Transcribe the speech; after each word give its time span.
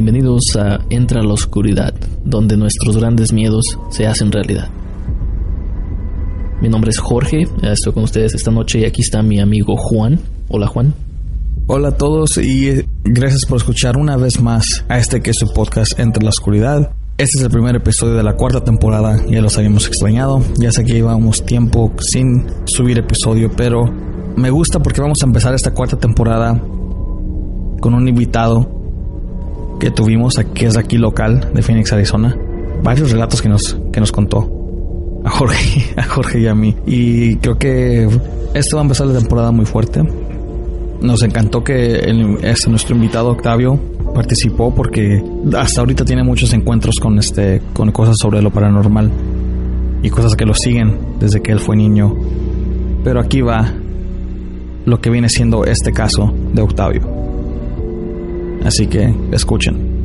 Bienvenidos 0.00 0.54
a 0.56 0.78
Entra 0.90 1.24
la 1.24 1.32
Oscuridad, 1.32 1.92
donde 2.24 2.56
nuestros 2.56 2.96
grandes 2.96 3.32
miedos 3.32 3.64
se 3.90 4.06
hacen 4.06 4.30
realidad. 4.30 4.68
Mi 6.62 6.68
nombre 6.68 6.90
es 6.90 6.98
Jorge, 6.98 7.48
estoy 7.64 7.92
con 7.92 8.04
ustedes 8.04 8.32
esta 8.32 8.52
noche 8.52 8.78
y 8.78 8.84
aquí 8.84 9.02
está 9.02 9.24
mi 9.24 9.40
amigo 9.40 9.74
Juan. 9.76 10.20
Hola 10.50 10.68
Juan. 10.68 10.94
Hola 11.66 11.88
a 11.88 11.96
todos 11.96 12.38
y 12.38 12.68
eh, 12.68 12.86
gracias 13.02 13.44
por 13.44 13.56
escuchar 13.56 13.96
una 13.96 14.16
vez 14.16 14.40
más 14.40 14.84
a 14.88 14.98
este 15.00 15.20
que 15.20 15.30
es 15.30 15.36
su 15.36 15.52
podcast 15.52 15.98
Entre 15.98 16.22
la 16.22 16.30
Oscuridad. 16.30 16.92
Este 17.16 17.38
es 17.38 17.42
el 17.42 17.50
primer 17.50 17.74
episodio 17.74 18.14
de 18.14 18.22
la 18.22 18.36
cuarta 18.36 18.62
temporada, 18.62 19.16
ya 19.28 19.42
los 19.42 19.58
habíamos 19.58 19.88
extrañado, 19.88 20.40
ya 20.60 20.70
sé 20.70 20.84
que 20.84 20.92
llevamos 20.92 21.44
tiempo 21.44 21.92
sin 21.98 22.46
subir 22.66 22.98
episodio, 22.98 23.50
pero 23.50 23.92
me 24.36 24.50
gusta 24.50 24.78
porque 24.78 25.00
vamos 25.00 25.18
a 25.22 25.26
empezar 25.26 25.54
esta 25.54 25.74
cuarta 25.74 25.98
temporada 25.98 26.56
con 27.80 27.94
un 27.94 28.06
invitado 28.06 28.77
que 29.78 29.90
tuvimos, 29.90 30.38
aquí 30.38 30.64
es 30.64 30.76
aquí 30.76 30.98
local 30.98 31.50
de 31.54 31.62
Phoenix, 31.62 31.92
Arizona. 31.92 32.36
Varios 32.82 33.10
relatos 33.10 33.42
que 33.42 33.48
nos, 33.48 33.78
que 33.92 34.00
nos 34.00 34.12
contó 34.12 34.50
a 35.24 35.30
Jorge, 35.30 35.84
a 35.96 36.02
Jorge 36.04 36.40
y 36.40 36.46
a 36.46 36.54
mí. 36.54 36.76
Y 36.86 37.36
creo 37.36 37.58
que 37.58 38.08
esto 38.54 38.76
va 38.76 38.82
a 38.82 38.84
empezar 38.84 39.06
la 39.06 39.18
temporada 39.18 39.50
muy 39.50 39.66
fuerte. 39.66 40.02
Nos 41.00 41.22
encantó 41.22 41.62
que 41.62 41.96
el, 41.96 42.38
este, 42.42 42.70
nuestro 42.70 42.96
invitado 42.96 43.30
Octavio 43.30 43.78
participó 44.14 44.74
porque 44.74 45.22
hasta 45.56 45.80
ahorita 45.80 46.04
tiene 46.04 46.24
muchos 46.24 46.52
encuentros 46.52 46.98
con 46.98 47.18
este 47.18 47.60
con 47.72 47.92
cosas 47.92 48.16
sobre 48.18 48.42
lo 48.42 48.50
paranormal 48.50 49.12
y 50.02 50.10
cosas 50.10 50.34
que 50.34 50.44
lo 50.44 50.54
siguen 50.54 50.98
desde 51.20 51.40
que 51.40 51.52
él 51.52 51.60
fue 51.60 51.76
niño. 51.76 52.16
Pero 53.04 53.20
aquí 53.20 53.42
va 53.42 53.72
lo 54.86 55.00
que 55.00 55.10
viene 55.10 55.28
siendo 55.28 55.64
este 55.64 55.92
caso 55.92 56.34
de 56.52 56.62
Octavio. 56.62 57.17
Así 58.64 58.86
que 58.86 59.14
escuchen. 59.32 59.98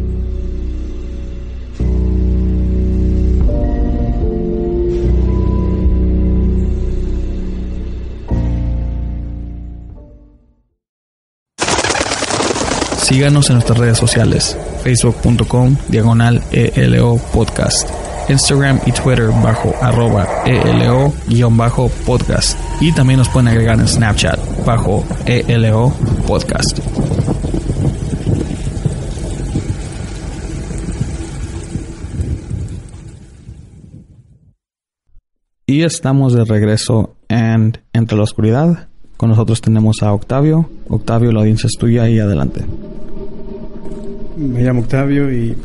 Síganos 13.14 13.50
en 13.50 13.58
nuestras 13.58 13.78
redes 13.78 13.98
sociales, 14.00 14.58
facebook.com 14.82 15.76
diagonal 15.90 16.42
ELO 16.52 17.18
podcast, 17.32 17.88
Instagram 18.28 18.80
y 18.88 18.92
Twitter 18.92 19.28
bajo 19.44 19.76
arroba 19.82 20.28
ELO 20.46 21.14
guion 21.28 21.56
bajo 21.56 21.90
podcast 22.08 22.58
y 22.82 22.92
también 22.92 23.20
nos 23.20 23.30
pueden 23.30 23.50
agregar 23.50 23.80
en 23.80 23.88
Snapchat 23.88 24.40
bajo 24.66 25.04
ELO 25.28 25.94
podcast. 26.26 26.80
Y 35.66 35.84
estamos 35.84 36.34
de 36.34 36.44
regreso 36.44 37.16
en 37.30 37.78
Entre 37.94 38.18
la 38.18 38.24
Oscuridad. 38.24 38.90
Con 39.16 39.30
nosotros 39.30 39.62
tenemos 39.62 40.04
a 40.04 40.12
Octavio. 40.12 40.70
Octavio, 40.90 41.32
la 41.32 41.40
audiencia 41.40 41.68
es 41.68 41.80
tuya 41.80 42.10
y 42.10 42.20
adelante. 42.20 42.66
Me 44.36 44.62
llamo 44.62 44.82
Octavio 44.82 45.32
y 45.32 45.56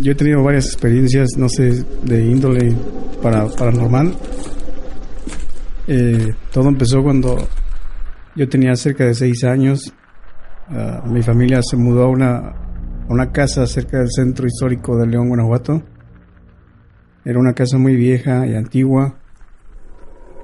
yo 0.00 0.12
he 0.12 0.14
tenido 0.14 0.42
varias 0.42 0.66
experiencias, 0.66 1.30
no 1.38 1.48
sé, 1.48 1.82
de 2.02 2.26
índole 2.26 2.76
para, 3.22 3.46
paranormal. 3.46 4.14
Eh, 5.86 6.34
todo 6.52 6.68
empezó 6.68 7.02
cuando 7.02 7.38
yo 8.36 8.48
tenía 8.50 8.76
cerca 8.76 9.06
de 9.06 9.14
seis 9.14 9.44
años. 9.44 9.94
Ah, 10.68 11.02
mi 11.06 11.22
familia 11.22 11.62
se 11.62 11.78
mudó 11.78 12.02
a 12.02 12.08
una, 12.08 12.36
a 12.36 12.54
una 13.08 13.32
casa 13.32 13.66
cerca 13.66 13.98
del 13.98 14.10
centro 14.10 14.46
histórico 14.46 14.98
de 14.98 15.06
León, 15.06 15.28
Guanajuato 15.28 15.82
era 17.24 17.38
una 17.38 17.52
casa 17.52 17.78
muy 17.78 17.96
vieja 17.96 18.46
y 18.46 18.54
antigua. 18.54 19.16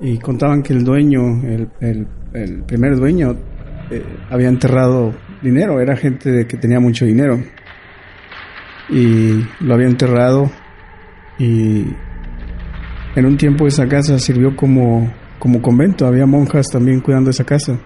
Y 0.01 0.19
contaban 0.19 0.63
que 0.63 0.75
el 0.75 0.85
dueño, 0.85 1.43
el, 1.81 2.07
primer 2.67 2.97
dueño, 2.97 3.35
eh, 3.91 4.05
había 4.31 4.49
enterrado 4.49 5.15
dinero, 5.43 5.81
era 5.81 5.97
gente 5.97 6.31
de 6.31 6.47
que 6.47 6.57
tenía 6.57 6.81
mucho 6.81 7.07
dinero. 7.07 7.39
Y 8.91 9.43
lo 9.61 9.75
había 9.75 9.89
enterrado. 9.89 10.51
Y 11.39 11.85
en 13.15 13.27
un 13.27 13.37
tiempo 13.37 13.67
esa 13.67 13.89
casa 13.89 14.19
sirvió 14.19 14.55
como, 14.55 15.11
como 15.39 15.63
convento, 15.63 16.07
había 16.07 16.27
monjas 16.27 16.67
también 16.71 17.01
cuidando 17.01 17.31
esa 17.31 17.45
casa. 17.45 17.79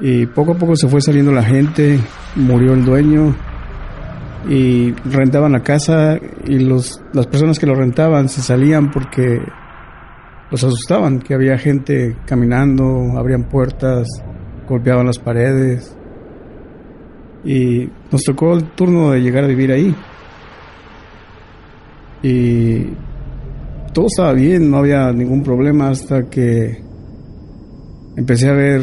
Y 0.00 0.26
poco 0.26 0.52
a 0.52 0.58
poco 0.58 0.74
se 0.76 0.88
fue 0.88 1.00
saliendo 1.00 1.30
la 1.30 1.42
gente, 1.42 2.00
murió 2.34 2.72
el 2.72 2.84
dueño, 2.84 3.36
y 4.48 4.92
rentaban 4.92 5.52
la 5.52 5.62
casa 5.62 6.18
y 6.46 6.58
los, 6.58 7.02
las 7.12 7.26
personas 7.26 7.58
que 7.58 7.66
lo 7.66 7.74
rentaban 7.74 8.28
se 8.28 8.40
salían 8.40 8.90
porque 8.90 9.40
los 10.50 10.64
asustaban, 10.64 11.20
que 11.20 11.34
había 11.34 11.58
gente 11.58 12.16
caminando, 12.26 13.12
abrían 13.16 13.44
puertas, 13.44 14.08
golpeaban 14.68 15.06
las 15.06 15.18
paredes. 15.18 15.96
Y 17.44 17.88
nos 18.10 18.24
tocó 18.24 18.54
el 18.54 18.64
turno 18.72 19.12
de 19.12 19.20
llegar 19.20 19.44
a 19.44 19.48
vivir 19.48 19.72
ahí. 19.72 19.94
Y 22.22 22.86
todo 23.92 24.06
estaba 24.06 24.32
bien, 24.32 24.70
no 24.70 24.78
había 24.78 25.12
ningún 25.12 25.42
problema 25.42 25.88
hasta 25.90 26.28
que 26.28 26.82
empecé 28.16 28.48
a 28.48 28.52
ver 28.52 28.82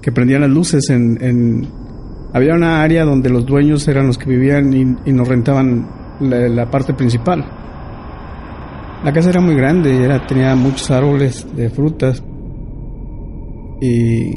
que 0.00 0.12
prendían 0.12 0.42
las 0.42 0.50
luces 0.50 0.88
en 0.90 1.68
había 2.36 2.54
una 2.54 2.82
área 2.82 3.06
donde 3.06 3.30
los 3.30 3.46
dueños 3.46 3.88
eran 3.88 4.08
los 4.08 4.18
que 4.18 4.28
vivían 4.28 4.70
y, 5.06 5.10
nos 5.10 5.26
rentaban 5.26 5.88
la, 6.20 6.70
parte 6.70 6.92
principal. 6.92 7.42
La 9.02 9.10
casa 9.10 9.30
era 9.30 9.40
muy 9.40 9.54
grande, 9.54 10.04
era, 10.04 10.26
tenía 10.26 10.54
muchos 10.54 10.90
árboles 10.90 11.46
de 11.56 11.70
frutas 11.70 12.22
y 13.80 14.34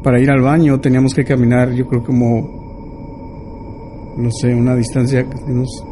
para 0.00 0.20
ir 0.20 0.30
al 0.30 0.42
baño 0.42 0.78
teníamos 0.78 1.12
que 1.12 1.24
caminar, 1.24 1.72
yo 1.72 1.88
creo 1.88 2.04
como, 2.04 4.14
no 4.16 4.30
sé, 4.30 4.54
una 4.54 4.76
distancia 4.76 5.24
de 5.24 5.52
unos 5.52 5.84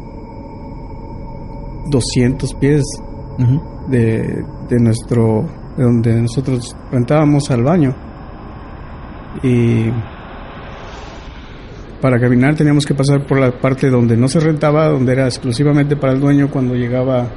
200 1.91 2.53
pies 2.53 2.85
de, 3.89 4.45
de 4.69 4.79
nuestro, 4.79 5.45
de 5.75 5.83
donde 5.83 6.21
nosotros 6.21 6.73
rentábamos 6.89 7.51
al 7.51 7.63
baño. 7.63 7.93
Y 9.43 9.89
para 12.01 12.19
caminar 12.19 12.55
teníamos 12.55 12.85
que 12.85 12.93
pasar 12.93 13.25
por 13.25 13.39
la 13.39 13.51
parte 13.51 13.89
donde 13.89 14.15
no 14.15 14.27
se 14.27 14.39
rentaba, 14.39 14.87
donde 14.87 15.11
era 15.11 15.25
exclusivamente 15.25 15.95
para 15.95 16.13
el 16.13 16.19
dueño 16.19 16.49
cuando 16.49 16.75
llegaba 16.75 17.27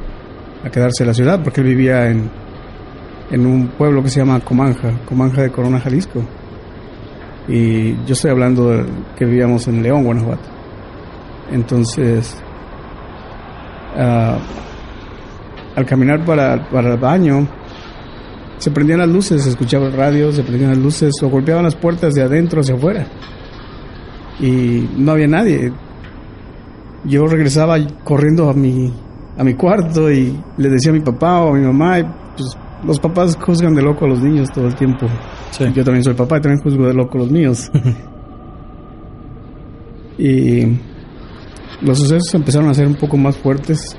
a 0.64 0.70
quedarse 0.70 1.02
en 1.02 1.08
la 1.08 1.14
ciudad, 1.14 1.42
porque 1.42 1.60
él 1.60 1.66
vivía 1.66 2.08
en, 2.08 2.30
en 3.30 3.46
un 3.46 3.68
pueblo 3.68 4.02
que 4.02 4.08
se 4.08 4.20
llama 4.20 4.40
Comanja, 4.40 5.00
Comanja 5.04 5.42
de 5.42 5.50
Corona, 5.50 5.80
Jalisco. 5.80 6.22
Y 7.48 7.94
yo 8.04 8.12
estoy 8.12 8.30
hablando 8.30 8.86
que 9.16 9.24
vivíamos 9.24 9.66
en 9.66 9.82
León, 9.82 10.04
Guanajuato. 10.04 10.48
Entonces, 11.50 12.36
ah, 13.96 14.38
al 15.74 15.86
caminar 15.86 16.24
para, 16.24 16.68
para 16.70 16.92
el 16.92 17.00
baño, 17.00 17.48
se 18.58 18.70
prendían 18.70 19.00
las 19.00 19.08
luces, 19.08 19.42
se 19.42 19.50
escuchaba 19.50 19.86
el 19.86 19.92
radio, 19.92 20.30
se 20.30 20.44
prendían 20.44 20.70
las 20.70 20.78
luces 20.78 21.12
o 21.20 21.28
golpeaban 21.28 21.64
las 21.64 21.74
puertas 21.74 22.14
de 22.14 22.22
adentro 22.22 22.60
hacia 22.60 22.76
afuera. 22.76 23.06
Y 24.40 24.88
no 24.96 25.12
había 25.12 25.28
nadie. 25.28 25.72
Yo 27.04 27.26
regresaba 27.26 27.76
corriendo 28.04 28.48
a 28.48 28.54
mi, 28.54 28.92
a 29.36 29.44
mi 29.44 29.54
cuarto 29.54 30.10
y 30.10 30.36
le 30.56 30.68
decía 30.68 30.90
a 30.90 30.94
mi 30.94 31.00
papá 31.00 31.42
o 31.42 31.54
a 31.54 31.58
mi 31.58 31.64
mamá, 31.64 32.00
y 32.00 32.04
pues 32.36 32.56
los 32.84 32.98
papás 32.98 33.36
juzgan 33.36 33.74
de 33.74 33.82
loco 33.82 34.04
a 34.04 34.08
los 34.08 34.20
niños 34.20 34.50
todo 34.52 34.66
el 34.66 34.74
tiempo. 34.74 35.06
Yo 35.74 35.84
también 35.84 36.02
soy 36.02 36.14
papá 36.14 36.38
y 36.38 36.40
también 36.40 36.62
juzgo 36.62 36.86
de 36.86 36.94
loco 36.94 37.18
a 37.18 37.20
los 37.20 37.30
míos. 37.30 37.70
y 40.18 40.78
los 41.80 41.98
sucesos 41.98 42.34
empezaron 42.34 42.70
a 42.70 42.74
ser 42.74 42.86
un 42.86 42.94
poco 42.94 43.16
más 43.16 43.36
fuertes. 43.36 43.96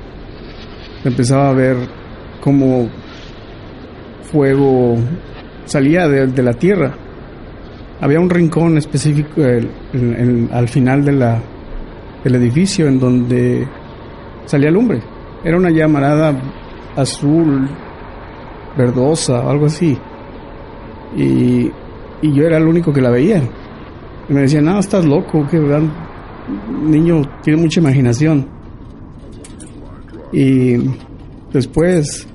Empezaba 1.04 1.50
a 1.50 1.54
ver 1.54 1.78
cómo 2.42 2.90
fuego 4.32 4.96
salía 5.66 6.08
de, 6.08 6.44
la 6.44 6.54
tierra. 6.54 6.96
Había 8.04 8.20
un 8.20 8.30
rincón 8.30 8.78
específico 8.78 9.42
al 9.42 10.68
final 10.68 11.06
de 11.06 11.14
la, 11.14 11.42
del 12.22 12.36
edificio 12.36 12.86
en 12.86 13.00
donde 13.00 13.66
salía 14.44 14.70
lumbre. 14.70 15.00
Era 15.42 15.56
una 15.56 15.70
llamarada 15.70 16.38
azul, 16.98 17.66
verdosa, 18.78 19.50
algo 19.50 19.68
así. 19.68 19.98
Y, 21.16 21.72
y 22.22 22.34
yo 22.34 22.44
era 22.44 22.58
el 22.58 22.68
único 22.68 22.92
que 22.92 23.00
la 23.00 23.10
veía. 23.10 23.42
Y 24.28 24.34
me 24.34 24.42
decían, 24.42 24.66
no, 24.66 24.80
estás 24.80 25.06
loco, 25.06 25.48
que 25.48 25.62
niño 26.84 27.22
tiene 27.42 27.62
mucha 27.62 27.80
imaginación. 27.80 28.46
Y 30.34 30.76
después 31.54 32.28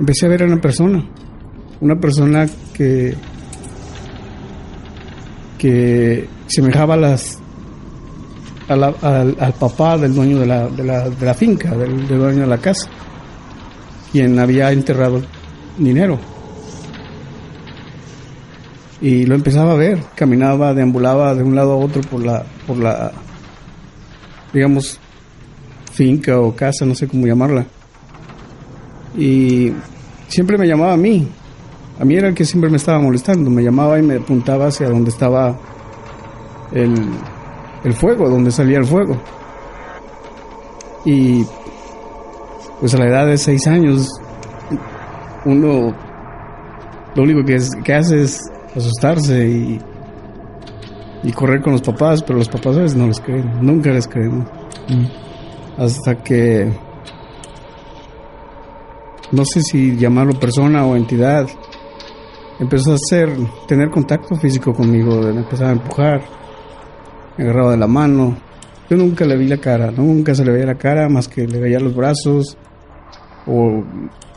empecé 0.00 0.26
a 0.26 0.30
ver 0.30 0.42
a 0.42 0.46
una 0.46 0.60
persona, 0.60 1.04
una 1.80 1.94
persona 2.00 2.48
que 2.74 3.14
que 5.60 6.26
semejaba 6.46 6.94
a 6.94 6.96
las 6.96 7.38
al, 8.66 9.54
papá 9.58 9.98
del 9.98 10.14
dueño 10.14 10.38
de 10.38 10.46
la, 10.46 10.68
de 10.68 10.84
la, 10.84 11.10
de 11.10 11.26
la 11.26 11.34
finca, 11.34 11.70
del, 11.76 12.08
del, 12.08 12.18
dueño 12.18 12.40
de 12.42 12.46
la 12.46 12.58
casa, 12.58 12.88
quien 14.10 14.38
había 14.38 14.72
enterrado 14.72 15.20
dinero. 15.76 16.18
Y 19.02 19.26
lo 19.26 19.34
empezaba 19.34 19.72
a 19.72 19.76
ver, 19.76 19.98
caminaba, 20.14 20.72
deambulaba 20.72 21.34
de 21.34 21.42
un 21.42 21.54
lado 21.54 21.72
a 21.72 21.76
otro 21.76 22.00
por 22.02 22.24
la, 22.24 22.42
por 22.66 22.78
la, 22.78 23.12
digamos, 24.54 24.98
finca 25.92 26.40
o 26.40 26.54
casa, 26.56 26.86
no 26.86 26.94
sé 26.94 27.06
cómo 27.06 27.26
llamarla. 27.26 27.66
Y 29.18 29.72
siempre 30.28 30.56
me 30.56 30.66
llamaba 30.66 30.94
a 30.94 30.98
mí. 30.98 31.28
A 32.00 32.04
mí 32.04 32.14
era 32.14 32.28
el 32.28 32.34
que 32.34 32.44
siempre 32.44 32.70
me 32.70 32.78
estaba 32.78 32.98
molestando. 32.98 33.50
Me 33.50 33.62
llamaba 33.62 33.98
y 33.98 34.02
me 34.02 34.16
apuntaba 34.16 34.68
hacia 34.68 34.88
donde 34.88 35.10
estaba 35.10 35.56
el, 36.72 36.94
el 37.84 37.92
fuego, 37.92 38.28
donde 38.28 38.50
salía 38.50 38.78
el 38.78 38.86
fuego. 38.86 39.20
Y 41.04 41.44
pues 42.80 42.94
a 42.94 42.98
la 42.98 43.06
edad 43.06 43.26
de 43.26 43.36
seis 43.36 43.66
años, 43.66 44.08
uno 45.44 45.94
lo 47.14 47.22
único 47.22 47.44
que, 47.44 47.56
es, 47.56 47.70
que 47.84 47.94
hace 47.94 48.22
es 48.22 48.50
asustarse 48.74 49.46
y, 49.46 49.80
y 51.22 51.32
correr 51.32 51.60
con 51.60 51.72
los 51.72 51.82
papás, 51.82 52.22
pero 52.22 52.38
los 52.38 52.48
papás 52.48 52.76
a 52.76 52.82
veces 52.82 52.96
no 52.96 53.06
les 53.08 53.20
creen, 53.20 53.50
nunca 53.60 53.90
les 53.90 54.06
creen. 54.06 54.38
Mm. 54.88 55.06
Hasta 55.78 56.16
que, 56.22 56.72
no 59.32 59.44
sé 59.44 59.62
si 59.62 59.96
llamarlo 59.96 60.38
persona 60.38 60.86
o 60.86 60.96
entidad, 60.96 61.46
empezó 62.60 62.92
a 62.92 62.94
hacer, 62.94 63.30
tener 63.66 63.90
contacto 63.90 64.36
físico 64.36 64.72
conmigo, 64.72 65.20
me 65.22 65.40
empezaba 65.40 65.70
a 65.70 65.72
empujar 65.72 66.22
me 67.36 67.44
agarraba 67.44 67.72
de 67.72 67.78
la 67.78 67.86
mano. 67.86 68.36
Yo 68.88 68.96
nunca 68.96 69.24
le 69.24 69.36
vi 69.36 69.46
la 69.46 69.58
cara, 69.58 69.90
nunca 69.90 70.34
se 70.34 70.44
le 70.44 70.52
veía 70.52 70.66
la 70.66 70.74
cara, 70.74 71.08
más 71.08 71.28
que 71.28 71.46
le 71.46 71.58
veía 71.58 71.78
los 71.78 71.94
brazos, 71.94 72.56
o 73.46 73.84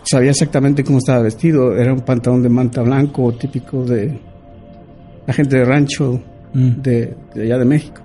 sabía 0.04 0.32
exactamente 0.32 0.84
cómo 0.84 1.00
estaba 1.00 1.24
vestido. 1.24 1.76
Era 1.76 1.94
un 1.94 2.02
pantalón 2.02 2.44
de 2.44 2.50
manta 2.50 2.82
blanco, 2.82 3.34
típico 3.34 3.84
de 3.84 4.20
la 5.26 5.34
gente 5.34 5.58
de 5.58 5.66
rancho 5.66 6.22
mm. 6.54 6.82
de, 6.82 7.16
allá 7.36 7.58
de 7.58 7.66
México. 7.66 8.02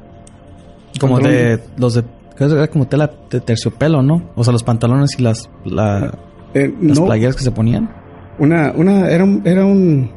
Como 0.98 1.20
de 1.20 1.60
los 1.76 1.94
de 1.94 2.04
era 2.40 2.68
como 2.68 2.86
tela 2.86 3.10
de 3.30 3.40
terciopelo, 3.40 4.00
¿no? 4.00 4.30
O 4.36 4.44
sea, 4.44 4.52
los 4.52 4.62
pantalones 4.62 5.18
y 5.18 5.22
las 5.22 5.50
eh, 6.54 6.72
las 6.80 7.00
playeras 7.00 7.34
que 7.34 7.42
se 7.42 7.50
ponían. 7.50 7.90
Una 8.38 8.72
una 8.76 9.10
era 9.10 9.24
un, 9.24 9.42
era 9.44 9.64
un 9.64 10.10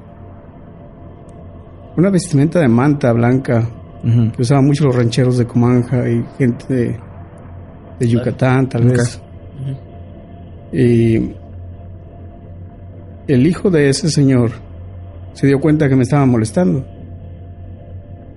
una 1.98 2.10
vestimenta 2.10 2.60
de 2.60 2.68
manta 2.68 3.12
blanca 3.12 3.68
que 4.36 4.42
usaban 4.42 4.66
mucho 4.66 4.86
los 4.86 4.96
rancheros 4.96 5.38
de 5.38 5.46
Comanja 5.46 6.10
y 6.10 6.26
gente 6.38 6.98
de, 8.00 8.08
Yucatán, 8.08 8.68
tal 8.68 8.86
vez. 8.86 9.22
Y 10.74 11.34
el 13.28 13.46
hijo 13.46 13.70
de 13.70 13.90
ese 13.90 14.10
señor 14.10 14.52
se 15.34 15.46
dio 15.46 15.60
cuenta 15.60 15.88
que 15.88 15.96
me 15.96 16.04
estaba 16.04 16.26
molestando. 16.26 16.84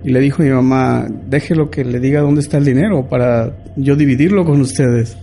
Y 0.03 0.11
le 0.11 0.19
dijo 0.19 0.43
a 0.43 0.45
mi 0.45 0.51
mamá, 0.51 1.07
déjelo 1.27 1.71
que 1.71 1.83
le 1.83 1.99
diga 1.99 2.21
dónde 2.21 2.41
está 2.41 2.57
el 2.57 2.65
dinero 2.65 3.09
para 3.09 3.57
yo 3.75 3.95
dividirlo 3.95 4.45
con 4.45 4.61
ustedes. 4.61 5.17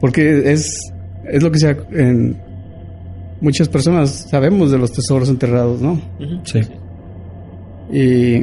Porque 0.00 0.50
es, 0.52 0.92
es 1.24 1.42
lo 1.42 1.52
que 1.52 1.58
sea 1.60 1.76
en 1.92 2.36
muchas 3.44 3.68
personas 3.68 4.26
sabemos 4.30 4.70
de 4.70 4.78
los 4.78 4.90
tesoros 4.90 5.28
enterrados, 5.28 5.80
¿no? 5.80 6.00
Sí. 6.44 6.60
Y 7.92 8.40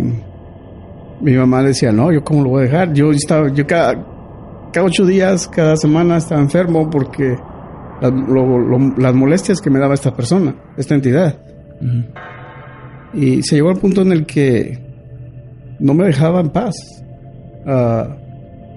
mi 1.21 1.35
mamá 1.35 1.63
decía, 1.63 1.91
no, 1.91 2.11
yo 2.11 2.23
cómo 2.23 2.43
lo 2.43 2.49
voy 2.51 2.61
a 2.61 2.65
dejar. 2.65 2.93
Yo 2.93 3.11
estaba, 3.11 3.51
yo 3.51 3.65
cada, 3.65 3.95
cada 4.71 4.85
ocho 4.85 5.05
días, 5.05 5.47
cada 5.47 5.75
semana 5.75 6.17
estaba 6.17 6.39
enfermo 6.39 6.89
porque 6.89 7.35
las, 7.99 9.13
molestias 9.15 9.59
que 9.59 9.71
me 9.71 9.79
daba 9.79 9.95
esta 9.95 10.15
persona, 10.15 10.55
esta 10.77 10.93
entidad. 10.93 11.35
Y 13.13 13.41
se 13.41 13.55
llegó 13.55 13.69
al 13.69 13.77
punto 13.77 14.03
en 14.03 14.11
el 14.11 14.25
que 14.25 14.79
no 15.79 15.95
me 15.95 16.05
dejaba 16.05 16.41
en 16.41 16.49
paz. 16.49 16.75
Ah, 17.65 18.17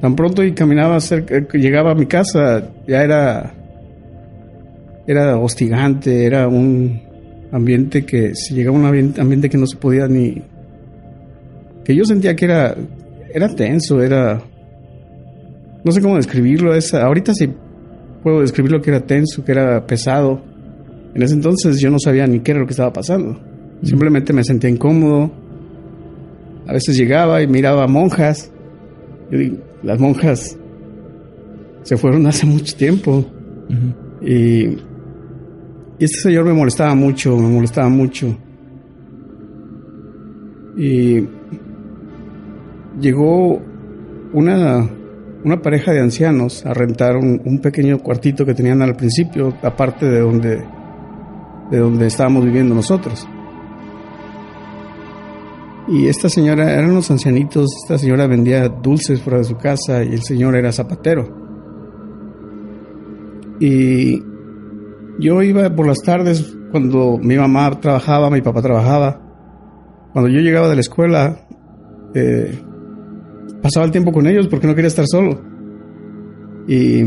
tan 0.00 0.17
pronto 0.17 0.43
y 0.43 0.53
caminaba 0.53 0.99
cerca, 1.00 1.38
llegaba 1.53 1.93
a 1.93 1.94
mi 1.94 2.06
casa, 2.06 2.70
ya 2.87 3.03
era, 3.03 3.55
era 5.06 5.37
hostigante, 5.39 6.25
era 6.25 6.49
un 6.49 7.01
ambiente 7.53 8.05
que, 8.05 8.34
si 8.34 8.55
llegaba 8.55 8.77
a 8.77 8.81
un 8.81 9.15
ambiente 9.19 9.49
que 9.49 9.58
no 9.58 9.67
se 9.67 9.77
podía 9.77 10.08
ni, 10.08 10.43
que 11.84 11.94
yo 11.94 12.05
sentía 12.05 12.34
que 12.34 12.46
era, 12.46 12.75
era 13.32 13.55
tenso, 13.55 14.03
era, 14.03 14.43
no 15.84 15.93
sé 15.93 16.01
cómo 16.01 16.17
describirlo, 16.17 16.75
es, 16.75 16.94
ahorita 16.94 17.34
sí 17.34 17.51
puedo 18.25 18.41
describir 18.41 18.73
lo 18.73 18.81
que 18.81 18.91
era 18.91 19.01
tenso, 19.01 19.44
que 19.44 19.53
era 19.53 19.87
pesado. 19.87 20.43
En 21.15 21.23
ese 21.23 21.34
entonces 21.34 21.79
yo 21.79 21.91
no 21.91 21.99
sabía 21.99 22.27
ni 22.27 22.41
qué 22.41 22.53
era 22.53 22.61
lo 22.61 22.67
que 22.67 22.73
estaba 22.73 22.93
pasando. 22.93 23.39
Simplemente 23.82 24.32
me 24.32 24.43
sentía 24.43 24.70
incómodo. 24.70 25.31
A 26.67 26.73
veces 26.73 26.96
llegaba 26.96 27.43
y 27.43 27.46
miraba 27.46 27.84
a 27.84 27.87
monjas. 27.87 28.51
Yo 29.31 29.39
digo, 29.39 29.58
las 29.82 30.01
monjas 30.01 30.58
se 31.82 31.96
fueron 31.99 32.27
hace 32.27 32.46
mucho 32.46 32.75
tiempo. 32.77 33.27
y, 34.23 34.79
y 35.98 36.05
este 36.05 36.19
señor 36.19 36.44
me 36.44 36.53
molestaba 36.53 36.94
mucho, 36.94 37.36
me 37.36 37.48
molestaba 37.48 37.89
mucho. 37.89 38.36
Y 40.77 41.24
llegó 43.01 43.63
una, 44.32 44.91
una 45.44 45.63
pareja 45.63 45.93
de 45.93 46.01
ancianos 46.01 46.67
a 46.67 46.74
rentar 46.74 47.17
un, 47.17 47.60
pequeño 47.63 47.98
cuartito 47.98 48.44
que 48.44 48.55
tenían 48.55 48.82
al 48.82 48.96
principio, 48.96 49.55
aparte 49.63 50.06
de 50.06 50.20
donde, 50.20 50.65
de 51.70 51.79
donde 51.79 52.06
estábamos 52.06 52.44
viviendo 52.44 52.74
nosotros. 52.74 53.29
Y 55.86 56.08
esta 56.08 56.29
señora, 56.29 56.72
eran 56.72 56.91
unos 56.91 57.10
ancianitos, 57.10 57.70
esta 57.82 57.98
señora 57.98 58.27
vendía 58.27 58.69
dulces 58.69 59.20
fuera 59.20 59.39
de 59.39 59.44
su 59.44 59.56
casa 59.56 60.03
y 60.03 60.15
el 60.15 60.22
señor 60.22 60.56
era 60.56 60.72
zapatero. 60.72 61.44
Y 63.60 64.33
yo 65.19 65.43
iba 65.43 65.75
por 65.75 65.87
las 65.87 66.01
tardes 66.01 66.56
cuando 66.71 67.19
mi 67.19 67.37
mamá 67.37 67.81
trabajaba, 67.81 68.31
mi 68.31 68.43
papá 68.43 68.63
trabajaba. 68.63 69.21
Cuando 70.13 70.29
yo 70.31 70.41
llegaba 70.41 70.69
de 70.69 70.75
la 70.75 70.81
escuela, 70.81 71.47
eh, 72.15 72.59
pasaba 73.63 73.87
el 73.87 73.93
tiempo 73.93 74.13
con 74.13 74.27
ellos 74.27 74.49
porque 74.49 74.67
no 74.67 74.75
quería 74.75 74.89
estar 74.89 75.06
solo. 75.06 75.41
Y 76.67 76.99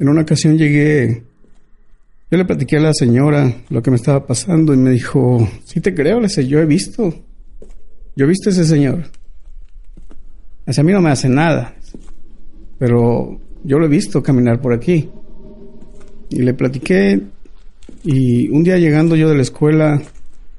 en 0.00 0.08
una 0.08 0.22
ocasión 0.22 0.56
llegué, 0.56 1.24
yo 2.30 2.38
le 2.38 2.44
platiqué 2.44 2.78
a 2.78 2.80
la 2.80 2.94
señora 2.94 3.52
lo 3.68 3.82
que 3.82 3.90
me 3.90 3.96
estaba 3.96 4.26
pasando 4.26 4.72
y 4.72 4.76
me 4.76 4.90
dijo, 4.90 5.48
sí 5.64 5.80
te 5.80 5.94
creo, 5.94 6.20
le 6.20 6.28
sé, 6.28 6.46
yo 6.46 6.58
he 6.58 6.66
visto, 6.66 7.12
yo 8.16 8.24
he 8.24 8.28
visto 8.28 8.48
a 8.48 8.52
ese 8.52 8.64
señor. 8.64 9.04
a 10.66 10.82
mí 10.82 10.92
no 10.92 11.00
me 11.00 11.10
hace 11.10 11.28
nada. 11.28 11.74
pero 12.78 13.38
yo 13.62 13.78
lo 13.78 13.84
he 13.84 13.88
visto 13.88 14.22
caminar 14.22 14.60
por 14.60 14.72
aquí. 14.72 15.10
Y 16.30 16.42
le 16.42 16.54
platiqué 16.54 17.20
y 18.04 18.48
un 18.48 18.62
día 18.62 18.78
llegando 18.78 19.16
yo 19.16 19.28
de 19.28 19.34
la 19.34 19.42
escuela, 19.42 20.00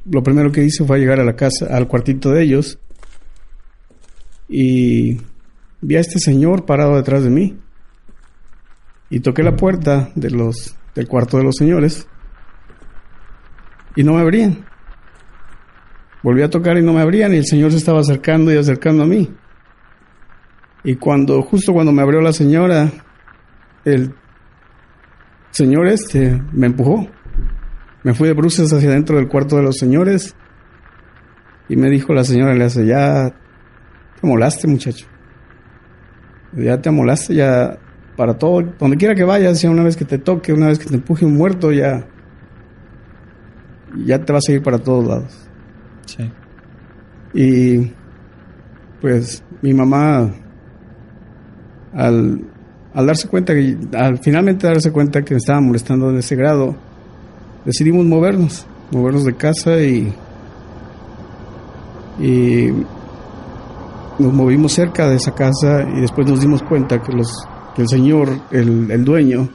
lo 0.06 0.22
primero 0.22 0.52
que 0.52 0.64
hice 0.64 0.86
fue 0.86 1.00
llegar 1.00 1.20
a 1.20 1.26
la 1.26 1.36
casa, 1.36 1.68
al 1.76 1.88
cuartito 1.88 2.32
de 2.32 2.44
ellos 2.44 2.78
y 4.48 5.18
vi 5.80 5.96
a 5.96 6.02
este 6.02 6.20
señor 6.20 6.66
parado 6.66 6.98
detrás 6.98 7.24
de 7.24 7.30
mí. 7.30 7.58
Y 9.10 9.22
toqué 9.22 9.44
la 9.44 9.56
puerta 9.56 10.12
de 10.16 10.30
los, 10.30 10.76
del 10.94 11.08
cuarto 11.08 11.38
de 11.38 11.44
los 11.44 11.56
señores 11.56 12.08
y 13.96 14.04
no 14.04 14.14
me 14.14 14.22
abrían. 14.22 14.66
Volví 16.24 16.44
a 16.44 16.50
tocar 16.50 16.78
y 16.78 16.84
no 16.84 16.94
me 16.94 17.02
abrían 17.02 17.34
y 17.34 17.38
el 17.38 17.46
señor 17.46 17.72
se 17.72 17.78
estaba 17.78 18.02
acercando 18.02 18.54
y 18.54 18.58
acercando 18.58 19.04
a 19.04 19.08
mí. 19.08 19.30
Y 20.84 20.96
cuando, 20.96 21.42
justo 21.42 21.74
cuando 21.74 21.92
me 21.92 22.02
abrió 22.02 22.22
la 22.22 22.34
señora, 22.34 22.92
el 23.86 24.14
señor 25.52 25.88
este 25.88 26.42
me 26.52 26.68
empujó. 26.68 27.08
Me 28.04 28.14
fui 28.14 28.28
de 28.28 28.34
bruces 28.34 28.74
hacia 28.74 28.90
adentro 28.90 29.18
del 29.18 29.28
cuarto 29.28 29.58
de 29.58 29.64
los 29.64 29.78
señores 29.78 30.36
y 31.70 31.76
me 31.76 31.90
dijo 31.90 32.14
la 32.14 32.24
señora, 32.24 32.54
le 32.54 32.66
hace, 32.66 32.86
ya 32.86 33.34
te 34.20 34.28
molaste 34.28 34.68
muchacho. 34.68 35.08
Ya 36.54 36.82
te 36.82 36.90
amolaste, 36.90 37.34
ya 37.36 37.78
para 38.18 38.38
todo, 38.38 38.62
donde 38.78 38.98
quiera 38.98 39.16
que 39.16 39.24
vayas, 39.24 39.62
ya 39.62 39.70
una 39.70 39.84
vez 39.84 39.96
que 39.96 40.04
te 40.04 40.18
toque, 40.18 40.52
una 40.52 40.68
vez 40.68 40.80
que 40.80 40.86
te 40.86 40.96
empuje 40.96 41.26
un 41.26 41.36
muerto, 41.36 41.72
ya, 41.72 42.06
ya 44.06 44.20
te 44.20 44.34
va 44.34 44.40
a 44.40 44.42
seguir 44.42 44.62
para 44.62 44.80
todos 44.80 45.08
lados. 45.08 45.50
Sí. 46.06 46.30
Y 47.34 47.94
pues 49.00 49.44
mi 49.62 49.74
mamá, 49.74 50.34
al, 51.94 52.42
al 52.94 53.08
darse 53.08 53.28
cuenta 53.28 53.54
que, 53.54 53.78
al 53.94 54.18
finalmente 54.20 54.68
darse 54.68 54.92
cuenta 54.92 55.24
que 55.24 55.34
me 55.34 55.38
estaba 55.38 55.62
molestando 55.62 56.10
en 56.10 56.18
ese 56.18 56.36
grado, 56.36 56.76
decidimos 57.66 58.06
movernos, 58.06 58.66
movernos 58.92 59.26
de 59.26 59.36
casa 59.36 59.80
y, 59.82 60.14
y 62.20 62.68
nos 64.20 64.34
movimos 64.34 64.74
cerca 64.74 65.10
de 65.10 65.16
esa 65.16 65.34
casa 65.34 65.84
y 65.84 66.02
después 66.02 66.28
nos 66.28 66.42
dimos 66.42 66.64
cuenta 66.64 67.02
que, 67.02 67.12
los, 67.12 67.48
que 67.76 67.84
el 67.84 67.88
señor, 67.88 68.30
el, 68.52 68.92
el 68.92 69.06
dueño, 69.06 69.50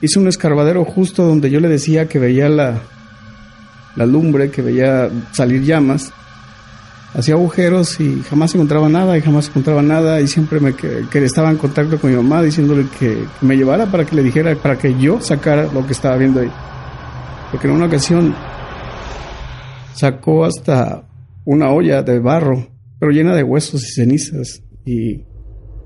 hizo 0.00 0.20
un 0.20 0.28
escarbadero 0.28 0.84
justo 0.84 1.24
donde 1.26 1.50
yo 1.50 1.60
le 1.60 1.68
decía 1.68 2.08
que 2.08 2.18
veía 2.18 2.48
la, 2.48 2.80
la 3.96 4.06
lumbre, 4.06 4.50
que 4.50 4.62
veía 4.62 5.10
salir 5.32 5.62
llamas. 5.62 6.12
Hacía 7.14 7.34
agujeros 7.34 8.00
y 8.00 8.22
jamás 8.22 8.52
encontraba 8.54 8.88
nada 8.88 9.16
y 9.16 9.20
jamás 9.20 9.48
encontraba 9.48 9.82
nada 9.82 10.20
y 10.20 10.26
siempre 10.26 10.58
me 10.58 10.74
que, 10.74 11.04
que 11.10 11.24
estaba 11.24 11.48
en 11.48 11.56
contacto 11.58 12.00
con 12.00 12.10
mi 12.10 12.16
mamá 12.16 12.42
diciéndole 12.42 12.86
que, 12.98 13.24
me 13.40 13.56
llevara 13.56 13.86
para 13.86 14.04
que 14.04 14.16
le 14.16 14.22
dijera, 14.24 14.54
para 14.56 14.76
que 14.76 14.98
yo 14.98 15.20
sacara 15.20 15.68
lo 15.72 15.86
que 15.86 15.92
estaba 15.92 16.16
viendo 16.16 16.40
ahí. 16.40 16.50
Porque 17.52 17.68
en 17.68 17.74
una 17.74 17.86
ocasión 17.86 18.34
sacó 19.94 20.44
hasta 20.44 21.06
una 21.44 21.70
olla 21.70 22.02
de 22.02 22.18
barro, 22.18 22.66
pero 22.98 23.12
llena 23.12 23.36
de 23.36 23.44
huesos 23.44 23.84
y 23.84 23.92
cenizas. 23.92 24.62
Y 24.84 25.22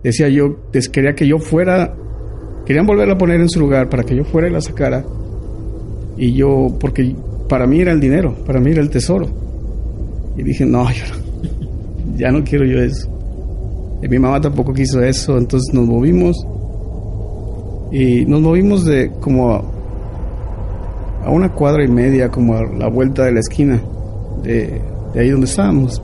decía 0.02 0.30
yo, 0.30 0.70
quería 0.90 1.14
que 1.14 1.26
yo 1.26 1.38
fuera, 1.38 1.94
querían 2.64 2.87
volverla 2.87 3.14
a 3.14 3.18
poner 3.18 3.38
en 3.42 3.50
su 3.50 3.61
lugar 3.61 3.90
para 3.90 4.02
que 4.02 4.16
yo 4.16 4.25
fuera 4.25 4.49
y 4.49 4.52
la 4.52 4.62
sacara. 4.62 5.04
Y 6.16 6.32
yo, 6.32 6.75
porque 6.80 7.14
para 7.50 7.66
mí 7.66 7.80
era 7.82 7.92
el 7.92 8.00
dinero, 8.00 8.35
para 8.47 8.61
mí 8.61 8.70
era 8.70 8.80
el 8.80 8.88
tesoro. 8.88 9.48
Y 10.38 10.42
dije, 10.45 10.64
no, 10.64 10.88
yo 10.90 11.04
ya 12.16 12.30
no 12.30 12.42
quiero 12.45 12.64
yo 12.64 12.80
eso. 12.80 13.09
Y 14.02 14.09
mi 14.09 14.18
mamá 14.18 14.40
tampoco 14.40 14.73
quiso 14.73 15.02
eso, 15.02 15.37
entonces 15.37 15.75
nos 15.75 15.87
movimos. 15.87 16.37
Y 17.90 18.25
nos 18.26 18.40
movimos 18.40 18.85
de 18.85 19.11
como 19.21 19.52
a, 19.52 21.30
una 21.30 21.52
cuadra 21.52 21.85
y 21.85 21.88
media, 21.88 22.30
como 22.30 22.54
a 22.54 22.62
la 22.62 22.88
vuelta 22.88 23.25
de 23.25 23.33
la 23.33 23.40
esquina, 23.40 23.83
de, 24.42 24.80
de 25.14 25.21
ahí 25.21 25.30
donde 25.30 25.47
estábamos. 25.47 26.00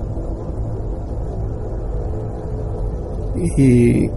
Y 3.56 4.10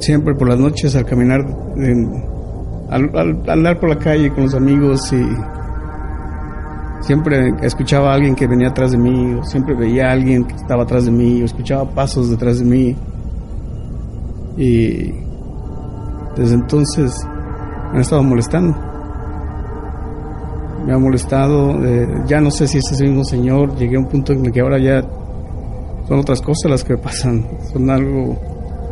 siempre 0.00 0.34
por 0.34 0.48
las 0.48 0.58
noches 0.58 0.96
al 0.96 1.04
caminar, 1.04 1.46
al, 2.88 3.10
al 3.16 3.50
andar 3.50 3.78
por 3.78 3.90
la 3.90 3.98
calle 3.98 4.30
con 4.30 4.44
los 4.44 4.54
amigos 4.54 5.12
y 5.12 5.59
siempre 7.00 7.50
escuchaba 7.62 8.10
a 8.10 8.14
alguien 8.14 8.34
que 8.34 8.46
venía 8.46 8.68
atrás 8.68 8.92
de 8.92 8.98
mí, 8.98 9.34
o 9.34 9.44
siempre 9.44 9.74
veía 9.74 10.08
a 10.08 10.12
alguien 10.12 10.44
que 10.44 10.54
estaba 10.54 10.82
atrás 10.84 11.06
de 11.06 11.10
mí, 11.10 11.42
o 11.42 11.44
escuchaba 11.44 11.88
pasos 11.90 12.30
detrás 12.30 12.58
de 12.58 12.64
mí. 12.64 12.96
Y 14.56 15.12
desde 16.36 16.54
entonces 16.54 17.12
me 17.92 17.98
ha 17.98 18.02
estado 18.02 18.22
molestando. 18.22 18.76
Me 20.86 20.94
ha 20.94 20.98
molestado, 20.98 21.84
eh, 21.84 22.08
ya 22.26 22.40
no 22.40 22.50
sé 22.50 22.66
si 22.66 22.78
es 22.78 22.90
ese 22.90 23.04
mismo 23.04 23.24
señor, 23.24 23.76
llegué 23.76 23.96
a 23.96 24.00
un 24.00 24.06
punto 24.06 24.32
en 24.32 24.46
el 24.46 24.52
que 24.52 24.60
ahora 24.60 24.78
ya 24.78 25.02
son 26.08 26.18
otras 26.18 26.40
cosas 26.40 26.70
las 26.70 26.84
que 26.84 26.96
pasan, 26.96 27.46
son 27.72 27.90
algo, 27.90 28.36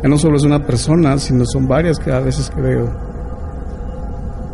ya 0.01 0.07
no 0.07 0.17
solo 0.17 0.37
es 0.37 0.43
una 0.43 0.65
persona, 0.65 1.17
sino 1.17 1.45
son 1.45 1.67
varias 1.67 1.99
que 1.99 2.11
a 2.11 2.19
veces 2.19 2.49
que 2.49 2.61
veo. 2.61 2.89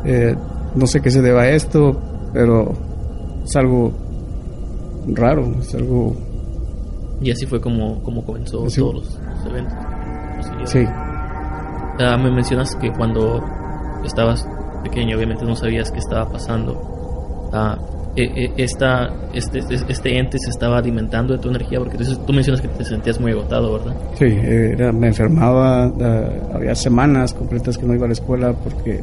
Eh, 0.05 0.35
no 0.75 0.87
sé 0.87 1.01
qué 1.01 1.11
se 1.11 1.21
deba 1.21 1.41
a 1.41 1.49
esto, 1.49 1.99
pero 2.33 2.73
es 3.45 3.55
algo 3.55 3.91
raro, 5.13 5.45
es 5.61 5.73
algo... 5.75 6.15
Y 7.21 7.31
así 7.31 7.45
fue 7.45 7.61
como, 7.61 8.01
como 8.03 8.25
comenzó 8.25 8.69
Sí. 8.69 8.81
todos 8.81 8.95
los, 8.95 9.19
los 9.37 9.45
eventos. 9.47 9.77
Los 10.59 10.69
Sí, 10.69 10.85
Ah, 11.97 12.17
me 12.17 12.29
mencionas 12.29 12.75
que 12.75 12.91
cuando 12.91 13.41
estabas 14.03 14.45
pequeño, 14.83 15.15
obviamente 15.15 15.45
no 15.45 15.55
sabías 15.55 15.91
qué 15.91 15.99
estaba 15.99 16.29
pasando. 16.29 17.49
E- 18.17 18.51
esta, 18.57 19.09
este, 19.33 19.59
este- 19.59 19.75
este 19.91 20.17
ente 20.17 20.37
se 20.39 20.49
estaba 20.49 20.77
alimentando 20.77 21.33
de 21.33 21.39
tu 21.39 21.49
energía, 21.49 21.79
porque 21.79 21.97
entonces 21.97 22.17
tú 22.25 22.31
mencionas 22.33 22.61
que 22.61 22.67
te 22.69 22.83
sentías 22.85 23.19
muy 23.19 23.31
agotado, 23.31 23.73
¿verdad? 23.73 23.95
sí, 24.17 24.25
era- 24.25 24.91
me 24.93 25.07
enfermaba, 25.07 25.87
eh, 25.99 26.41
había 26.53 26.75
semanas 26.75 27.33
completas 27.33 27.77
que 27.77 27.85
no 27.85 27.93
iba 27.93 28.05
a 28.05 28.07
la 28.07 28.13
escuela 28.13 28.53
porque 28.53 29.01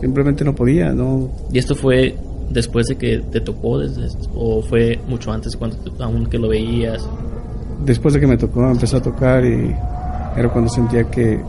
simplemente 0.00 0.42
no 0.44 0.54
podía, 0.54 0.92
no, 0.92 1.28
¿Y 1.52 1.58
esto 1.58 1.74
fue 1.74 2.14
después 2.50 2.86
de 2.86 2.96
que 2.96 3.18
te 3.30 3.40
tocó, 3.40 3.78
desde, 3.78 4.06
o 4.34 4.60
fue 4.62 4.98
mucho 5.08 5.32
antes, 5.32 5.56
cuando 5.56 5.76
aún 6.00 6.26
que 6.26 6.38
lo 6.38 6.48
veías? 6.48 7.08
después 7.84 8.14
de 8.14 8.20
que 8.20 8.26
me 8.26 8.36
tocó, 8.36 8.68
empezó 8.70 8.98
a 8.98 9.02
tocar 9.02 9.44
y 9.44 9.74
era 10.36 10.48
cuando 10.50 10.70
sentía 10.70 11.04
que, 11.04 11.40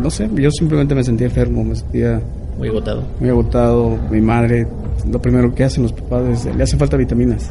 no 0.00 0.10
sé, 0.10 0.28
yo 0.34 0.50
simplemente 0.50 0.94
me 0.94 1.04
sentía 1.04 1.26
enfermo, 1.26 1.64
me 1.64 1.76
sentía 1.76 2.20
Muy 2.58 2.68
agotado. 2.68 3.02
muy 3.20 3.30
agotado. 3.30 3.96
Mi 4.10 4.20
madre, 4.20 4.66
lo 5.08 5.20
primero 5.20 5.54
que 5.54 5.64
hacen 5.64 5.82
los 5.84 5.92
papás 5.92 6.46
es, 6.46 6.56
le 6.56 6.62
hace 6.62 6.76
falta 6.76 6.96
vitaminas. 6.96 7.50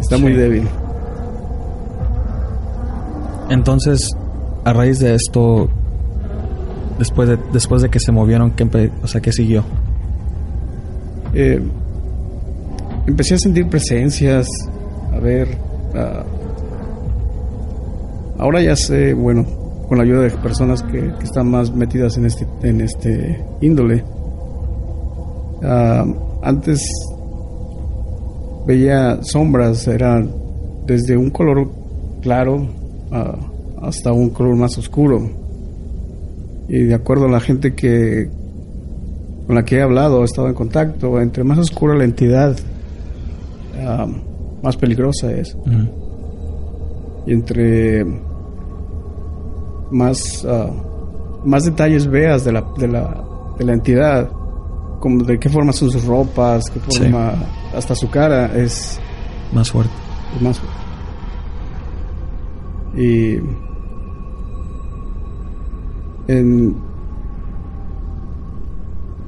Está 0.00 0.18
muy 0.18 0.32
débil. 0.32 0.64
Entonces, 3.48 4.10
a 4.64 4.72
raíz 4.72 4.98
de 4.98 5.14
esto, 5.14 5.68
después 6.98 7.28
de, 7.28 7.38
después 7.52 7.82
de 7.82 7.90
que 7.90 8.00
se 8.00 8.10
movieron, 8.10 8.50
¿qué, 8.52 8.90
o 9.02 9.06
sea, 9.06 9.20
¿qué 9.20 9.32
siguió? 9.32 9.64
Eh, 11.34 11.62
empecé 13.06 13.34
a 13.34 13.38
sentir 13.38 13.68
presencias, 13.68 14.46
a 15.12 15.18
ver. 15.18 15.48
ah, 15.94 16.24
ahora 18.38 18.62
ya 18.62 18.76
sé, 18.76 19.14
bueno, 19.14 19.44
con 19.88 19.98
la 19.98 20.04
ayuda 20.04 20.22
de 20.22 20.30
personas 20.30 20.82
que, 20.82 21.12
que 21.18 21.24
están 21.24 21.50
más 21.50 21.74
metidas 21.74 22.16
en 22.16 22.26
este, 22.26 22.46
en 22.62 22.80
este 22.80 23.44
índole. 23.60 24.04
Ah, 25.62 26.04
antes 26.42 26.80
veía 28.66 29.22
sombras, 29.22 29.86
eran 29.86 30.30
desde 30.86 31.16
un 31.16 31.30
color 31.30 31.70
claro 32.20 32.66
hasta 33.80 34.12
un 34.12 34.30
color 34.30 34.56
más 34.56 34.78
oscuro. 34.78 35.28
Y 36.68 36.84
de 36.84 36.94
acuerdo 36.94 37.26
a 37.26 37.30
la 37.30 37.40
gente 37.40 37.74
que 37.74 38.30
con 39.46 39.56
la 39.56 39.64
que 39.64 39.76
he 39.76 39.82
hablado, 39.82 40.22
he 40.22 40.24
estado 40.24 40.48
en 40.48 40.54
contacto, 40.54 41.20
entre 41.20 41.44
más 41.44 41.58
oscura 41.58 41.94
la 41.96 42.04
entidad, 42.04 42.56
ah, 43.84 44.06
más 44.62 44.76
peligrosa 44.76 45.30
es. 45.32 45.56
Y 47.26 47.32
entre 47.32 48.04
más, 49.90 50.44
ah, 50.48 50.70
más 51.44 51.64
detalles 51.64 52.06
veas 52.06 52.44
de 52.44 52.52
la, 52.52 52.64
de, 52.78 52.88
la, 52.88 53.24
de 53.58 53.64
la 53.64 53.72
entidad, 53.72 54.30
como 55.00 55.24
de 55.24 55.38
qué 55.38 55.48
forma 55.48 55.72
son 55.72 55.90
sus 55.90 56.04
ropas, 56.04 56.70
qué 56.70 56.80
Sí. 56.88 57.00
forma, 57.02 57.34
hasta 57.76 57.94
su 57.94 58.08
cara, 58.08 58.46
es, 58.56 59.00
Más 59.52 59.70
fuerte. 59.70 59.92
es 60.36 60.42
más. 60.42 60.60
Y 62.96 63.38
en, 66.28 66.76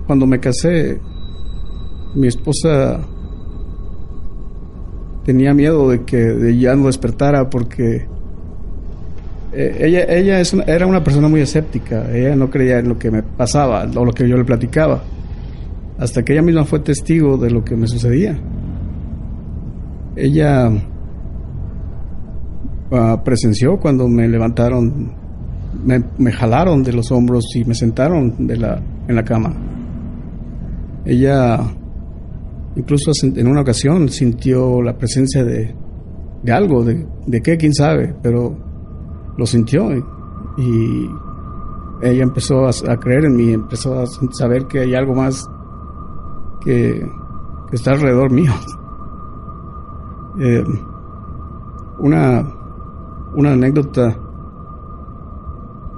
cuando 0.07 0.27
me 0.27 0.41
casé, 0.41 1.01
mi 2.15 2.27
esposa 2.27 3.01
tenía 5.25 5.55
miedo 5.55 5.89
de 5.89 6.05
que 6.05 6.57
ya 6.59 6.75
no 6.75 6.87
despertara 6.87 7.49
porque 7.49 8.07
eh, 9.57 9.77
ella, 9.81 10.05
ella 10.09 10.41
es 10.41 10.53
era 10.67 10.87
una 10.87 11.03
persona 11.03 11.29
muy 11.29 11.41
escéptica. 11.41 12.11
Ella 12.13 12.35
no 12.35 12.51
creía 12.51 12.79
en 12.79 12.89
lo 12.89 12.99
que 12.99 13.11
me 13.11 13.23
pasaba 13.23 13.87
o 13.95 14.05
lo 14.05 14.13
que 14.13 14.29
yo 14.29 14.37
le 14.37 14.45
platicaba. 14.45 15.03
Hasta 15.99 16.25
que 16.25 16.33
ella 16.33 16.43
misma 16.43 16.65
fue 16.65 16.81
testigo 16.81 17.37
de 17.37 17.51
lo 17.51 17.65
que 17.65 17.77
me 17.77 17.87
sucedía. 17.87 18.37
Ella 20.17 20.71
ah, 22.91 23.23
presenció 23.25 23.79
cuando 23.79 24.09
me 24.09 24.27
levantaron, 24.29 25.13
me, 25.85 26.33
jalaron 26.33 26.83
de 26.83 26.93
los 26.93 27.13
hombros 27.13 27.45
y 27.55 27.65
me 27.65 27.75
sentaron 27.75 28.47
de 28.47 28.57
la, 28.57 28.83
en 29.07 29.15
la 29.15 29.25
cama. 29.25 29.55
Ella 31.05 31.59
incluso 32.77 33.13
en 33.23 33.47
una 33.47 33.61
ocasión 33.61 34.09
sintió 34.09 34.83
la 34.83 34.97
presencia 34.97 35.45
de, 35.45 35.75
de 36.43 36.53
algo, 36.53 36.85
de, 36.85 37.07
de 37.27 37.41
qué, 37.43 37.57
quién 37.57 37.73
sabe, 37.73 38.15
pero 38.23 38.57
lo 39.37 39.47
sintió 39.47 39.91
y, 40.57 41.11
ella 42.03 42.23
empezó 42.23 42.67
a, 42.67 42.97
creer 42.99 43.25
en 43.25 43.37
mí, 43.37 43.53
empezó 43.53 43.99
a 43.99 44.05
saber 44.07 44.67
que 44.67 44.81
hay 44.81 44.95
algo 44.95 45.15
más 45.15 45.49
que, 46.61 47.09
está 47.73 47.93
alrededor 47.93 48.31
mío. 48.31 48.53
Eh, 50.37 50.65
una, 52.01 52.43
una 53.37 53.53
anécdota, 53.53 54.19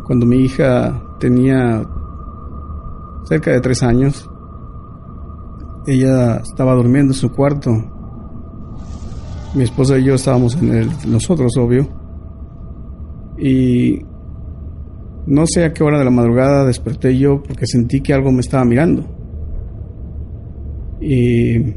cuando 0.04 0.26
mi 0.26 0.42
hija 0.42 0.92
tenía 1.18 1.82
cerca 3.24 3.52
de 3.52 3.62
tres 3.62 3.82
años, 3.82 4.28
ella 5.86 6.36
estaba 6.36 6.74
durmiendo 6.74 7.12
en 7.12 7.18
su 7.18 7.30
cuarto. 7.32 7.70
Mi 9.54 9.64
esposa 9.64 9.98
y 9.98 10.04
yo 10.04 10.14
estábamos 10.14 10.56
en 10.56 10.74
el, 10.74 10.90
nosotros, 11.06 11.56
obvio 11.56 12.06
y 13.38 14.00
no 15.26 15.46
sé 15.46 15.64
a 15.64 15.72
qué 15.72 15.82
hora 15.82 15.98
de 15.98 16.04
la 16.04 16.10
madrugada 16.10 16.64
desperté 16.64 17.16
yo 17.18 17.42
porque 17.42 17.66
sentí 17.66 18.00
que 18.00 18.14
algo 18.14 18.32
me 18.32 18.40
estaba 18.40 18.64
mirando. 18.64 19.04
Y 21.00 21.74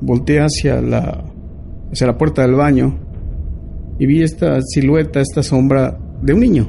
volteé 0.00 0.40
hacia 0.40 0.80
la, 0.80 1.24
hacia 1.92 2.06
la 2.06 2.16
puerta 2.16 2.42
del 2.42 2.54
baño 2.54 2.98
y 3.98 4.06
vi 4.06 4.22
esta 4.22 4.60
silueta, 4.62 5.20
esta 5.20 5.42
sombra 5.42 5.98
de 6.22 6.32
un 6.32 6.40
niño. 6.40 6.68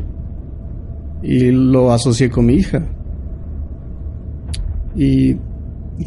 Y 1.23 1.51
lo 1.51 1.91
asocié 1.91 2.29
con 2.29 2.45
mi 2.45 2.55
hija. 2.55 2.85
Y 4.95 5.37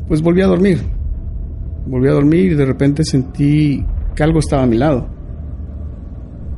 pues 0.09 0.23
volví 0.23 0.43
a 0.43 0.47
dormir. 0.47 0.81
Volví 1.87 2.09
a 2.09 2.13
dormir 2.13 2.53
y 2.53 2.55
de 2.55 2.67
repente 2.67 3.05
sentí 3.05 3.85
que 4.15 4.23
algo 4.23 4.39
estaba 4.39 4.63
a 4.63 4.67
mi 4.67 4.77
lado 4.77 5.21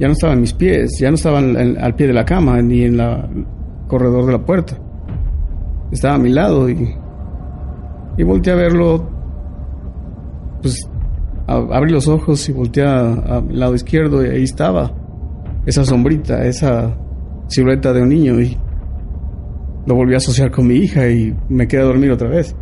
ya 0.03 0.09
no 0.09 0.15
estaba 0.15 0.33
en 0.33 0.41
mis 0.41 0.53
pies, 0.53 0.99
ya 0.99 1.11
no 1.11 1.15
estaba 1.15 1.39
al 1.39 1.95
pie 1.95 2.09
de 2.09 2.13
la 2.13 2.25
cama 2.25 2.61
ni 2.61 2.83
en 2.83 2.99
el 2.99 3.47
corredor 3.87 4.27
de 4.27 4.33
la 4.33 4.45
puerta. 4.45 4.77
Estaba 5.93 6.15
a 6.15 6.19
mi 6.19 6.31
lado 6.31 6.69
y, 6.69 6.93
y 8.17 8.23
volteé 8.25 8.53
a 8.53 8.57
verlo. 8.57 9.09
Pues 10.61 10.89
abrí 11.47 11.93
los 11.93 12.09
ojos 12.09 12.49
y 12.49 12.53
volteé 12.53 12.85
a, 12.85 13.41
mi 13.47 13.55
lado 13.55 13.77
izquierdo 13.77 14.27
y 14.27 14.31
ahí 14.31 14.43
estaba 14.43 14.93
esa 15.67 15.85
sombrita, 15.85 16.45
esa 16.47 16.97
silueta 17.47 17.93
de 17.93 18.03
un 18.03 18.09
niño 18.09 18.41
y 18.41 18.59
lo 19.87 19.95
volví 19.95 20.15
a 20.15 20.17
asociar 20.17 20.51
con 20.51 20.67
mi 20.67 20.75
hija 20.79 21.09
y 21.09 21.33
me 21.49 21.69
quedé 21.69 21.83
a 21.83 21.85
dormir 21.85 22.11
otra 22.11 22.29
vez. 22.29 22.57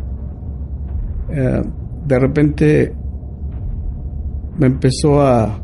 Eh, 1.31 1.63
de 2.05 2.19
repente 2.19 2.93
me 4.57 4.67
empezó 4.67 5.21
a 5.21 5.61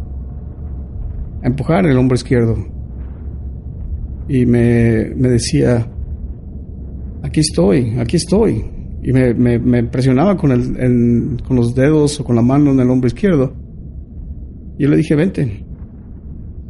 empujar 1.43 1.85
el 1.85 1.97
hombro 1.97 2.15
izquierdo. 2.15 2.55
Y 4.29 4.45
me, 4.45 5.11
me 5.15 5.29
decía, 5.29 5.87
aquí 7.23 7.39
estoy, 7.41 7.97
aquí 7.99 8.17
estoy. 8.17 8.65
Y 9.03 9.13
me, 9.13 9.33
me, 9.33 9.83
presionaba 9.83 10.35
con, 10.35 10.51
el, 10.51 11.37
con 11.47 11.55
los 11.55 11.73
dedos 11.73 12.19
o 12.19 12.23
con 12.23 12.35
la 12.35 12.41
mano 12.41 12.71
en 12.71 12.79
el 12.79 12.89
hombro 12.89 13.07
izquierdo. 13.07 13.53
Y 14.77 14.83
yo 14.83 14.89
le 14.89 14.97
dije, 14.97 15.15
vente, 15.15 15.65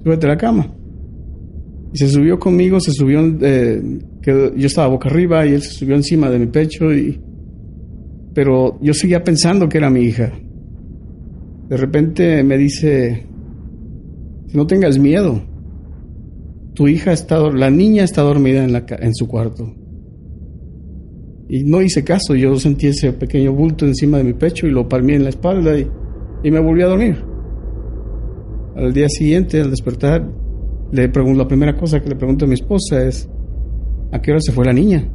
súbete 0.03 0.27
a 0.27 0.29
la 0.29 0.37
cama. 0.37 0.67
Y 1.93 1.97
se 1.97 2.09
subió 2.09 2.37
conmigo, 2.37 2.79
se 2.79 2.91
subió, 2.91 3.21
eh, 3.41 3.81
yo 4.21 4.67
estaba 4.67 4.89
boca 4.89 5.09
arriba 5.09 5.45
y 5.45 5.53
él 5.53 5.61
se 5.61 5.71
subió 5.71 5.95
encima 5.95 6.29
de 6.29 6.39
mi 6.39 6.47
pecho 6.47 6.93
y... 6.93 7.19
Pero 8.37 8.79
yo 8.81 8.93
seguía 8.93 9.23
pensando 9.23 9.67
que 9.67 9.79
era 9.79 9.89
mi 9.89 10.01
hija. 10.01 10.31
De 11.69 11.75
repente 11.75 12.43
me 12.43 12.55
dice, 12.55 13.25
no 14.53 14.67
tengas 14.67 14.99
miedo. 14.99 15.41
Tu 16.75 16.87
hija 16.87 17.13
está, 17.13 17.39
la 17.49 17.71
niña 17.71 18.03
está 18.03 18.21
dormida 18.21 18.63
en, 18.63 18.73
la, 18.73 18.85
en 18.99 19.15
su 19.15 19.27
cuarto. 19.27 19.73
Y 21.49 21.63
no 21.63 21.81
hice 21.81 22.03
caso, 22.03 22.35
yo 22.35 22.55
sentí 22.57 22.85
ese 22.85 23.11
pequeño 23.11 23.53
bulto 23.53 23.87
encima 23.87 24.19
de 24.19 24.25
mi 24.25 24.33
pecho 24.33 24.67
y 24.67 24.69
lo 24.69 24.87
palmé 24.87 25.15
en 25.15 25.23
la 25.23 25.29
espalda 25.29 25.75
y, 25.75 25.87
y 26.43 26.51
me 26.51 26.59
volví 26.59 26.83
a 26.83 26.89
dormir. 26.89 27.17
Al 28.75 28.93
día 28.93 29.09
siguiente, 29.09 29.61
al 29.61 29.71
despertar, 29.71 30.31
le 30.91 31.09
pregunto, 31.09 31.39
la 31.39 31.47
primera 31.47 31.75
cosa 31.75 31.99
que 32.01 32.09
le 32.09 32.15
pregunto 32.15 32.45
a 32.45 32.47
mi 32.47 32.53
esposa 32.53 33.03
es, 33.03 33.27
¿a 34.11 34.21
qué 34.21 34.29
hora 34.29 34.41
se 34.41 34.51
fue 34.51 34.63
la 34.63 34.73
niña? 34.73 35.09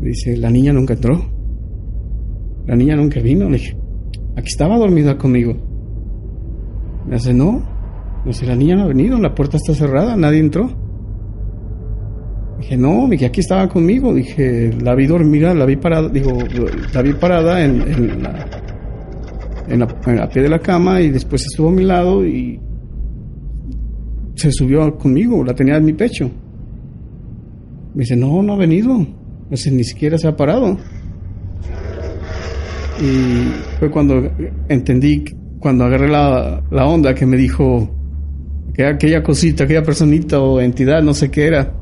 dice, 0.00 0.36
la 0.36 0.50
niña 0.50 0.72
nunca 0.72 0.94
entró. 0.94 1.33
La 2.66 2.76
niña 2.76 2.96
nunca 2.96 3.20
vino. 3.20 3.48
Le 3.48 3.58
dije, 3.58 3.76
aquí 4.36 4.48
estaba 4.48 4.78
dormida 4.78 5.16
conmigo. 5.16 5.54
Me 7.06 7.16
dice, 7.16 7.34
no, 7.34 7.74
Dice, 8.24 8.46
la 8.46 8.56
niña 8.56 8.76
no 8.76 8.84
ha 8.84 8.86
venido, 8.86 9.18
la 9.18 9.34
puerta 9.34 9.58
está 9.58 9.74
cerrada, 9.74 10.16
nadie 10.16 10.38
entró. 10.38 10.70
Dije, 12.58 12.76
no, 12.78 13.06
dije, 13.08 13.26
aquí 13.26 13.40
estaba 13.40 13.68
conmigo. 13.68 14.14
Dije, 14.14 14.72
la 14.80 14.94
vi 14.94 15.06
dormida, 15.06 15.52
la 15.52 15.66
vi 15.66 15.76
parada, 15.76 16.08
digo, 16.08 16.38
la 16.94 17.02
vi 17.02 17.12
parada 17.12 17.62
en, 17.62 17.82
en, 17.82 18.22
la, 18.22 18.46
en, 19.68 20.16
la, 20.18 20.28
pie 20.28 20.42
de 20.42 20.48
la 20.48 20.58
cama 20.58 21.02
y 21.02 21.10
después 21.10 21.44
estuvo 21.44 21.68
a 21.68 21.72
mi 21.72 21.84
lado 21.84 22.26
y 22.26 22.58
se 24.36 24.50
subió 24.50 24.96
conmigo, 24.96 25.44
la 25.44 25.54
tenía 25.54 25.76
en 25.76 25.84
mi 25.84 25.92
pecho. 25.92 26.30
Me 27.94 28.00
dice, 28.00 28.16
no, 28.16 28.42
no 28.42 28.54
ha 28.54 28.56
venido. 28.56 29.06
Dice, 29.50 29.70
ni 29.70 29.84
siquiera 29.84 30.16
se 30.16 30.28
ha 30.28 30.34
parado. 30.34 30.78
Y 33.00 33.50
fue 33.78 33.90
cuando 33.90 34.30
entendí, 34.68 35.24
cuando 35.58 35.84
agarré 35.84 36.08
la, 36.08 36.62
la 36.70 36.86
onda 36.86 37.14
que 37.14 37.26
me 37.26 37.36
dijo, 37.36 37.88
que 38.74 38.84
aquella 38.84 39.22
cosita, 39.22 39.64
aquella 39.64 39.82
personita 39.82 40.40
o 40.40 40.60
entidad, 40.60 41.02
no 41.02 41.14
sé 41.14 41.30
qué 41.30 41.46
era, 41.46 41.72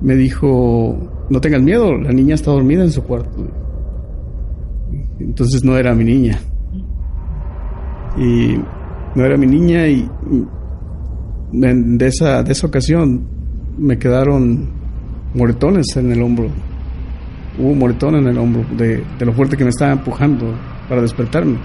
me 0.00 0.16
dijo, 0.16 1.26
no 1.30 1.40
tengas 1.40 1.62
miedo, 1.62 1.96
la 1.96 2.12
niña 2.12 2.34
está 2.34 2.50
dormida 2.50 2.82
en 2.82 2.90
su 2.90 3.02
cuarto. 3.04 3.46
Entonces 5.20 5.64
no 5.64 5.76
era 5.76 5.94
mi 5.94 6.04
niña. 6.04 6.40
Y 8.18 8.56
no 9.14 9.24
era 9.24 9.36
mi 9.36 9.46
niña 9.46 9.86
y 9.86 10.08
de 11.52 12.06
esa, 12.06 12.42
de 12.42 12.52
esa 12.52 12.66
ocasión 12.66 13.26
me 13.78 13.98
quedaron 13.98 14.68
moretones 15.34 15.96
en 15.96 16.10
el 16.10 16.22
hombro. 16.22 16.48
Hubo 17.60 17.74
moretón 17.74 18.14
en 18.16 18.26
el 18.26 18.38
hombro 18.38 18.64
de, 18.76 19.04
lo 19.20 19.32
fuerte 19.32 19.56
que 19.56 19.64
me 19.64 19.70
estaba 19.70 19.92
empujando 19.92 20.54
para 20.88 21.02
despertarme. 21.02 21.58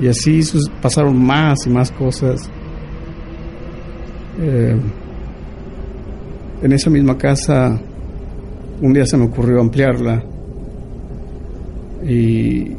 Y 0.00 0.06
así 0.06 0.40
pasaron 0.80 1.20
más 1.20 1.66
y 1.66 1.70
más 1.70 1.90
cosas. 1.90 2.48
Eh, 4.38 4.76
en 6.62 6.72
esa 6.72 6.88
misma 6.90 7.18
casa, 7.18 7.78
un 8.80 8.92
día 8.92 9.06
se 9.06 9.16
me 9.16 9.24
ocurrió 9.24 9.60
ampliarla 9.60 10.22
y 12.06 12.72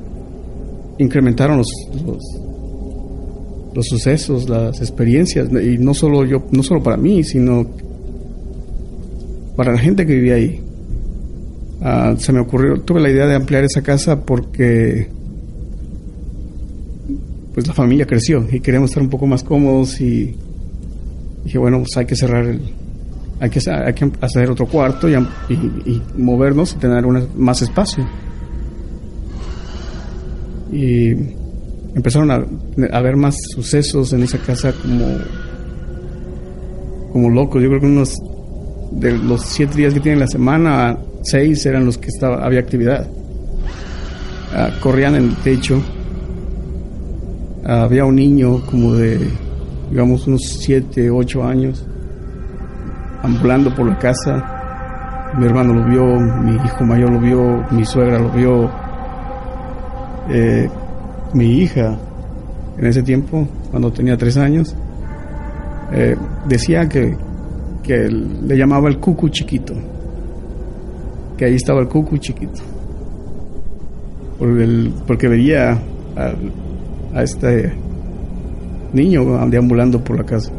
incrementaron 0.97 1.57
los, 1.57 1.67
los, 3.73 3.85
sucesos, 3.85 4.49
las 4.49 4.79
experiencias, 4.79 5.49
y 5.51 5.77
no 5.77 5.93
solo 5.93 6.25
yo, 6.25 6.43
no 6.51 6.63
solo 6.63 6.81
para 6.81 6.97
mí, 6.97 7.23
sino 7.23 7.65
para 9.55 9.73
la 9.73 9.79
gente 9.79 10.05
que 10.05 10.13
vivía 10.13 10.35
ahí. 10.35 10.66
Ah, 11.81 12.15
se 12.17 12.33
me 12.33 12.39
ocurrió, 12.39 12.81
tuve 12.81 12.99
la 12.99 13.09
idea 13.09 13.27
de 13.27 13.35
ampliar 13.35 13.63
esa 13.63 13.81
casa 13.81 14.21
porque 14.21 15.09
pues 17.53 17.67
la 17.67 17.73
familia 17.73 18.05
creció 18.05 18.45
y 18.51 18.59
queríamos 18.59 18.91
estar 18.91 19.01
un 19.01 19.09
poco 19.09 19.25
más 19.25 19.43
cómodos 19.43 19.99
y 20.01 20.35
dije, 21.43 21.57
bueno, 21.57 21.79
pues 21.79 21.95
hay 21.97 22.05
que 22.05 22.15
cerrar 22.15 22.45
el, 22.45 22.61
hay 23.39 23.49
que, 23.49 23.59
hay 23.69 23.93
que 23.93 24.11
hacer 24.21 24.49
otro 24.49 24.67
cuarto 24.67 25.07
y, 25.07 25.15
y, 25.49 26.01
movernos 26.17 26.73
y 26.73 26.77
tener 26.77 27.05
más 27.35 27.61
espacio. 27.61 28.07
Y 30.71 31.11
empezaron 31.95 32.31
a, 32.31 32.45
haber 32.91 33.15
más 33.15 33.35
sucesos 33.53 34.13
en 34.13 34.23
esa 34.23 34.39
casa 34.39 34.73
como, 34.73 35.05
como 37.11 37.29
locos. 37.29 37.61
Yo 37.61 37.69
creo 37.69 37.81
que 37.81 37.87
unos 37.87 38.15
de 38.91 39.17
los 39.17 39.41
siete 39.43 39.77
días 39.77 39.93
que 39.93 39.99
tienen 39.99 40.19
la 40.19 40.27
semana, 40.27 40.97
seis 41.29 41.65
eran 41.65 41.85
los 41.85 41.97
que 41.97 42.07
estaba, 42.07 42.45
había 42.45 42.59
actividad. 42.59 43.07
Ah, 44.53 44.69
corrían 44.81 45.15
en 45.15 45.25
el 45.25 45.35
techo 45.37 45.81
había 47.67 48.05
un 48.05 48.15
niño 48.15 48.61
como 48.65 48.93
de 48.93 49.19
digamos 49.89 50.27
unos 50.27 50.41
7, 50.59 51.09
8 51.09 51.43
años, 51.43 51.85
ambulando 53.23 53.73
por 53.73 53.87
la 53.87 53.97
casa. 53.97 55.33
Mi 55.37 55.45
hermano 55.45 55.73
lo 55.73 55.85
vio, 55.85 56.19
mi 56.41 56.55
hijo 56.55 56.83
mayor 56.85 57.11
lo 57.11 57.19
vio, 57.19 57.65
mi 57.71 57.85
suegra 57.85 58.19
lo 58.19 58.29
vio, 58.31 58.69
eh, 60.29 60.69
mi 61.33 61.59
hija 61.59 61.97
en 62.77 62.85
ese 62.85 63.03
tiempo, 63.03 63.47
cuando 63.69 63.91
tenía 63.91 64.17
3 64.17 64.37
años, 64.37 64.75
eh, 65.91 66.15
decía 66.47 66.87
que, 66.87 67.17
que 67.83 68.07
le 68.07 68.57
llamaba 68.57 68.87
el 68.87 68.99
cucu 68.99 69.29
chiquito, 69.29 69.73
que 71.37 71.45
ahí 71.45 71.55
estaba 71.55 71.79
el 71.79 71.87
cucu 71.87 72.17
chiquito, 72.17 72.61
porque 75.05 75.27
veía 75.27 75.73
a, 76.15 76.33
a 77.13 77.23
este 77.23 77.71
niño 78.93 79.47
deambulando 79.47 80.03
por 80.03 80.17
la 80.17 80.23
casa. 80.23 80.51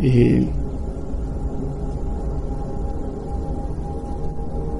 Y 0.00 0.48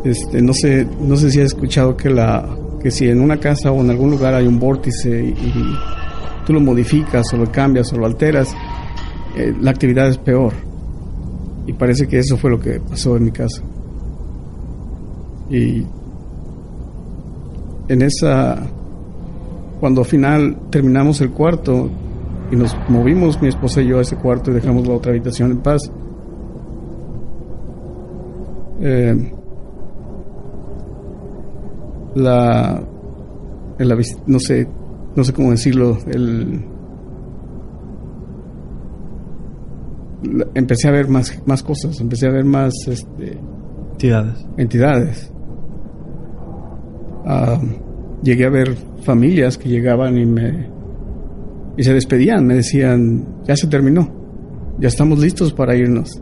este 0.04 0.42
no 0.42 0.52
sé 0.52 0.86
no 1.00 1.16
sé 1.16 1.30
si 1.30 1.40
has 1.40 1.46
escuchado 1.46 1.96
que 1.96 2.10
la 2.10 2.48
que 2.82 2.90
si 2.90 3.08
en 3.08 3.20
una 3.20 3.38
casa 3.38 3.70
o 3.70 3.80
en 3.80 3.90
algún 3.90 4.10
lugar 4.10 4.34
hay 4.34 4.48
un 4.48 4.58
vórtice 4.58 5.24
y, 5.24 5.76
tú 6.44 6.52
lo 6.52 6.60
modificas 6.60 7.24
o 7.32 7.36
lo 7.36 7.52
cambias 7.52 7.92
o 7.92 7.96
lo 7.96 8.06
alteras 8.06 8.52
eh, 9.36 9.54
la 9.60 9.70
actividad 9.70 10.08
es 10.08 10.18
peor. 10.18 10.52
Y 11.66 11.72
parece 11.72 12.08
que 12.08 12.18
eso 12.18 12.36
fue 12.36 12.50
lo 12.50 12.58
que 12.58 12.80
pasó 12.80 13.16
en 13.16 13.24
mi 13.24 13.30
casa 13.30 13.62
y 15.52 15.86
en 17.88 18.02
esa 18.02 18.58
cuando 19.80 20.00
al 20.00 20.06
final 20.06 20.56
terminamos 20.70 21.20
el 21.20 21.30
cuarto 21.30 21.90
y 22.50 22.56
nos 22.56 22.74
movimos 22.88 23.40
mi 23.42 23.48
esposa 23.48 23.82
y 23.82 23.88
yo 23.88 23.98
a 23.98 24.02
ese 24.02 24.16
cuarto 24.16 24.50
y 24.50 24.54
dejamos 24.54 24.86
la 24.86 24.94
otra 24.94 25.12
habitación 25.12 25.50
en 25.50 25.58
paz, 25.58 25.90
eh, 28.80 29.32
la, 32.14 32.82
no 34.26 34.38
sé 34.38 34.68
no 35.14 35.24
sé 35.24 35.32
cómo 35.34 35.50
decirlo 35.50 35.98
el 36.06 36.64
empecé 40.54 40.88
a 40.88 40.92
ver 40.92 41.08
más 41.08 41.42
más 41.46 41.62
cosas 41.62 42.00
empecé 42.00 42.28
a 42.28 42.30
ver 42.30 42.44
más 42.44 42.72
este, 42.86 43.38
entidades. 43.92 44.46
entidades 44.56 45.32
ah, 47.26 47.60
llegué 48.22 48.46
a 48.46 48.50
ver 48.50 48.74
familias 49.02 49.58
que 49.58 49.68
llegaban 49.68 50.18
y 50.18 50.26
me 50.26 50.70
y 51.76 51.84
se 51.84 51.94
despedían, 51.94 52.46
me 52.46 52.54
decían, 52.54 53.24
ya 53.44 53.56
se 53.56 53.66
terminó, 53.66 54.08
ya 54.78 54.88
estamos 54.88 55.18
listos 55.18 55.52
para 55.52 55.74
irnos. 55.74 56.20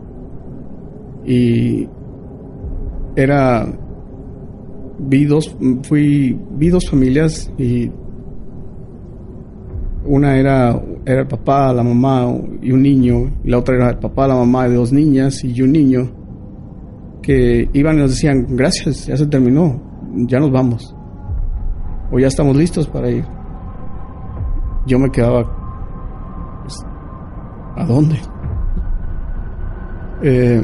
Y 1.25 1.87
era 3.15 3.67
vi 4.97 5.25
dos 5.25 5.55
fui 5.83 6.39
vi 6.57 6.69
dos 6.69 6.89
familias 6.89 7.51
y 7.57 7.91
una 10.05 10.37
era 10.37 10.81
era 11.05 11.21
el 11.21 11.27
papá, 11.27 11.73
la 11.73 11.83
mamá 11.83 12.33
y 12.61 12.71
un 12.71 12.81
niño, 12.81 13.31
y 13.43 13.49
la 13.49 13.59
otra 13.59 13.75
era 13.75 13.89
el 13.89 13.97
papá, 13.97 14.27
la 14.27 14.35
mamá 14.35 14.67
de 14.67 14.75
dos 14.75 14.91
niñas 14.93 15.43
y 15.43 15.61
un 15.61 15.71
niño 15.71 16.09
que 17.21 17.69
iban 17.73 17.97
y 17.97 18.01
nos 18.01 18.11
decían, 18.11 18.47
"Gracias, 18.55 19.07
ya 19.07 19.17
se 19.17 19.27
terminó, 19.27 19.90
ya 20.13 20.39
nos 20.39 20.51
vamos." 20.51 20.95
o 22.11 22.19
ya 22.19 22.27
estamos 22.27 22.55
listos 22.55 22.87
para 22.87 23.09
ir. 23.09 23.25
Yo 24.85 24.99
me 24.99 25.09
quedaba, 25.09 25.43
pues, 26.61 26.77
¿a 27.77 27.85
dónde? 27.85 28.19
Eh, 30.23 30.61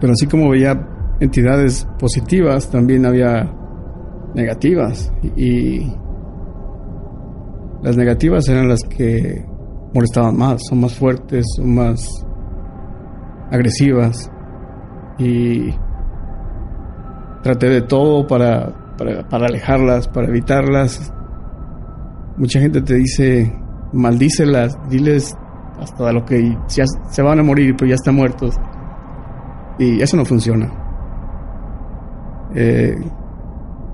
pero 0.00 0.12
así 0.12 0.26
como 0.26 0.50
veía 0.50 0.88
entidades 1.20 1.86
positivas, 1.98 2.70
también 2.70 3.04
había 3.04 3.52
negativas. 4.34 5.12
Y 5.36 5.92
las 7.82 7.96
negativas 7.96 8.48
eran 8.48 8.68
las 8.68 8.82
que 8.84 9.44
molestaban 9.92 10.36
más, 10.36 10.62
son 10.68 10.80
más 10.80 10.94
fuertes, 10.94 11.46
son 11.56 11.74
más 11.74 12.08
agresivas. 13.50 14.30
Y 15.18 15.74
traté 17.42 17.68
de 17.68 17.82
todo 17.82 18.26
para 18.26 18.88
para, 18.98 19.46
alejarlas, 19.46 20.08
para 20.08 20.28
evitarlas. 20.28 21.12
Mucha 22.36 22.60
gente 22.60 22.82
te 22.82 22.94
dice, 22.94 23.52
maldícelas, 23.92 24.76
diles 24.90 25.36
hasta 25.80 26.12
lo 26.12 26.24
que 26.24 26.56
ya 26.68 26.84
se 27.10 27.22
van 27.22 27.38
a 27.38 27.42
morir, 27.42 27.74
pero 27.76 27.88
ya 27.88 27.94
están 27.94 28.16
muertos. 28.16 28.54
Y 29.78 30.02
eso 30.02 30.16
no 30.16 30.24
funciona. 30.24 30.70
Eh, 32.54 32.96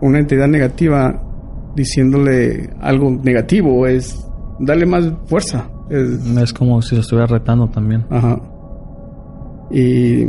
una 0.01 0.19
entidad 0.19 0.49
negativa 0.49 1.21
diciéndole 1.75 2.71
algo 2.81 3.11
negativo 3.11 3.87
es 3.87 4.27
darle 4.61 4.87
más 4.87 5.13
fuerza. 5.27 5.69
Es, 5.91 6.53
como 6.55 6.81
si 6.81 6.95
se 6.95 7.03
estuviera 7.03 7.27
retando 7.27 7.69
también. 7.69 8.07
Ajá. 8.09 8.41
Y 9.71 10.27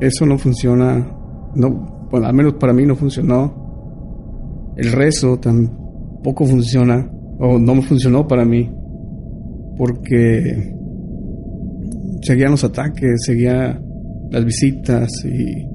eso 0.00 0.26
no 0.26 0.36
funciona. 0.36 1.06
No, 1.54 1.99
bueno, 2.10 2.26
al 2.26 2.34
menos 2.34 2.54
para 2.54 2.72
mí 2.72 2.84
no 2.84 2.96
funcionó. 2.96 4.74
El 4.76 4.92
rezo 4.92 5.38
tampoco 5.38 6.46
funciona, 6.46 7.10
o 7.38 7.58
no 7.58 7.74
me 7.74 7.82
funcionó 7.82 8.26
para 8.26 8.44
mí, 8.44 8.70
porque 9.76 10.74
seguían 12.22 12.52
los 12.52 12.64
ataques, 12.64 13.24
seguían 13.24 13.82
las 14.30 14.44
visitas 14.44 15.08
y 15.24 15.66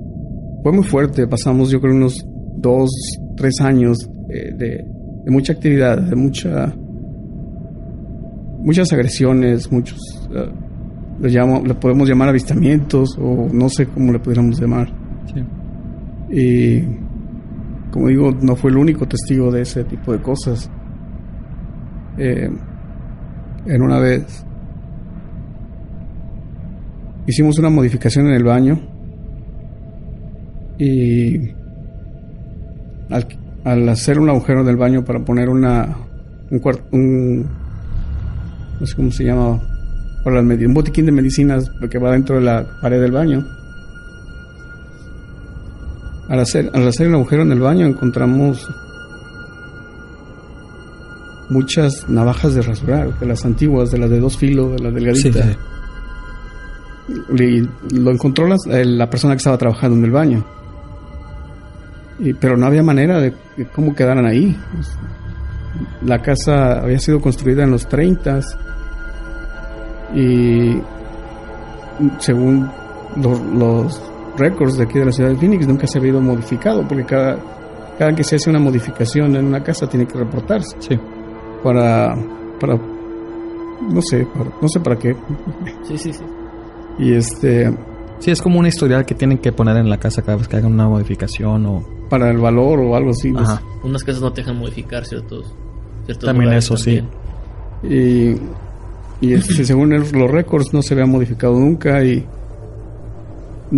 fue 0.64 0.72
muy 0.72 0.84
fuerte. 0.84 1.28
Pasamos 1.28 1.70
yo 1.70 1.80
creo 1.80 1.96
unos 1.96 2.26
dos, 2.58 2.90
tres 3.38 3.62
años 3.62 4.10
de, 4.28 4.86
mucha 5.28 5.54
actividad, 5.54 5.98
de 5.98 6.16
mucha 6.16 6.74
muchas 8.60 8.92
agresiones, 8.94 9.72
muchos 9.72 10.00
uh, 10.32 11.22
le, 11.22 11.30
llamo, 11.30 11.62
le 11.64 11.76
podemos 11.76 12.10
llamar 12.10 12.30
avistamientos 12.30 13.16
o 13.20 13.48
no 13.54 13.70
sé 13.70 13.86
cómo 13.86 14.12
le 14.12 14.20
pudiéramos 14.20 14.60
llamar. 14.60 14.88
Sí. 15.32 15.42
Y 16.30 16.82
como 17.92 18.08
digo, 18.08 18.32
no 18.42 18.56
fue 18.56 18.72
el 18.72 18.78
único 18.78 19.08
testigo 19.08 19.52
de 19.52 19.62
ese 19.62 19.84
tipo 19.84 20.12
de 20.12 20.22
cosas. 20.22 20.70
Eh, 22.18 22.50
en 23.66 23.82
una 23.82 24.00
vez 24.00 24.46
hicimos 27.28 27.58
una 27.58 27.70
modificación 27.70 28.28
en 28.28 28.34
el 28.34 28.44
baño 28.44 28.80
y 30.78 31.52
al, 33.10 33.90
hacer 33.90 34.20
un 34.20 34.30
agujero 34.30 34.62
en 34.62 34.68
el 34.68 34.78
baño 34.78 35.04
para 35.04 35.24
poner 35.24 35.50
una 35.50 35.98
un, 36.52 36.62
un 36.92 37.46
no 38.80 38.86
sé 38.86 38.96
cómo 38.96 39.12
se 39.12 39.24
llama 39.24 39.62
para 40.24 40.42
un 40.42 40.74
botiquín 40.74 41.06
de 41.06 41.12
medicinas 41.12 41.70
que 41.90 41.98
va 41.98 42.12
dentro 42.12 42.36
de 42.38 42.44
la 42.44 42.66
pared 42.82 43.02
del 43.02 43.12
baño 43.12 43.44
al 46.30 46.40
hacer, 46.40 46.72
al 46.74 46.88
hacer 46.88 47.08
el 47.08 47.16
agujero 47.16 47.44
en 47.44 47.52
el 47.52 47.60
baño 47.60 47.86
encontramos 47.86 48.68
muchas 51.50 52.10
navajas 52.10 52.56
de 52.56 52.62
rasurar, 52.62 53.20
de 53.20 53.26
las 53.26 53.46
antiguas, 53.46 53.92
de 53.92 54.00
las 54.00 54.10
de 54.10 54.20
dos 54.20 54.38
filos, 54.38 54.74
de 54.74 54.84
las 54.84 54.94
delgaditas. 54.94 55.58
lo 57.92 58.12
encontró 58.12 58.48
la, 58.48 59.10
persona 59.10 59.34
que 59.34 59.38
estaba 59.38 59.58
trabajando 59.58 59.98
en 59.98 60.06
el 60.06 60.12
baño. 60.12 60.46
Y, 62.20 62.34
pero 62.34 62.58
no 62.58 62.66
había 62.66 62.82
manera 62.82 63.20
de, 63.20 63.34
cómo 63.74 63.94
quedaran 63.94 64.26
ahí. 64.26 64.58
La 66.04 66.22
casa 66.22 66.80
había 66.80 67.00
sido 67.00 67.20
construida 67.20 67.64
en 67.64 67.72
los 67.72 67.88
30 67.88 68.40
y 70.16 70.78
según 72.20 72.70
los 73.18 74.02
récords 74.38 74.78
de 74.78 74.84
aquí 74.84 75.00
de 75.00 75.06
la 75.06 75.12
ciudad 75.12 75.30
de 75.30 75.36
Phoenix 75.36 75.68
nunca 75.68 75.88
se 75.88 75.98
ha 75.98 76.02
habido 76.02 76.22
modificado, 76.22 76.88
porque 76.88 77.06
cada, 77.06 77.38
cada 77.98 78.14
que 78.14 78.24
se 78.24 78.36
hace 78.36 78.50
una 78.50 78.60
modificación 78.60 79.36
en 79.36 79.46
una 79.46 79.64
casa 79.64 79.88
tiene 79.88 80.06
que 80.06 80.18
reportarse. 80.18 80.76
Sí. 80.80 81.00
Para, 81.64 82.16
para, 82.60 82.76
no 82.76 84.02
sé, 84.02 84.28
no 84.62 84.68
sé 84.68 84.80
para 84.80 84.98
qué. 84.98 85.16
Sí, 85.84 85.98
sí, 85.98 86.14
sí. 86.14 86.24
Y 87.00 87.14
este... 87.14 87.74
Sí, 88.20 88.32
es 88.32 88.42
como 88.42 88.60
una 88.60 88.70
historial 88.70 89.06
que 89.06 89.14
tienen 89.14 89.40
que 89.40 89.52
poner 89.52 89.76
en 89.76 89.90
la 89.90 89.98
casa 89.98 90.22
cada 90.22 90.38
vez 90.38 90.48
que 90.48 90.56
hagan 90.56 90.72
una 90.72 90.88
modificación 90.88 91.66
o... 91.66 91.86
Para 92.10 92.32
el 92.32 92.38
valor 92.38 92.80
o 92.80 92.96
algo 92.96 93.10
así. 93.12 93.32
Pues. 93.32 93.50
Ajá. 93.50 93.62
Unas 93.84 94.04
casas 94.04 94.22
no 94.22 94.32
te 94.32 94.42
dejan 94.42 94.58
modificar 94.58 95.06
ciertos... 95.06 95.54
ciertos 96.06 96.26
también 96.26 96.54
eso, 96.54 96.78
sí. 96.78 97.04
Y, 97.84 98.36
y 99.20 99.34
este, 99.34 99.66
según 99.66 99.90
los 99.90 100.32
récords 100.32 100.74
no 100.74 100.82
se 100.82 100.94
había 100.94 101.06
modificado 101.06 101.60
nunca 101.60 102.04
y 102.04 102.26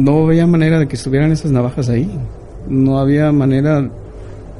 no 0.04 0.26
había 0.28 0.46
manera 0.48 0.80
de 0.80 0.88
que 0.88 0.96
estuvieran 0.96 1.32
esas 1.32 1.52
navajas 1.52 1.90
ahí. 1.90 2.10
No 2.70 3.00
había 3.00 3.32
manera. 3.32 3.90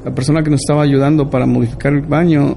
La 0.04 0.14
persona 0.14 0.42
que 0.42 0.50
nos 0.50 0.60
estaba 0.60 0.82
ayudando 0.82 1.28
para 1.28 1.46
modificar 1.46 1.92
el 1.92 2.02
baño 2.02 2.56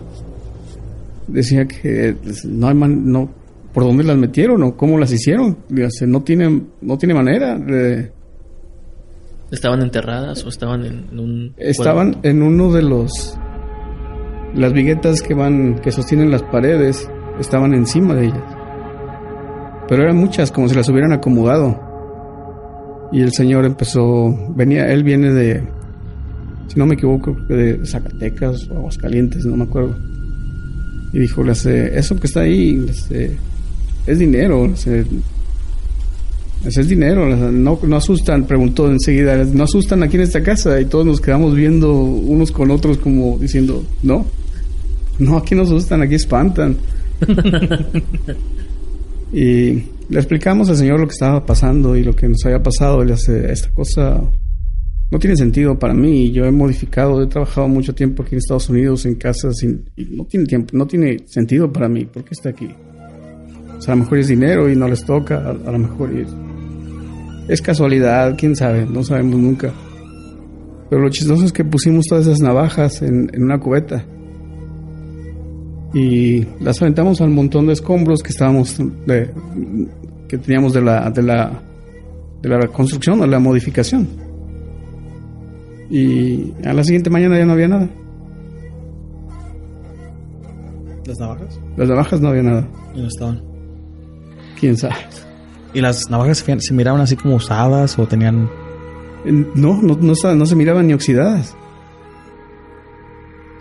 decía 1.27 1.67
que 1.67 2.15
pues, 2.23 2.45
no 2.45 2.67
hay 2.67 2.75
man- 2.75 3.11
no 3.11 3.29
por 3.73 3.83
dónde 3.83 4.03
las 4.03 4.17
metieron 4.17 4.63
o 4.63 4.75
cómo 4.75 4.97
las 4.97 5.11
hicieron. 5.11 5.57
No 6.07 6.21
tiene 6.21 6.61
no 6.81 6.97
tiene 6.97 7.13
manera. 7.13 7.57
de- 7.57 8.11
¿Estaban 9.51 9.81
enterradas 9.81 10.45
o 10.45 10.49
estaban 10.49 10.85
en, 10.85 11.05
en 11.11 11.19
un... 11.19 11.53
estaban 11.57 12.17
en 12.23 12.41
uno 12.41 12.71
de 12.71 12.83
los 12.83 13.37
las 14.55 14.71
viguetas 14.73 15.21
que 15.21 15.33
van 15.33 15.75
que 15.79 15.91
sostienen 15.91 16.31
las 16.31 16.43
paredes 16.43 17.09
estaban 17.39 17.73
encima 17.73 18.13
de 18.15 18.27
ellas. 18.27 18.43
Pero 19.89 20.03
eran 20.03 20.15
muchas 20.17 20.51
como 20.53 20.69
si 20.69 20.75
las 20.75 20.87
hubieran 20.87 21.11
acomodado. 21.11 21.90
Y 23.11 23.21
el 23.21 23.31
señor 23.33 23.65
empezó 23.65 24.53
venía 24.55 24.91
él 24.91 25.03
viene 25.03 25.33
de 25.33 25.63
si 26.71 26.79
no 26.79 26.85
me 26.85 26.93
equivoco 26.95 27.35
de 27.49 27.85
Zacatecas 27.85 28.69
o 28.69 28.77
Aguascalientes, 28.77 29.45
no 29.45 29.57
me 29.57 29.65
acuerdo. 29.65 29.93
Y 31.11 31.19
dijo, 31.19 31.43
le 31.43 31.51
hace, 31.51 31.97
eso 31.97 32.15
que 32.15 32.27
está 32.27 32.41
ahí, 32.41 32.85
es 34.07 34.19
dinero, 34.19 34.73
es 36.63 36.87
dinero, 36.87 37.51
no, 37.51 37.77
no 37.83 37.95
asustan, 37.97 38.45
preguntó 38.45 38.89
enseguida, 38.89 39.43
no 39.43 39.65
asustan 39.65 40.03
aquí 40.03 40.15
en 40.15 40.23
esta 40.23 40.41
casa 40.41 40.79
y 40.79 40.85
todos 40.85 41.05
nos 41.05 41.19
quedamos 41.19 41.55
viendo 41.55 41.93
unos 41.93 42.53
con 42.53 42.71
otros 42.71 42.97
como 42.99 43.37
diciendo, 43.37 43.83
no, 44.01 44.25
no, 45.19 45.37
aquí 45.37 45.55
no 45.55 45.63
asustan, 45.63 46.01
aquí 46.03 46.15
espantan. 46.15 46.77
y 49.33 49.83
le 50.11 50.19
explicamos 50.19 50.69
al 50.69 50.75
Señor 50.75 50.99
lo 50.99 51.07
que 51.07 51.13
estaba 51.13 51.45
pasando 51.45 51.95
y 51.95 52.03
lo 52.03 52.13
que 52.13 52.27
nos 52.27 52.45
había 52.45 52.61
pasado, 52.61 53.01
hace, 53.01 53.49
esta 53.49 53.71
cosa 53.71 54.21
no 55.09 55.19
tiene 55.19 55.37
sentido 55.37 55.79
para 55.79 55.93
mí. 55.93 56.31
Yo 56.33 56.43
he 56.43 56.51
modificado, 56.51 57.23
he 57.23 57.27
trabajado 57.27 57.69
mucho 57.69 57.95
tiempo 57.95 58.21
aquí 58.21 58.35
en 58.35 58.39
Estados 58.39 58.69
Unidos 58.69 59.05
en 59.05 59.15
casas 59.15 59.63
y, 59.63 59.67
y 59.95 60.15
no 60.17 60.25
tiene 60.25 60.45
tiempo, 60.45 60.75
no 60.75 60.85
tiene 60.85 61.19
sentido 61.27 61.71
para 61.71 61.87
mí. 61.87 62.03
¿Por 62.03 62.25
qué 62.25 62.31
está 62.31 62.49
aquí? 62.49 62.67
O 63.77 63.81
sea, 63.81 63.93
a 63.93 63.95
lo 63.95 64.03
mejor 64.03 64.17
es 64.17 64.27
dinero 64.27 64.69
y 64.69 64.75
no 64.75 64.89
les 64.89 65.05
toca, 65.05 65.37
a, 65.37 65.49
a 65.51 65.71
lo 65.71 65.79
mejor 65.79 66.11
es, 66.13 66.27
es 67.47 67.61
casualidad, 67.61 68.35
quién 68.37 68.53
sabe, 68.57 68.85
no 68.85 69.03
sabemos 69.05 69.39
nunca. 69.39 69.73
Pero 70.89 71.03
lo 71.03 71.09
chistoso 71.09 71.45
es 71.45 71.53
que 71.53 71.63
pusimos 71.63 72.05
todas 72.07 72.27
esas 72.27 72.41
navajas 72.41 73.01
en, 73.01 73.31
en 73.33 73.43
una 73.43 73.61
cubeta 73.61 74.05
y 75.93 76.45
las 76.61 76.81
aventamos 76.81 77.21
al 77.21 77.29
montón 77.29 77.67
de 77.67 77.73
escombros 77.73 78.23
que 78.23 78.29
estábamos 78.29 78.77
de, 79.05 79.29
que 80.27 80.37
teníamos 80.37 80.73
de 80.73 80.81
la 80.81 81.09
de 81.09 81.21
la 81.21 81.61
de 82.41 82.49
la 82.49 82.67
construcción 82.67 83.21
o 83.21 83.25
la 83.25 83.39
modificación. 83.39 84.07
Y 85.89 86.53
a 86.65 86.73
la 86.73 86.83
siguiente 86.83 87.09
mañana 87.09 87.37
ya 87.37 87.45
no 87.45 87.53
había 87.53 87.67
nada. 87.67 87.89
¿Las 91.05 91.19
navajas? 91.19 91.59
Las 91.75 91.89
navajas 91.89 92.21
no 92.21 92.29
había 92.29 92.43
nada. 92.43 92.67
Y 92.95 93.01
no 93.01 93.07
estaban. 93.07 93.41
Quién 94.59 94.77
sabe. 94.77 94.95
¿Y 95.73 95.81
las 95.81 96.09
navajas 96.09 96.45
se, 96.59 96.73
miraban 96.73 97.01
así 97.01 97.15
como 97.17 97.35
usadas 97.35 97.99
o 97.99 98.07
tenían... 98.07 98.49
No, 99.25 99.81
no, 99.81 99.97
no, 100.01 100.13
no 100.35 100.45
se 100.45 100.55
miraban 100.55 100.87
ni 100.87 100.93
oxidadas. 100.93 101.55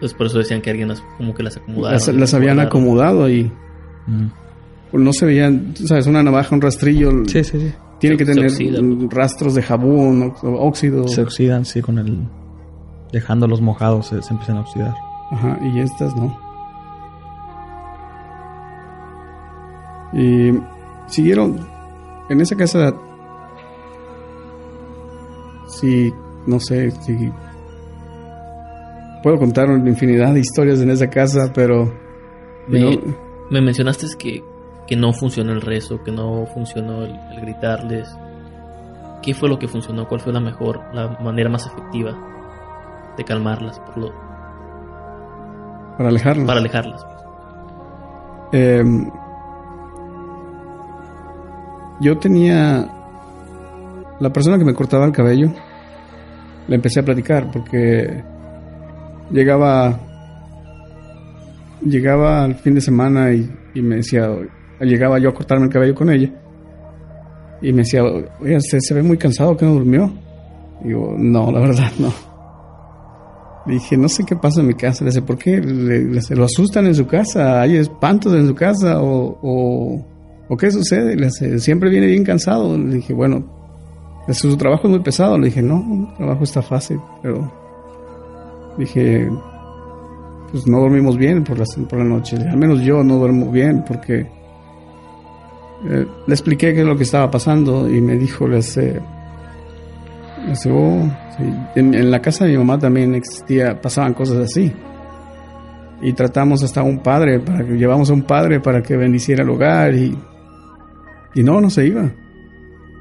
Entonces 0.03 0.17
por 0.17 0.27
eso 0.29 0.39
decían 0.39 0.63
que 0.63 0.71
alguien 0.71 0.89
las, 0.89 1.03
como 1.19 1.35
que 1.35 1.43
las 1.43 1.57
acomodaron. 1.59 1.93
Las, 1.93 2.09
las 2.09 2.35
habían 2.35 2.59
acomodado 2.61 3.29
y 3.29 3.51
Mm. 4.07 4.27
pues, 4.91 5.05
no 5.05 5.13
se 5.13 5.27
veían, 5.27 5.75
sabes, 5.77 6.07
una 6.07 6.23
navaja, 6.23 6.55
un 6.55 6.63
rastrillo, 6.63 7.11
Sí, 7.27 7.45
sí, 7.45 7.61
sí. 7.61 7.73
tiene 7.99 8.17
que 8.17 8.25
tener 8.25 8.47
oxida, 8.47 8.79
rastros 9.11 9.55
de 9.55 9.63
jabón, 9.63 10.33
óxido. 10.43 11.07
Se 11.07 11.21
oxidan, 11.21 11.65
sí, 11.67 11.83
con 11.83 11.99
el... 11.99 12.19
Dejándolos 13.13 13.61
mojados 13.61 14.07
se, 14.07 14.23
se 14.23 14.33
empiezan 14.33 14.57
a 14.57 14.61
oxidar. 14.63 14.95
Ajá, 15.33 15.59
y 15.63 15.81
estas 15.81 16.17
no. 16.17 16.37
Y 20.13 20.53
siguieron 21.07 21.59
en 22.31 22.41
esa 22.41 22.57
casa. 22.57 22.95
Sí, 25.69 26.13
no 26.47 26.59
sé 26.59 26.91
si 27.03 27.31
puedo 29.23 29.39
contar 29.39 29.69
una 29.71 29.89
infinidad 29.89 30.33
de 30.35 30.41
historias 30.41 30.81
en 30.81 30.91
esa 30.91 31.09
casa, 31.11 31.51
pero 31.55 31.93
Me, 32.67 32.81
no- 32.81 33.01
me 33.51 33.61
mencionaste 33.61 34.07
que, 34.19 34.43
que 34.87 34.97
no 34.97 35.13
funcionó 35.13 35.53
el 35.53 35.61
rezo, 35.61 36.03
que 36.03 36.13
no 36.13 36.47
funcionó 36.55 37.03
el, 37.05 37.15
el 37.33 37.41
gritarles. 37.41 38.09
¿Qué 39.23 39.35
fue 39.35 39.49
lo 39.49 39.59
que 39.59 39.69
funcionó? 39.69 40.09
¿Cuál 40.09 40.21
fue 40.21 40.33
la 40.33 40.41
mejor, 40.41 40.81
la 40.95 41.19
manera 41.21 41.51
más 41.51 41.67
efectiva 41.67 42.17
de 43.19 43.25
calmarlas, 43.25 43.79
por 43.81 43.99
lo, 43.99 44.13
para 45.99 46.09
alejarlos. 46.09 46.47
para 46.47 46.61
alejarlas? 46.61 47.07
Eh, 48.53 48.83
yo 52.01 52.17
tenía 52.19 52.89
la 54.19 54.31
persona 54.33 54.59
que 54.59 54.65
me 54.65 54.75
cortaba 54.75 55.05
el 55.05 55.13
cabello. 55.13 55.51
Le 56.69 56.77
empecé 56.77 57.01
a 57.01 57.03
platicar 57.03 57.51
porque 57.53 58.23
llegaba 59.31 59.99
llegaba 61.85 62.45
al 62.45 62.55
fin 62.57 62.75
de 62.75 62.81
semana 62.81 63.33
y, 63.33 63.51
y 63.75 63.83
me 63.83 63.97
decía 63.97 64.29
llegaba 64.81 65.19
yo 65.19 65.31
a 65.31 65.35
cortarme 65.35 65.67
el 65.67 65.73
cabello 65.73 65.95
con 65.95 66.11
ella 66.11 66.31
y 67.63 67.73
me 67.73 67.79
decía 67.79 68.03
oye 68.05 68.57
usted 68.57 68.79
se 68.81 68.95
ve 68.95 69.03
muy 69.03 69.17
cansado 69.19 69.57
que 69.57 69.65
no 69.67 69.73
durmió 69.75 70.11
digo 70.85 71.15
no 71.17 71.51
la 71.51 71.61
verdad 71.61 71.91
no 71.99 72.13
le 73.67 73.75
dije, 73.75 73.95
no 73.99 74.09
sé 74.09 74.25
qué 74.25 74.35
pasa 74.37 74.63
en 74.63 74.69
mi 74.69 74.75
casa. 74.75 75.05
Le 75.05 75.11
dije, 75.11 75.21
¿por 75.21 75.37
qué? 75.37 75.59
Le, 75.61 76.03
le- 76.07 76.23
se 76.23 76.35
lo 76.35 76.45
asustan 76.47 76.87
en 76.87 76.95
su 76.95 77.07
casa? 77.07 77.61
¿Hay 77.61 77.77
espantos 77.77 78.33
en 78.33 78.49
su 78.49 78.55
casa? 78.55 79.03
¿O, 79.03 79.39
o, 79.43 80.07
o 80.49 80.57
qué 80.57 80.71
sucede? 80.71 81.15
Le 81.15 81.27
dice, 81.27 81.59
siempre 81.59 81.91
viene 81.91 82.07
bien 82.07 82.25
cansado. 82.25 82.77
Le 82.79 82.95
dije, 82.97 83.13
bueno, 83.13 83.45
su 84.33 84.57
trabajo 84.57 84.85
es 84.85 84.91
muy 84.93 85.01
pesado. 85.01 85.37
Le 85.37 85.49
dije, 85.49 85.61
no, 85.61 86.09
el 86.11 86.17
trabajo 86.17 86.43
está 86.43 86.63
fácil, 86.63 86.99
pero 87.23 87.53
dije, 88.77 89.31
pues 90.51 90.67
no 90.67 90.81
dormimos 90.81 91.17
bien 91.17 91.45
por 91.45 91.59
la, 91.59 91.65
por 91.89 91.99
la 91.99 92.05
noche. 92.05 92.37
Al 92.37 92.57
menos 92.57 92.81
yo 92.81 93.03
no 93.03 93.17
duermo 93.17 93.51
bien 93.51 93.85
porque 93.87 94.27
eh, 95.89 96.07
le 96.27 96.35
expliqué 96.35 96.75
qué 96.75 96.81
es 96.81 96.87
lo 96.87 96.97
que 96.97 97.05
estaba 97.05 97.31
pasando 97.31 97.89
y 97.89 98.01
me 98.01 98.17
dijo, 98.17 98.47
le 98.47 98.57
dice, 98.57 99.01
le 100.45 100.51
dice, 100.51 100.71
"Oh, 100.71 101.11
sí". 101.37 101.45
en, 101.77 102.11
la 102.11 102.21
casa 102.21 102.45
de 102.45 102.53
mi 102.53 102.59
mamá 102.59 102.79
también 102.79 103.15
existía, 103.15 103.81
pasaban 103.81 104.15
cosas 104.15 104.39
así. 104.39 104.73
Y 106.03 106.13
tratamos 106.15 106.63
hasta 106.63 106.83
un 106.83 107.01
padre, 107.01 107.41
para 107.41 107.65
que 107.65 107.73
llevamos 107.75 108.11
a 108.11 108.15
un 108.15 108.23
padre 108.23 108.61
para 108.61 108.83
que 108.83 108.97
bendiciera 108.97 109.43
el 109.43 109.51
hogar 109.51 109.95
y, 109.95 110.17
y 111.35 111.43
no, 111.43 111.61
no 111.61 111.69
se 111.69 111.87
iba. 111.87 112.11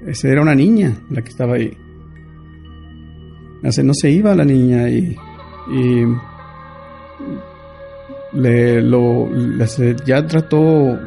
Esa 0.05 0.27
era 0.27 0.41
una 0.41 0.55
niña 0.55 0.95
la 1.09 1.21
que 1.21 1.29
estaba 1.29 1.55
ahí. 1.55 1.77
Hace, 3.63 3.83
no 3.83 3.93
se 3.93 4.09
iba 4.09 4.35
la 4.35 4.45
niña 4.45 4.89
y, 4.89 5.15
y 5.71 6.05
le, 8.33 8.81
lo, 8.81 9.29
ya 10.05 10.25
trató 10.25 10.97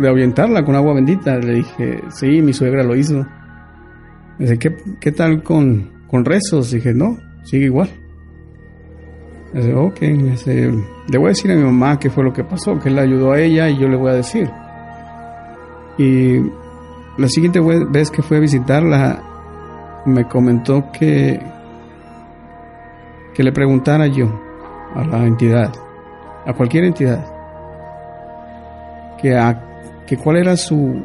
de 0.00 0.08
ahuyentarla 0.08 0.64
con 0.64 0.74
agua 0.74 0.94
bendita. 0.94 1.36
Le 1.38 1.54
dije, 1.54 2.02
sí, 2.10 2.42
mi 2.42 2.52
suegra 2.52 2.82
lo 2.82 2.96
hizo. 2.96 3.26
Dice, 4.38 4.58
¿qué, 4.58 4.76
qué 5.00 5.12
tal 5.12 5.42
con, 5.42 5.90
con 6.08 6.24
rezos? 6.24 6.70
Dije, 6.70 6.94
no, 6.94 7.18
sigue 7.44 7.66
igual. 7.66 7.88
Dice, 9.52 9.74
ok, 9.74 10.00
le 10.00 11.18
voy 11.18 11.26
a 11.26 11.28
decir 11.28 11.50
a 11.50 11.54
mi 11.54 11.62
mamá 11.62 11.98
qué 11.98 12.08
fue 12.08 12.24
lo 12.24 12.32
que 12.32 12.44
pasó, 12.44 12.78
que 12.78 12.90
la 12.90 13.02
ayudó 13.02 13.32
a 13.32 13.40
ella 13.40 13.68
y 13.68 13.78
yo 13.78 13.88
le 13.88 13.96
voy 13.96 14.10
a 14.10 14.14
decir. 14.14 14.48
Y 15.98 16.38
la 17.18 17.28
siguiente 17.28 17.60
vez 17.60 18.10
que 18.10 18.22
fue 18.22 18.38
a 18.38 18.40
visitarla, 18.40 19.22
me 20.06 20.26
comentó 20.26 20.90
que, 20.90 21.40
que 23.34 23.42
le 23.42 23.52
preguntara 23.52 24.06
yo 24.06 24.28
a 24.94 25.04
la 25.04 25.26
entidad, 25.26 25.72
a 26.46 26.52
cualquier 26.52 26.84
entidad, 26.84 27.24
que, 29.20 29.36
a, 29.36 30.04
que 30.06 30.16
cuál 30.16 30.36
era 30.36 30.56
su 30.56 31.02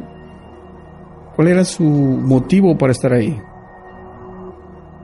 cuál 1.34 1.48
era 1.48 1.64
su 1.64 1.84
motivo 1.84 2.76
para 2.76 2.90
estar 2.90 3.12
ahí. 3.12 3.40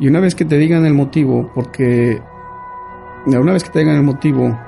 Y 0.01 0.09
una 0.09 0.19
vez 0.19 0.35
que 0.35 0.45
te 0.45 0.59
digan 0.59 0.85
el 0.85 0.93
motivo, 0.93 1.53
porque 1.55 2.21
una 3.27 3.53
vez 3.53 3.63
que 3.63 3.71
te 3.71 3.79
digan 3.79 3.95
el 3.95 4.03
motivo, 4.03 4.59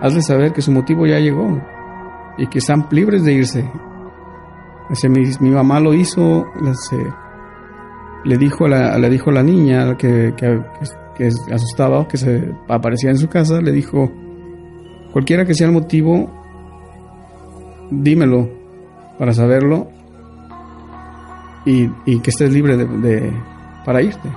hazle 0.00 0.22
saber 0.22 0.54
que 0.54 0.62
su 0.62 0.72
motivo 0.72 1.06
ya 1.06 1.18
llegó 1.18 1.60
y 2.38 2.46
que 2.46 2.58
están 2.60 2.86
libres 2.90 3.24
de 3.24 3.32
irse. 3.34 3.70
Dice, 4.88 5.10
mi, 5.10 5.50
mamá 5.50 5.80
lo 5.80 5.92
hizo, 5.92 6.46
le, 8.24 8.38
dijo 8.38 8.64
a 8.64 8.68
la, 8.70 8.98
le 8.98 9.10
dijo 9.10 9.28
a 9.28 9.34
la 9.34 9.42
niña 9.42 9.96
que 9.98 10.32
se 11.30 11.54
asustaba 11.54 12.00
o 12.00 12.08
que 12.08 12.16
se 12.16 12.52
aparecía 12.68 13.10
en 13.10 13.18
su 13.18 13.28
casa, 13.28 13.60
le 13.60 13.72
dijo, 13.72 14.10
cualquiera 15.12 15.44
que 15.44 15.54
sea 15.54 15.66
el 15.66 15.72
motivo, 15.72 16.30
dímelo 17.90 18.48
para 19.18 19.32
saberlo 19.32 19.88
y, 21.64 21.88
y 22.04 22.20
que 22.20 22.30
estés 22.30 22.52
libre 22.52 22.76
de, 22.76 22.84
de- 22.86 23.32
para 23.84 24.02
irte. 24.02 24.28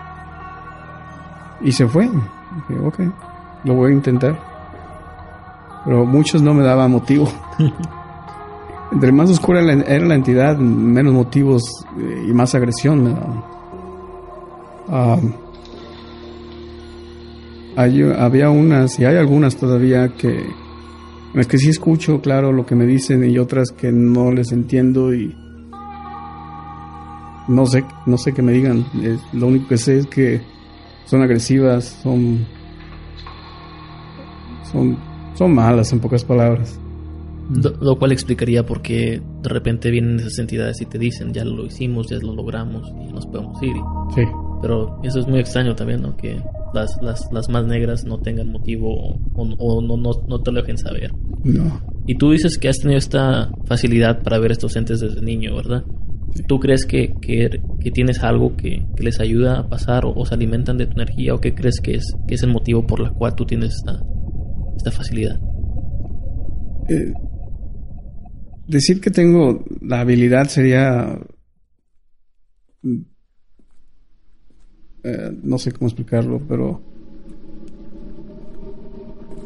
Y 1.61 1.71
se 1.71 1.87
fue. 1.87 2.05
Dije, 2.07 2.79
ok, 2.83 2.99
lo 3.65 3.75
voy 3.75 3.91
a 3.91 3.95
intentar. 3.95 4.39
pero 5.85 6.05
muchos 6.05 6.41
no 6.41 6.53
me 6.53 6.63
daban 6.63 6.91
motivo. 6.91 7.27
Entre 8.91 9.11
más 9.11 9.29
oscura 9.29 9.61
era 9.61 10.05
la 10.07 10.15
entidad, 10.15 10.57
menos 10.57 11.13
motivos 11.13 11.85
eh, 11.99 12.25
y 12.27 12.33
más 12.33 12.55
agresión 12.55 13.03
me 13.03 13.09
daban. 13.11 13.43
Ah, 17.79 17.85
había 18.25 18.49
unas, 18.49 18.99
y 18.99 19.05
hay 19.05 19.15
algunas 19.15 19.55
todavía 19.55 20.09
que, 20.09 20.43
es 21.33 21.47
que 21.47 21.57
sí 21.57 21.69
escucho, 21.69 22.19
claro, 22.19 22.51
lo 22.51 22.65
que 22.65 22.75
me 22.75 22.85
dicen 22.85 23.23
y 23.23 23.37
otras 23.37 23.71
que 23.71 23.89
no 23.89 24.33
les 24.33 24.51
entiendo 24.51 25.13
y 25.13 25.33
no 27.47 27.65
sé, 27.65 27.85
no 28.05 28.17
sé 28.17 28.33
qué 28.33 28.41
me 28.41 28.51
digan. 28.51 28.85
lo 29.31 29.47
único 29.47 29.69
que 29.69 29.77
sé 29.77 29.99
es 29.99 30.07
que 30.07 30.41
son 31.05 31.21
agresivas, 31.21 31.85
son, 32.03 32.45
son, 34.69 34.97
son 35.35 35.55
malas 35.55 35.93
en 35.93 36.01
pocas 36.01 36.25
palabras. 36.25 36.77
Lo, 37.79 37.97
cual 37.97 38.11
explicaría 38.11 38.65
por 38.65 38.81
qué 38.81 39.21
de 39.41 39.49
repente 39.49 39.89
vienen 39.89 40.19
esas 40.19 40.37
entidades 40.37 40.81
y 40.81 40.85
te 40.85 40.99
dicen, 40.99 41.33
ya 41.33 41.45
lo 41.45 41.65
hicimos, 41.65 42.09
ya 42.09 42.17
lo 42.17 42.35
logramos 42.35 42.89
y 42.89 43.13
nos 43.13 43.25
podemos 43.25 43.63
ir. 43.63 43.77
Sí. 44.15 44.48
Pero 44.61 44.99
eso 45.03 45.19
es 45.19 45.27
muy 45.27 45.39
extraño 45.39 45.75
también, 45.75 46.01
¿no? 46.01 46.17
Que 46.17 46.41
las, 46.73 46.97
las, 47.01 47.31
las 47.31 47.49
más 47.49 47.65
negras 47.65 48.03
no 48.05 48.19
tengan 48.19 48.51
motivo 48.51 49.17
o, 49.33 49.81
no, 49.81 49.97
no, 49.97 50.11
no, 50.27 50.41
te 50.41 50.51
lo 50.51 50.61
dejen 50.61 50.77
saber. 50.77 51.11
No. 51.43 51.81
Y 52.05 52.15
tú 52.15 52.31
dices 52.31 52.57
que 52.57 52.69
has 52.69 52.79
tenido 52.79 52.97
esta 52.97 53.51
facilidad 53.65 54.21
para 54.21 54.39
ver 54.39 54.51
estos 54.51 54.75
entes 54.75 54.99
desde 54.99 55.21
niño, 55.21 55.55
¿verdad? 55.55 55.83
¿Tú 56.47 56.59
crees 56.59 56.85
que, 56.85 57.13
que, 57.21 57.59
tienes 57.91 58.19
algo 58.23 58.55
que, 58.55 58.85
que, 58.95 59.03
les 59.03 59.19
ayuda 59.19 59.59
a 59.59 59.69
pasar 59.69 60.03
o, 60.05 60.25
se 60.25 60.35
alimentan 60.35 60.77
de 60.77 60.85
tu 60.85 60.93
energía 60.93 61.33
o 61.33 61.39
qué 61.39 61.53
crees 61.53 61.79
que 61.81 61.95
es, 61.95 62.13
que 62.27 62.35
es 62.35 62.43
el 62.43 62.51
motivo 62.51 62.85
por 62.85 63.01
el 63.01 63.11
cual 63.11 63.35
tú 63.35 63.45
tienes 63.45 63.75
esta, 63.75 63.99
esta 64.77 64.91
facilidad? 64.91 65.39
Eh, 66.87 67.13
decir 68.67 69.01
que 69.01 69.09
tengo 69.09 69.65
la 69.81 70.01
habilidad 70.01 70.45
sería 70.45 71.19
eh, 75.03 75.31
no 75.43 75.57
sé 75.57 75.71
cómo 75.71 75.87
explicarlo, 75.87 76.41
pero 76.47 76.81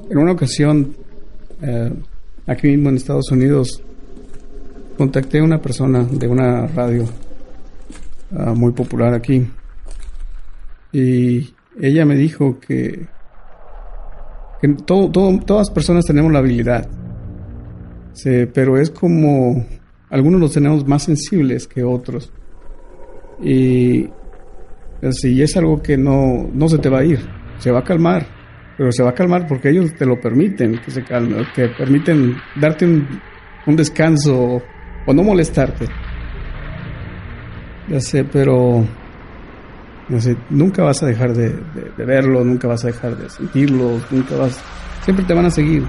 en 0.09 0.17
una 0.17 0.31
ocasión, 0.31 0.95
eh, 1.61 1.91
aquí 2.47 2.67
mismo 2.67 2.89
en 2.89 2.95
Estados 2.95 3.31
Unidos, 3.31 3.81
contacté 4.97 5.39
a 5.39 5.43
una 5.43 5.61
persona 5.61 6.03
de 6.03 6.27
una 6.27 6.67
radio 6.67 7.05
ah, 8.35 8.53
muy 8.53 8.71
popular 8.71 9.13
aquí 9.13 9.47
y 10.91 11.53
ella 11.79 12.05
me 12.05 12.15
dijo 12.15 12.59
que, 12.59 13.07
que 14.61 14.67
todo, 14.85 15.09
todas 15.39 15.71
personas 15.71 16.05
tenemos 16.05 16.31
la 16.31 16.39
habilidad, 16.39 16.87
pero 18.53 18.77
es 18.77 18.91
como 18.91 19.65
algunos 20.09 20.39
los 20.39 20.53
tenemos 20.53 20.87
más 20.87 21.03
sensibles 21.03 21.67
que 21.67 21.83
otros 21.83 22.31
y 23.41 24.07
y 25.23 25.41
es 25.41 25.57
algo 25.57 25.81
que 25.81 25.97
no, 25.97 26.49
no 26.53 26.69
se 26.69 26.77
te 26.77 26.89
va 26.89 26.99
a 26.99 27.03
ir, 27.03 27.19
se 27.57 27.71
va 27.71 27.79
a 27.79 27.83
calmar, 27.83 28.25
pero 28.77 28.91
se 28.91 29.03
va 29.03 29.09
a 29.09 29.13
calmar 29.13 29.47
porque 29.47 29.69
ellos 29.69 29.93
te 29.95 30.05
lo 30.05 30.19
permiten 30.19 30.79
que 30.79 30.91
se 30.91 31.03
calme, 31.03 31.45
que 31.53 31.67
permiten 31.69 32.37
darte 32.55 32.85
un, 32.85 33.07
un 33.65 33.75
descanso 33.75 34.61
o 35.05 35.13
no 35.13 35.23
molestarte. 35.23 35.87
Ya 37.89 37.99
sé, 37.99 38.23
pero 38.23 38.85
nunca 40.49 40.83
vas 40.83 41.03
a 41.03 41.07
dejar 41.07 41.33
de, 41.33 41.49
de, 41.97 42.05
verlo, 42.05 42.43
nunca 42.43 42.67
vas 42.67 42.85
a 42.85 42.87
dejar 42.87 43.17
de 43.17 43.29
sentirlo, 43.29 43.99
nunca 44.09 44.35
vas, 44.37 44.57
siempre 45.03 45.25
te 45.25 45.33
van 45.33 45.45
a 45.45 45.49
seguir. 45.49 45.83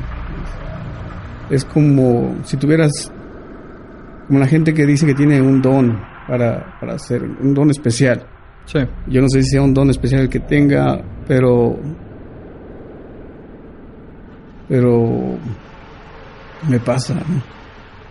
Es 1.50 1.64
como 1.64 2.37
si 2.42 2.57
tuvieras, 2.57 3.12
como 4.27 4.40
la 4.40 4.46
gente 4.48 4.74
que 4.74 4.87
dice 4.87 5.07
que 5.07 5.14
tiene 5.14 5.40
un 5.40 5.62
don 5.62 6.00
para, 6.27 6.79
para 6.81 6.94
hacer, 6.94 7.22
un 7.22 7.55
don 7.55 7.70
especial. 7.70 8.27
Yo 9.07 9.20
no 9.20 9.29
sé 9.29 9.42
si 9.42 9.50
sea 9.50 9.62
un 9.62 9.74
don 9.74 9.90
especial 9.90 10.22
el 10.22 10.29
que 10.29 10.40
tenga, 10.40 11.03
pero. 11.27 11.77
Pero. 14.68 15.38
Me 16.68 16.81
pasa. 16.81 17.22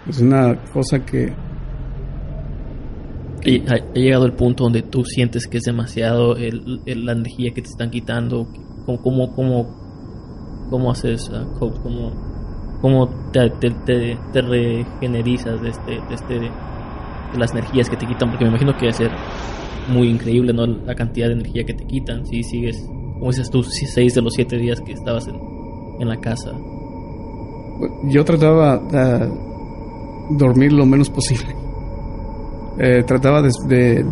Es 0.08 0.22
una 0.22 0.56
cosa 0.72 1.00
que. 1.00 1.34
Y 3.46 3.60
ha, 3.68 3.94
llegado 3.94 4.26
el 4.26 4.34
punto 4.34 4.64
donde 4.64 4.84
tú 4.84 5.04
sientes 5.04 5.48
que 5.48 5.58
es 5.58 5.64
demasiado 5.64 6.38
el, 6.38 6.82
la 6.86 7.12
energía 7.12 7.52
que 7.54 7.62
te 7.62 7.70
están 7.70 7.90
quitando. 7.90 8.48
¿Cómo, 8.86 9.02
cómo, 9.02 9.34
cómo, 9.34 10.68
cómo 10.70 10.92
haces, 10.92 11.30
uh, 11.30 11.58
¿Cómo, 11.58 12.78
cómo 12.82 13.10
te, 13.32 13.50
te, 13.50 13.70
te, 13.86 14.42
regenerizas 14.42 15.62
de, 15.62 15.70
este, 15.70 15.92
de, 15.92 16.14
este, 16.14 16.34
de 16.40 16.52
las 17.38 17.52
energías 17.52 17.90
que 17.90 17.98
te 17.98 18.06
quitan? 18.06 18.30
Porque 18.30 18.46
me 18.46 18.52
imagino 18.52 18.74
que 18.74 18.82
debe 18.82 18.94
ser 18.94 19.12
muy 19.90 20.10
increíble, 20.10 20.54
¿no? 20.54 20.66
La 20.66 20.96
cantidad 20.96 21.28
de 21.28 21.34
energía 21.34 21.64
que 21.64 21.74
te 21.74 21.86
quitan. 21.86 22.26
Si 22.26 22.44
sigues, 22.44 22.78
como 23.14 23.32
dices 23.32 23.50
tú, 23.50 23.64
seis 23.64 24.14
de 24.16 24.22
los 24.22 24.34
siete 24.34 24.58
días 24.58 24.80
que 24.82 24.94
estabas 24.94 25.28
en, 25.28 26.08
la 26.08 26.20
casa. 26.20 26.52
Yo 28.10 28.26
trataba 28.26 28.78
de 28.78 29.30
dormir 30.32 30.74
lo 30.74 30.86
menos 30.86 31.10
posible. 31.10 31.56
Eh, 32.78 33.04
trataba 33.06 33.42
de, 33.42 34.04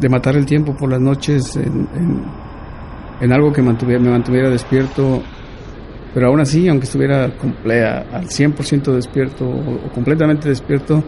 de, 0.00 0.08
matar 0.08 0.36
el 0.36 0.44
tiempo 0.44 0.74
por 0.74 0.90
las 0.90 1.00
noches 1.00 1.56
en, 1.56 3.32
algo 3.32 3.52
que 3.52 3.62
me 3.62 3.72
mantuviera 3.98 4.50
despierto. 4.50 5.22
Pero 6.12 6.28
aún 6.28 6.40
así, 6.40 6.68
aunque 6.68 6.86
estuviera 6.86 7.24
al 7.24 8.28
100% 8.28 8.92
despierto 8.92 9.48
o, 9.48 9.92
completamente 9.94 10.48
despierto, 10.48 11.02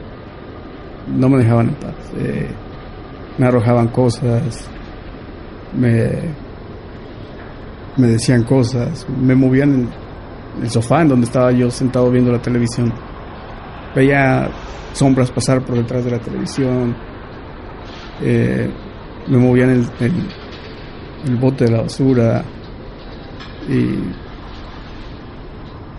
no 1.09 1.29
me 1.29 1.39
dejaban 1.39 1.69
en 1.69 1.75
paz. 1.75 1.95
Eh, 2.19 2.49
me 3.39 3.47
arrojaban 3.47 3.89
cosas, 3.89 4.69
me, 5.77 6.11
me 7.97 8.07
decían 8.09 8.45
cosas, 8.45 9.07
me 9.09 9.35
movían 9.35 9.75
en 9.75 9.89
el 10.63 10.71
sofá 10.71 11.03
en 11.03 11.09
donde 11.09 11.27
estaba 11.27 11.53
yo 11.53 11.71
sentado 11.71 12.11
viendo 12.11 12.33
la 12.33 12.43
televisión. 12.43 12.93
Veía 13.95 14.51
sombras 14.93 15.31
pasar 15.31 15.65
por 15.65 15.77
detrás 15.77 16.05
de 16.05 16.11
la 16.11 16.19
televisión, 16.19 16.97
eh, 18.23 18.71
me 19.29 19.39
movían 19.39 19.71
el, 19.71 19.87
el, 20.01 21.37
bote 21.37 21.65
de 21.65 21.71
la 21.71 21.83
basura 21.83 22.45
y 23.69 23.99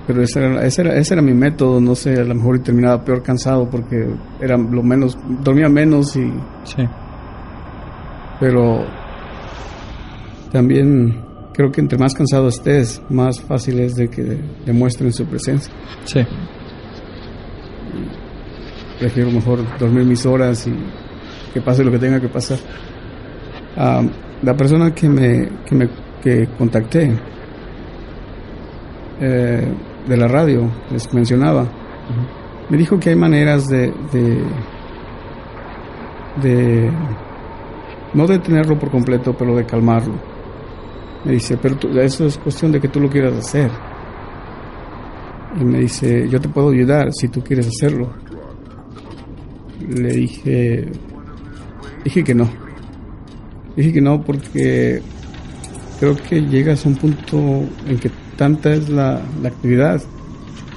pero 0.07 0.23
ese 0.23 0.39
era, 0.39 0.65
ese 0.65 0.81
era, 0.81 0.95
ese 0.95 1.13
era 1.13 1.21
mi 1.21 1.33
método, 1.33 1.79
no 1.79 1.95
sé, 1.95 2.19
a 2.19 2.23
lo 2.23 2.35
mejor 2.35 2.59
terminaba 2.59 3.03
peor 3.03 3.23
cansado 3.23 3.69
porque 3.69 4.13
era 4.39 4.57
lo 4.57 4.83
menos, 4.83 5.17
dormía 5.41 5.69
menos 5.69 6.15
y 6.15 6.33
pero 8.41 8.83
también 10.51 11.23
creo 11.53 11.71
que 11.71 11.79
entre 11.79 11.97
más 11.99 12.15
cansado 12.15 12.47
estés, 12.47 12.99
más 13.07 13.39
fácil 13.39 13.79
es 13.79 13.93
de 13.93 14.09
que 14.09 14.39
demuestren 14.65 15.13
su 15.13 15.25
presencia. 15.25 15.71
Sí. 16.05 16.21
Prefiero 18.99 19.29
mejor 19.29 19.59
dormir 19.77 20.05
mis 20.05 20.25
horas 20.25 20.65
y 20.65 20.73
que 21.53 21.61
pase 21.61 21.83
lo 21.83 21.91
que 21.91 21.99
tenga 21.99 22.19
que 22.19 22.29
pasar. 22.29 22.57
la 24.41 24.57
persona 24.57 24.93
que 24.93 25.07
me, 25.07 25.47
que 25.63 25.75
me 25.75 25.89
que 26.23 26.47
contacté 26.57 27.13
eh, 29.19 29.67
de 30.07 30.17
la 30.17 30.27
radio, 30.27 30.67
les 30.91 31.13
mencionaba, 31.13 31.67
me 32.69 32.77
dijo 32.77 32.99
que 32.99 33.11
hay 33.11 33.15
maneras 33.15 33.67
de, 33.67 33.93
de, 34.11 34.43
de 36.41 36.91
no 38.13 38.27
detenerlo 38.27 38.77
por 38.77 38.91
completo, 38.91 39.35
pero 39.37 39.55
de 39.55 39.65
calmarlo. 39.65 40.15
Me 41.23 41.33
dice, 41.33 41.57
pero 41.57 41.77
eso 42.01 42.25
es 42.25 42.37
cuestión 42.37 42.71
de 42.71 42.79
que 42.79 42.87
tú 42.87 42.99
lo 42.99 43.09
quieras 43.09 43.37
hacer. 43.37 43.71
Y 45.59 45.63
me 45.63 45.79
dice, 45.79 46.27
yo 46.29 46.39
te 46.39 46.49
puedo 46.49 46.69
ayudar 46.69 47.09
si 47.13 47.27
tú 47.27 47.41
quieres 47.43 47.67
hacerlo. 47.67 48.09
Le 49.87 50.13
dije, 50.13 50.91
dije 52.03 52.23
que 52.23 52.33
no. 52.33 52.49
Dije 53.75 53.93
que 53.93 54.01
no 54.01 54.21
porque 54.21 55.01
creo 55.99 56.15
que 56.15 56.41
llegas 56.41 56.85
a 56.85 56.89
un 56.89 56.95
punto 56.95 57.37
en 57.87 57.99
que 57.99 58.09
tanta 58.35 58.73
es 58.73 58.89
la, 58.89 59.21
la 59.41 59.49
actividad 59.49 60.01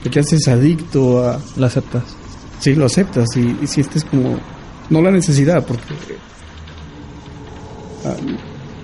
que 0.02 0.10
te 0.10 0.20
haces 0.20 0.46
adicto 0.48 1.26
a... 1.26 1.40
Lo 1.56 1.66
aceptas. 1.66 2.16
Sí, 2.58 2.74
lo 2.74 2.84
aceptas 2.84 3.34
y, 3.36 3.56
y 3.62 3.66
sientes 3.66 4.04
como... 4.04 4.38
No 4.90 5.00
la 5.00 5.10
necesidad, 5.10 5.64
porque 5.66 5.94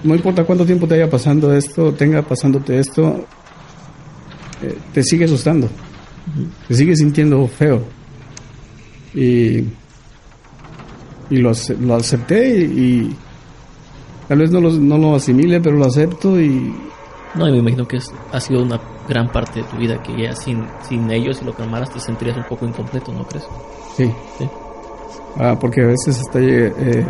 no 0.02 0.14
importa 0.14 0.44
cuánto 0.44 0.64
tiempo 0.64 0.86
te 0.86 0.94
haya 0.94 1.10
pasando 1.10 1.54
esto, 1.54 1.92
tenga 1.92 2.22
pasándote 2.22 2.78
esto, 2.78 3.24
eh, 4.62 4.78
te 4.92 5.02
sigue 5.02 5.24
asustando, 5.26 5.68
te 6.68 6.74
sigue 6.74 6.96
sintiendo 6.96 7.46
feo. 7.46 7.82
Y, 9.14 9.64
y 11.30 11.36
lo, 11.38 11.52
lo 11.80 11.94
acepté 11.94 12.58
y, 12.58 13.14
tal 14.28 14.38
vez 14.38 14.50
no 14.50 14.60
lo, 14.60 14.70
no 14.72 14.98
lo 14.98 15.16
asimile, 15.16 15.60
pero 15.60 15.76
lo 15.76 15.86
acepto 15.86 16.40
y... 16.40 16.74
No, 17.34 17.46
y 17.48 17.52
me 17.52 17.58
imagino 17.58 17.86
que 17.86 17.98
ha 18.32 18.40
sido 18.40 18.62
una 18.62 18.80
gran 19.08 19.30
parte 19.30 19.60
de 19.60 19.66
tu 19.66 19.76
vida 19.76 20.02
que 20.02 20.20
ya 20.20 20.34
sin, 20.34 20.64
sin 20.88 21.10
ellos 21.10 21.40
y 21.42 21.44
lo 21.44 21.52
calmaras 21.52 21.90
te 21.90 22.00
sentirías 22.00 22.36
un 22.36 22.44
poco 22.44 22.66
incompleto, 22.66 23.12
¿no 23.12 23.24
crees? 23.24 23.44
Sí. 23.96 24.10
Sí. 24.38 24.48
Ah, 25.36 25.56
porque 25.60 25.82
a 25.82 25.86
veces 25.86 26.20
hasta 26.20 26.40
eh, 26.40 27.06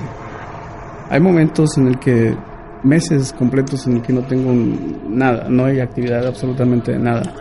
hay 1.10 1.20
momentos 1.20 1.76
en 1.76 1.88
el 1.88 1.98
que 1.98 2.34
meses 2.82 3.32
completos 3.32 3.86
en 3.86 3.96
el 3.96 4.02
que 4.02 4.12
no 4.12 4.22
tengo 4.22 4.52
nada, 5.08 5.48
no 5.50 5.66
hay 5.66 5.80
actividad 5.80 6.26
absolutamente 6.26 6.98
nada. 6.98 7.34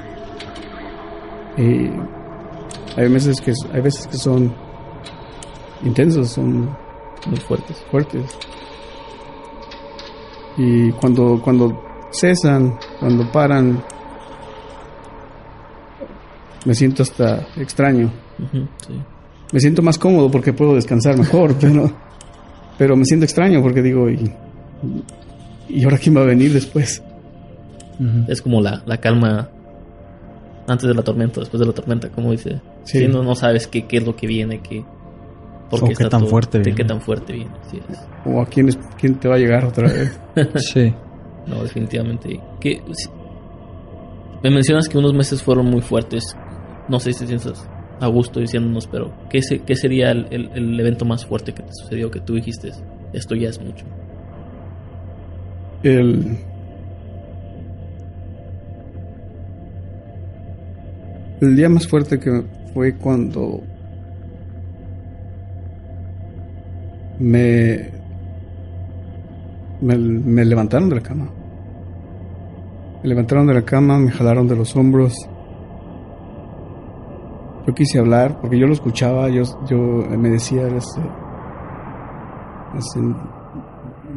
Y 1.57 1.89
hay 2.99 3.09
meses 3.09 3.39
que 3.39 3.53
hay 3.73 3.81
veces 3.81 4.07
que 4.07 4.17
son 4.17 4.53
intensos, 5.83 6.29
son 6.29 6.75
Muy 7.27 7.37
fuertes. 7.47 7.85
fuertes. 7.91 8.37
Y 10.57 10.91
cuando 10.93 11.39
cuando 11.41 11.81
cesan, 12.11 12.77
cuando 12.99 13.31
paran 13.31 13.81
me 16.65 16.73
siento 16.73 17.03
hasta 17.03 17.47
extraño. 17.55 18.11
Sí. 18.51 19.01
Me 19.51 19.59
siento 19.59 19.81
más 19.81 19.97
cómodo 19.97 20.29
porque 20.29 20.53
puedo 20.53 20.75
descansar 20.75 21.17
mejor, 21.17 21.55
pero, 21.59 21.89
pero 22.79 22.95
me 22.95 23.05
siento 23.05 23.25
extraño 23.25 23.61
porque 23.61 23.83
digo, 23.83 24.09
¿y, 24.09 24.31
y 25.69 25.83
ahora 25.83 25.99
quién 25.99 26.15
va 26.17 26.21
a 26.21 26.25
venir 26.25 26.51
después? 26.51 27.03
Es 28.27 28.41
como 28.41 28.61
la, 28.61 28.81
la 28.85 28.97
calma 28.97 29.49
antes 30.67 30.87
de 30.87 30.93
la 30.95 31.01
tormenta, 31.03 31.41
después 31.41 31.59
de 31.59 31.65
la 31.67 31.73
tormenta, 31.73 32.09
como 32.09 32.31
dice. 32.31 32.61
Sí. 32.85 32.99
Si 32.99 33.07
no, 33.07 33.21
no 33.23 33.35
sabes 33.35 33.67
qué, 33.67 33.85
qué 33.85 33.97
es 33.97 34.05
lo 34.05 34.15
que 34.15 34.25
viene, 34.25 34.61
qué, 34.61 34.83
por 35.69 35.83
O 35.83 35.87
qué 35.87 36.05
tan 36.05 36.25
fuerte 36.27 36.59
viene. 36.59 36.75
qué 36.75 36.83
tan 36.85 37.01
fuerte 37.01 37.33
viene. 37.33 37.51
es. 37.73 37.99
¿O 38.25 38.41
a 38.41 38.45
quién, 38.45 38.69
es, 38.69 38.79
quién 38.97 39.15
te 39.15 39.27
va 39.27 39.35
a 39.35 39.37
llegar 39.37 39.65
otra 39.65 39.87
vez? 39.89 40.17
Sí. 40.73 40.93
No, 41.45 41.61
definitivamente. 41.63 42.39
Que, 42.61 42.81
si- 42.93 43.09
me 44.43 44.49
mencionas 44.51 44.87
que 44.87 44.97
unos 44.97 45.13
meses 45.13 45.43
fueron 45.43 45.65
muy 45.65 45.81
fuertes. 45.81 46.23
No 46.87 46.99
sé 46.99 47.11
si 47.11 47.19
te 47.19 47.27
sientas 47.27 47.67
a 47.99 48.07
gusto 48.07 48.39
diciéndonos, 48.39 48.87
pero 48.87 49.11
¿qué, 49.29 49.41
se- 49.41 49.59
qué 49.59 49.75
sería 49.75 50.11
el, 50.11 50.27
el- 50.31 50.79
evento 50.79 51.05
más 51.05 51.25
fuerte 51.25 51.53
que 51.53 51.63
te 51.63 51.71
sucedió 51.73 52.09
que 52.11 52.19
tú 52.21 52.35
dijiste? 52.35 52.71
Esto 53.13 53.35
ya 53.35 53.49
es 53.49 53.59
mucho. 53.61 53.85
El, 55.83 56.37
el 61.41 61.55
día 61.55 61.69
más 61.69 61.87
fuerte 61.87 62.19
que 62.19 62.43
fue 62.73 62.95
cuando 62.95 63.61
me, 67.19 67.89
me, 69.81 69.97
me 69.97 70.45
levantaron 70.45 70.89
de 70.89 70.95
la 70.95 71.01
cama. 71.01 71.29
Me 73.03 73.09
levantaron 73.09 73.47
de 73.47 73.53
la 73.53 73.61
cama, 73.63 73.97
me 73.97 74.11
jalaron 74.11 74.47
de 74.47 74.55
los 74.55 74.75
hombros. 74.75 75.13
Yo 77.69 77.75
quise 77.75 77.99
hablar 77.99 78.41
porque 78.41 78.57
yo 78.57 78.65
lo 78.65 78.73
escuchaba, 78.73 79.29
yo, 79.29 79.43
yo 79.69 79.77
me 80.17 80.29
decía, 80.29 80.63
este, 80.69 81.01
este, 82.75 82.99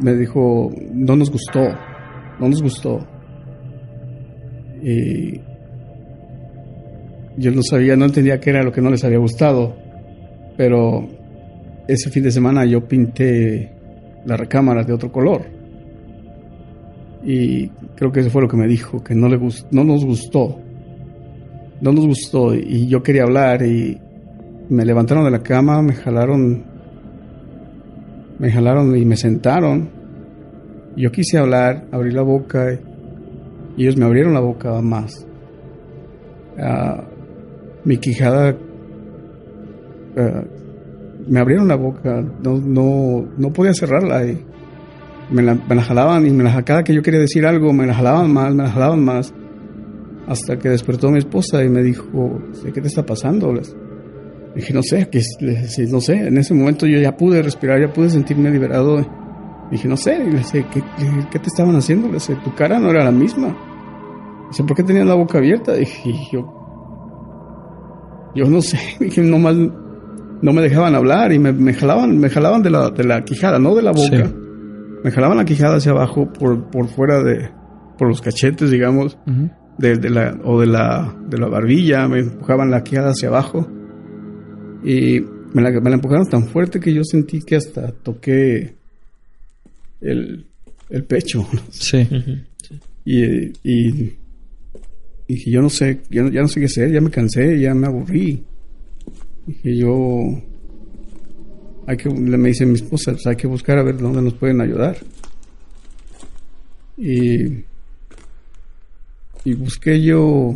me 0.01 0.15
dijo, 0.15 0.71
no 0.91 1.15
nos 1.15 1.29
gustó, 1.29 1.59
no 2.39 2.49
nos 2.49 2.63
gustó. 2.63 2.99
Y 4.81 5.39
yo 7.37 7.51
no 7.51 7.61
sabía, 7.61 7.95
no 7.95 8.05
entendía 8.05 8.39
qué 8.39 8.49
era 8.49 8.63
lo 8.63 8.71
que 8.71 8.81
no 8.81 8.89
les 8.89 9.03
había 9.03 9.19
gustado, 9.19 9.75
pero 10.57 11.07
ese 11.87 12.09
fin 12.09 12.23
de 12.23 12.31
semana 12.31 12.65
yo 12.65 12.87
pinté 12.87 13.71
las 14.25 14.39
recámaras 14.39 14.87
de 14.87 14.93
otro 14.93 15.11
color. 15.11 15.43
Y 17.23 17.67
creo 17.95 18.11
que 18.11 18.21
eso 18.21 18.31
fue 18.31 18.41
lo 18.41 18.47
que 18.47 18.57
me 18.57 18.67
dijo, 18.67 19.03
que 19.03 19.13
no, 19.13 19.29
le 19.29 19.37
gust- 19.37 19.67
no 19.69 19.83
nos 19.83 20.03
gustó. 20.03 20.59
No 21.83 21.91
nos 21.91 22.07
gustó 22.07 22.55
y 22.55 22.87
yo 22.87 23.03
quería 23.03 23.23
hablar 23.23 23.61
y 23.61 23.99
me 24.69 24.85
levantaron 24.85 25.25
de 25.25 25.31
la 25.31 25.43
cama, 25.43 25.81
me 25.81 25.93
jalaron 25.93 26.63
me 28.39 28.51
jalaron 28.51 28.95
y 28.95 29.05
me 29.05 29.17
sentaron. 29.17 29.89
Yo 30.95 31.11
quise 31.11 31.37
hablar, 31.37 31.85
abrí 31.91 32.11
la 32.11 32.21
boca 32.21 32.79
y 33.75 33.83
ellos 33.83 33.97
me 33.97 34.05
abrieron 34.05 34.33
la 34.33 34.39
boca 34.39 34.81
más. 34.81 35.27
Ah, 36.57 37.03
mi 37.83 37.97
quijada 37.97 38.55
ah, 40.17 40.43
me 41.27 41.39
abrieron 41.39 41.67
la 41.67 41.75
boca, 41.75 42.21
no, 42.43 42.59
no, 42.59 43.27
no 43.37 43.53
podía 43.53 43.73
cerrarla 43.73 44.25
y 44.25 44.41
me 45.31 45.41
la, 45.41 45.57
jalaban 45.81 46.27
y 46.27 46.31
me 46.31 46.43
la, 46.43 46.63
cada 46.63 46.83
que 46.83 46.93
yo 46.93 47.01
quería 47.01 47.19
decir 47.19 47.45
algo 47.45 47.73
me 47.73 47.87
la 47.87 47.93
jalaban 47.93 48.31
más, 48.31 48.53
me 48.55 48.63
la 48.63 48.69
jalaban 48.69 49.03
más. 49.03 49.33
Hasta 50.27 50.57
que 50.57 50.69
despertó 50.69 51.09
mi 51.09 51.19
esposa 51.19 51.63
y 51.63 51.69
me 51.69 51.83
dijo, 51.83 52.41
¿qué 52.73 52.81
te 52.81 52.87
está 52.87 53.05
pasando? 53.05 53.53
Les 53.53 53.75
dije, 54.55 54.73
no 54.73 54.81
sé, 54.81 55.09
que 55.09 55.21
le 55.41 55.61
dije, 55.61 55.87
no 55.87 55.99
sé. 55.99 56.27
En 56.27 56.37
ese 56.37 56.53
momento 56.53 56.85
yo 56.85 56.99
ya 56.99 57.17
pude 57.17 57.41
respirar, 57.41 57.81
ya 57.81 57.91
pude 57.91 58.09
sentirme 58.09 58.49
liberado. 58.49 59.05
Dije, 59.71 59.87
no 59.87 59.97
sé, 59.97 60.19
le 60.19 60.37
dije, 60.37 60.65
¿qué, 60.71 60.83
qué, 61.31 61.39
te 61.39 61.47
estaban 61.47 61.75
haciendo? 61.75 62.07
Le 62.07 62.15
dije, 62.15 62.37
tu 62.43 62.53
cara 62.55 62.79
no 62.79 62.89
era 62.89 63.03
la 63.03 63.11
misma. 63.11 63.55
Dice, 64.49 64.63
¿por 64.63 64.77
qué 64.77 64.83
tenías 64.83 65.07
la 65.07 65.15
boca 65.15 65.39
abierta? 65.39 65.73
Dije, 65.73 66.09
"Y 66.09 66.31
yo, 66.31 66.45
yo 68.35 68.45
no 68.45 68.61
sé. 68.61 68.79
Dije, 68.99 69.21
nomás 69.21 69.55
no 69.55 70.51
me 70.53 70.61
dejaban 70.61 70.95
hablar 70.95 71.31
y 71.31 71.39
me, 71.39 71.53
me 71.53 71.73
jalaban, 71.73 72.17
me 72.17 72.29
jalaban 72.29 72.61
de 72.61 72.69
la, 72.69 72.89
de 72.89 73.03
la 73.03 73.23
quijada, 73.23 73.59
no 73.59 73.75
de 73.75 73.81
la 73.81 73.91
boca. 73.91 74.27
Sí. 74.27 74.35
Me 75.03 75.11
jalaban 75.11 75.37
la 75.37 75.45
quijada 75.45 75.77
hacia 75.77 75.91
abajo 75.91 76.31
por, 76.31 76.69
por 76.69 76.87
fuera 76.87 77.23
de, 77.23 77.49
por 77.97 78.07
los 78.07 78.21
cachetes, 78.21 78.69
digamos. 78.71 79.17
De, 79.77 79.97
de 79.97 80.09
la, 80.09 80.39
o 80.43 80.59
de 80.59 80.67
la, 80.67 81.15
de 81.27 81.37
la 81.37 81.47
barbilla, 81.47 82.07
me 82.07 82.19
empujaban 82.19 82.71
la 82.71 82.83
quijada 82.83 83.11
hacia 83.11 83.29
abajo 83.29 83.67
y 84.83 85.21
me 85.53 85.61
la, 85.61 85.71
me 85.79 85.89
la 85.89 85.95
empujaron 85.95 86.27
tan 86.27 86.47
fuerte 86.47 86.79
que 86.79 86.93
yo 86.93 87.03
sentí 87.03 87.41
que 87.41 87.55
hasta 87.55 87.91
toqué 87.91 88.75
el, 90.01 90.45
el 90.89 91.03
pecho 91.05 91.47
Sí. 91.69 92.07
Y, 93.05 93.23
y, 93.23 93.53
y 93.63 94.15
dije 95.27 95.51
yo 95.51 95.61
no 95.61 95.69
sé, 95.69 96.01
ya 96.09 96.23
no, 96.23 96.29
ya 96.29 96.41
no 96.41 96.47
sé 96.47 96.59
qué 96.59 96.65
hacer, 96.67 96.91
ya 96.91 97.01
me 97.01 97.09
cansé, 97.09 97.59
ya 97.59 97.73
me 97.73 97.87
aburrí. 97.87 98.43
Dije 99.45 99.75
yo, 99.75 100.41
hay 101.85 101.97
que, 101.97 102.09
le 102.09 102.37
me 102.37 102.49
dice 102.49 102.65
mi 102.65 102.75
esposa, 102.75 103.11
pues 103.11 103.27
hay 103.27 103.35
que 103.35 103.47
buscar 103.47 103.77
a 103.77 103.83
ver 103.83 103.97
dónde 103.97 104.21
nos 104.21 104.35
pueden 104.35 104.61
ayudar. 104.61 104.97
Y 106.97 107.63
y 109.45 109.53
busqué 109.55 110.01
yo 110.01 110.53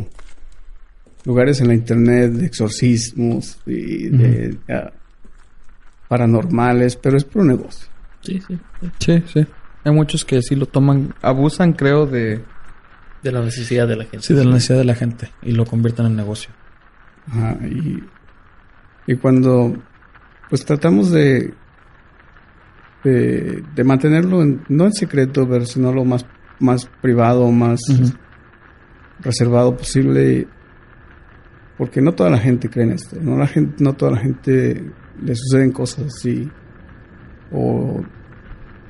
lugares 1.26 1.60
en 1.62 1.68
la 1.68 1.74
internet 1.74 2.32
de 2.32 2.46
exorcismos 2.46 3.58
y 3.66 4.08
de 4.10 4.58
paranormales, 6.08 6.96
pero 6.96 7.18
es 7.18 7.24
por 7.26 7.42
un 7.42 7.50
negocio. 7.50 7.88
Sí, 8.22 8.40
sí, 8.42 8.58
sí. 8.82 8.92
Sí, 9.00 9.24
sí. 9.34 9.48
Hay 9.84 9.92
muchos 9.94 10.26
que 10.26 10.42
sí 10.42 10.56
lo 10.56 10.66
toman, 10.66 11.14
abusan, 11.22 11.74
creo, 11.74 12.06
de, 12.06 12.40
De 13.24 13.32
la 13.32 13.42
necesidad 13.44 13.88
de 13.88 13.96
la 13.96 14.04
gente. 14.04 14.22
sí, 14.22 14.34
de 14.34 14.46
la 14.46 14.54
necesidad 14.54 14.78
de 14.80 14.86
la 14.86 14.96
gente 14.96 15.30
y 15.44 15.52
lo 15.52 15.66
convierten 15.66 16.06
en 16.08 16.16
negocio. 16.16 16.50
Ajá, 17.28 17.58
y, 17.68 18.04
y 19.06 19.16
cuando 19.18 19.76
pues 20.50 20.64
tratamos 20.66 21.12
de, 21.12 21.54
de, 23.04 23.64
de 23.76 23.84
mantenerlo 23.84 24.42
en- 24.44 24.62
no 24.70 24.86
en 24.86 24.94
secreto, 24.94 25.46
pero 25.50 25.66
sino 25.66 25.92
lo 25.94 26.06
más, 26.06 26.26
más 26.60 26.86
privado, 27.02 27.52
más. 27.52 27.80
Reservado 29.20 29.76
posible, 29.76 30.48
porque 31.78 32.02
no 32.02 32.14
toda 32.14 32.30
la 32.30 32.40
gente 32.40 32.70
cree 32.70 32.86
en 32.86 32.92
esto, 32.94 33.18
no, 33.22 33.38
la 33.38 33.48
gente, 33.48 33.84
no 33.84 33.94
toda 33.94 34.12
la 34.12 34.20
gente 34.20 34.84
le 35.22 35.36
suceden 35.36 35.72
cosas 35.72 36.06
así, 36.06 36.50
o 37.52 38.02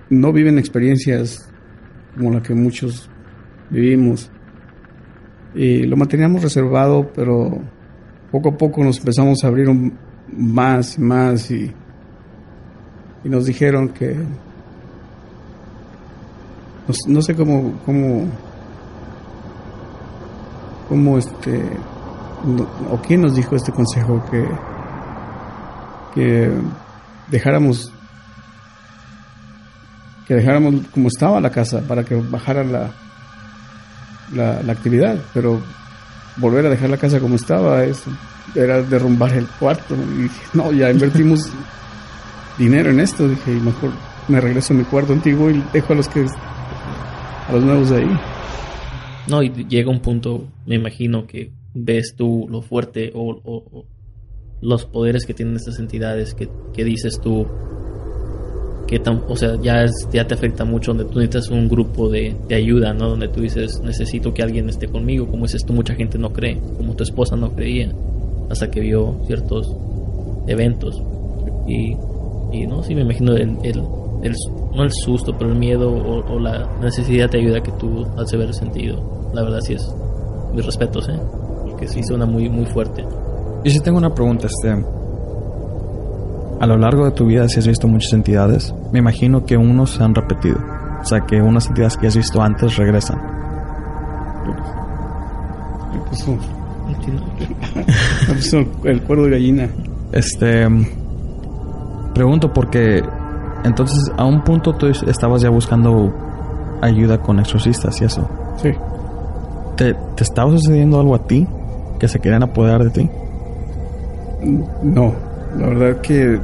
no 0.09 0.33
viven 0.33 0.57
experiencias 0.57 1.49
como 2.15 2.31
la 2.31 2.41
que 2.41 2.53
muchos 2.53 3.09
vivimos. 3.69 4.31
Y 5.53 5.83
lo 5.83 5.95
manteníamos 5.97 6.43
reservado, 6.43 7.11
pero 7.13 7.61
poco 8.31 8.49
a 8.49 8.57
poco 8.57 8.83
nos 8.83 8.99
empezamos 8.99 9.43
a 9.43 9.47
abrir 9.47 9.69
más 10.31 10.97
y 10.97 11.01
más 11.01 11.51
y, 11.51 11.73
y 13.23 13.29
nos 13.29 13.45
dijeron 13.45 13.89
que 13.89 14.15
no, 16.87 16.93
no 17.07 17.21
sé 17.21 17.35
cómo 17.35 17.79
cómo 17.85 18.27
cómo 20.87 21.17
este 21.17 21.77
o 22.89 22.97
quién 23.01 23.21
nos 23.21 23.35
dijo 23.35 23.55
este 23.55 23.71
consejo 23.71 24.23
que 24.29 24.47
que 26.13 26.51
dejáramos 27.29 27.91
que 30.27 30.35
dejáramos 30.35 30.75
como 30.93 31.07
estaba 31.07 31.41
la 31.41 31.51
casa 31.51 31.81
para 31.87 32.03
que 32.03 32.15
bajara 32.15 32.63
la 32.63 32.91
la, 34.33 34.61
la 34.61 34.73
actividad 34.73 35.17
pero 35.33 35.61
volver 36.37 36.65
a 36.65 36.69
dejar 36.69 36.89
la 36.89 36.97
casa 36.97 37.19
como 37.19 37.35
estaba 37.35 37.83
es, 37.83 38.03
era 38.55 38.81
derrumbar 38.81 39.33
el 39.33 39.47
cuarto. 39.47 39.95
Y 39.95 40.23
dije, 40.23 40.41
no, 40.53 40.71
ya 40.71 40.89
invertimos 40.89 41.49
dinero 42.57 42.91
en 42.91 42.99
esto. 42.99 43.27
Dije, 43.27 43.51
y 43.51 43.59
mejor 43.59 43.91
me 44.27 44.39
regreso 44.39 44.73
a 44.73 44.77
mi 44.77 44.83
cuarto 44.83 45.13
antiguo 45.13 45.49
y 45.49 45.63
dejo 45.73 45.93
a 45.93 45.95
los 45.95 46.07
que 46.07 46.25
a 47.47 47.51
los 47.51 47.63
nuevos 47.63 47.89
de 47.89 47.97
ahí. 47.97 48.19
No, 49.29 49.43
y 49.43 49.49
llega 49.67 49.89
un 49.91 49.99
punto, 49.99 50.45
me 50.65 50.75
imagino, 50.75 51.27
que 51.27 51.51
ves 51.73 52.15
tú 52.15 52.47
lo 52.49 52.61
fuerte 52.61 53.11
o, 53.13 53.85
los 54.61 54.85
poderes 54.85 55.25
que 55.25 55.33
tienen 55.33 55.55
estas 55.55 55.79
entidades 55.79 56.33
que, 56.33 56.49
que 56.73 56.83
dices 56.83 57.19
tú 57.21 57.45
que 58.87 58.99
tan, 58.99 59.21
o 59.27 59.35
sea, 59.35 59.55
ya, 59.61 59.85
ya 60.13 60.25
te 60.25 60.33
afecta 60.33 60.63
mucho 60.63 60.93
donde 60.93 61.03
tú 61.11 61.19
necesitas 61.19 61.49
un 61.49 61.67
grupo 61.67 62.07
de, 62.09 62.33
de 62.47 62.55
ayuda, 62.55 62.93
¿no? 62.93 63.09
Donde 63.09 63.27
tú 63.27 63.41
dices, 63.41 63.81
necesito 63.83 64.33
que 64.33 64.41
alguien 64.41 64.69
esté 64.69 64.87
conmigo, 64.87 65.27
como 65.27 65.43
dices 65.43 65.65
tú, 65.65 65.73
mucha 65.73 65.93
gente 65.93 66.17
no 66.17 66.31
cree, 66.31 66.57
como 66.77 66.95
tu 66.95 67.03
esposa 67.03 67.35
no 67.35 67.51
creía, 67.51 67.93
hasta 68.49 68.71
que 68.71 68.79
vio 68.79 69.19
ciertos 69.27 69.67
eventos. 70.47 71.03
Y, 71.67 71.97
y 72.53 72.65
no, 72.65 72.81
sí 72.81 72.95
me 72.95 73.01
imagino 73.01 73.33
el, 73.33 73.57
el, 73.63 73.83
el- 74.23 74.35
no 74.73 74.83
el 74.83 74.91
susto, 74.93 75.35
pero 75.37 75.51
el 75.51 75.57
miedo 75.59 75.91
o, 75.91 76.33
o 76.33 76.39
la 76.39 76.69
necesidad 76.81 77.29
de 77.29 77.39
ayuda 77.39 77.61
que 77.61 77.71
tú 77.73 78.05
has 78.15 78.27
de 78.29 78.37
haber 78.37 78.53
sentido. 78.53 79.16
La 79.37 79.43
verdad 79.43 79.59
sí 79.61 79.73
es, 79.73 79.87
mis 80.51 80.65
respetos, 80.65 81.07
¿eh? 81.09 81.19
Porque 81.69 81.87
sí 81.87 82.01
suena 82.01 82.25
muy, 82.25 82.49
muy 82.49 82.65
fuerte. 82.65 83.05
Yo 83.63 83.71
sí 83.71 83.79
tengo 83.81 83.99
una 83.99 84.11
pregunta, 84.11 84.47
este. 84.47 84.83
A 86.59 86.65
lo 86.65 86.75
largo 86.75 87.05
de 87.05 87.11
tu 87.11 87.27
vida, 87.27 87.47
si 87.47 87.59
has 87.59 87.67
visto 87.67 87.87
muchas 87.87 88.13
entidades, 88.13 88.73
me 88.91 88.97
imagino 88.97 89.45
que 89.45 89.55
unos 89.55 89.91
se 89.91 90.03
han 90.03 90.15
repetido. 90.15 90.57
O 90.99 91.05
sea, 91.05 91.19
que 91.21 91.39
unas 91.39 91.67
entidades 91.67 91.97
que 91.97 92.07
has 92.07 92.17
visto 92.17 92.41
antes 92.41 92.77
regresan. 92.77 93.21
Me 95.93 95.99
puso 96.09 96.35
el 98.85 99.03
cuero 99.03 99.25
de 99.25 99.29
gallina. 99.29 99.69
Este. 100.13 100.67
Pregunto 102.15 102.51
porque. 102.51 103.03
Entonces, 103.63 104.11
a 104.17 104.25
un 104.25 104.43
punto 104.43 104.73
tú 104.73 104.87
estabas 104.87 105.43
ya 105.43 105.51
buscando 105.51 106.11
ayuda 106.81 107.19
con 107.19 107.37
exorcistas 107.37 108.01
y 108.01 108.05
eso. 108.05 108.27
Sí. 108.55 108.71
¿Te, 109.77 109.93
te 110.15 110.23
estaba 110.23 110.51
sucediendo 110.51 110.99
algo 110.99 111.15
a 111.15 111.27
ti? 111.27 111.47
¿Que 111.99 112.07
se 112.07 112.19
querían 112.19 112.43
apoderar 112.43 112.83
de 112.83 112.89
ti? 112.89 113.09
No, 114.83 115.13
la 115.57 115.67
verdad 115.67 116.01
que 116.01 116.39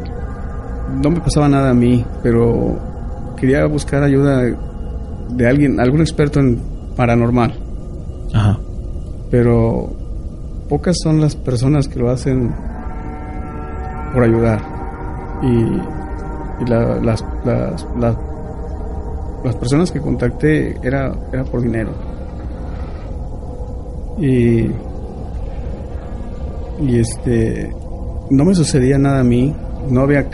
no 1.01 1.09
me 1.09 1.19
pasaba 1.19 1.47
nada 1.49 1.69
a 1.71 1.73
mí, 1.73 2.03
pero 2.21 2.77
quería 3.37 3.65
buscar 3.65 4.03
ayuda 4.03 4.41
de 5.29 5.47
alguien, 5.47 5.79
algún 5.79 6.01
experto 6.01 6.39
en 6.39 6.59
paranormal. 6.95 7.53
Ajá. 8.33 8.59
Pero 9.31 9.89
pocas 10.69 10.97
son 11.01 11.21
las 11.21 11.35
personas 11.35 11.87
que 11.87 11.99
lo 11.99 12.09
hacen 12.11 12.51
por 14.13 14.23
ayudar. 14.23 14.61
Y, 15.41 15.47
y 16.63 16.65
la- 16.67 16.95
las, 16.97 17.23
las, 17.45 17.87
las, 17.99 18.15
las 19.43 19.55
personas 19.55 19.91
que 19.91 19.99
contacté 19.99 20.77
era, 20.83 21.13
era 21.31 21.43
por 21.43 21.61
dinero. 21.61 21.91
Y, 24.17 24.67
y 26.81 26.99
este, 26.99 27.73
no 28.29 28.45
me 28.45 28.55
sucedía 28.55 28.97
nada 28.97 29.19
a 29.19 29.23
mí. 29.23 29.53
No 29.89 30.01
había, 30.01 30.29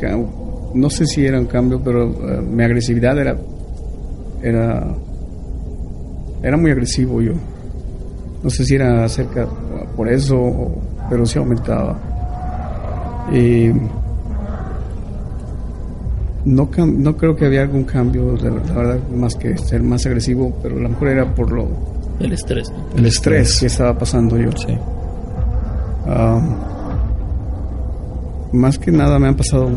no 0.74 0.90
sé 0.90 1.06
si 1.06 1.26
era 1.26 1.40
un 1.40 1.48
cambio, 1.48 1.82
pero 1.84 2.06
eh, 2.06 2.42
mi 2.42 2.64
agresividad 2.64 3.18
era, 3.18 3.38
era, 4.44 4.96
era 6.44 6.58
muy 6.58 6.72
agresivo 6.72 7.22
yo. 7.22 7.34
No 8.44 8.50
sé 8.50 8.64
si 8.64 8.76
era 8.76 9.04
acerca 9.04 9.48
por 9.96 10.08
eso, 10.08 10.72
pero 11.10 11.26
sí 11.26 11.40
aumentaba. 11.40 12.00
Y 13.32 13.70
no, 16.46 16.70
no 16.76 17.18
creo 17.18 17.36
que 17.36 17.46
había 17.46 17.64
algún 17.64 17.84
cambio, 17.84 18.36
la 18.38 18.50
verdad, 18.50 19.00
más 19.16 19.36
que 19.36 19.58
ser 19.58 19.84
más 19.84 20.06
agresivo, 20.06 20.56
pero 20.62 20.78
a 20.78 20.80
lo 20.80 20.90
mejor 20.90 21.10
era 21.10 21.36
por 21.36 21.52
lo, 21.52 21.68
El 22.20 22.34
estrés, 22.34 22.70
¿no? 22.72 22.98
el 22.98 23.06
estrés 23.06 23.60
que 23.60 23.68
estaba 23.68 23.98
pasando 23.98 24.38
yo. 24.38 24.52
Sí. 24.52 24.78
Más 28.52 28.80
que 28.80 28.92
nada 28.92 29.20
me 29.20 29.28
han 29.28 29.36
pasado 29.36 29.70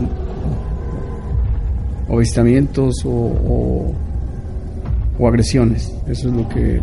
avistamientos 2.09 3.05
o, 3.05 3.11
o, 3.11 3.93
o 5.19 5.29
agresiones. 5.29 5.95
Eso 6.07 6.29
es 6.29 6.35
lo 6.35 6.49
que 6.49 6.81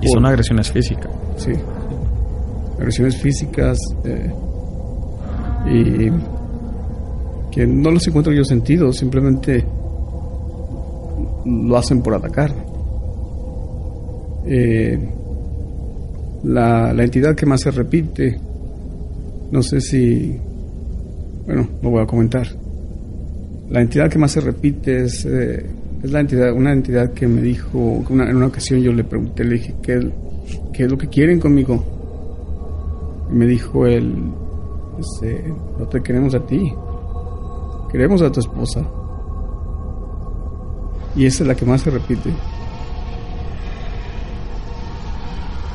Y 0.00 0.08
son 0.08 0.26
agresiones 0.26 0.70
físicas. 0.70 1.10
Sí. 1.36 1.52
Agresiones 2.78 3.16
físicas 3.20 3.78
eh, 4.04 4.32
y 5.66 6.10
que 7.50 7.66
no 7.66 7.90
los 7.90 8.06
encuentro 8.06 8.32
yo 8.32 8.44
sentido, 8.44 8.92
simplemente 8.92 9.64
lo 11.44 11.76
hacen 11.76 12.02
por 12.02 12.14
atacar. 12.14 12.52
Eh, 14.50 14.98
la, 16.44 16.94
la 16.94 17.04
entidad 17.04 17.34
que 17.34 17.44
más 17.44 17.60
se 17.60 17.70
repite, 17.70 18.38
no 19.50 19.62
sé 19.62 19.80
si, 19.80 20.36
bueno, 21.44 21.68
lo 21.82 21.90
voy 21.90 22.02
a 22.02 22.06
comentar. 22.06 22.46
La 23.68 23.82
entidad 23.82 24.08
que 24.10 24.18
más 24.18 24.32
se 24.32 24.40
repite 24.40 25.04
es, 25.04 25.26
eh, 25.26 25.66
es 26.02 26.10
la 26.10 26.20
entidad, 26.20 26.54
una 26.54 26.72
entidad 26.72 27.12
que 27.12 27.26
me 27.26 27.42
dijo, 27.42 28.02
en 28.08 28.36
una 28.36 28.46
ocasión 28.46 28.80
yo 28.80 28.90
le 28.92 29.04
pregunté, 29.04 29.44
le 29.44 29.54
dije, 29.56 29.74
¿qué, 29.82 30.10
qué 30.72 30.84
es 30.84 30.90
lo 30.90 30.96
que 30.96 31.08
quieren 31.08 31.38
conmigo? 31.38 31.84
Y 33.30 33.34
me 33.34 33.46
dijo 33.46 33.86
él, 33.86 34.14
este, 34.98 35.44
no 35.78 35.86
te 35.88 36.02
queremos 36.02 36.34
a 36.34 36.40
ti, 36.46 36.72
queremos 37.92 38.22
a 38.22 38.32
tu 38.32 38.40
esposa. 38.40 38.82
Y 41.14 41.26
esa 41.26 41.42
es 41.44 41.48
la 41.48 41.54
que 41.54 41.66
más 41.66 41.82
se 41.82 41.90
repite. 41.90 42.30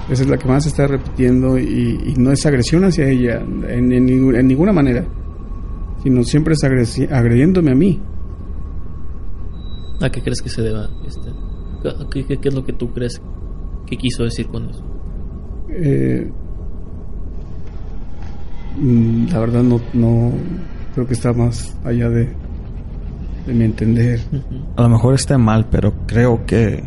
Esa 0.10 0.24
es 0.24 0.30
la 0.30 0.38
que 0.38 0.48
más 0.48 0.64
se 0.64 0.70
está 0.70 0.86
repitiendo 0.88 1.58
y, 1.58 2.00
y 2.06 2.14
no 2.18 2.32
es 2.32 2.46
agresión 2.46 2.84
hacia 2.84 3.08
ella 3.08 3.42
en, 3.70 3.92
en 3.92 4.48
ninguna 4.48 4.74
manera, 4.74 5.06
sino 6.04 6.24
siempre 6.24 6.54
es 6.56 6.64
agresi- 6.64 7.10
agrediéndome 7.12 7.72
a 7.72 7.76
mí. 7.76 8.02
¿A 10.02 10.10
qué 10.10 10.22
crees 10.22 10.42
que 10.42 10.50
se 10.50 10.62
deba? 10.62 10.90
Este? 11.08 11.30
¿Qué, 12.12 12.26
qué- 12.26 12.38
qué 12.38 12.50
es 12.50 12.54
lo 12.54 12.66
que 12.66 12.74
tú 12.74 12.92
crees 12.94 13.22
que 13.86 13.96
quiso 13.98 14.24
decir 14.24 14.48
con 14.48 14.70
eso? 14.70 14.84
Eh, 15.70 16.30
la 19.32 19.40
verdad 19.40 19.64
no, 19.64 19.80
no 19.94 20.32
creo 20.94 21.08
que 21.08 21.14
está 21.14 21.32
más 21.34 21.78
allá 21.86 22.10
de, 22.10 22.28
de 23.48 23.54
mi 23.54 23.64
entender. 23.66 24.20
A 24.76 24.82
lo 24.82 24.90
mejor 24.90 25.14
esté 25.16 25.38
mal, 25.38 25.68
pero 25.70 25.94
creo 26.08 26.46
que. 26.46 26.84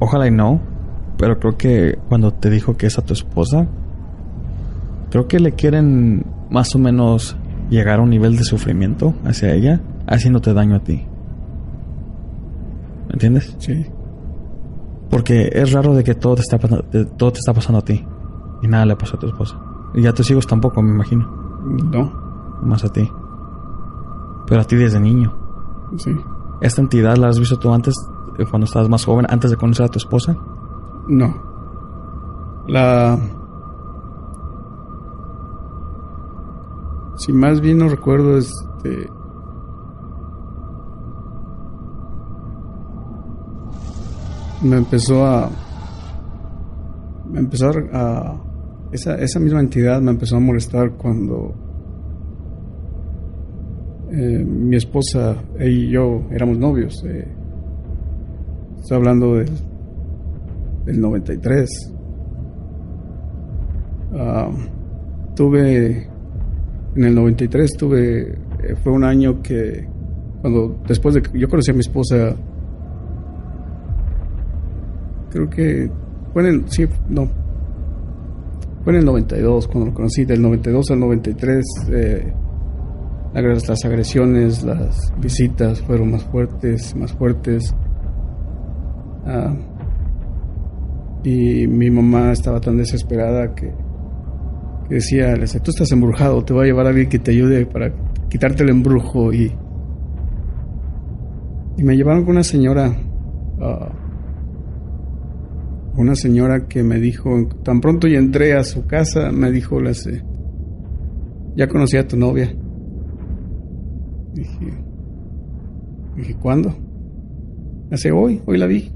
Ojalá 0.00 0.26
y 0.26 0.30
no. 0.30 0.60
Pero 1.16 1.38
creo 1.38 1.56
que 1.56 1.98
cuando 2.08 2.32
te 2.32 2.50
dijo 2.50 2.76
que 2.76 2.86
es 2.86 2.98
a 2.98 3.02
tu 3.02 3.12
esposa, 3.12 3.68
creo 5.10 5.28
que 5.28 5.38
le 5.38 5.52
quieren 5.52 6.24
más 6.50 6.74
o 6.74 6.78
menos 6.78 7.36
llegar 7.68 8.00
a 8.00 8.02
un 8.02 8.10
nivel 8.10 8.36
de 8.36 8.44
sufrimiento 8.44 9.14
hacia 9.24 9.52
ella, 9.54 9.80
haciéndote 10.06 10.54
daño 10.54 10.76
a 10.76 10.80
ti. 10.80 11.06
¿Me 13.08 13.12
entiendes? 13.14 13.54
Sí, 13.58 13.86
Porque 15.10 15.50
es 15.52 15.72
raro 15.72 15.94
de 15.94 16.04
que 16.04 16.14
todo 16.14 16.36
te 16.36 16.42
está 16.42 16.58
todo 16.58 17.32
te 17.32 17.38
está 17.38 17.52
pasando 17.52 17.80
a 17.80 17.84
ti 17.84 18.04
y 18.62 18.68
nada 18.68 18.86
le 18.86 18.96
pasó 18.96 19.16
a 19.16 19.20
tu 19.20 19.26
esposa. 19.26 19.58
Y 19.94 20.06
a 20.06 20.14
tus 20.14 20.30
hijos 20.30 20.46
tampoco, 20.46 20.80
me 20.82 20.90
imagino, 20.90 21.28
no, 21.92 22.12
más 22.62 22.84
a 22.84 22.88
ti. 22.92 23.08
Pero 24.46 24.60
a 24.60 24.64
ti 24.64 24.76
desde 24.76 25.00
niño. 25.00 25.34
sí, 25.96 26.14
¿Esta 26.60 26.80
entidad 26.82 27.16
la 27.16 27.28
has 27.28 27.38
visto 27.38 27.58
tú 27.58 27.72
antes, 27.72 27.94
cuando 28.46 28.64
estabas 28.66 28.88
más 28.88 29.04
joven, 29.04 29.26
antes 29.28 29.50
de 29.50 29.56
conocer 29.56 29.86
a 29.86 29.88
tu 29.88 29.98
esposa? 29.98 30.36
no. 31.08 31.50
La... 32.68 33.18
Si 37.16 37.32
más 37.32 37.60
bien 37.60 37.78
no 37.78 37.88
recuerdo, 37.88 38.38
este... 38.38 39.10
Me 44.62 44.76
empezó 44.76 45.26
a... 45.26 45.50
Me 47.30 47.40
empezó 47.40 47.70
a... 47.92 48.36
Esa, 48.92 49.16
esa 49.16 49.40
misma 49.40 49.60
entidad 49.60 50.00
me 50.00 50.10
empezó 50.12 50.36
a 50.36 50.40
molestar 50.40 50.92
cuando... 50.92 51.54
eh, 54.12 54.44
mi 54.44 54.76
esposa 54.76 55.36
ella 55.58 55.68
y 55.70 55.90
yo 55.90 56.22
éramos 56.30 56.58
novios. 56.58 57.02
Eh, 57.04 57.28
estoy 58.80 58.96
hablando 58.96 59.36
del 59.36 59.50
del 60.84 61.00
93. 61.00 61.92
Ah, 64.12 64.50
tuve, 65.36 66.08
en 66.96 67.04
el 67.04 67.14
93 67.14 67.72
tuve, 67.76 68.20
eh, 68.32 68.36
fue 68.82 68.92
un 68.92 69.04
año 69.04 69.40
que, 69.40 69.86
cuando, 70.40 70.80
después 70.86 71.14
de 71.14 71.22
que 71.22 71.38
yo 71.38 71.48
conocí 71.48 71.70
a 71.70 71.74
mi 71.74 71.80
esposa, 71.80 72.34
creo 75.30 75.48
que 75.48 75.90
fue 76.32 76.42
en 76.42 76.48
el, 76.48 76.70
sí, 76.70 76.86
no, 77.08 77.28
fue 78.82 78.94
en 78.94 78.98
el 79.00 79.04
92 79.04 79.68
cuando 79.68 79.90
lo 79.90 79.94
conocí, 79.94 80.24
del 80.24 80.42
92 80.42 80.90
al 80.90 81.00
93, 81.00 81.64
eh, 81.90 82.32
las 83.32 83.84
agresiones, 83.84 84.64
las 84.64 85.12
visitas 85.20 85.80
fueron 85.82 86.10
más 86.10 86.24
fuertes, 86.24 86.96
más 86.96 87.12
fuertes. 87.12 87.72
Ah, 89.26 89.54
y 91.22 91.66
mi 91.66 91.90
mamá 91.90 92.32
estaba 92.32 92.60
tan 92.60 92.76
desesperada 92.76 93.54
que, 93.54 93.72
decía, 94.90 95.34
le 95.34 95.42
decía, 95.42 95.62
tú 95.62 95.70
estás 95.70 95.92
embrujado, 95.92 96.44
te 96.44 96.52
voy 96.52 96.64
a 96.64 96.66
llevar 96.66 96.86
a 96.86 96.88
alguien 96.90 97.08
que 97.08 97.18
te 97.18 97.30
ayude 97.30 97.64
para 97.66 97.92
quitarte 98.28 98.62
el 98.64 98.70
embrujo. 98.70 99.32
Y, 99.32 99.52
me 101.78 101.96
llevaron 101.96 102.24
con 102.24 102.32
una 102.32 102.42
señora, 102.42 102.94
ah, 103.60 103.92
una 105.96 106.14
señora 106.14 106.66
que 106.68 106.82
me 106.82 106.98
dijo, 107.00 107.30
tan 107.62 107.80
pronto 107.80 108.06
y 108.06 108.16
entré 108.16 108.54
a 108.54 108.64
su 108.64 108.86
casa, 108.86 109.30
me 109.32 109.50
dijo, 109.50 109.80
le 109.80 109.90
decía, 109.90 110.22
ya 111.56 111.68
conocí 111.68 111.96
a 111.96 112.06
tu 112.06 112.16
novia. 112.16 112.54
Dije, 114.34 114.74
dije, 116.16 116.36
¿cuándo? 116.36 116.74
Hace 117.90 118.12
hoy, 118.12 118.42
hoy 118.46 118.58
la 118.58 118.66
vi. 118.66 118.92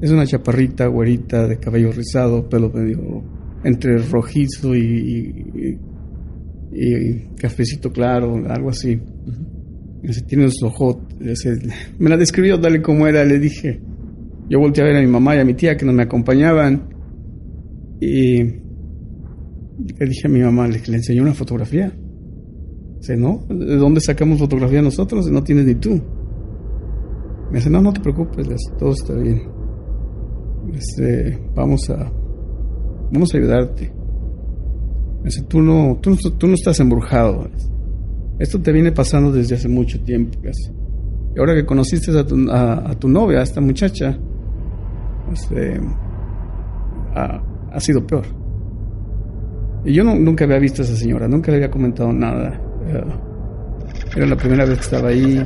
Es 0.00 0.10
una 0.10 0.26
chaparrita, 0.26 0.86
güerita, 0.88 1.46
de 1.46 1.58
cabello 1.58 1.90
rizado, 1.92 2.48
pelo 2.48 2.70
medio 2.70 3.24
entre 3.64 3.98
rojizo 3.98 4.74
y, 4.74 5.78
y, 6.72 7.28
cafecito 7.36 7.90
claro, 7.90 8.42
algo 8.48 8.70
así. 8.70 9.00
tiene 10.26 10.44
unos 10.44 10.62
ojos. 10.62 10.98
me 11.98 12.10
la 12.10 12.16
describió 12.16 12.60
tal 12.60 12.76
y 12.76 12.82
como 12.82 13.06
era, 13.06 13.24
le 13.24 13.38
dije. 13.38 13.80
Yo 14.48 14.60
volteé 14.60 14.84
a 14.84 14.86
ver 14.86 14.96
a 14.96 15.00
mi 15.00 15.08
mamá 15.08 15.34
y 15.34 15.40
a 15.40 15.44
mi 15.44 15.54
tía 15.54 15.76
que 15.76 15.84
no 15.84 15.92
me 15.92 16.04
acompañaban. 16.04 16.88
Y 18.00 18.42
le 18.44 20.06
dije 20.06 20.26
a 20.26 20.30
mi 20.30 20.40
mamá, 20.40 20.68
le, 20.68 20.80
le 20.86 20.96
enseñé 20.96 21.20
una 21.20 21.34
fotografía. 21.34 21.92
Dice, 22.98 23.16
¿no? 23.16 23.44
¿De 23.48 23.76
dónde 23.76 24.00
sacamos 24.00 24.38
fotografía 24.38 24.82
nosotros? 24.82 25.28
No 25.30 25.42
tienes 25.42 25.66
ni 25.66 25.74
tú. 25.74 26.00
Me 27.50 27.58
dice, 27.58 27.70
no, 27.70 27.80
no 27.80 27.92
te 27.92 28.00
preocupes, 28.00 28.46
todo 28.78 28.92
está 28.92 29.14
bien. 29.14 29.55
Este, 30.74 31.38
vamos 31.54 31.88
a, 31.90 32.10
vamos 33.12 33.34
a 33.34 33.38
ayudarte. 33.38 33.92
Dice, 35.24 35.42
tú 35.48 35.60
no, 35.60 35.98
tú, 36.00 36.16
no 36.46 36.54
estás 36.54 36.78
embrujado. 36.80 37.48
Esto 38.38 38.60
te 38.60 38.72
viene 38.72 38.92
pasando 38.92 39.32
desde 39.32 39.56
hace 39.56 39.68
mucho 39.68 40.00
tiempo. 40.02 40.38
Y 41.34 41.38
ahora 41.38 41.54
que 41.54 41.66
conociste 41.66 42.16
a 42.16 42.24
tu, 42.24 42.50
a, 42.50 42.94
tu 42.98 43.08
novia, 43.08 43.40
a 43.40 43.42
esta 43.42 43.60
muchacha, 43.60 44.16
este, 45.32 45.80
ha, 47.14 47.42
ha, 47.72 47.80
sido 47.80 48.06
peor. 48.06 48.24
Y 49.84 49.92
yo 49.94 50.04
nunca 50.04 50.44
había 50.44 50.58
visto 50.58 50.82
a 50.82 50.84
esa 50.84 50.96
señora, 50.96 51.28
nunca 51.28 51.50
le 51.50 51.58
había 51.58 51.70
comentado 51.70 52.12
nada. 52.12 52.60
Era 54.16 54.26
la 54.26 54.36
primera 54.36 54.64
vez 54.64 54.78
que 54.78 54.84
estaba 54.84 55.08
ahí. 55.08 55.44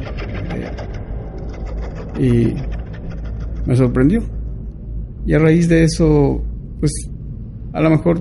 Eh, 2.18 2.54
y 2.54 2.54
me 3.66 3.76
sorprendió. 3.76 4.22
Y 5.30 5.34
a 5.34 5.38
raíz 5.38 5.68
de 5.68 5.84
eso, 5.84 6.42
pues 6.80 6.90
a 7.72 7.80
lo 7.80 7.90
mejor 7.90 8.20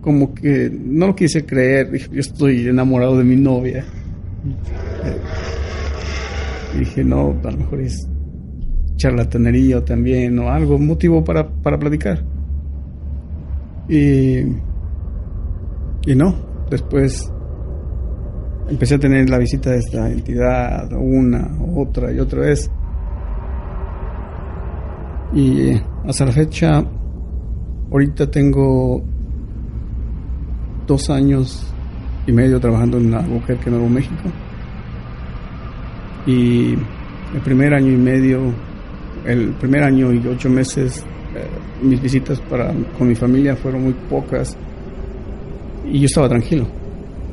como 0.00 0.32
que 0.32 0.70
no 0.70 1.08
lo 1.08 1.16
quise 1.16 1.44
creer. 1.44 1.90
Dije, 1.90 2.08
yo 2.12 2.20
estoy 2.20 2.68
enamorado 2.68 3.18
de 3.18 3.24
mi 3.24 3.34
novia. 3.34 3.84
Y 6.72 6.78
dije, 6.78 7.02
no, 7.02 7.36
a 7.42 7.50
lo 7.50 7.56
mejor 7.56 7.80
es 7.80 8.08
charlatanería 8.94 9.84
también, 9.84 10.38
o 10.38 10.48
algo, 10.48 10.78
motivo 10.78 11.24
para, 11.24 11.48
para 11.48 11.76
platicar. 11.76 12.22
Y, 13.88 14.42
y 16.06 16.14
no, 16.14 16.36
después 16.70 17.32
empecé 18.68 18.94
a 18.94 19.00
tener 19.00 19.28
la 19.28 19.38
visita 19.38 19.70
de 19.70 19.78
esta 19.78 20.08
entidad, 20.08 20.88
una, 20.92 21.50
otra 21.74 22.12
y 22.12 22.20
otra 22.20 22.42
vez. 22.42 22.70
Y 25.34 25.72
hasta 26.06 26.24
la 26.24 26.32
fecha, 26.32 26.84
ahorita 27.90 28.30
tengo 28.30 29.02
dos 30.86 31.10
años 31.10 31.66
y 32.26 32.32
medio 32.32 32.60
trabajando 32.60 32.98
en 32.98 33.10
la 33.10 33.22
mujer 33.22 33.58
que 33.58 33.70
Nuevo 33.70 33.88
México. 33.88 34.22
Y 36.26 36.74
el 37.34 37.40
primer 37.44 37.74
año 37.74 37.92
y 37.92 37.96
medio, 37.96 38.52
el 39.24 39.50
primer 39.54 39.84
año 39.84 40.12
y 40.12 40.26
ocho 40.26 40.48
meses, 40.48 41.04
eh, 41.34 41.46
mis 41.82 42.00
visitas 42.00 42.40
para, 42.42 42.72
con 42.98 43.08
mi 43.08 43.14
familia 43.14 43.56
fueron 43.56 43.84
muy 43.84 43.94
pocas. 44.08 44.56
Y 45.84 46.00
yo 46.00 46.06
estaba 46.06 46.28
tranquilo, 46.28 46.66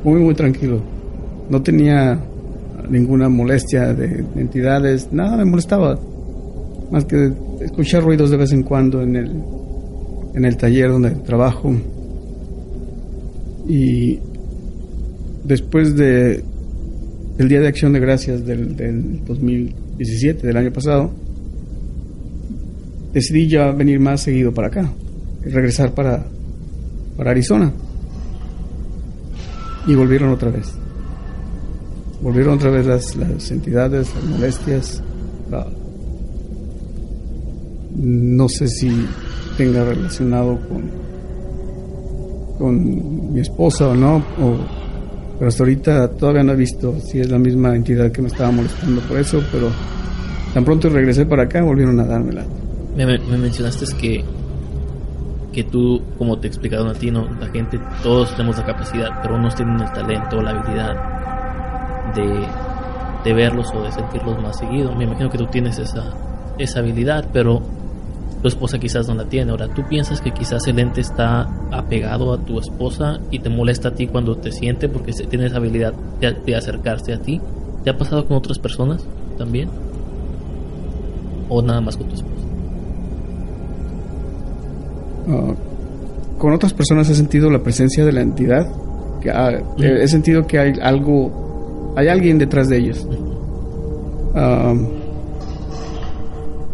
muy, 0.04 0.20
muy 0.20 0.34
tranquilo 0.34 0.94
no 1.48 1.62
tenía 1.62 2.20
ninguna 2.88 3.28
molestia 3.28 3.92
de, 3.92 4.24
entidades, 4.36 5.12
nada 5.12 5.36
me 5.36 5.44
molestaba, 5.44 5.98
más 6.94 7.04
que 7.06 7.32
escuchar 7.60 8.04
ruidos 8.04 8.30
de 8.30 8.36
vez 8.36 8.52
en 8.52 8.62
cuando 8.62 9.02
en 9.02 9.16
el, 9.16 9.32
en 10.34 10.44
el 10.44 10.56
taller 10.56 10.90
donde 10.90 11.10
trabajo. 11.10 11.74
Y 13.68 14.20
después 15.42 15.96
de 15.96 16.44
el 17.38 17.48
Día 17.48 17.60
de 17.60 17.66
Acción 17.66 17.92
de 17.94 17.98
Gracias 17.98 18.46
del, 18.46 18.76
del 18.76 19.24
2017, 19.24 20.46
del 20.46 20.56
año 20.56 20.72
pasado, 20.72 21.10
decidí 23.12 23.48
ya 23.48 23.72
venir 23.72 23.98
más 23.98 24.20
seguido 24.20 24.54
para 24.54 24.68
acá, 24.68 24.92
regresar 25.42 25.94
para, 25.94 26.24
para 27.16 27.32
Arizona. 27.32 27.72
Y 29.88 29.96
volvieron 29.96 30.30
otra 30.30 30.50
vez 30.50 30.72
volvieron 32.24 32.54
otra 32.54 32.70
vez 32.70 32.86
las, 32.86 33.50
entidades, 33.50 34.08
las 34.14 34.24
molestias. 34.24 35.02
No 37.94 38.48
sé 38.48 38.68
si 38.68 39.06
tenga 39.56 39.84
relacionado 39.84 40.58
con, 40.68 40.90
con 42.58 43.32
mi 43.32 43.40
esposa 43.40 43.88
o 43.88 43.94
no, 43.94 44.22
pero 45.38 45.48
hasta 45.48 45.62
ahorita 45.62 46.08
todavía 46.12 46.42
no 46.42 46.52
he 46.52 46.56
visto 46.56 46.98
si 47.00 47.20
es 47.20 47.30
la 47.30 47.38
misma 47.38 47.74
entidad 47.74 48.10
que 48.10 48.22
me 48.22 48.28
estaba 48.28 48.50
molestando 48.50 49.00
por 49.02 49.18
eso, 49.18 49.42
pero 49.52 49.70
tan 50.52 50.64
pronto 50.64 50.88
regresé 50.88 51.26
para 51.26 51.44
acá 51.44 51.62
volvieron 51.62 51.98
a 52.00 52.04
dármela. 52.04 52.44
Me, 52.96 53.06
me 53.06 53.38
mencionaste 53.38 53.86
que 54.00 54.24
que 55.54 55.62
tú, 55.62 56.02
como 56.18 56.36
te 56.38 56.48
explicaron 56.48 56.88
a 56.88 56.94
ti, 56.94 57.12
¿no? 57.12 57.28
la 57.40 57.46
gente, 57.46 57.78
todos 58.02 58.34
tenemos 58.34 58.58
la 58.58 58.66
capacidad, 58.66 59.22
pero 59.22 59.36
unos 59.36 59.54
tienen 59.54 59.80
el 59.80 59.92
talento, 59.92 60.42
la 60.42 60.50
habilidad, 60.50 61.14
de, 62.14 63.32
verlos 63.32 63.72
o 63.74 63.82
de 63.82 63.92
sentirlos 63.92 64.42
más 64.42 64.58
seguido. 64.58 64.94
Me 64.94 65.04
imagino 65.04 65.30
que 65.30 65.38
tú 65.38 65.46
tienes 65.46 65.78
esa, 65.78 66.12
esa 66.58 66.80
habilidad, 66.80 67.28
pero 67.32 67.62
tu 68.44 68.48
esposa 68.48 68.78
quizás 68.78 69.08
no 69.08 69.14
la 69.14 69.24
tiene. 69.24 69.52
Ahora, 69.52 69.68
¿tú 69.68 69.82
piensas 69.88 70.20
que 70.20 70.30
quizás 70.30 70.66
el 70.66 70.78
ente 70.78 71.00
está 71.00 71.48
apegado 71.72 72.30
a 72.34 72.36
tu 72.36 72.58
esposa 72.58 73.18
y 73.30 73.38
te 73.38 73.48
molesta 73.48 73.88
a 73.88 73.94
ti 73.94 74.06
cuando 74.06 74.36
te 74.36 74.52
siente 74.52 74.86
porque 74.86 75.12
tiene 75.12 75.46
esa 75.46 75.56
habilidad 75.56 75.94
de, 76.20 76.54
acercarse 76.54 77.14
a 77.14 77.22
ti? 77.22 77.40
¿Te 77.84 77.88
ha 77.88 77.96
pasado 77.96 78.26
con 78.26 78.36
otras 78.36 78.58
personas 78.58 79.02
también? 79.38 79.70
¿O 81.48 81.62
nada 81.62 81.80
más 81.80 81.96
con 81.96 82.06
tu 82.06 82.16
esposa? 82.16 82.34
Ah, 85.30 85.54
con 86.36 86.52
otras 86.52 86.74
personas 86.74 87.08
he 87.08 87.14
sentido 87.14 87.48
la 87.48 87.62
presencia 87.62 88.04
de 88.04 88.12
la 88.12 88.20
entidad. 88.20 88.70
Que, 89.22 89.30
ah, 89.30 89.52
he 89.78 90.06
sentido 90.06 90.46
que 90.46 90.58
hay 90.58 90.74
algo 90.82 91.94
hay 91.96 92.08
alguien 92.08 92.36
detrás 92.36 92.68
de 92.68 92.76
ellos. 92.76 93.08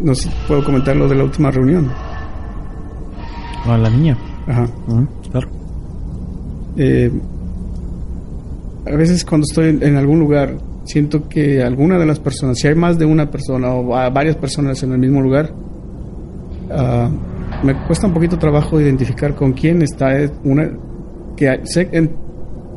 No 0.02 0.14
sé 0.14 0.28
si 0.28 0.36
puedo 0.46 0.64
comentar 0.64 0.96
lo 0.96 1.08
de 1.08 1.14
la 1.14 1.24
última 1.24 1.50
reunión. 1.50 1.90
¿A 3.66 3.76
la 3.76 3.90
niña? 3.90 4.16
Ajá. 4.46 4.68
claro. 5.30 5.48
Eh, 6.76 7.10
a 8.86 8.96
veces 8.96 9.24
cuando 9.24 9.44
estoy 9.48 9.78
en, 9.80 9.96
algún 9.96 10.18
lugar, 10.18 10.56
siento 10.84 11.28
que 11.28 11.62
alguna 11.62 11.98
de 11.98 12.06
las 12.06 12.18
personas, 12.18 12.58
si 12.58 12.68
hay 12.68 12.74
más 12.74 12.98
de 12.98 13.04
una 13.04 13.30
persona 13.30 13.74
o 13.74 13.86
varias 14.10 14.36
personas 14.36 14.82
en 14.82 14.92
el 14.92 14.98
mismo 14.98 15.20
lugar, 15.20 15.52
ah, 16.70 17.10
me 17.62 17.74
cuesta 17.86 18.06
un 18.06 18.14
poquito 18.14 18.38
trabajo 18.38 18.80
identificar 18.80 19.34
con 19.34 19.52
quién 19.52 19.82
está 19.82 20.08
una 20.44 20.70
que 21.36 21.60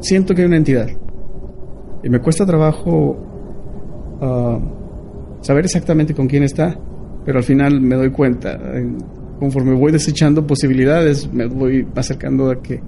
siento 0.02 0.36
que 0.36 0.42
hay 0.42 0.48
una 0.48 0.58
entidad 0.58 0.88
y 2.04 2.10
me 2.10 2.20
cuesta 2.20 2.46
trabajo 2.46 3.18
ah, 4.22 4.60
saber 5.42 5.66
exactamente 5.66 6.14
con 6.14 6.28
quién 6.28 6.44
está, 6.44 6.78
pero 7.26 7.40
al 7.40 7.44
final 7.44 7.82
me 7.82 7.96
doy 7.96 8.12
cuenta. 8.12 8.60
Conforme 9.40 9.74
voy 9.76 9.92
desechando 9.92 10.46
posibilidades, 10.46 11.32
me 11.32 11.48
voy 11.48 11.88
acercando 11.96 12.50
a 12.50 12.62
que 12.62 12.82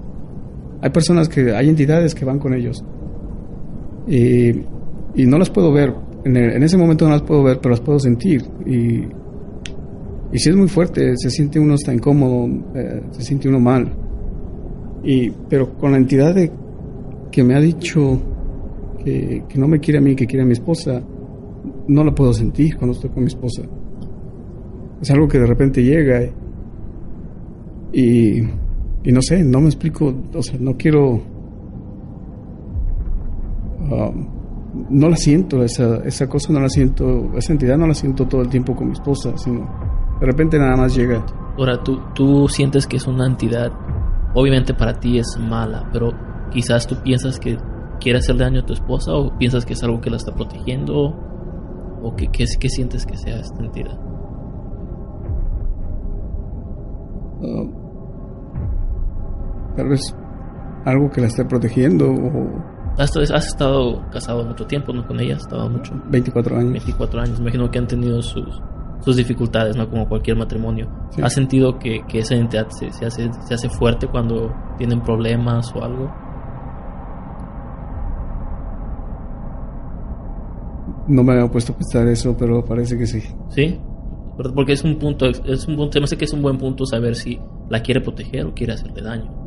hay 0.80 0.90
personas 0.90 1.28
que, 1.28 1.54
hay 1.54 1.68
entidades 1.68 2.14
que 2.14 2.24
van 2.24 2.38
con 2.38 2.54
ellos. 2.54 2.84
Y, 4.06 4.50
y 5.14 5.26
no 5.26 5.38
las 5.38 5.50
puedo 5.50 5.72
ver. 5.72 5.94
En, 6.24 6.36
en, 6.36 6.62
ese 6.62 6.76
momento 6.76 7.06
no 7.06 7.12
las 7.12 7.22
puedo 7.22 7.42
ver, 7.42 7.58
pero 7.58 7.70
las 7.70 7.80
puedo 7.80 7.98
sentir. 7.98 8.42
Y, 8.66 9.04
y 10.32 10.38
si 10.38 10.50
es 10.50 10.56
muy 10.56 10.68
fuerte, 10.68 11.16
se 11.16 11.30
siente 11.30 11.58
uno 11.58 11.74
está 11.74 11.94
incómodo, 11.94 12.48
eh, 12.74 13.02
se 13.12 13.22
siente 13.22 13.48
uno 13.48 13.60
mal. 13.60 13.92
Y, 15.04 15.30
pero 15.30 15.74
con 15.78 15.92
la 15.92 15.98
entidad 15.98 16.34
de, 16.34 16.50
que 17.30 17.44
me 17.44 17.54
ha 17.54 17.60
dicho 17.60 18.18
que, 19.04 19.44
no 19.54 19.68
me 19.68 19.78
quiere 19.78 19.98
a 19.98 20.00
mí, 20.00 20.16
que 20.16 20.26
quiere 20.26 20.42
a 20.42 20.46
mi 20.46 20.52
esposa, 20.52 21.02
no 21.88 22.04
la 22.04 22.14
puedo 22.14 22.32
sentir 22.32 22.76
cuando 22.76 22.94
estoy 22.94 23.10
con 23.10 23.22
mi 23.22 23.28
esposa. 23.28 23.62
Es 25.00 25.10
algo 25.10 25.28
que 25.28 25.38
de 25.38 25.46
repente 25.46 25.82
llega 25.82 26.22
y, 27.92 28.40
y 28.40 29.12
no 29.12 29.22
sé, 29.22 29.42
no 29.42 29.60
me 29.60 29.66
explico, 29.66 30.14
o 30.34 30.42
sea, 30.42 30.58
no 30.60 30.76
quiero... 30.76 31.20
Um, 33.90 34.36
no 34.90 35.08
la 35.08 35.16
siento, 35.16 35.62
esa, 35.62 35.96
esa 36.04 36.28
cosa 36.28 36.52
no 36.52 36.60
la 36.60 36.68
siento, 36.68 37.30
esa 37.36 37.52
entidad 37.52 37.78
no 37.78 37.86
la 37.86 37.94
siento 37.94 38.26
todo 38.26 38.42
el 38.42 38.48
tiempo 38.48 38.74
con 38.76 38.88
mi 38.88 38.92
esposa, 38.92 39.36
sino 39.36 39.66
de 40.20 40.26
repente 40.26 40.58
nada 40.58 40.76
más 40.76 40.94
llega. 40.94 41.24
Ahora, 41.56 41.82
tú, 41.82 41.98
tú 42.14 42.46
sientes 42.48 42.86
que 42.86 42.96
es 42.96 43.06
una 43.06 43.26
entidad, 43.26 43.72
obviamente 44.34 44.74
para 44.74 44.98
ti 45.00 45.18
es 45.18 45.38
mala, 45.40 45.88
pero 45.92 46.12
quizás 46.50 46.86
tú 46.86 46.96
piensas 47.02 47.38
que 47.38 47.56
quiere 48.00 48.18
hacer 48.18 48.36
daño 48.36 48.60
a 48.60 48.66
tu 48.66 48.74
esposa 48.74 49.12
o 49.14 49.36
piensas 49.38 49.64
que 49.64 49.72
es 49.72 49.82
algo 49.82 50.00
que 50.00 50.10
la 50.10 50.16
está 50.16 50.34
protegiendo 50.34 51.14
o 52.02 52.14
que, 52.16 52.28
qué 52.28 52.68
sientes 52.68 53.06
que 53.06 53.16
sea 53.16 53.38
esta 53.40 53.64
entidad. 53.64 53.98
Uh, 57.40 57.68
tal 59.76 59.88
vez 59.88 60.00
algo 60.84 61.10
que 61.10 61.20
la 61.20 61.26
esté 61.26 61.44
protegiendo 61.44 62.10
o 62.10 62.76
Has, 62.98 63.14
has 63.14 63.46
estado 63.46 64.02
casado 64.10 64.42
mucho 64.44 64.66
tiempo, 64.66 64.92
¿no? 64.92 65.06
Con 65.06 65.20
ella, 65.20 65.36
has 65.36 65.42
estado 65.42 65.68
mucho. 65.68 65.92
24 66.08 66.56
años. 66.56 66.72
24 66.72 67.20
años. 67.20 67.40
Imagino 67.40 67.70
que 67.70 67.78
han 67.78 67.86
tenido 67.86 68.22
sus, 68.22 68.62
sus 69.00 69.16
dificultades, 69.16 69.76
¿no? 69.76 69.88
Como 69.90 70.08
cualquier 70.08 70.38
matrimonio. 70.38 70.88
¿Has 71.22 71.34
sentido 71.34 71.78
que, 71.78 72.00
que 72.08 72.20
esa 72.20 72.34
entidad 72.36 72.68
se, 72.70 72.90
se, 72.92 73.04
hace, 73.04 73.30
se 73.46 73.54
hace 73.54 73.68
fuerte 73.68 74.06
cuando 74.06 74.50
tienen 74.78 75.02
problemas 75.02 75.70
o 75.74 75.84
algo? 75.84 76.10
No 81.08 81.22
me 81.22 81.34
había 81.34 81.50
puesto 81.50 81.72
a 81.72 81.76
pensar 81.76 82.06
eso, 82.08 82.34
pero 82.36 82.64
parece 82.64 82.96
que 82.96 83.06
sí. 83.06 83.22
¿Sí? 83.50 83.78
Porque 84.36 84.72
es 84.72 84.84
un 84.84 84.98
punto, 84.98 85.26
es 85.26 85.66
un 85.66 85.76
punto, 85.76 86.00
me 86.00 86.06
sé 86.06 86.16
que 86.16 86.26
es 86.26 86.32
un 86.32 86.42
buen 86.42 86.58
punto 86.58 86.84
saber 86.84 87.14
si 87.14 87.38
la 87.70 87.80
quiere 87.80 88.00
proteger 88.00 88.46
o 88.46 88.54
quiere 88.54 88.74
hacerle 88.74 89.02
daño. 89.02 89.46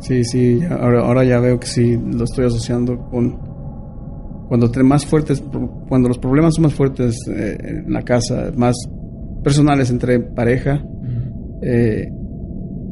Sí, 0.00 0.24
sí, 0.24 0.60
ahora, 0.70 1.00
ahora 1.00 1.24
ya 1.24 1.40
veo 1.40 1.58
que 1.58 1.66
sí 1.66 1.96
lo 1.96 2.24
estoy 2.24 2.46
asociando 2.46 2.98
con 3.10 3.50
cuando 4.50 4.68
más 4.82 5.06
fuertes, 5.06 5.40
cuando 5.88 6.08
los 6.08 6.18
problemas 6.18 6.54
son 6.56 6.64
más 6.64 6.74
fuertes 6.74 7.16
eh, 7.28 7.56
en 7.86 7.92
la 7.92 8.02
casa, 8.02 8.50
más 8.56 8.74
personales 9.44 9.90
entre 9.90 10.18
pareja, 10.18 10.84
eh, 11.62 12.08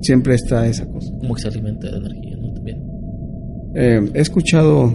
siempre 0.00 0.36
está 0.36 0.68
esa 0.68 0.86
cosa. 0.86 1.12
Como 1.18 1.34
que 1.34 1.42
se 1.42 1.48
alimenta 1.48 1.90
de 1.90 1.96
energía, 1.96 2.36
¿no? 2.36 2.52
También. 2.52 2.84
Eh, 3.74 4.10
he 4.14 4.20
escuchado, 4.20 4.88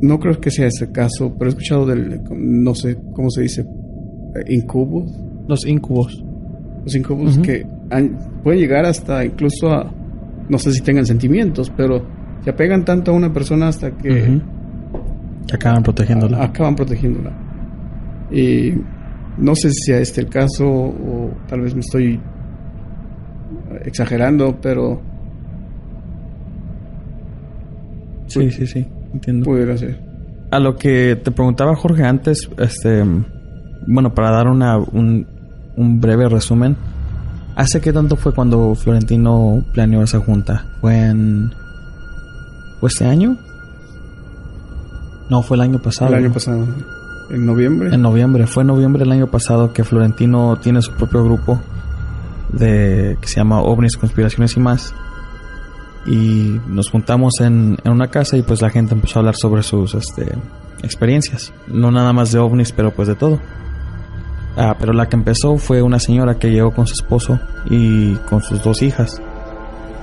no 0.00 0.20
creo 0.20 0.40
que 0.40 0.52
sea 0.52 0.68
ese 0.68 0.92
caso, 0.92 1.34
pero 1.36 1.50
he 1.50 1.54
escuchado 1.54 1.86
del, 1.86 2.20
no 2.30 2.74
sé 2.76 2.96
cómo 3.12 3.28
se 3.30 3.42
dice, 3.42 3.66
incubos. 4.46 5.10
Los 5.48 5.66
incubos. 5.66 6.22
Los 6.84 6.94
incubos 6.94 7.38
que 7.38 7.66
pueden 8.42 8.60
llegar 8.60 8.84
hasta 8.84 9.24
incluso 9.24 9.70
a 9.70 9.90
no 10.48 10.58
sé 10.58 10.72
si 10.72 10.82
tengan 10.82 11.06
sentimientos, 11.06 11.72
pero 11.74 12.04
se 12.42 12.50
apegan 12.50 12.84
tanto 12.84 13.10
a 13.10 13.14
una 13.14 13.32
persona 13.32 13.68
hasta 13.68 13.90
que... 13.90 14.40
acaban 15.52 15.82
protegiéndola. 15.82 16.42
acaban 16.42 16.76
protegiéndola. 16.76 17.32
Y 18.30 18.74
no 19.38 19.54
sé 19.54 19.70
si 19.70 19.84
sea 19.86 19.98
este 19.98 20.20
el 20.20 20.28
caso 20.28 20.66
o 20.66 21.30
tal 21.48 21.62
vez 21.62 21.74
me 21.74 21.80
estoy 21.80 22.20
exagerando, 23.84 24.58
pero... 24.60 25.00
Sí, 28.26 28.50
sí, 28.50 28.66
sí, 28.66 28.86
entiendo. 29.12 29.44
Pudiera 29.44 29.76
ser. 29.76 30.00
A 30.50 30.58
lo 30.58 30.76
que 30.76 31.16
te 31.16 31.30
preguntaba 31.30 31.76
Jorge 31.76 32.04
antes, 32.04 32.48
este, 32.58 33.02
bueno, 33.86 34.14
para 34.14 34.30
dar 34.30 34.48
una, 34.48 34.78
un, 34.78 35.26
un 35.76 36.00
breve 36.00 36.28
resumen, 36.28 36.76
¿Hace 37.56 37.80
qué 37.80 37.92
tanto 37.92 38.16
fue 38.16 38.32
cuando 38.32 38.74
Florentino 38.74 39.64
planeó 39.72 40.02
esa 40.02 40.18
junta? 40.18 40.66
¿Fue 40.80 41.06
en. 41.06 41.52
¿Fue 42.80 42.88
este 42.88 43.04
año? 43.06 43.36
No, 45.30 45.42
fue 45.42 45.56
el 45.56 45.60
año 45.60 45.80
pasado. 45.80 46.14
El 46.14 46.24
año 46.24 46.32
pasado. 46.32 46.66
¿En 47.30 47.46
noviembre? 47.46 47.94
En 47.94 48.02
noviembre. 48.02 48.46
Fue 48.48 48.62
en 48.62 48.66
noviembre 48.68 49.00
del 49.04 49.12
año 49.12 49.28
pasado 49.28 49.72
que 49.72 49.84
Florentino 49.84 50.58
tiene 50.60 50.82
su 50.82 50.92
propio 50.92 51.22
grupo 51.22 51.60
de 52.52 53.16
que 53.20 53.28
se 53.28 53.36
llama 53.36 53.60
OVNIs, 53.60 53.96
Conspiraciones 53.96 54.56
y 54.56 54.60
más. 54.60 54.92
Y 56.06 56.60
nos 56.66 56.90
juntamos 56.90 57.34
en, 57.40 57.78
en 57.84 57.92
una 57.92 58.08
casa 58.08 58.36
y 58.36 58.42
pues 58.42 58.60
la 58.62 58.68
gente 58.68 58.94
empezó 58.94 59.18
a 59.18 59.20
hablar 59.20 59.36
sobre 59.36 59.62
sus 59.62 59.94
este, 59.94 60.36
experiencias. 60.82 61.52
No 61.68 61.92
nada 61.92 62.12
más 62.12 62.32
de 62.32 62.40
ovnis, 62.40 62.72
pero 62.72 62.90
pues 62.90 63.06
de 63.06 63.14
todo. 63.14 63.38
Ah, 64.56 64.76
pero 64.78 64.92
la 64.92 65.08
que 65.08 65.16
empezó 65.16 65.56
fue 65.58 65.82
una 65.82 65.98
señora 65.98 66.38
que 66.38 66.50
llegó 66.50 66.70
con 66.70 66.86
su 66.86 66.94
esposo 66.94 67.40
y 67.68 68.14
con 68.28 68.40
sus 68.42 68.62
dos 68.62 68.82
hijas. 68.82 69.20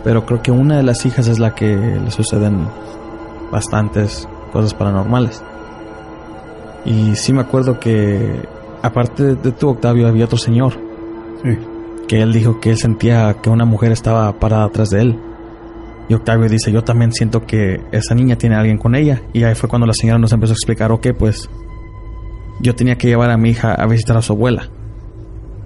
Pero 0.04 0.26
creo 0.26 0.42
que 0.42 0.52
una 0.52 0.78
de 0.78 0.84
las 0.84 1.06
hijas 1.06 1.28
es 1.28 1.40
la 1.40 1.56
que 1.56 1.76
le 1.76 2.12
suceden 2.12 2.68
bastantes 3.52 4.28
cosas 4.52 4.74
paranormales. 4.74 5.42
Y 6.86 7.16
sí 7.16 7.32
me 7.32 7.42
acuerdo 7.42 7.80
que, 7.80 8.42
aparte 8.82 9.36
de 9.36 9.52
tu 9.52 9.70
Octavio, 9.70 10.08
había 10.08 10.26
otro 10.26 10.38
señor. 10.38 10.74
Sí. 11.44 11.58
Que 12.08 12.22
él 12.22 12.34
dijo 12.34 12.60
que 12.60 12.72
él 12.72 12.78
sentía 12.78 13.38
que 13.42 13.50
una 13.50 13.66
mujer 13.66 13.92
estaba 13.92 14.32
parada 14.40 14.66
atrás 14.66 14.90
de 14.90 15.02
él. 15.02 15.20
Y 16.10 16.14
Octavio 16.14 16.50
dice, 16.50 16.72
yo 16.72 16.84
también 16.84 17.14
siento 17.14 17.46
que 17.46 17.80
esa 17.92 18.16
niña 18.16 18.36
tiene 18.36 18.56
a 18.56 18.60
alguien 18.60 18.78
con 18.78 18.96
ella. 18.96 19.22
Y 19.32 19.44
ahí 19.44 19.56
fue 19.56 19.70
cuando 19.70 19.88
la 19.88 19.94
señora 19.94 20.20
nos 20.20 20.34
empezó 20.34 20.52
a 20.52 20.56
explicar, 20.56 20.92
ok, 20.92 21.10
pues 21.18 21.50
yo 22.62 22.76
tenía 22.76 22.98
que 22.98 23.08
llevar 23.08 23.32
a 23.32 23.38
mi 23.38 23.50
hija 23.50 23.74
a 23.74 23.86
visitar 23.88 24.16
a 24.18 24.22
su 24.22 24.34
abuela. 24.34 24.70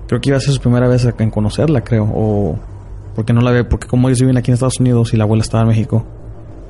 Creo 0.07 0.21
que 0.21 0.29
iba 0.29 0.37
a 0.37 0.41
ser 0.41 0.53
su 0.53 0.61
primera 0.61 0.87
vez 0.87 1.05
en 1.05 1.31
conocerla, 1.31 1.83
creo, 1.83 2.09
o 2.13 2.59
porque 3.15 3.33
no 3.33 3.41
la 3.41 3.51
ve, 3.51 3.63
porque 3.63 3.87
como 3.87 4.07
ellos 4.07 4.19
viven 4.19 4.37
aquí 4.37 4.51
en 4.51 4.53
Estados 4.53 4.79
Unidos 4.79 5.13
y 5.13 5.17
la 5.17 5.23
abuela 5.23 5.41
estaba 5.41 5.63
en 5.63 5.69
México, 5.69 6.05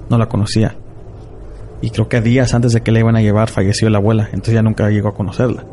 no 0.10 0.18
la 0.18 0.28
conocía. 0.28 0.76
Y 1.82 1.90
creo 1.90 2.08
que 2.08 2.22
días 2.22 2.54
antes 2.54 2.72
de 2.74 2.82
que 2.82 2.92
la 2.92 3.00
iban 3.00 3.16
a 3.16 3.22
llevar 3.22 3.50
falleció 3.50 3.90
la 3.90 3.98
abuela, 3.98 4.26
entonces 4.26 4.54
ya 4.54 4.62
nunca 4.62 4.90
llegó 4.90 5.10
a 5.10 5.16
conocerla. 5.16 5.66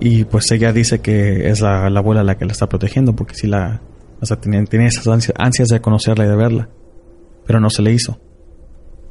Y 0.00 0.24
pues 0.24 0.50
ella 0.50 0.72
dice 0.72 1.00
que 1.00 1.48
es 1.48 1.60
la, 1.60 1.86
abuela 1.86 2.22
la 2.22 2.36
que 2.36 2.44
la 2.44 2.52
está 2.52 2.68
protegiendo, 2.68 3.14
porque 3.14 3.34
sí 3.34 3.46
la, 3.46 3.80
o 4.20 4.26
sea, 4.26 4.38
tenía, 4.38 4.62
tenía 4.64 4.88
esas 4.88 5.06
ansias, 5.06 5.68
de 5.68 5.80
conocerla 5.80 6.26
y 6.26 6.28
de 6.28 6.36
verla, 6.36 6.68
pero 7.46 7.60
no 7.60 7.70
se 7.70 7.82
le 7.82 7.92
hizo. 7.92 8.18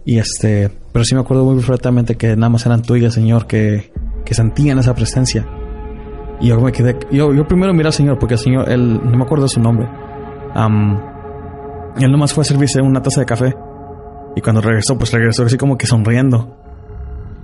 Y 0.06 0.20
este, 0.20 0.70
pero 0.92 1.06
sí 1.06 1.16
me 1.16 1.22
acuerdo 1.22 1.46
muy 1.46 1.56
perfectamente 1.56 2.16
que 2.16 2.36
nada 2.36 2.50
más 2.50 2.66
eran 2.66 2.82
tú 2.82 2.96
Señor 3.10 3.48
que, 3.48 3.92
que 4.26 4.34
sentían 4.34 4.80
esa 4.80 4.94
presencia. 4.94 5.46
Y 6.40 6.48
yo 6.48 6.60
me 6.60 6.72
quedé, 6.72 6.98
yo, 7.12 7.34
yo 7.34 7.48
primero 7.48 7.74
miré 7.74 7.88
al 7.88 7.94
Señor 7.94 8.20
porque 8.20 8.36
el 8.36 8.40
Señor, 8.40 8.70
él, 8.70 9.00
no 9.04 9.18
me 9.18 9.24
acuerdo 9.24 9.46
de 9.46 9.50
su 9.50 9.60
nombre. 9.60 9.88
Um, 10.56 11.00
él 11.98 12.12
nomás 12.12 12.34
fue 12.34 12.42
a 12.42 12.46
servirse 12.46 12.82
una 12.82 13.02
taza 13.02 13.22
de 13.22 13.26
café. 13.26 13.56
Y 14.36 14.42
cuando 14.42 14.62
regresó, 14.62 14.98
pues 14.98 15.12
regresó 15.12 15.44
así 15.44 15.58
como 15.58 15.78
que 15.78 15.86
sonriendo. 15.86 16.58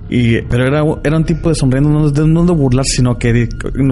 Y, 0.09 0.41
pero 0.41 0.65
era, 0.65 0.84
era 1.03 1.17
un 1.17 1.23
tipo 1.23 1.49
de 1.49 1.55
sonriendo, 1.55 1.88
no 1.89 2.09
de, 2.09 2.27
no 2.27 2.43
de 2.43 2.51
burlar, 2.51 2.84
sino 2.84 3.17
que, 3.19 3.47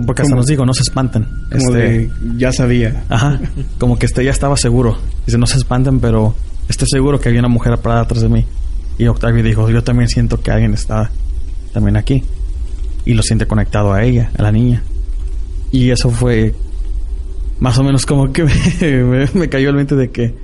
porque 0.06 0.24
hasta 0.24 0.36
nos 0.36 0.48
digo, 0.48 0.66
no 0.66 0.74
se 0.74 0.82
espanten. 0.82 1.28
Como 1.52 1.76
este, 1.76 2.10
ya 2.38 2.52
sabía. 2.52 3.04
Ajá, 3.08 3.40
como 3.78 4.00
que 4.00 4.08
este 4.08 4.24
ya 4.24 4.32
estaba 4.32 4.58
seguro. 4.58 4.98
Dice, 5.28 5.38
no 5.38 5.46
se 5.46 5.58
espanten, 5.58 6.00
pero 6.00 6.34
estoy 6.68 6.88
seguro 6.90 7.20
que 7.20 7.30
había 7.30 7.40
una 7.40 7.50
mujer 7.50 7.78
parada 7.78 8.02
atrás 8.02 8.24
de 8.24 8.30
mí. 8.30 8.46
Y 8.98 9.06
Octavio 9.06 9.44
dijo, 9.44 9.70
yo 9.70 9.84
también 9.84 10.10
siento 10.10 10.42
que 10.42 10.50
alguien 10.50 10.74
está 10.74 11.12
también 11.72 11.98
aquí 11.98 12.24
y 13.08 13.14
lo 13.14 13.24
siente 13.24 13.48
conectado 13.48 13.94
a 13.94 14.04
ella, 14.04 14.32
a 14.38 14.44
la 14.44 14.52
niña. 14.52 14.84
Y 15.72 15.92
eso 15.92 16.10
fue 16.10 16.54
más 17.60 17.78
o 17.78 17.84
menos 17.84 18.06
como 18.06 18.34
que 18.34 18.44
me, 19.34 19.50
cayó 19.50 19.70
el 19.70 19.76
mente 19.76 19.96
de 19.96 20.12
que, 20.12 20.36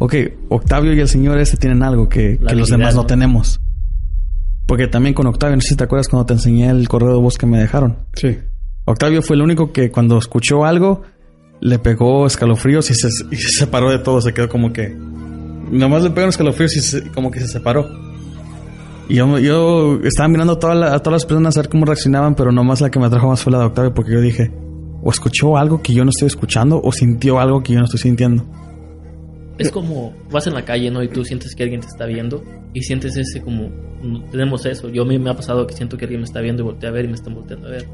ok, 0.00 0.14
Octavio 0.48 0.92
y 0.92 1.00
el 1.00 1.08
señor 1.08 1.38
ese 1.38 1.56
tienen 1.56 1.84
algo 1.84 2.08
que, 2.08 2.38
los 2.40 2.70
demás 2.70 2.96
no, 2.96 3.06
tenemos. 3.06 3.60
Porque 4.66 4.88
también 4.88 5.14
con 5.14 5.28
Octavio, 5.28 5.54
no 5.54 5.62
sé 5.62 5.68
si 5.68 5.76
te 5.76 5.84
acuerdas 5.84 6.08
cuando 6.08 6.26
te 6.26 6.34
enseñé 6.34 6.68
el 6.68 6.88
correo 6.88 7.12
de 7.12 7.20
voz 7.20 7.38
que 7.38 7.46
me 7.46 7.58
dejaron. 7.58 7.98
Sí. 8.14 8.36
Octavio 8.84 9.22
fue 9.22 9.36
el 9.36 9.42
único 9.42 9.72
que 9.72 9.92
cuando 9.92 10.18
escuchó 10.18 10.64
algo 10.64 11.02
le 11.60 11.78
pegó 11.78 12.26
escalofríos 12.26 12.90
y 12.90 12.94
se, 12.94 13.08
y 13.30 13.36
se 13.36 13.50
separó 13.50 13.90
de 13.90 14.00
todo, 14.00 14.20
se 14.20 14.34
quedó 14.34 14.48
como 14.48 14.72
que... 14.72 14.88
Nomás 15.70 16.02
le 16.02 16.10
pegó 16.10 16.28
escalofríos 16.28 16.94
y 16.94 17.08
como 17.10 17.30
que 17.30 17.38
se 17.38 17.46
separó. 17.46 18.07
Yo, 19.08 19.38
yo 19.38 20.00
estaba 20.04 20.28
mirando 20.28 20.54
a, 20.54 20.58
todas 20.58 21.06
las 21.06 21.24
personas 21.24 21.56
a 21.56 21.62
ver 21.62 21.70
cómo 21.70 21.86
reaccionaban, 21.86 22.34
pero 22.34 22.52
nomás 22.52 22.80
la 22.80 22.90
que 22.90 22.98
me 22.98 23.06
atrajo 23.06 23.28
más 23.28 23.42
fue 23.42 23.52
la 23.52 23.58
de 23.58 23.64
Octavio, 23.64 23.94
porque 23.94 24.12
yo 24.12 24.20
dije, 24.20 24.52
o 25.02 25.10
escuchó 25.10 25.56
algo 25.56 25.80
que 25.82 25.94
yo 25.94 26.04
no 26.04 26.10
estoy 26.10 26.26
escuchando, 26.26 26.80
o 26.82 26.92
sintió 26.92 27.38
algo 27.38 27.62
que 27.62 27.72
yo 27.72 27.78
no 27.78 27.86
estoy 27.86 28.00
sintiendo. 28.00 28.44
Es 29.56 29.70
como 29.70 30.12
vas 30.30 30.46
en 30.46 30.54
la 30.54 30.64
calle, 30.64 30.90
¿no? 30.90 31.02
Y 31.02 31.08
tú 31.08 31.24
sientes 31.24 31.54
que 31.54 31.62
alguien 31.62 31.80
te 31.80 31.88
está 31.88 32.06
viendo 32.06 32.44
y 32.74 32.82
sientes 32.82 33.16
ese 33.16 33.40
como, 33.40 33.70
tenemos 34.30 34.64
eso. 34.66 34.88
Yo 34.88 35.02
a 35.02 35.06
mí 35.06 35.18
me 35.18 35.30
ha 35.30 35.34
pasado 35.34 35.66
que 35.66 35.74
siento 35.74 35.96
que 35.96 36.04
alguien 36.04 36.20
me 36.20 36.26
está 36.26 36.40
viendo 36.40 36.62
y 36.62 36.66
volteé 36.66 36.88
a 36.88 36.92
ver 36.92 37.06
y 37.06 37.08
me 37.08 37.14
están 37.14 37.34
volteando 37.34 37.66
a 37.68 37.70
ver. 37.70 37.86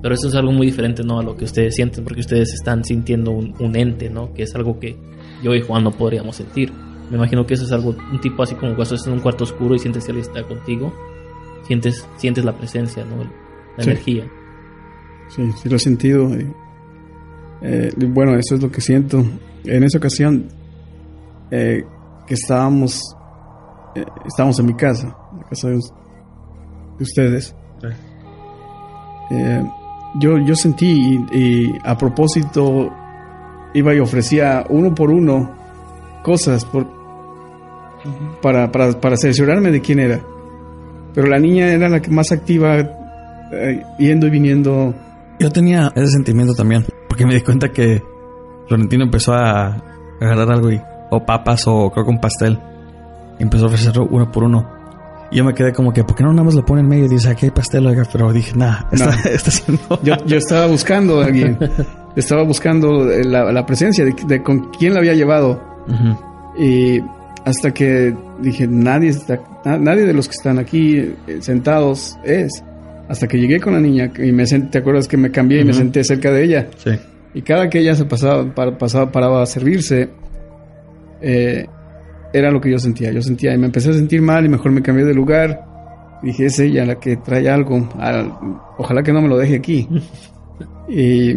Pero 0.00 0.14
eso 0.14 0.26
es 0.26 0.34
algo 0.34 0.50
muy 0.50 0.66
diferente, 0.66 1.04
¿no? 1.04 1.20
A 1.20 1.22
lo 1.22 1.36
que 1.36 1.44
ustedes 1.44 1.76
sienten, 1.76 2.02
porque 2.02 2.20
ustedes 2.20 2.52
están 2.54 2.82
sintiendo 2.84 3.30
un, 3.30 3.54
un 3.60 3.76
ente, 3.76 4.10
¿no? 4.10 4.32
Que 4.32 4.44
es 4.44 4.54
algo 4.56 4.80
que 4.80 4.96
yo 5.44 5.54
y 5.54 5.60
Juan 5.60 5.84
no 5.84 5.92
podríamos 5.92 6.36
sentir. 6.36 6.72
Me 7.12 7.18
imagino 7.18 7.44
que 7.44 7.52
eso 7.52 7.64
es 7.64 7.72
algo, 7.72 7.94
un 8.10 8.20
tipo 8.22 8.42
así 8.42 8.54
como 8.54 8.74
cuando 8.74 8.94
estás 8.94 9.06
en 9.06 9.12
un 9.12 9.20
cuarto 9.20 9.44
oscuro 9.44 9.74
y 9.74 9.78
sientes 9.78 10.06
que 10.06 10.12
alguien 10.12 10.26
está 10.26 10.42
contigo, 10.48 10.90
sientes, 11.66 12.08
sientes 12.16 12.42
la 12.42 12.56
presencia, 12.56 13.04
¿no? 13.04 13.22
La 13.76 13.84
energía. 13.84 14.26
Sí, 15.28 15.52
sí 15.52 15.68
lo 15.68 15.76
he 15.76 15.78
sentido. 15.78 16.30
Eh, 17.60 17.92
bueno, 18.08 18.34
eso 18.36 18.54
es 18.54 18.62
lo 18.62 18.70
que 18.70 18.80
siento. 18.80 19.22
En 19.64 19.84
esa 19.84 19.98
ocasión 19.98 20.48
eh, 21.50 21.84
que 22.26 22.32
estábamos, 22.32 23.14
eh, 23.94 24.06
estábamos 24.26 24.58
en 24.60 24.66
mi 24.66 24.74
casa, 24.74 25.14
en 25.32 25.38
la 25.38 25.44
casa 25.44 25.68
de, 25.68 25.80
ustedes. 26.98 27.54
yo, 30.18 30.38
yo 30.38 30.54
sentí 30.54 31.20
y, 31.30 31.74
a 31.84 31.94
propósito 31.98 32.90
iba 33.74 33.94
y 33.94 34.00
ofrecía 34.00 34.64
uno 34.70 34.94
por 34.94 35.10
uno 35.10 35.60
cosas 36.22 36.64
por, 36.64 37.01
para, 38.40 38.70
para, 38.72 38.92
para 39.00 39.16
cerciorarme 39.16 39.70
de 39.70 39.80
quién 39.80 39.98
era. 39.98 40.20
Pero 41.14 41.28
la 41.28 41.38
niña 41.38 41.68
era 41.68 41.88
la 41.88 42.00
que 42.00 42.10
más 42.10 42.32
activa, 42.32 42.76
yendo 43.98 44.26
y 44.26 44.30
viniendo. 44.30 44.94
Yo 45.38 45.50
tenía 45.50 45.92
ese 45.94 46.12
sentimiento 46.12 46.54
también. 46.54 46.84
Porque 47.08 47.26
me 47.26 47.34
di 47.34 47.42
cuenta 47.42 47.70
que 47.70 48.02
Florentino 48.68 49.04
empezó 49.04 49.34
a 49.34 49.82
agarrar 50.20 50.50
algo 50.52 50.70
y, 50.70 50.80
o 51.10 51.24
papas 51.24 51.66
o 51.66 51.90
creo 51.90 52.04
que 52.04 52.10
un 52.10 52.20
pastel. 52.20 52.58
Y 53.38 53.42
empezó 53.42 53.64
a 53.64 53.68
ofrecerlo 53.68 54.06
uno 54.10 54.30
por 54.30 54.44
uno. 54.44 54.66
Y 55.30 55.36
yo 55.36 55.44
me 55.44 55.54
quedé 55.54 55.72
como 55.72 55.92
que, 55.92 56.04
¿por 56.04 56.14
qué 56.14 56.22
no 56.22 56.30
nada 56.30 56.44
más 56.44 56.54
lo 56.54 56.64
pone 56.64 56.82
en 56.82 56.88
medio 56.88 57.06
y 57.06 57.08
dice, 57.08 57.30
aquí 57.30 57.46
hay 57.46 57.50
pastel? 57.50 57.86
Pero 58.12 58.32
dije, 58.32 58.52
nah, 58.54 58.84
está, 58.92 59.10
está 59.28 59.48
haciendo... 59.48 60.02
Yo, 60.02 60.14
yo, 60.26 60.36
estaba 60.36 60.66
buscando 60.66 61.20
a 61.20 61.24
alguien. 61.26 61.58
estaba 62.16 62.42
buscando 62.44 63.04
la, 63.04 63.66
presencia 63.66 64.04
de, 64.04 64.42
con 64.42 64.70
quién 64.70 64.94
la 64.94 65.00
había 65.00 65.14
llevado. 65.14 65.60
Y 66.58 67.00
hasta 67.44 67.72
que 67.72 68.14
dije, 68.40 68.66
nadie, 68.68 69.10
está, 69.10 69.40
nadie 69.78 70.04
de 70.04 70.14
los 70.14 70.28
que 70.28 70.34
están 70.34 70.58
aquí 70.58 70.96
eh, 71.26 71.38
sentados 71.40 72.18
es. 72.24 72.62
Hasta 73.08 73.26
que 73.26 73.38
llegué 73.38 73.60
con 73.60 73.74
la 73.74 73.80
niña 73.80 74.10
y 74.16 74.32
me 74.32 74.46
senté, 74.46 74.70
¿te 74.70 74.78
acuerdas 74.78 75.08
que 75.08 75.16
me 75.16 75.30
cambié 75.30 75.60
y 75.60 75.64
me 75.64 75.74
senté 75.74 76.02
cerca 76.04 76.30
de 76.30 76.44
ella? 76.44 76.68
Sí. 76.78 76.92
Y 77.34 77.42
cada 77.42 77.68
que 77.68 77.80
ella 77.80 77.94
se 77.94 78.04
pasaba, 78.04 78.54
pasaba 78.78 79.10
paraba 79.10 79.42
a 79.42 79.46
servirse, 79.46 80.08
eh, 81.20 81.66
era 82.32 82.50
lo 82.50 82.60
que 82.60 82.70
yo 82.70 82.78
sentía. 82.78 83.10
Yo 83.12 83.20
sentía 83.20 83.52
y 83.54 83.58
me 83.58 83.66
empecé 83.66 83.90
a 83.90 83.94
sentir 83.94 84.22
mal 84.22 84.44
y 84.44 84.48
mejor 84.48 84.72
me 84.72 84.82
cambié 84.82 85.04
de 85.04 85.14
lugar. 85.14 85.64
Dije, 86.22 86.46
es 86.46 86.58
ella 86.60 86.86
la 86.86 87.00
que 87.00 87.16
trae 87.16 87.48
algo. 87.50 87.88
ojalá 88.78 89.02
que 89.02 89.12
no 89.12 89.20
me 89.20 89.28
lo 89.28 89.36
deje 89.36 89.56
aquí. 89.56 89.88
y, 90.88 91.30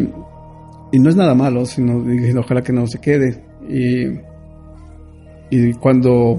y, 0.92 0.98
no 0.98 1.10
es 1.10 1.16
nada 1.16 1.34
malo, 1.34 1.66
sino 1.66 2.00
dije, 2.02 2.36
ojalá 2.38 2.62
que 2.62 2.72
no 2.72 2.86
se 2.86 3.00
quede. 3.00 3.44
Y, 3.68 4.35
y 5.50 5.72
cuando 5.74 6.36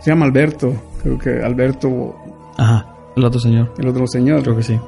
se 0.00 0.10
llama 0.10 0.26
Alberto, 0.26 0.72
creo 1.02 1.18
que 1.18 1.42
Alberto. 1.42 2.14
Ajá 2.56 2.96
el 3.16 3.24
otro 3.24 3.40
señor. 3.40 3.72
El 3.78 3.88
otro 3.88 4.06
señor. 4.06 4.42
Creo 4.42 4.56
que 4.56 4.62
sí. 4.62 4.78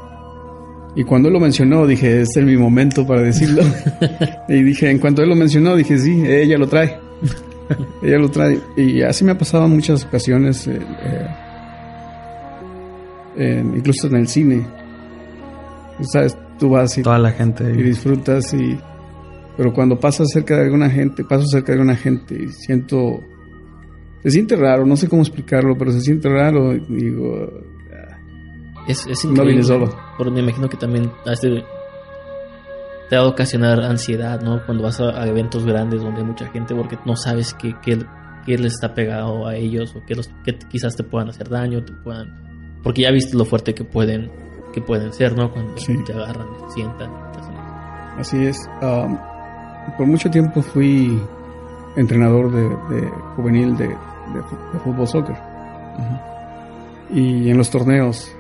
Y 0.95 1.05
cuando 1.05 1.29
él 1.29 1.35
lo 1.35 1.41
mencionó, 1.41 1.87
dije, 1.87 2.23
este 2.23 2.41
es 2.41 2.47
mi 2.47 2.57
momento 2.57 3.07
para 3.07 3.23
decirlo. 3.23 3.63
y 4.49 4.63
dije, 4.63 4.91
en 4.91 4.99
cuanto 4.99 5.23
él 5.23 5.31
lo 5.31 5.35
mencionó, 5.35 5.75
dije, 5.77 5.99
sí, 5.99 6.23
ella 6.27 6.59
lo 6.59 6.67
trae. 6.69 6.99
ella 8.03 8.19
lo 8.19 8.31
trae. 8.31 8.61
Y 8.77 9.03
así 9.03 9.25
me 9.25 9.33
ha 9.33 9.39
pasado 9.39 9.65
en 9.65 9.73
muchas 9.73 10.05
ocasiones, 10.05 10.67
eh, 10.67 10.79
eh, 13.37 13.65
incluso 13.77 14.09
en 14.09 14.17
el 14.17 14.29
cine. 14.29 14.67
¿Sabes? 16.03 16.37
Tú 16.59 16.71
vas 16.71 16.99
y, 16.99 17.03
Toda 17.03 17.19
la 17.19 17.31
gente. 17.31 17.65
y 17.65 17.83
disfrutas 17.83 18.53
y... 18.53 18.79
Pero 19.59 19.73
cuando 19.75 19.99
pasas 19.99 20.29
cerca 20.33 20.57
de 20.57 20.63
alguna 20.63 20.89
gente, 20.89 21.25
paso 21.25 21.45
cerca 21.47 21.73
de 21.73 21.81
alguna 21.81 21.97
gente 21.97 22.45
y 22.45 22.49
siento... 22.49 23.21
Se 24.23 24.31
siente 24.31 24.55
raro, 24.55 24.87
no 24.87 24.97
sé 24.97 25.09
cómo 25.09 25.23
explicarlo, 25.23 25.77
pero 25.77 25.91
se 25.91 26.01
siente 26.01 26.29
raro. 26.29 26.75
Digo, 26.75 27.51
es, 28.87 29.05
es 29.09 29.25
increíble. 29.25 29.65
solo. 29.65 29.93
Porque 30.17 30.33
me 30.33 30.41
imagino 30.41 30.69
que 30.69 30.77
también 30.77 31.11
este, 31.27 31.65
te 33.11 33.17
va 33.17 33.25
a 33.25 33.27
ocasionar 33.27 33.81
ansiedad, 33.81 34.41
¿no? 34.41 34.65
Cuando 34.65 34.85
vas 34.85 35.01
a, 35.01 35.27
eventos 35.27 35.65
grandes 35.65 36.03
donde 36.03 36.21
hay 36.21 36.27
mucha 36.27 36.47
gente 36.51 36.75
porque 36.75 36.97
no 37.05 37.17
sabes 37.17 37.53
qué, 37.55 37.75
qué, 37.83 37.99
qué 38.47 38.59
les 38.59 38.75
está 38.75 38.95
pegado 38.95 39.47
a 39.49 39.57
ellos 39.57 39.95
o 39.97 40.05
qué, 40.07 40.15
los, 40.15 40.31
quizás 40.71 40.95
te 40.95 41.03
puedan 41.03 41.31
hacer 41.31 41.49
daño, 41.49 41.85
te 41.85 41.93
puedan... 41.93 42.81
Porque 42.85 43.03
ya 43.03 43.11
viste 43.11 43.37
lo 43.37 43.45
fuerte 43.45 43.75
que 43.75 43.83
pueden, 43.83 44.31
que 44.73 44.81
pueden 44.81 45.13
ser, 45.13 45.37
¿no? 45.37 45.51
Cuando 45.51 45.75
te 45.75 46.13
agarran, 46.13 46.47
te 46.59 46.73
sientan. 46.75 47.11
Así 48.17 48.47
es. 48.47 48.69
Um, 48.83 49.19
por 49.97 50.07
mucho 50.07 50.31
tiempo 50.31 50.63
fui 50.63 51.21
entrenador 51.97 52.51
de, 52.53 53.11
juvenil 53.37 53.77
de, 53.77 53.95
fútbol 54.85 55.07
soccer. 55.07 55.37
Y 57.11 57.51
en 57.51 57.57
los 57.57 57.71
torneos 57.71 58.35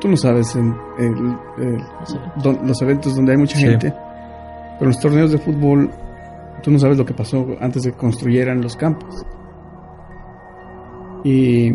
tú 0.00 0.08
no 0.08 0.16
sabes 0.16 0.56
en, 0.56 0.74
los 2.64 2.82
eventos 2.82 3.14
donde 3.14 3.32
hay 3.32 3.38
mucha 3.38 3.58
gente, 3.58 3.92
pero 4.78 4.82
en 4.82 4.88
los 4.88 5.00
torneos 5.00 5.30
de 5.30 5.38
fútbol 5.38 5.90
tú 6.62 6.70
no 6.70 6.78
sabes 6.78 6.98
lo 6.98 7.04
que 7.04 7.14
pasó 7.14 7.46
antes 7.60 7.82
de 7.84 7.92
que 7.92 7.98
construyeran 7.98 8.60
los 8.60 8.76
campos. 8.76 9.24
Y 11.22 11.72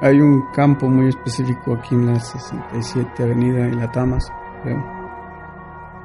hay 0.00 0.20
un 0.20 0.46
campo 0.54 0.88
muy 0.88 1.08
específico 1.08 1.74
aquí 1.74 1.94
en 1.94 2.06
la 2.06 2.20
67 2.20 3.22
Avenida 3.22 3.66
en 3.66 3.78
La 3.78 3.90
Tamas, 3.92 4.30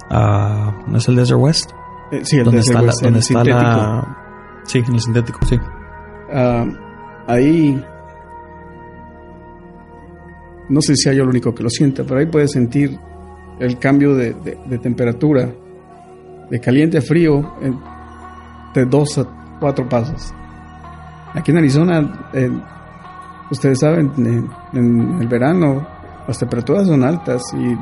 ¿No 0.09 0.97
es 0.97 1.07
el 1.07 1.15
Desert 1.15 1.39
West? 1.39 1.71
Eh, 2.11 2.21
sí, 2.23 2.37
el 2.37 2.49
Desert 2.51 2.81
West, 2.81 3.03
donde 3.03 3.19
está 3.19 3.43
La... 3.43 4.17
Sí, 4.63 4.83
en 4.87 4.93
el 4.93 5.01
sintético, 5.01 5.39
sí. 5.45 5.59
Ah, 6.31 6.65
ahí 7.27 7.83
no 10.69 10.81
sé 10.81 10.95
si 10.95 11.03
sea 11.03 11.13
yo 11.13 11.23
el 11.23 11.29
único 11.29 11.53
que 11.53 11.63
lo 11.63 11.69
sienta, 11.69 12.03
pero 12.03 12.19
ahí 12.19 12.27
puedes 12.27 12.51
sentir 12.51 12.97
el 13.59 13.77
cambio 13.79 14.15
de, 14.15 14.33
temperatura, 14.81 15.49
de 16.49 16.59
caliente 16.59 16.99
a 16.99 17.01
frío, 17.01 17.55
de 18.73 18.85
dos 18.85 19.17
a 19.17 19.25
cuatro 19.59 19.89
pasos. 19.89 20.33
Aquí 21.33 21.51
en 21.51 21.57
Arizona, 21.57 22.29
ustedes 23.51 23.79
saben, 23.79 24.11
en, 24.73 25.19
el 25.19 25.27
verano 25.27 25.85
las 26.27 26.37
temperaturas 26.37 26.87
son 26.87 27.03
altas 27.03 27.41
y, 27.53 27.75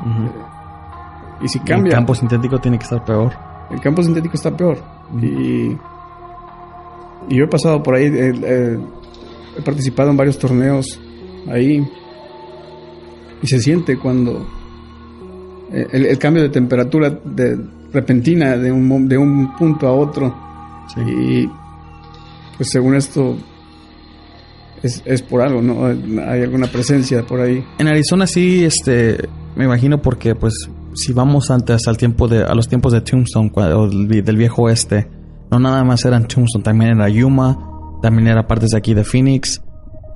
y 1.40 1.48
si 1.48 1.58
cambia... 1.60 1.90
El 1.90 1.96
campo 1.96 2.14
sintético 2.14 2.58
tiene 2.58 2.78
que 2.78 2.84
estar 2.84 3.04
peor. 3.04 3.32
El 3.70 3.80
campo 3.80 4.02
sintético 4.02 4.34
está 4.34 4.56
peor. 4.56 4.78
y, 5.20 5.76
y, 7.28 7.36
yo 7.36 7.44
he 7.44 7.48
pasado 7.48 7.82
por 7.82 7.94
ahí, 7.94 8.06
he 8.06 9.62
participado 9.64 10.10
en 10.10 10.16
varios 10.16 10.38
torneos 10.38 10.98
ahí 11.50 11.86
y 13.42 13.46
se 13.46 13.60
siente 13.60 13.98
cuando 13.98 14.46
eh, 15.72 15.86
el, 15.92 16.18
cambio 16.18 16.42
de 16.42 16.48
temperatura 16.48 17.10
de, 17.10 17.58
repentina 17.92 18.56
de 18.56 18.72
un, 18.72 19.08
de 19.08 19.18
un 19.18 19.56
punto 19.56 19.86
a 19.86 19.92
otro. 19.92 20.34
Y 21.06 21.48
pues 22.56 22.70
según 22.70 22.94
esto 22.96 23.36
es, 24.82 25.02
es, 25.04 25.22
por 25.22 25.42
algo, 25.42 25.60
¿no? 25.60 25.84
Hay 25.86 26.42
alguna 26.42 26.66
presencia 26.66 27.22
por 27.22 27.40
ahí. 27.40 27.64
En 27.78 27.88
Arizona 27.88 28.26
sí, 28.26 28.64
este, 28.64 29.28
me 29.54 29.64
imagino 29.64 30.00
porque 30.00 30.34
pues 30.34 30.54
si 30.98 31.12
vamos 31.12 31.50
antes 31.50 31.86
al 31.86 31.96
tiempo 31.96 32.28
de, 32.28 32.42
a 32.42 32.54
los 32.54 32.68
tiempos 32.68 32.92
de 32.92 33.00
Tombstone, 33.00 33.50
o 33.54 33.88
del 33.88 34.36
viejo 34.36 34.62
oeste, 34.62 35.08
no 35.50 35.58
nada 35.58 35.84
más 35.84 36.04
eran 36.04 36.26
Tombstone, 36.26 36.64
también 36.64 36.92
era 36.92 37.08
Yuma, 37.08 37.58
también 38.02 38.28
era 38.28 38.46
partes 38.46 38.70
de 38.70 38.78
aquí 38.78 38.94
de 38.94 39.04
Phoenix, 39.04 39.62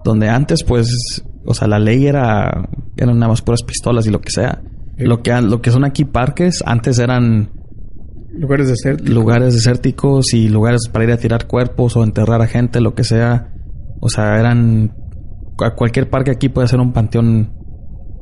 donde 0.04 0.28
antes 0.28 0.64
pues 0.64 1.22
o 1.44 1.54
sea, 1.54 1.68
la 1.68 1.78
ley 1.78 2.06
era 2.06 2.68
eran 2.96 3.18
nada 3.18 3.30
más 3.30 3.42
puras 3.42 3.62
pistolas 3.62 4.06
y 4.06 4.10
lo 4.10 4.20
que 4.20 4.30
sea. 4.30 4.62
Lo 4.96 5.22
que 5.22 5.32
lo 5.40 5.60
que 5.60 5.70
son 5.70 5.84
aquí 5.84 6.04
parques 6.04 6.62
antes 6.64 6.98
eran 6.98 7.50
lugares 8.32 8.68
desérticos, 8.68 9.14
lugares 9.14 9.54
desérticos 9.54 10.34
y 10.34 10.48
lugares 10.48 10.88
para 10.92 11.04
ir 11.04 11.12
a 11.12 11.16
tirar 11.16 11.46
cuerpos 11.46 11.96
o 11.96 12.04
enterrar 12.04 12.40
a 12.42 12.46
gente, 12.46 12.80
lo 12.80 12.94
que 12.94 13.04
sea. 13.04 13.52
O 14.00 14.08
sea, 14.08 14.38
eran 14.38 14.94
cualquier 15.76 16.10
parque 16.10 16.30
aquí 16.30 16.48
puede 16.48 16.68
ser 16.68 16.80
un 16.80 16.92
panteón 16.92 17.52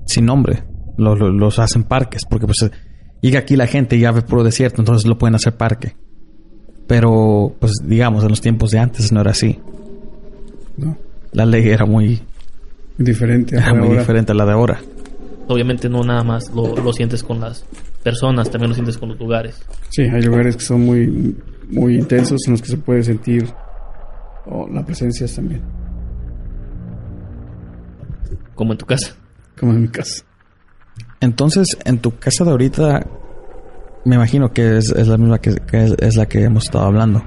sin 0.07 0.27
nombre. 0.27 0.65
Los 1.01 1.59
hacen 1.59 1.85
parques 1.85 2.23
porque 2.29 2.47
pues 2.47 2.71
llega 3.21 3.41
aquí 3.41 3.57
la 3.57 3.67
gente 3.67 3.97
y 3.97 4.01
ya 4.01 4.13
ve 4.13 4.23
puro 4.23 4.45
desierto, 4.45 4.81
entonces 4.83 5.09
lo 5.09 5.19
pueden 5.19 5.35
hacer 5.35 5.57
parque. 5.57 5.97
Pero 6.87 7.55
pues 7.59 7.75
digamos 7.85 8.23
en 8.25 8.31
los 8.31 8.41
tiempos 8.41 8.71
de 8.71 8.79
antes 8.79 9.13
no 9.13 9.21
era 9.21 9.31
así. 9.31 9.59
No. 10.77 10.97
La 11.33 11.47
ley 11.47 11.69
era 11.69 11.87
muy 11.87 12.23
Diferente 13.01 13.59
a 13.59 13.73
muy 13.73 13.97
diferente 13.97 14.33
a 14.33 14.35
la 14.35 14.45
de 14.45 14.53
ahora. 14.53 14.79
Obviamente 15.49 15.89
no 15.89 16.05
nada 16.05 16.23
más 16.23 16.53
lo, 16.55 16.93
sientes 16.93 17.23
con 17.23 17.41
las 17.41 17.65
personas, 18.03 18.51
también 18.51 18.69
lo 18.69 18.75
sientes 18.75 18.99
con 18.99 19.09
los 19.09 19.19
lugares. 19.19 19.59
Sí, 19.89 20.03
hay 20.03 20.23
lugares 20.23 20.55
que 20.57 20.63
son 20.63 20.85
muy, 20.85 21.35
muy 21.71 21.97
intensos 21.97 22.43
en 22.47 22.53
los 22.53 22.63
que 22.63 22.69
se 22.69 22.77
puede 22.77 23.03
sentir 23.03 23.49
la 24.71 24.85
presencia 24.85 25.27
también. 25.35 25.63
Como 28.55 28.73
en 28.73 28.79
tu 28.79 28.85
casa. 28.85 29.17
Como 29.59 29.73
en 29.73 29.81
mi 29.81 29.89
casa. 29.89 30.23
Entonces, 31.21 31.77
en 31.85 31.99
tu 31.99 32.19
casa 32.19 32.45
de 32.45 32.51
ahorita, 32.51 33.07
me 34.07 34.17
imagino 34.17 34.53
que 34.53 34.79
es, 34.79 34.91
la 35.07 35.19
misma 35.19 35.39
que, 35.39 35.55
es, 35.73 36.17
la 36.17 36.27
que 36.27 36.45
hemos 36.45 36.65
estado 36.65 36.87
hablando. 36.87 37.23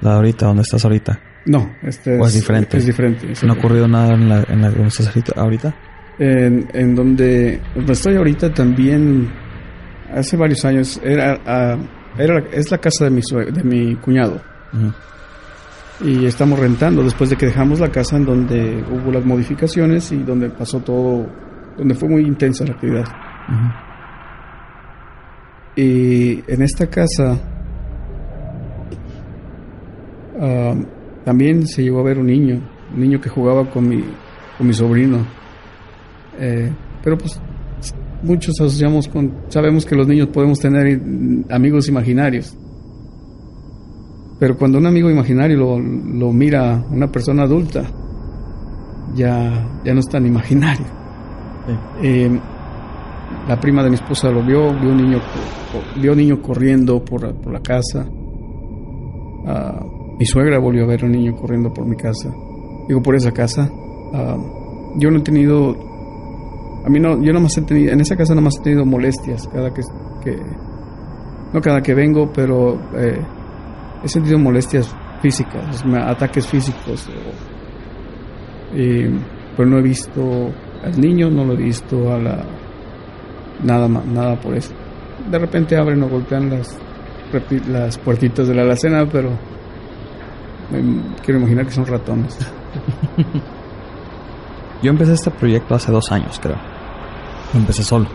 La 0.00 0.10
de 0.12 0.16
ahorita, 0.16 0.46
donde 0.46 0.62
estás 0.62 0.84
ahorita. 0.84 1.20
No, 1.44 1.70
este 1.82 2.18
es, 2.18 2.34
diferente. 2.34 2.78
Es 2.78 2.86
diferente. 2.86 3.32
¿No 3.44 3.52
ha 3.52 3.56
ocurrido 3.56 3.86
nada 3.86 4.14
en 4.14 4.28
la, 4.28 4.42
en 4.48 4.62
la 4.62 4.72
ahorita? 5.36 5.74
En, 6.18 6.66
en 6.72 6.94
donde, 6.94 7.60
donde 7.74 7.92
estoy 7.92 8.16
ahorita 8.16 8.52
también, 8.54 9.30
hace 10.12 10.36
varios 10.36 10.64
años, 10.64 10.98
era, 11.04 11.38
ah, 11.46 11.76
era 12.18 12.42
es 12.52 12.70
la 12.70 12.78
casa 12.78 13.04
de 13.04 13.10
mi, 13.10 13.20
de 13.20 13.62
mi 13.62 13.96
cuñado. 13.96 14.40
Y 16.00 16.24
estamos 16.24 16.58
rentando 16.58 17.02
después 17.02 17.30
de 17.30 17.36
que 17.36 17.46
dejamos 17.46 17.80
la 17.80 17.90
casa 17.90 18.16
en 18.16 18.24
donde 18.24 18.82
hubo 18.90 19.12
las 19.12 19.24
modificaciones 19.24 20.10
y 20.12 20.16
donde 20.22 20.48
pasó 20.50 20.80
todo, 20.80 21.26
donde 21.76 21.94
fue 21.94 22.08
muy 22.08 22.22
intensa 22.22 22.64
la 22.64 22.72
actividad. 22.72 23.25
Y 25.76 26.42
en 26.50 26.62
esta 26.62 26.86
casa 26.86 27.38
ah, 30.40 30.74
también 31.24 31.66
se 31.66 31.82
llegó 31.82 32.00
a 32.00 32.04
ver 32.04 32.18
un 32.18 32.26
niño, 32.26 32.60
un 32.94 33.00
niño 33.00 33.20
que 33.20 33.28
jugaba 33.28 33.68
con 33.70 33.88
mi, 33.88 34.02
con 34.56 34.66
mi 34.66 34.72
sobrino. 34.72 35.18
Eh, 36.38 36.72
pero 37.02 37.18
pues 37.18 37.40
muchos 38.22 38.54
asociamos 38.60 39.08
con, 39.08 39.32
sabemos 39.48 39.84
que 39.84 39.94
los 39.94 40.06
niños 40.06 40.28
podemos 40.28 40.58
tener 40.58 41.00
amigos 41.50 41.88
imaginarios. 41.88 42.56
Pero 44.38 44.56
cuando 44.56 44.78
un 44.78 44.86
amigo 44.86 45.10
imaginario 45.10 45.56
lo, 45.56 45.78
lo 45.78 46.32
mira 46.32 46.84
una 46.90 47.10
persona 47.10 47.44
adulta, 47.44 47.84
ya, 49.14 49.80
ya 49.84 49.94
no 49.94 50.00
es 50.00 50.08
tan 50.08 50.26
imaginario. 50.26 50.86
Eh, 52.02 52.38
la 53.48 53.60
prima 53.60 53.82
de 53.82 53.90
mi 53.90 53.94
esposa 53.94 54.30
lo 54.30 54.42
vio, 54.42 54.72
vio 54.74 54.90
un 54.90 54.96
niño, 54.96 55.20
vio 56.00 56.12
un 56.12 56.18
niño 56.18 56.42
corriendo 56.42 57.04
por, 57.04 57.32
por 57.36 57.52
la 57.52 57.60
casa. 57.60 58.06
Ah, 59.46 59.84
mi 60.18 60.24
suegra 60.24 60.58
volvió 60.58 60.84
a 60.84 60.86
ver 60.86 61.04
un 61.04 61.12
niño 61.12 61.36
corriendo 61.36 61.72
por 61.72 61.86
mi 61.86 61.96
casa. 61.96 62.34
Digo, 62.88 63.02
por 63.02 63.14
esa 63.14 63.32
casa. 63.32 63.70
Ah, 64.12 64.36
yo 64.96 65.10
no 65.10 65.18
he 65.18 65.22
tenido, 65.22 65.76
a 66.84 66.88
mí 66.88 66.98
no, 66.98 67.22
yo 67.22 67.32
nomás 67.32 67.56
he 67.58 67.62
tenido, 67.62 67.92
en 67.92 68.00
esa 68.00 68.16
casa 68.16 68.34
nomás 68.34 68.58
he 68.58 68.62
tenido 68.62 68.84
molestias 68.84 69.46
cada 69.48 69.72
que, 69.72 69.82
que 70.24 70.36
no 71.52 71.60
cada 71.60 71.82
que 71.82 71.94
vengo, 71.94 72.32
pero 72.32 72.80
eh, 72.96 73.20
he 74.02 74.08
sentido 74.08 74.38
molestias 74.38 74.92
físicas, 75.20 75.84
ataques 75.84 76.46
físicos. 76.46 77.08
pero 79.56 79.70
no 79.70 79.78
he 79.78 79.82
visto 79.82 80.50
al 80.82 81.00
niño, 81.00 81.30
no 81.30 81.44
lo 81.44 81.52
he 81.52 81.56
visto 81.56 82.12
a 82.12 82.18
la 82.18 82.55
nada 83.62 83.88
más, 83.88 84.04
nada 84.06 84.36
por 84.40 84.54
eso. 84.54 84.72
De 85.30 85.38
repente 85.38 85.76
abren 85.76 86.02
o 86.02 86.08
golpean 86.08 86.50
las 86.50 86.78
las 87.68 87.98
puertitas 87.98 88.46
de 88.48 88.54
la 88.54 88.62
alacena, 88.62 89.04
pero 89.10 89.30
quiero 91.24 91.40
imaginar 91.40 91.64
que 91.66 91.72
son 91.72 91.84
ratones. 91.86 92.38
Yo 94.82 94.90
empecé 94.90 95.14
este 95.14 95.30
proyecto 95.30 95.74
hace 95.74 95.90
dos 95.90 96.12
años, 96.12 96.38
creo. 96.40 96.56
Lo 97.52 97.60
empecé 97.60 97.82
solo. 97.82 98.06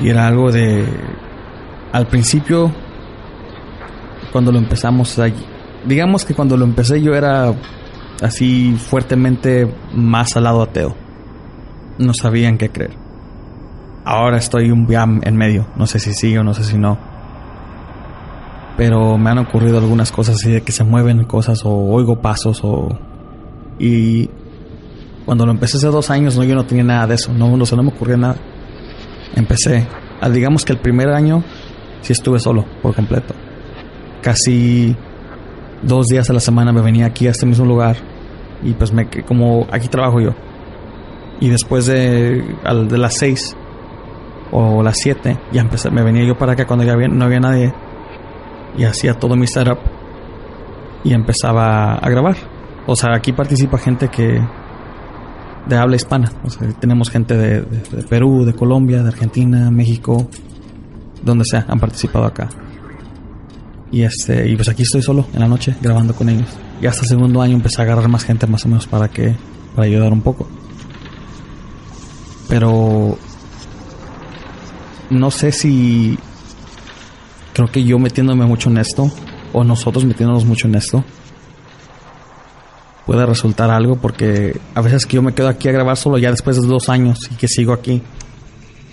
Y 0.00 0.08
era 0.10 0.26
algo 0.26 0.50
de... 0.50 0.84
Al 1.92 2.06
principio, 2.06 2.70
cuando 4.32 4.52
lo 4.52 4.58
empezamos, 4.58 5.18
ahí- 5.18 5.34
digamos 5.86 6.24
que 6.24 6.34
cuando 6.34 6.56
lo 6.56 6.64
empecé 6.64 7.00
yo 7.00 7.14
era 7.14 7.54
así 8.22 8.74
fuertemente 8.76 9.72
más 9.94 10.36
al 10.36 10.44
lado 10.44 10.62
ateo. 10.62 10.94
No 11.98 12.12
sabía 12.14 12.48
en 12.48 12.58
qué 12.58 12.68
creer. 12.68 12.96
Ahora 14.10 14.38
estoy 14.38 14.70
un 14.70 14.86
ya 14.86 15.02
en 15.04 15.36
medio. 15.36 15.66
No 15.76 15.86
sé 15.86 15.98
si 15.98 16.14
sí 16.14 16.34
o 16.36 16.42
no 16.42 16.54
sé 16.54 16.64
si 16.64 16.78
no. 16.78 16.96
Pero 18.76 19.18
me 19.18 19.28
han 19.30 19.38
ocurrido 19.38 19.78
algunas 19.78 20.12
cosas 20.12 20.36
así 20.36 20.50
de 20.50 20.62
que 20.62 20.72
se 20.72 20.82
mueven 20.84 21.24
cosas 21.24 21.62
o 21.64 21.70
oigo 21.70 22.20
pasos 22.22 22.60
o... 22.62 22.88
Y 23.78 24.30
cuando 25.26 25.44
lo 25.44 25.52
empecé 25.52 25.76
hace 25.76 25.88
dos 25.88 26.10
años, 26.10 26.36
no, 26.36 26.44
yo 26.44 26.54
no 26.54 26.64
tenía 26.64 26.84
nada 26.84 27.06
de 27.08 27.16
eso. 27.16 27.32
No, 27.34 27.56
no, 27.56 27.66
se 27.66 27.76
no 27.76 27.82
me 27.82 27.90
ocurría 27.90 28.16
nada. 28.16 28.36
Empecé. 29.34 29.86
ah, 30.20 30.30
digamos 30.30 30.64
que 30.64 30.72
el 30.72 30.78
primer 30.78 31.08
año 31.10 31.42
sí 32.00 32.12
estuve 32.12 32.38
solo, 32.38 32.64
por 32.80 32.94
completo. 32.94 33.34
Casi 34.22 34.96
dos 35.82 36.06
días 36.06 36.30
a 36.30 36.32
la 36.32 36.40
semana 36.40 36.72
me 36.72 36.80
venía 36.80 37.06
aquí 37.06 37.26
a 37.26 37.30
este 37.32 37.46
mismo 37.46 37.66
lugar. 37.66 37.96
Y 38.62 38.72
pues 38.72 38.92
me 38.92 39.06
como 39.26 39.66
aquí 39.70 39.88
trabajo 39.88 40.20
yo. 40.20 40.30
Y 41.40 41.48
después 41.50 41.86
de, 41.86 42.42
al- 42.64 42.88
de 42.88 42.98
las 42.98 43.14
seis 43.14 43.56
o 44.52 44.82
las 44.82 44.96
siete, 44.98 45.38
ya 45.52 45.60
empecé, 45.60 45.90
me 45.90 46.02
venía 46.02 46.24
yo 46.24 46.36
para 46.38 46.52
acá 46.52 46.66
cuando 46.66 46.84
ya 46.84 46.92
había- 46.92 47.08
no 47.08 47.24
había 47.24 47.40
nadie. 47.40 47.72
Y 48.76 48.84
hacía 48.84 49.14
todo 49.14 49.36
mi 49.36 49.46
setup. 49.46 49.78
Y 51.04 51.12
empezaba 51.14 51.94
a 51.94 52.08
grabar. 52.10 52.36
O 52.86 52.94
sea, 52.96 53.14
aquí 53.14 53.32
participa 53.32 53.78
gente 53.78 54.08
que, 54.08 54.40
de 55.66 55.76
habla 55.76 55.96
hispana. 55.96 56.32
O 56.44 56.50
sea, 56.50 56.68
tenemos 56.80 57.10
gente 57.10 57.36
de, 57.36 57.60
de- 57.62 57.96
de 57.96 58.02
Perú, 58.08 58.44
de 58.44 58.54
Colombia, 58.54 59.02
de 59.02 59.08
Argentina, 59.08 59.70
México, 59.70 60.28
donde 61.22 61.44
sea, 61.44 61.64
han 61.68 61.78
participado 61.80 62.24
acá. 62.24 62.48
Y 63.90 64.02
este, 64.02 64.48
y 64.48 64.54
pues 64.56 64.68
aquí 64.68 64.82
estoy 64.82 65.02
solo 65.02 65.26
en 65.32 65.40
la 65.40 65.48
noche 65.48 65.74
grabando 65.80 66.14
con 66.14 66.28
ellos. 66.28 66.48
Y 66.80 66.86
hasta 66.86 67.02
el 67.02 67.08
segundo 67.08 67.40
año 67.42 67.54
empecé 67.54 67.80
a 67.80 67.84
agarrar 67.84 68.08
más 68.08 68.24
gente 68.24 68.46
más 68.46 68.64
o 68.64 68.68
menos 68.68 68.86
para 68.86 69.08
que, 69.08 69.34
para 69.74 69.86
ayudar 69.88 70.12
un 70.12 70.20
poco. 70.20 70.46
Pero 72.48 73.16
no 75.10 75.30
sé 75.30 75.52
si 75.52 76.18
creo 77.54 77.70
que 77.70 77.82
yo 77.84 77.98
metiéndome 77.98 78.46
mucho 78.46 78.70
en 78.70 78.78
esto, 78.78 79.10
o 79.52 79.64
nosotros 79.64 80.04
metiéndonos 80.04 80.44
mucho 80.44 80.68
en 80.68 80.74
esto, 80.76 81.04
puede 83.06 83.24
resultar 83.26 83.70
algo 83.70 83.96
porque 83.96 84.60
a 84.74 84.80
veces 84.82 85.06
que 85.06 85.16
yo 85.16 85.22
me 85.22 85.32
quedo 85.34 85.48
aquí 85.48 85.68
a 85.68 85.72
grabar 85.72 85.96
solo 85.96 86.18
ya 86.18 86.30
después 86.30 86.60
de 86.60 86.66
dos 86.66 86.88
años 86.88 87.18
y 87.30 87.34
que 87.36 87.48
sigo 87.48 87.72
aquí, 87.72 88.02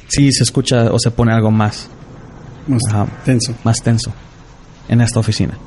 sí 0.08 0.32
se 0.32 0.44
escucha 0.44 0.92
o 0.92 1.00
se 1.00 1.12
pone 1.12 1.34
algo 1.34 1.52
más, 1.52 1.90
Más 2.68 2.82
Ajá. 2.90 3.08
tenso. 3.26 3.54
más 3.64 3.82
tenso 3.82 4.12
en 4.88 5.02
esta 5.02 5.20
oficina. 5.20 5.58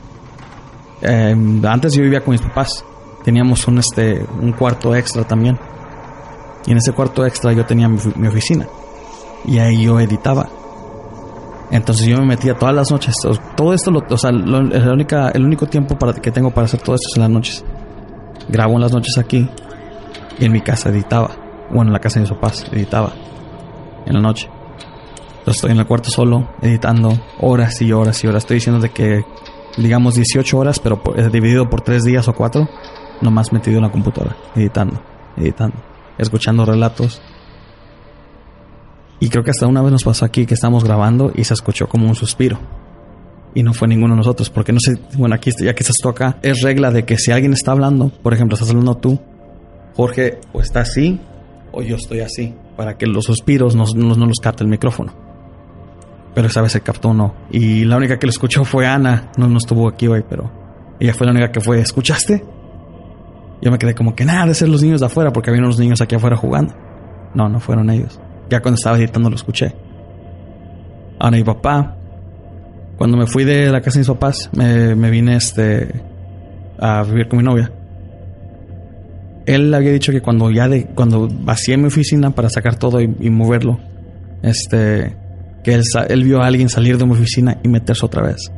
Eh, 1.02 1.36
antes 1.68 1.92
yo 1.94 2.02
vivía 2.02 2.20
con 2.20 2.32
mis 2.32 2.40
papás, 2.40 2.84
teníamos 3.22 3.66
un, 3.68 3.78
este, 3.78 4.24
un 4.40 4.52
cuarto 4.52 4.94
extra 4.96 5.24
también. 5.24 5.58
Y 6.66 6.72
en 6.72 6.78
ese 6.78 6.92
cuarto 6.92 7.24
extra 7.24 7.52
yo 7.52 7.64
tenía 7.66 7.88
mi, 7.88 7.98
mi 8.16 8.28
oficina. 8.28 8.66
Y 9.48 9.58
ahí 9.58 9.82
yo 9.82 9.98
editaba. 9.98 10.46
Entonces 11.70 12.06
yo 12.06 12.18
me 12.18 12.26
metía 12.26 12.54
todas 12.54 12.74
las 12.74 12.90
noches. 12.90 13.14
Todo 13.56 13.72
esto, 13.74 13.90
lo, 13.90 14.02
o 14.08 14.16
sea, 14.16 14.30
lo- 14.30 14.62
la 14.62 15.28
el 15.30 15.44
único 15.44 15.66
tiempo 15.66 15.98
para, 15.98 16.12
que 16.14 16.30
tengo 16.30 16.50
para 16.50 16.66
hacer 16.66 16.80
todo 16.80 16.94
esto 16.94 17.08
es 17.10 17.16
en 17.16 17.22
las 17.22 17.30
noches. 17.30 17.64
Grabo 18.48 18.74
en 18.74 18.80
las 18.80 18.92
noches 18.92 19.18
aquí. 19.18 19.48
Y 20.38 20.44
en 20.44 20.52
mi 20.52 20.60
casa 20.60 20.88
editaba. 20.90 21.30
Bueno, 21.70 21.88
en 21.88 21.92
la 21.92 21.98
casa 21.98 22.14
de 22.20 22.22
mis 22.22 22.30
papás 22.30 22.64
editaba. 22.72 23.12
En 24.06 24.14
la 24.14 24.20
noche. 24.20 24.48
Entonces 25.40 25.56
estoy 25.56 25.70
en 25.72 25.78
el 25.78 25.86
cuarto 25.86 26.10
solo, 26.10 26.48
editando 26.62 27.12
horas 27.40 27.80
y 27.82 27.92
horas 27.92 28.22
y 28.24 28.26
horas. 28.26 28.42
Estoy 28.44 28.56
diciendo 28.56 28.80
de 28.80 28.90
que, 28.90 29.24
digamos, 29.76 30.14
18 30.14 30.58
horas, 30.58 30.78
pero 30.78 31.02
por- 31.02 31.18
eh, 31.18 31.28
dividido 31.30 31.68
por 31.68 31.80
3 31.82 32.04
días 32.04 32.28
o 32.28 32.34
4, 32.34 32.68
nomás 33.20 33.52
metido 33.52 33.76
en 33.78 33.84
la 33.84 33.90
computadora, 33.90 34.36
editando, 34.54 35.00
editando, 35.36 35.76
escuchando 36.18 36.64
relatos. 36.64 37.20
Y 39.20 39.28
creo 39.30 39.42
que 39.42 39.50
hasta 39.50 39.66
una 39.66 39.82
vez 39.82 39.90
nos 39.92 40.04
pasó 40.04 40.24
aquí 40.24 40.46
que 40.46 40.54
estábamos 40.54 40.84
grabando 40.84 41.32
y 41.34 41.44
se 41.44 41.54
escuchó 41.54 41.88
como 41.88 42.06
un 42.08 42.14
suspiro. 42.14 42.58
Y 43.54 43.62
no 43.62 43.72
fue 43.74 43.88
ninguno 43.88 44.14
de 44.14 44.18
nosotros, 44.18 44.50
porque 44.50 44.72
no 44.72 44.78
sé, 44.78 44.98
bueno, 45.16 45.34
aquí, 45.34 45.50
ya 45.60 45.74
que 45.74 45.82
estás 45.82 45.96
acá, 46.08 46.36
es 46.42 46.62
regla 46.62 46.90
de 46.90 47.04
que 47.04 47.16
si 47.18 47.32
alguien 47.32 47.52
está 47.52 47.72
hablando, 47.72 48.10
por 48.22 48.32
ejemplo, 48.32 48.54
estás 48.54 48.70
hablando 48.70 48.94
tú, 48.96 49.18
Jorge 49.96 50.38
o 50.52 50.60
está 50.60 50.80
así 50.80 51.18
o 51.72 51.82
yo 51.82 51.96
estoy 51.96 52.20
así, 52.20 52.54
para 52.76 52.96
que 52.96 53.06
los 53.06 53.24
suspiros 53.24 53.74
no, 53.74 53.84
no- 53.96 54.14
no 54.14 54.26
los 54.26 54.38
capte 54.38 54.62
el 54.62 54.70
micrófono. 54.70 55.12
Pero 56.34 56.46
esa 56.46 56.62
vez 56.62 56.70
se 56.72 56.82
captó 56.82 57.12
no. 57.12 57.34
Y 57.50 57.84
la 57.84 57.96
única 57.96 58.18
que 58.18 58.26
lo 58.26 58.30
escuchó 58.30 58.64
fue 58.64 58.86
Ana. 58.86 59.32
No, 59.36 59.48
no 59.48 59.58
estuvo 59.58 59.88
aquí 59.88 60.06
hoy, 60.06 60.22
pero 60.28 60.48
ella 61.00 61.12
fue 61.14 61.26
la 61.26 61.32
única 61.32 61.50
que 61.50 61.60
fue. 61.60 61.80
¿Escuchaste? 61.80 62.44
Yo 63.60 63.72
me 63.72 63.78
quedé 63.78 63.94
como 63.94 64.14
que 64.14 64.24
nada 64.24 64.46
de 64.46 64.54
ser 64.54 64.68
los 64.68 64.82
niños 64.82 65.00
de 65.00 65.06
afuera, 65.06 65.32
porque 65.32 65.50
había 65.50 65.62
unos 65.62 65.78
niños 65.80 66.00
aquí 66.00 66.14
afuera 66.14 66.36
jugando. 66.36 66.74
No, 67.34 67.48
no 67.48 67.58
fueron 67.58 67.90
ellos. 67.90 68.20
Ya 68.50 68.60
cuando 68.60 68.76
estaba 68.76 68.96
editando 68.98 69.30
lo 69.30 69.36
escuché. 69.36 69.74
Ahora 71.18 71.36
mi 71.36 71.44
papá, 71.44 71.96
cuando 72.96 73.16
me 73.16 73.26
fui 73.26 73.44
de 73.44 73.70
la 73.70 73.80
casa 73.80 73.94
de 73.94 74.00
mis 74.00 74.08
papás, 74.08 74.50
me, 74.52 75.10
vine 75.10 75.36
este 75.36 76.02
a 76.78 77.02
vivir 77.02 77.28
con 77.28 77.38
mi 77.38 77.44
novia. 77.44 77.72
Él 79.46 79.72
había 79.72 79.92
dicho 79.92 80.12
que 80.12 80.20
cuando 80.20 80.50
ya 80.50 80.68
de 80.68 80.86
cuando 80.86 81.28
vacié 81.28 81.76
mi 81.76 81.86
oficina 81.86 82.30
para 82.30 82.50
sacar 82.50 82.76
todo 82.76 83.00
y, 83.00 83.14
y 83.20 83.30
moverlo, 83.30 83.80
este 84.42 85.16
que 85.64 85.74
él, 85.74 85.82
él 86.08 86.24
vio 86.24 86.42
a 86.42 86.46
alguien 86.46 86.68
salir 86.68 86.98
de 86.98 87.06
mi 87.06 87.12
oficina 87.12 87.58
y 87.62 87.68
meterse 87.68 88.04
otra 88.04 88.22
vez. 88.22 88.52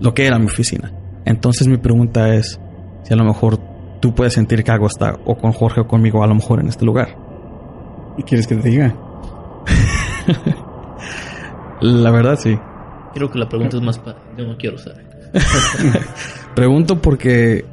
Lo 0.00 0.12
que 0.14 0.26
era 0.26 0.38
mi 0.38 0.46
oficina. 0.46 0.92
Entonces 1.24 1.66
mi 1.66 1.78
pregunta 1.78 2.34
es 2.34 2.60
si 3.04 3.14
a 3.14 3.16
lo 3.16 3.24
mejor 3.24 3.58
tú 4.00 4.14
puedes 4.14 4.34
sentir 4.34 4.62
que 4.64 4.70
algo 4.70 4.86
está 4.86 5.18
o 5.24 5.36
con 5.36 5.52
Jorge 5.52 5.80
o 5.80 5.86
conmigo 5.86 6.22
a 6.22 6.26
lo 6.26 6.34
mejor 6.34 6.60
en 6.60 6.68
este 6.68 6.84
lugar. 6.84 7.23
¿Y 8.16 8.22
quieres 8.22 8.46
que 8.46 8.56
te 8.56 8.68
diga? 8.68 8.94
La 11.80 12.10
verdad 12.10 12.38
sí. 12.38 12.58
Creo 13.14 13.30
que 13.30 13.38
la 13.38 13.48
pregunta 13.48 13.76
es 13.76 13.82
más 13.82 13.98
para... 13.98 14.18
Yo 14.36 14.46
no 14.46 14.56
quiero 14.56 14.78
saber. 14.78 15.04
Pregunto 16.54 17.00
porque, 17.00 17.64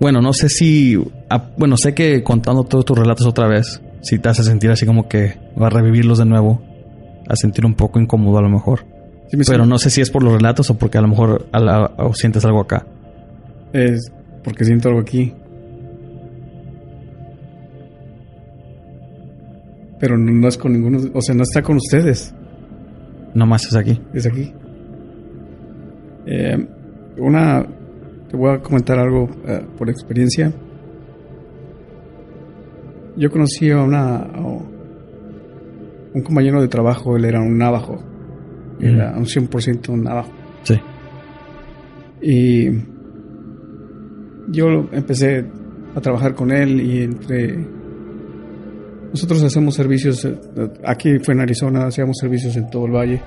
bueno, 0.00 0.20
no 0.20 0.32
sé 0.32 0.48
si, 0.48 0.98
ah, 1.30 1.50
bueno, 1.56 1.76
sé 1.76 1.94
que 1.94 2.22
contando 2.22 2.64
todos 2.64 2.84
tus 2.84 2.98
relatos 2.98 3.26
otra 3.26 3.46
vez, 3.46 3.80
si 4.02 4.18
te 4.18 4.28
hace 4.28 4.42
sentir 4.42 4.70
así 4.70 4.86
como 4.86 5.08
que 5.08 5.38
va 5.60 5.66
a 5.66 5.70
revivirlos 5.70 6.18
de 6.18 6.24
nuevo, 6.24 6.62
a 7.28 7.36
sentir 7.36 7.64
un 7.64 7.74
poco 7.74 7.98
incómodo 7.98 8.38
a 8.38 8.42
lo 8.42 8.48
mejor. 8.48 8.86
Pero 9.46 9.66
no 9.66 9.78
sé 9.78 9.90
si 9.90 10.00
es 10.00 10.10
por 10.10 10.22
los 10.22 10.34
relatos 10.34 10.70
o 10.70 10.78
porque 10.78 10.98
a 10.98 11.00
lo 11.00 11.08
mejor 11.08 11.46
o 11.98 12.14
sientes 12.14 12.44
algo 12.44 12.60
acá. 12.60 12.86
Es 13.72 14.12
porque 14.44 14.64
siento 14.64 14.88
algo 14.88 15.00
aquí. 15.00 15.34
Pero 20.04 20.18
no, 20.18 20.48
es 20.48 20.58
con 20.58 20.74
ninguno, 20.74 20.98
o 21.14 21.22
sea, 21.22 21.34
no 21.34 21.44
está 21.44 21.62
con 21.62 21.76
ustedes. 21.76 22.34
Nomás 23.32 23.64
es 23.64 23.74
aquí. 23.74 23.98
Es 24.12 24.26
aquí. 24.26 24.52
Eh, 26.26 26.66
una, 27.16 27.64
te 28.28 28.36
voy 28.36 28.52
a 28.52 28.58
comentar 28.60 28.98
algo 28.98 29.30
eh, 29.46 29.64
por 29.78 29.88
experiencia. 29.88 30.52
Yo 33.16 33.30
conocí 33.30 33.70
a 33.70 33.78
una 33.78 34.30
un 36.12 36.22
compañero 36.22 36.60
de 36.60 36.68
trabajo, 36.68 37.16
él 37.16 37.24
era 37.24 37.40
un 37.40 37.56
navajo, 37.56 37.98
era 38.78 39.16
un 39.16 39.24
100% 39.24 39.88
un 39.88 40.04
navajo. 40.04 40.32
Sí. 40.64 40.78
Y 42.20 42.68
yo 44.48 44.86
empecé 44.92 45.46
a 45.94 46.00
trabajar 46.02 46.34
con 46.34 46.52
él 46.52 46.78
y 46.82 47.04
entre 47.04 47.83
nosotros 49.14 49.44
hacemos 49.44 49.76
servicios 49.76 50.24
eh, 50.24 50.36
aquí 50.84 51.20
fue 51.20 51.34
en 51.34 51.42
Arizona, 51.42 51.86
hacíamos 51.86 52.16
servicios 52.18 52.56
en 52.56 52.68
todo 52.68 52.86
el 52.86 52.92
valle. 52.92 53.22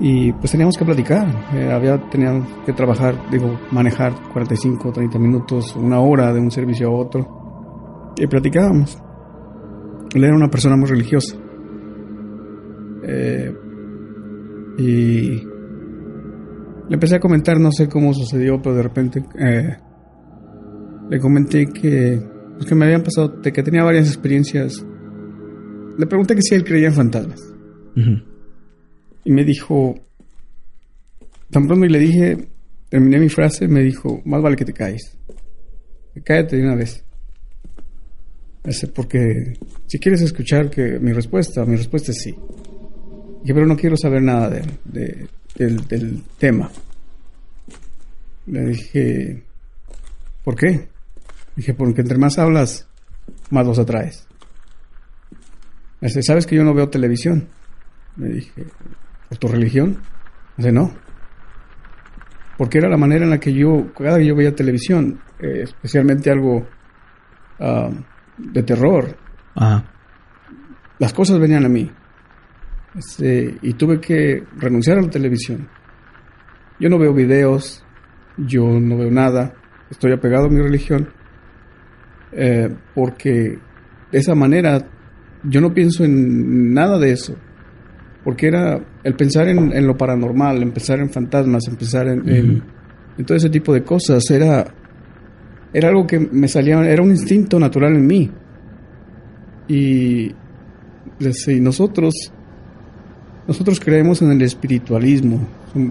Y 0.00 0.32
pues 0.32 0.50
teníamos 0.50 0.76
que 0.76 0.84
platicar, 0.84 1.28
eh, 1.54 1.70
había 1.70 1.96
teníamos 2.10 2.48
que 2.66 2.72
trabajar, 2.72 3.14
digo, 3.30 3.56
manejar 3.70 4.12
45, 4.32 4.90
30 4.90 5.18
minutos, 5.20 5.76
una 5.76 6.00
hora 6.00 6.32
de 6.32 6.40
un 6.40 6.50
servicio 6.50 6.88
a 6.88 6.90
otro. 6.90 8.12
Y 8.16 8.26
platicábamos. 8.26 8.98
Él 10.12 10.24
era 10.24 10.34
una 10.34 10.48
persona 10.48 10.76
muy 10.76 10.88
religiosa. 10.88 11.36
Eh, 13.04 13.54
y 14.78 15.30
le 16.88 16.94
empecé 16.94 17.14
a 17.14 17.20
comentar, 17.20 17.60
no 17.60 17.70
sé 17.70 17.88
cómo 17.88 18.12
sucedió, 18.12 18.60
pero 18.60 18.74
de 18.74 18.82
repente 18.82 19.24
eh, 19.38 19.76
le 21.08 21.20
comenté 21.20 21.66
que, 21.66 22.31
pues 22.62 22.68
que 22.68 22.74
me 22.76 22.84
habían 22.84 23.02
pasado, 23.02 23.42
que 23.42 23.62
tenía 23.62 23.82
varias 23.82 24.06
experiencias. 24.06 24.84
Le 25.98 26.06
pregunté 26.06 26.36
que 26.36 26.42
si 26.42 26.54
él 26.54 26.62
creía 26.62 26.88
en 26.88 26.94
fantasmas. 26.94 27.40
Y 29.24 29.32
me 29.32 29.44
dijo, 29.44 30.00
tan 31.50 31.66
pronto 31.66 31.84
y 31.84 31.88
le 31.88 31.98
dije, 31.98 32.48
terminé 32.88 33.18
mi 33.18 33.28
frase, 33.28 33.66
me 33.66 33.82
dijo, 33.82 34.22
más 34.24 34.40
vale 34.40 34.54
que 34.54 34.64
te 34.64 34.72
caes. 34.72 35.18
Cállate 36.24 36.56
de 36.56 36.62
una 36.62 36.76
vez. 36.76 37.04
Porque 38.94 39.54
si 39.88 39.98
quieres 39.98 40.22
escuchar 40.22 40.70
que 40.70 41.00
mi 41.00 41.12
respuesta, 41.12 41.64
mi 41.64 41.74
respuesta 41.74 42.12
es 42.12 42.18
sí. 42.22 42.30
Dije, 43.42 43.54
pero 43.54 43.66
no 43.66 43.76
quiero 43.76 43.96
saber 43.96 44.22
nada 44.22 44.50
de, 44.84 45.26
del, 45.56 46.22
tema. 46.38 46.70
Le 48.46 48.66
dije, 48.66 49.42
¿por 50.44 50.54
qué? 50.54 50.91
Dije, 51.56 51.74
porque 51.74 52.00
entre 52.00 52.18
más 52.18 52.38
hablas, 52.38 52.88
más 53.50 53.66
los 53.66 53.78
atraes. 53.78 54.26
Dice, 56.00 56.22
¿sabes 56.22 56.46
que 56.46 56.56
yo 56.56 56.64
no 56.64 56.74
veo 56.74 56.88
televisión? 56.88 57.48
Le 58.16 58.28
dije, 58.28 58.66
¿por 59.28 59.38
tu 59.38 59.48
religión? 59.48 59.98
Dice, 60.56 60.72
no. 60.72 60.92
Porque 62.58 62.78
era 62.78 62.88
la 62.88 62.96
manera 62.96 63.24
en 63.24 63.30
la 63.30 63.38
que 63.40 63.52
yo, 63.52 63.92
cada 63.96 64.18
vez 64.18 64.26
yo 64.26 64.34
veía 64.34 64.54
televisión, 64.54 65.20
eh, 65.38 65.62
especialmente 65.62 66.30
algo 66.30 66.66
ah, 67.60 67.90
de 68.36 68.62
terror. 68.62 69.16
Las 70.98 71.12
cosas 71.12 71.38
venían 71.38 71.64
a 71.64 71.68
mí. 71.68 71.90
Este, 72.94 73.58
y 73.62 73.72
tuve 73.74 74.00
que 74.00 74.44
renunciar 74.58 74.98
a 74.98 75.02
la 75.02 75.10
televisión. 75.10 75.68
Yo 76.78 76.88
no 76.88 76.98
veo 76.98 77.14
videos, 77.14 77.84
yo 78.36 78.64
no 78.80 78.98
veo 78.98 79.10
nada, 79.10 79.54
estoy 79.90 80.12
apegado 80.12 80.46
a 80.46 80.50
mi 80.50 80.60
religión, 80.60 81.08
eh, 82.32 82.68
porque 82.94 83.58
de 84.10 84.18
esa 84.18 84.34
manera 84.34 84.86
yo 85.44 85.60
no 85.60 85.72
pienso 85.72 86.04
en 86.04 86.72
nada 86.72 86.98
de 86.98 87.12
eso, 87.12 87.36
porque 88.24 88.46
era 88.46 88.80
el 89.02 89.14
pensar 89.14 89.48
en, 89.48 89.86
lo 89.86 89.96
paranormal, 89.96 90.62
en 90.62 90.72
pensar 90.72 91.00
en 91.00 91.10
fantasmas, 91.10 91.66
en 91.68 91.76
pensar 91.76 92.08
en, 92.08 92.28
en, 92.28 93.24
todo 93.24 93.36
ese 93.36 93.50
tipo 93.50 93.74
de 93.74 93.82
cosas, 93.82 94.30
era 94.30 94.66
era 95.72 95.88
algo 95.88 96.06
que 96.06 96.18
me 96.18 96.48
salía, 96.48 96.78
era 96.84 97.02
un 97.02 97.10
instinto 97.10 97.58
natural 97.58 97.94
en 97.94 98.06
mí. 98.06 98.30
Y, 99.68 100.32
nosotros, 101.60 102.14
nosotros 103.46 103.80
creemos 103.80 104.20
en 104.22 104.32
el 104.32 104.42
espiritualismo. 104.42 105.40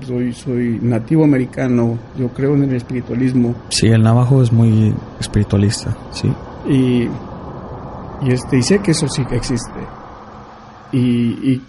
Soy, 0.05 0.33
soy 0.33 0.79
nativo 0.81 1.23
americano, 1.23 1.97
yo 2.17 2.29
creo 2.29 2.53
en 2.53 2.63
el 2.63 2.75
espiritualismo. 2.75 3.55
Sí, 3.69 3.87
el 3.87 4.03
navajo 4.03 4.43
es 4.43 4.51
muy 4.51 4.93
espiritualista, 5.19 5.97
sí. 6.11 6.31
Y, 6.69 7.07
y, 8.23 8.31
este, 8.31 8.57
y 8.57 8.63
sé 8.63 8.79
que 8.79 8.91
eso 8.91 9.07
sí 9.07 9.23
existe. 9.31 9.79
Y, 10.91 10.99
y, 10.99 11.61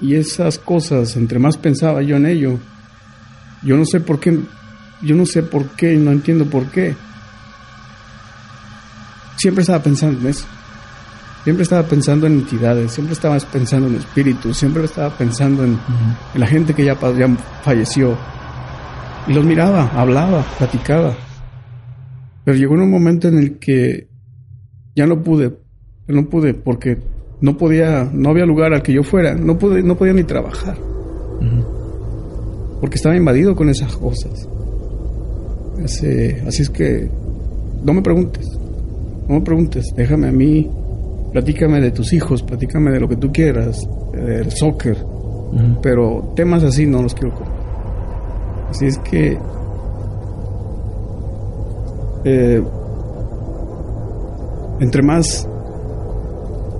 y 0.00 0.14
esas 0.16 0.58
cosas, 0.58 1.16
entre 1.16 1.38
más 1.38 1.56
pensaba 1.56 2.02
yo 2.02 2.16
en 2.16 2.26
ello, 2.26 2.58
yo 3.62 3.76
no 3.76 3.84
sé 3.84 4.00
por 4.00 4.18
qué, 4.18 4.36
yo 5.02 5.14
no 5.14 5.26
sé 5.26 5.42
por 5.44 5.66
qué, 5.70 5.94
no 5.96 6.10
entiendo 6.10 6.46
por 6.46 6.66
qué 6.70 6.96
siempre 9.40 9.62
estaba 9.62 9.82
pensando 9.82 10.20
en 10.20 10.26
eso. 10.26 10.44
Siempre 11.44 11.62
estaba 11.62 11.82
pensando 11.84 12.26
en 12.26 12.34
entidades, 12.34 12.92
siempre 12.92 13.14
estaba 13.14 13.38
pensando 13.38 13.88
en 13.88 13.94
espíritus, 13.94 14.58
siempre 14.58 14.84
estaba 14.84 15.08
pensando 15.16 15.64
en, 15.64 15.78
la 16.34 16.46
gente 16.46 16.74
que 16.74 16.84
ya, 16.84 16.96
falleció. 17.62 18.16
Y 19.26 19.32
los 19.32 19.44
miraba, 19.44 19.90
hablaba, 19.94 20.44
platicaba. 20.58 21.14
Pero 22.44 22.56
llegó 22.58 22.74
un 22.74 22.90
momento 22.90 23.28
en 23.28 23.38
el 23.38 23.58
que 23.58 24.08
ya 24.94 25.06
no 25.06 25.22
pude, 25.22 25.56
no 26.08 26.28
pude 26.28 26.52
porque 26.52 26.98
no 27.40 27.56
podía, 27.56 28.10
no 28.12 28.30
había 28.30 28.44
lugar 28.44 28.74
al 28.74 28.82
que 28.82 28.92
yo 28.92 29.02
fuera, 29.02 29.34
no 29.34 29.58
pude, 29.58 29.82
no 29.82 29.96
podía 29.96 30.12
ni 30.12 30.24
trabajar. 30.24 30.76
Porque 32.80 32.96
estaba 32.96 33.16
invadido 33.16 33.56
con 33.56 33.70
esas 33.70 33.96
cosas. 33.96 34.46
Así, 35.82 36.32
así 36.46 36.62
es 36.62 36.70
que 36.70 37.10
no 37.82 37.94
me 37.94 38.02
preguntes. 38.02 38.46
No 39.26 39.36
me 39.36 39.40
preguntes, 39.42 39.86
déjame 39.96 40.28
a 40.28 40.32
mí, 40.32 40.68
platícame 41.32 41.80
de 41.80 41.90
tus 41.90 42.12
hijos, 42.12 42.42
platícame 42.42 42.90
de 42.90 43.00
lo 43.00 43.08
que 43.08 43.16
tú 43.16 43.30
quieras, 43.32 43.80
del 44.12 44.50
soccer, 44.50 44.96
pero 45.82 46.32
temas 46.34 46.62
así 46.62 46.86
no 46.86 47.02
los 47.02 47.14
quiero 47.14 47.34
Así 48.70 48.86
es 48.86 48.98
que 48.98 49.36
eh, 52.24 52.62
entre 54.78 55.02
más 55.02 55.48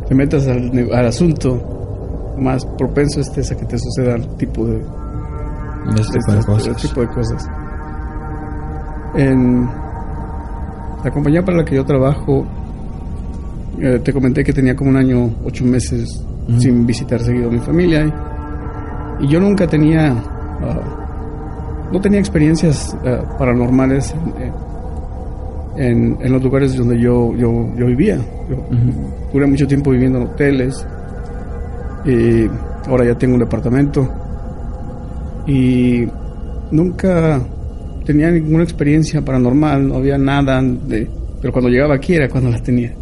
te 0.09 0.15
metas 0.15 0.47
al, 0.49 1.07
asunto, 1.07 2.35
más 2.39 2.65
propenso 2.79 3.21
estés 3.21 3.53
a 3.53 3.57
que 3.57 3.65
te 3.65 3.79
sucedan 3.79 4.37
tipo 4.37 4.67
de, 4.67 4.83
este 6.01 6.19
tipo 6.19 6.33
de, 6.33 6.45
cosas. 6.45 6.77
tipo 6.83 7.01
de 7.01 7.09
cosas. 7.09 7.47
En, 9.15 9.69
la 11.05 11.11
compañía 11.11 11.43
para 11.43 11.59
la 11.59 11.65
que 11.65 11.77
yo 11.77 11.85
trabajo, 11.85 12.45
eh, 13.81 14.01
te 14.03 14.13
comenté 14.13 14.45
que 14.45 14.53
tenía 14.53 14.77
como 14.77 14.91
un 14.91 14.97
año, 14.97 15.31
ocho 15.45 15.65
meses 15.65 16.09
sin 16.59 16.87
visitar 16.87 17.21
seguido 17.21 17.49
a 17.49 17.53
mi 17.53 17.59
familia. 17.59 18.13
Y, 19.21 19.29
yo 19.29 19.41
nunca 19.41 19.67
tenía, 19.67 20.13
ah, 20.13 21.89
no 21.93 22.01
tenía 22.01 22.19
experiencias 22.19 22.97
ah, 23.07 23.37
paranormales 23.39 24.15
en, 25.77 26.17
en, 26.21 26.33
los 26.33 26.43
lugares 26.43 26.77
donde 26.77 26.99
yo, 26.99 27.35
yo, 27.37 27.73
yo 27.77 27.87
vivía. 27.87 28.19
Yo 28.49 28.57
duré 29.33 29.47
mucho 29.47 29.67
tiempo 29.67 29.91
viviendo 29.91 30.19
en 30.19 30.27
hoteles. 30.27 30.87
Y 32.05 32.47
ahora 32.89 33.05
ya 33.05 33.15
tengo 33.15 33.35
un 33.35 33.41
departamento. 33.41 34.09
Y 35.47 36.07
nunca 36.71 37.41
tenía 38.05 38.31
ninguna 38.31 38.65
experiencia 38.65 39.25
paranormal, 39.25 39.89
no 39.89 39.97
había 39.97 40.19
nada, 40.19 40.61
de, 40.63 41.09
pero 41.41 41.53
cuando 41.53 41.71
llegaba 41.71 41.95
aquí 41.95 42.15
era 42.15 42.29
cuando 42.29 42.51
las 42.51 42.63
tenía. 42.63 42.93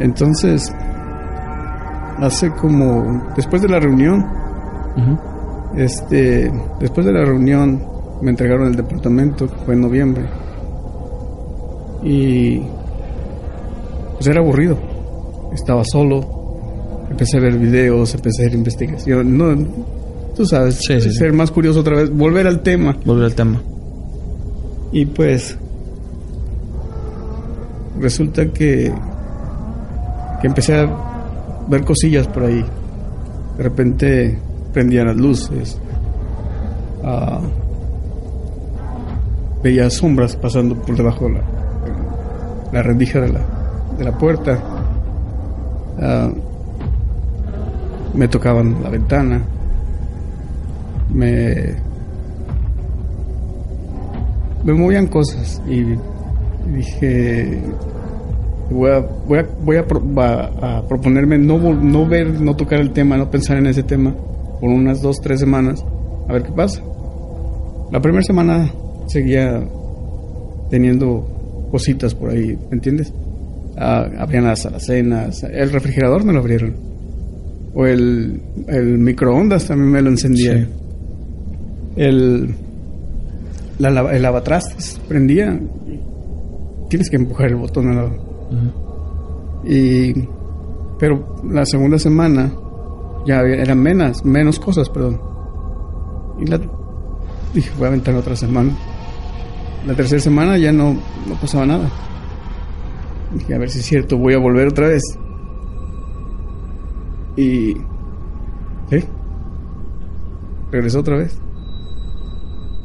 Entonces, 0.00 0.74
hace 2.18 2.50
como, 2.50 3.32
después 3.36 3.62
de 3.62 3.68
la 3.68 3.78
reunión, 3.78 4.26
este, 5.76 6.50
después 6.80 7.06
de 7.06 7.12
la 7.12 7.24
reunión 7.24 7.82
me 8.22 8.30
entregaron 8.30 8.68
el 8.68 8.76
departamento, 8.76 9.46
fue 9.64 9.74
en 9.74 9.80
noviembre, 9.82 10.24
y 12.02 12.60
pues 14.14 14.26
era 14.26 14.40
aburrido, 14.40 14.78
estaba 15.52 15.84
solo, 15.84 17.06
empecé 17.10 17.36
a 17.36 17.40
ver 17.40 17.58
videos, 17.58 18.14
empecé 18.14 18.42
a 18.42 18.46
hacer 18.46 18.58
investigación, 18.58 19.36
no, 19.36 19.54
tú 20.34 20.46
sabes, 20.46 20.80
ser 20.82 21.32
más 21.34 21.50
curioso 21.50 21.80
otra 21.80 21.96
vez, 21.96 22.10
volver 22.10 22.46
al 22.46 22.62
tema. 22.62 22.96
Volver 23.04 23.24
al 23.24 23.34
tema. 23.34 23.62
Y 24.92 25.06
pues 25.06 25.56
resulta 27.98 28.46
que 28.46 28.92
que 30.40 30.46
empecé 30.46 30.80
a 30.80 30.88
ver 31.68 31.84
cosillas 31.84 32.26
por 32.28 32.44
ahí. 32.44 32.64
De 33.56 33.62
repente 33.62 34.38
prendían 34.72 35.06
las 35.06 35.16
luces. 35.16 35.78
Ah, 37.04 37.40
veía 39.62 39.90
sombras 39.90 40.36
pasando 40.36 40.74
por 40.74 40.96
debajo 40.96 41.26
de 41.26 41.34
la, 41.34 41.42
la 42.72 42.82
rendija 42.82 43.20
de 43.20 43.28
la, 43.28 43.40
de 43.98 44.04
la 44.04 44.16
puerta. 44.16 44.58
Ah, 46.00 46.30
me 48.14 48.28
tocaban 48.28 48.82
la 48.82 48.90
ventana. 48.90 49.42
Me. 51.12 51.74
Me 54.64 54.74
movían 54.74 55.06
cosas 55.06 55.60
y 55.68 55.96
dije. 56.74 57.60
Voy 58.70 58.90
a, 58.90 59.00
voy 59.00 59.38
a, 59.38 59.46
voy 59.62 59.76
a, 59.76 59.84
a 60.62 60.88
proponerme 60.88 61.38
no, 61.38 61.58
no 61.74 62.06
ver, 62.06 62.40
no 62.40 62.54
tocar 62.54 62.80
el 62.80 62.92
tema, 62.92 63.16
no 63.16 63.30
pensar 63.30 63.58
en 63.58 63.66
ese 63.66 63.82
tema 63.82 64.14
por 64.60 64.70
unas 64.70 65.02
dos, 65.02 65.20
tres 65.20 65.40
semanas, 65.40 65.84
a 66.28 66.32
ver 66.32 66.42
qué 66.42 66.52
pasa. 66.52 66.82
La 67.90 68.00
primera 68.00 68.22
semana 68.22 68.70
seguía 69.06 69.60
teniendo 70.70 71.68
cositas 71.70 72.14
por 72.14 72.30
ahí, 72.30 72.56
¿me 72.70 72.76
entiendes? 72.76 73.12
Ah, 73.76 74.06
abrían 74.18 74.44
las 74.44 74.64
alacenas, 74.66 75.42
el 75.42 75.72
refrigerador 75.72 76.24
me 76.24 76.32
lo 76.32 76.40
abrieron. 76.40 76.76
O 77.74 77.86
el, 77.86 78.40
el 78.68 78.98
microondas 78.98 79.66
también 79.66 79.90
me 79.90 80.02
lo 80.02 80.10
encendía. 80.10 80.68
El, 81.96 82.54
la, 83.78 83.88
el 84.12 84.22
lavatrastes 84.22 85.00
prendía. 85.08 85.58
Tienes 86.88 87.08
que 87.08 87.16
empujar 87.16 87.48
el 87.48 87.56
botón 87.56 87.88
Y, 89.64 90.28
pero 90.98 91.36
la 91.48 91.64
segunda 91.64 91.98
semana 91.98 92.52
ya 93.26 93.40
eran 93.40 93.80
menos, 93.80 94.24
menos 94.24 94.58
cosas, 94.58 94.88
perdón. 94.88 95.20
Y 96.38 96.46
la, 96.46 96.60
dije, 97.54 97.70
voy 97.76 97.84
a 97.84 97.88
aventar 97.88 98.14
otra 98.14 98.36
semana. 98.36 98.72
La 99.86 99.94
tercera 99.94 100.20
semana 100.20 100.58
ya 100.58 100.72
no, 100.72 100.94
no 101.28 101.34
pasaba 101.40 101.66
nada. 101.66 101.90
Dije, 103.34 103.54
a 103.54 103.58
ver 103.58 103.70
si 103.70 103.78
es 103.78 103.86
cierto, 103.86 104.18
voy 104.18 104.34
a 104.34 104.38
volver 104.38 104.68
otra 104.68 104.88
vez. 104.88 105.02
Y... 107.36 107.74
¿Sí? 108.90 109.04
Regresó 110.70 111.00
otra 111.00 111.16
vez. 111.16 111.40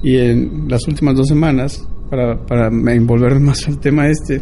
Y 0.03 0.17
en 0.17 0.67
las 0.67 0.87
últimas 0.87 1.15
dos 1.15 1.27
semanas, 1.27 1.87
para, 2.09 2.37
para 2.45 2.67
envolver 2.67 3.39
más 3.39 3.67
al 3.67 3.79
tema 3.79 4.07
este, 4.07 4.41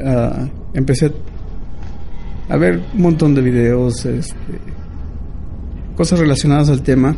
uh, 0.00 0.48
empecé 0.74 1.12
a 2.48 2.56
ver 2.56 2.80
un 2.94 3.02
montón 3.02 3.34
de 3.34 3.42
videos, 3.42 4.04
este, 4.06 4.36
cosas 5.96 6.18
relacionadas 6.18 6.70
al 6.70 6.82
tema. 6.82 7.16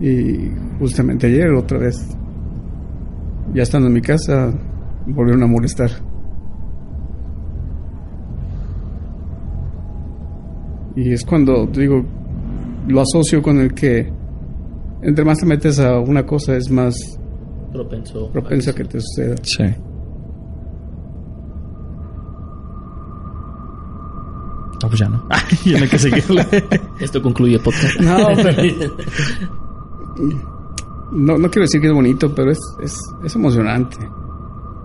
Y 0.00 0.50
justamente 0.78 1.26
ayer, 1.26 1.50
otra 1.52 1.78
vez, 1.78 1.96
ya 3.52 3.62
estando 3.62 3.88
en 3.88 3.94
mi 3.94 4.00
casa, 4.00 4.52
volvieron 5.06 5.42
a 5.42 5.46
molestar. 5.46 5.90
Y 10.94 11.12
es 11.12 11.24
cuando, 11.24 11.66
digo, 11.66 12.04
lo 12.88 13.00
asocio 13.00 13.42
con 13.42 13.58
el 13.60 13.74
que 13.74 14.10
entre 15.02 15.24
más 15.24 15.38
te 15.38 15.46
metes 15.46 15.78
a 15.78 16.00
una 16.00 16.24
cosa 16.26 16.56
es 16.56 16.70
más 16.70 16.94
propenso, 17.72 18.30
propensa 18.32 18.74
que 18.74 18.84
te 18.84 19.00
suceda. 19.00 19.36
Sí. 19.42 19.87
No, 24.82 24.88
pues 24.88 25.00
ya 25.00 25.08
no. 25.08 25.26
ya 25.64 25.78
no 25.78 25.84
hay 25.84 25.88
que 25.88 25.98
seguirle. 25.98 26.46
Esto 27.00 27.22
concluye 27.22 27.56
el 27.56 27.60
podcast. 27.62 28.00
No, 28.00 28.28
pero... 28.36 28.62
no, 31.12 31.38
no 31.38 31.50
quiero 31.50 31.62
decir 31.62 31.80
que 31.80 31.88
es 31.88 31.92
bonito, 31.92 32.34
pero 32.34 32.50
es, 32.50 32.60
es, 32.80 33.00
es 33.24 33.34
emocionante. 33.34 33.96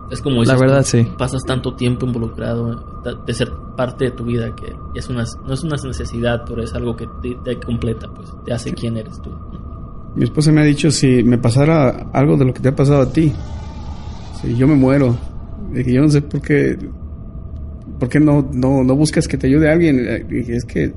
Es 0.10 0.22
como 0.22 0.44
La 0.44 0.56
verdad, 0.56 0.84
sí. 0.84 1.07
Pasas 1.18 1.44
tanto 1.44 1.74
tiempo 1.76 2.06
involucrado 2.06 3.02
de 3.26 3.34
ser 3.34 3.52
parte 3.76 4.06
de 4.06 4.11
tu 4.11 4.26
vida 4.26 4.56
que 4.56 4.76
es 4.94 5.10
una, 5.10 5.24
no 5.45 5.53
es 5.53 5.64
una 5.64 5.76
necesidad, 5.84 6.44
pero 6.48 6.61
es 6.61 6.74
algo 6.74 6.95
que 6.95 7.07
te, 7.22 7.36
te 7.44 7.60
completa, 7.60 8.07
pues 8.14 8.32
te 8.45 8.53
hace 8.53 8.74
quién 8.74 8.98
eres 8.98 9.20
tú. 9.22 9.32
Mi 10.15 10.26
esposa 10.26 10.52
me 10.52 10.61
ha 10.61 10.65
dicho 10.65 10.91
si 10.91 11.24
me 11.24 11.40
pasara 11.40 12.10
algo 12.14 12.38
de 12.38 12.45
lo 12.45 12.53
que 12.53 12.60
te 12.60 12.70
ha 12.70 12.76
pasado 12.76 13.02
a 13.02 13.11
ti, 13.11 13.34
si 14.40 14.56
yo 14.56 14.68
me 14.68 14.76
muero, 14.76 15.18
que 15.74 15.91
yo 15.91 16.02
no 16.02 16.10
sé 16.10 16.22
por 16.22 16.41
qué, 16.41 16.78
por 18.03 18.09
qué 18.09 18.19
no, 18.19 18.49
no, 18.51 18.84
no 18.84 18.95
buscas 18.97 19.30
que 19.30 19.38
te 19.38 19.47
ayude 19.47 19.71
alguien. 19.71 20.27
Dije, 20.27 20.57
es 20.57 20.65
que 20.65 20.91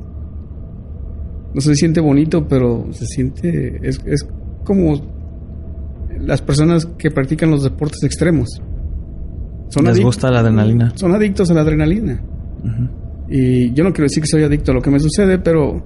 no 1.54 1.60
se 1.60 1.76
siente 1.76 2.00
bonito, 2.00 2.48
pero 2.48 2.88
se 2.90 3.06
siente, 3.06 3.78
es, 3.80 4.00
es 4.06 4.26
como 4.64 5.00
las 6.18 6.42
personas 6.42 6.84
que 6.98 7.12
practican 7.12 7.52
los 7.52 7.62
deportes 7.62 8.02
extremos. 8.02 8.60
Son 9.68 9.84
Les 9.84 10.00
gusta 10.00 10.32
la 10.32 10.40
adrenalina. 10.40 10.92
Son 10.96 11.14
adictos 11.14 11.48
a 11.52 11.54
la 11.54 11.60
adrenalina. 11.60 12.20
Y 13.28 13.72
yo 13.72 13.84
no 13.84 13.92
quiero 13.92 14.06
decir 14.06 14.24
que 14.24 14.28
soy 14.28 14.42
adicto 14.42 14.72
a 14.72 14.74
lo 14.74 14.82
que 14.82 14.90
me 14.90 14.98
sucede, 14.98 15.38
pero... 15.38 15.80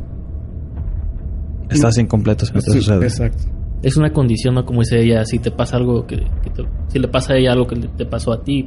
Estás 1.68 1.98
incompleto 1.98 2.46
si 2.46 2.54
no 2.54 2.62
te 2.62 2.70
sucede. 2.70 3.04
Exacto. 3.04 3.44
Es 3.82 3.98
una 3.98 4.10
condición, 4.10 4.54
¿no? 4.54 4.64
Como 4.64 4.80
dice 4.80 4.98
ella, 4.98 5.26
si 5.26 5.38
te 5.38 5.50
pasa 5.50 5.76
algo 5.76 6.06
que... 6.06 6.16
que 6.16 6.48
te, 6.48 6.64
si 6.88 6.98
le 6.98 7.08
pasa 7.08 7.34
a 7.34 7.36
ella 7.36 7.52
algo 7.52 7.66
que 7.66 7.76
te 7.76 8.06
pasó 8.06 8.32
a 8.32 8.42
ti, 8.42 8.66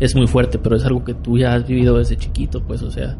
es 0.00 0.14
muy 0.14 0.26
fuerte, 0.26 0.58
pero 0.58 0.76
es 0.76 0.84
algo 0.84 1.04
que 1.04 1.14
tú 1.14 1.38
ya 1.38 1.54
has 1.54 1.66
vivido 1.66 1.98
desde 1.98 2.16
chiquito, 2.16 2.62
pues, 2.62 2.82
o 2.82 2.90
sea... 2.90 3.16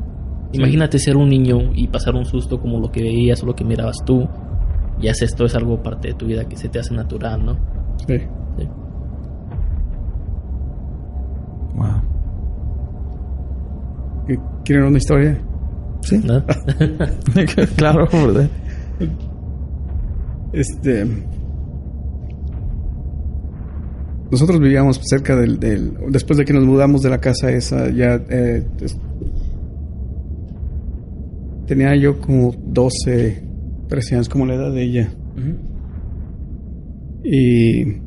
Sí. 0.52 0.58
Imagínate 0.58 0.98
ser 1.00 1.16
un 1.16 1.28
niño 1.28 1.72
y 1.74 1.88
pasar 1.88 2.14
un 2.14 2.24
susto 2.24 2.60
como 2.60 2.78
lo 2.78 2.90
que 2.92 3.02
veías 3.02 3.42
o 3.42 3.46
lo 3.46 3.54
que 3.54 3.64
mirabas 3.64 3.96
tú. 4.06 4.28
Ya 5.00 5.10
es 5.10 5.20
esto, 5.20 5.44
es 5.44 5.54
algo 5.56 5.82
parte 5.82 6.08
de 6.08 6.14
tu 6.14 6.26
vida 6.26 6.44
que 6.44 6.56
se 6.56 6.68
te 6.68 6.78
hace 6.78 6.94
natural, 6.94 7.44
¿no? 7.44 7.56
Sí. 8.06 8.16
sí. 8.56 8.68
Wow. 11.74 12.16
¿Quieren 14.64 14.86
una 14.86 14.98
historia? 14.98 15.38
Sí. 16.02 16.20
¿No? 16.24 16.42
claro, 17.76 18.06
¿verdad? 18.12 18.48
Este. 20.52 21.06
Nosotros 24.30 24.60
vivíamos 24.60 25.00
cerca 25.04 25.36
del, 25.36 25.58
del, 25.60 25.94
Después 26.10 26.36
de 26.38 26.44
que 26.44 26.52
nos 26.52 26.64
mudamos 26.64 27.02
de 27.02 27.10
la 27.10 27.20
casa 27.20 27.50
esa, 27.50 27.90
ya. 27.90 28.20
Eh, 28.28 28.66
es, 28.80 28.98
tenía 31.66 31.94
yo 31.96 32.20
como 32.20 32.52
12, 32.52 33.42
13 33.88 34.14
años, 34.14 34.28
como 34.28 34.46
la 34.46 34.54
edad 34.54 34.72
de 34.72 34.82
ella. 34.82 35.12
Uh 35.36 35.40
-huh. 35.40 35.56
Y. 37.24 38.06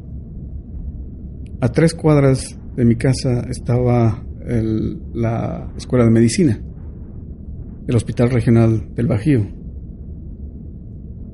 A 1.62 1.70
tres 1.70 1.94
cuadras 1.94 2.58
de 2.78 2.86
mi 2.86 2.96
casa 2.96 3.41
estaba 3.50 4.24
el, 4.48 5.02
la 5.14 5.70
escuela 5.76 6.06
de 6.06 6.12
medicina, 6.12 6.58
el 7.86 7.96
hospital 7.96 8.30
regional 8.30 8.94
del 8.96 9.08
Bajío. 9.08 9.46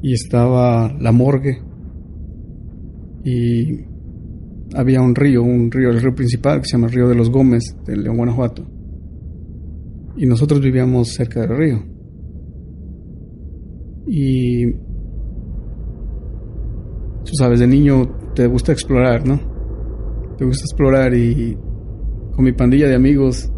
Y 0.02 0.14
estaba 0.14 0.92
la 1.00 1.12
morgue. 1.12 1.62
Y 3.24 3.95
había 4.76 5.02
un 5.02 5.16
río, 5.16 5.42
un 5.42 5.72
río, 5.72 5.90
el 5.90 6.02
río 6.02 6.14
principal 6.14 6.62
que 6.62 6.68
se 6.68 6.74
llama 6.74 6.88
el 6.88 6.94
Río 6.94 7.08
de 7.08 7.16
los 7.16 7.30
Gómez, 7.30 7.64
de 7.86 7.96
León, 7.96 8.18
Guanajuato. 8.18 8.66
Y 10.18 10.26
nosotros 10.26 10.62
vivíamos 10.62 11.14
cerca 11.14 11.42
del 11.42 11.58
río. 11.58 11.84
Y 14.08 14.72
tú 17.24 17.34
sabes, 17.38 17.60
de 17.60 17.68
niño 17.68 18.34
te 18.36 18.48
gusta 18.48 18.72
explorar, 18.72 19.26
¿no? 19.28 19.40
Te 20.38 20.46
gusta 20.46 20.64
explorar 20.64 21.14
y 21.14 21.58
con 22.34 22.44
mi 22.44 22.52
pandilla 22.52 22.88
de 22.88 22.96
amigos 22.96 23.50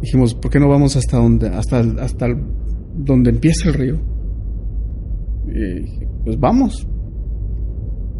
dijimos, 0.00 0.34
¿por 0.34 0.50
qué 0.50 0.60
no 0.60 0.68
vamos 0.68 0.96
hasta 0.96 1.16
donde 1.16 1.48
hasta 1.48 1.80
hasta 1.80 2.26
donde 2.94 3.30
empieza 3.30 3.68
el 3.68 3.74
río? 3.74 4.00
Y 5.46 6.06
pues 6.24 6.38
vamos. 6.38 6.86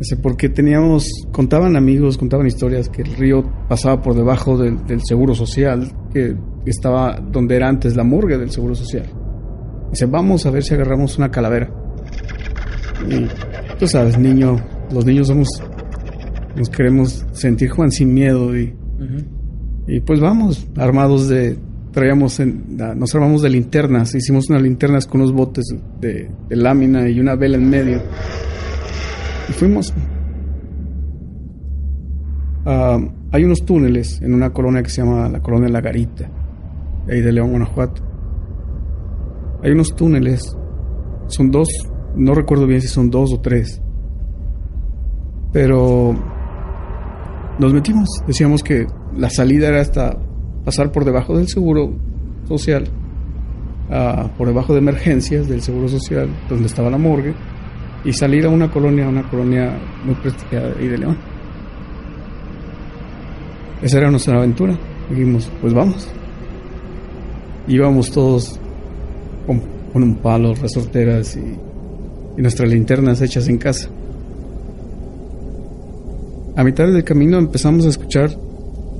Ese 0.01 0.17
porque 0.17 0.49
teníamos 0.49 1.09
contaban 1.33 1.77
amigos, 1.77 2.19
contaban 2.19 2.47
historias 2.47 2.89
que 2.89 3.03
el 3.03 3.17
río 3.17 3.43
pasaba 3.69 4.01
por 4.01 4.15
debajo 4.15 4.57
del, 4.57 4.87
del 4.87 5.01
seguro 5.03 5.35
social, 5.35 5.91
que 6.13 6.37
estaba 6.67 7.19
donde 7.21 7.57
era 7.57 7.69
antes 7.69 7.97
la 7.97 8.05
morgue 8.05 8.39
del 8.39 8.51
seguro 8.51 8.75
social. 8.75 9.07
Dice, 9.91 10.07
vamos 10.07 10.47
a 10.47 10.51
ver 10.51 10.63
si 10.63 10.75
agarramos 10.75 11.19
una 11.19 11.31
calavera. 11.31 11.71
Y 13.09 13.27
tú 13.79 13.87
sabes, 13.87 14.19
niño, 14.19 14.57
los 14.93 15.05
niños 15.05 15.29
somos 15.29 15.49
nos 16.57 16.69
queremos 16.71 17.25
sentir 17.33 17.71
Juan 17.71 17.91
sin 17.91 18.13
miedo 18.13 18.57
y, 18.57 18.65
uh 18.65 19.03
-huh. 19.03 19.25
y 19.87 20.01
pues 20.01 20.21
vamos 20.21 20.67
armados 20.77 21.29
de 21.29 21.57
traíamos 21.93 22.41
en, 22.41 22.77
nos 22.97 23.15
armamos 23.15 23.43
de 23.43 23.51
linternas 23.51 24.15
hicimos 24.15 24.51
unas 24.51 24.63
linternas 24.63 25.07
con 25.07 25.21
unos 25.21 25.33
botes 25.33 25.65
de, 26.01 26.31
de 26.49 26.57
lámina 26.57 27.09
y 27.09 27.21
una 27.21 27.35
vela 27.37 27.57
en 27.57 27.71
medio 27.71 28.03
y 29.49 29.53
fuimos 29.53 29.95
uh, 32.65 33.19
hay 33.31 33.45
unos 33.45 33.65
túneles 33.65 34.21
en 34.23 34.35
una 34.35 34.51
colonia 34.51 34.83
que 34.83 34.91
se 34.91 35.03
llama 35.03 35.29
la 35.29 35.41
colonia 35.41 35.69
La 35.69 35.81
Garita 35.81 36.31
ahí 37.11 37.21
de 37.21 37.33
León, 37.33 37.51
Guanajuato. 37.51 38.03
Hay 39.63 39.73
unos 39.73 39.95
túneles, 39.95 40.57
son 41.27 41.51
dos, 41.51 41.69
no 42.17 42.35
recuerdo 42.35 42.67
bien 42.67 42.81
si 42.81 42.89
son 42.89 43.11
dos 43.11 43.33
o 43.33 43.41
tres, 43.41 43.81
pero 45.53 46.15
nos 47.59 47.73
metimos, 47.73 48.09
decíamos 48.27 48.63
que 48.63 48.87
la 49.17 49.31
salida 49.31 49.69
era 49.69 49.81
hasta 49.81 50.17
pasar 50.65 50.93
por 50.93 51.05
debajo 51.05 51.37
del 51.37 51.49
seguro 51.49 51.93
social, 52.47 52.85
ah, 53.91 54.31
por 54.39 54.47
debajo 54.47 54.75
de 54.75 54.79
emergencias 54.79 55.49
del 55.49 55.63
seguro 55.63 55.89
social, 55.89 56.29
donde 56.49 56.67
estaba 56.67 56.91
la 56.91 56.99
morgue, 56.99 57.35
y 58.05 58.13
salir 58.13 58.47
a 58.47 58.49
una 58.49 58.71
colonia, 58.71 59.09
una 59.09 59.29
colonia 59.29 59.77
muy 60.05 60.15
prestigiada 60.17 60.75
ahí 60.79 60.89
de 60.89 60.99
León. 60.99 61.17
Esa 63.83 63.99
era 63.99 64.11
nuestra 64.11 64.37
aventura. 64.37 64.77
Dijimos, 65.11 65.51
pues 65.61 65.73
vamos. 65.73 66.09
Íbamos 67.67 68.11
todos 68.11 68.59
con, 69.47 70.03
un 70.03 70.17
palo, 70.17 70.55
resorteras 70.55 71.37
y, 71.37 71.41
y 72.39 72.43
nuestras 72.43 72.71
linternas 72.71 73.21
hechas 73.21 73.49
en 73.49 73.59
casa. 73.59 73.89
A 76.57 76.65
mitad 76.65 76.87
del 76.87 77.05
camino 77.05 77.39
empezamos 77.39 77.87
a 77.87 77.89
escuchar 77.89 78.31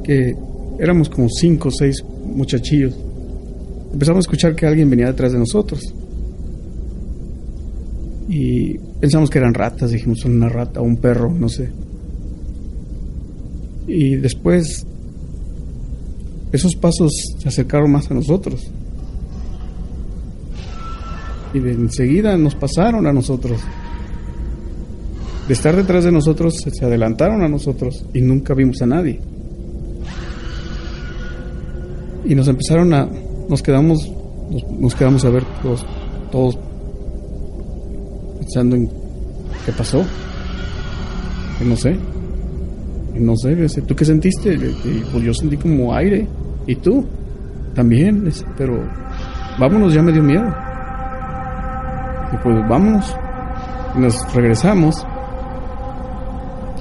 que 0.05 0.37
éramos 0.79 1.09
como 1.09 1.29
cinco 1.29 1.69
o 1.69 1.73
seis 1.73 2.05
muchachillos. 2.25 2.97
Empezamos 3.93 4.19
a 4.19 4.27
escuchar 4.27 4.55
que 4.55 4.67
alguien 4.67 4.89
venía 4.89 5.07
detrás 5.07 5.33
de 5.33 5.39
nosotros. 5.39 5.95
Y 8.29 8.77
pensamos 9.01 9.31
que 9.31 9.39
eran 9.39 9.55
ratas, 9.55 9.91
dijimos, 9.91 10.21
son 10.21 10.37
una 10.37 10.49
rata 10.49 10.81
o 10.81 10.85
un 10.85 10.99
perro, 10.99 11.33
no 11.33 11.49
sé. 11.49 11.71
Y 13.87 14.17
después 14.17 14.87
esos 16.53 16.75
pasos 16.77 17.13
se 17.39 17.49
acercaron 17.49 17.91
más 17.91 18.11
a 18.11 18.15
nosotros. 18.15 18.71
Y 21.55 21.59
enseguida 21.59 22.37
nos 22.37 22.55
pasaron 22.55 23.07
a 23.07 23.13
nosotros. 23.13 23.61
De 25.47 25.55
estar 25.55 25.75
detrás 25.75 26.05
de 26.05 26.13
nosotros, 26.13 26.55
se 26.57 26.85
adelantaron 26.85 27.43
a 27.43 27.49
nosotros 27.49 28.05
y 28.13 28.21
nunca 28.21 28.53
vimos 28.53 28.83
a 28.83 28.87
nadie. 28.87 29.21
Y 32.27 32.35
nos 32.35 32.49
empezaron 32.49 32.93
a. 32.93 33.09
Nos 33.49 33.63
quedamos. 33.63 33.99
Nos, 34.79 34.95
quedamos 34.95 35.25
a 35.25 35.31
ver 35.31 35.45
todos, 35.63 35.87
todos 36.31 36.59
pensando 38.49 38.77
en 38.77 38.89
qué 39.67 39.73
pasó. 39.77 40.03
Que 41.59 41.65
no 41.65 41.77
sé. 41.77 41.97
no 43.15 43.37
sé, 43.37 43.83
¿tú 43.83 43.95
qué 43.95 44.05
sentiste? 44.05 44.57
pues 45.13 45.25
yo 45.25 45.35
sentí 45.35 45.57
como 45.57 45.95
aire. 45.95 46.27
¿Y 46.67 46.77
tú? 46.77 47.05
También, 47.75 48.31
pero 48.57 48.83
vámonos, 49.59 49.93
ya 49.93 50.03
me 50.03 50.13
dio 50.13 50.23
miedo. 50.23 50.47
Y 52.33 52.37
pues 52.43 52.69
vámonos. 52.69 53.15
Y 53.97 54.01
nos 54.01 54.35
regresamos. 54.35 55.07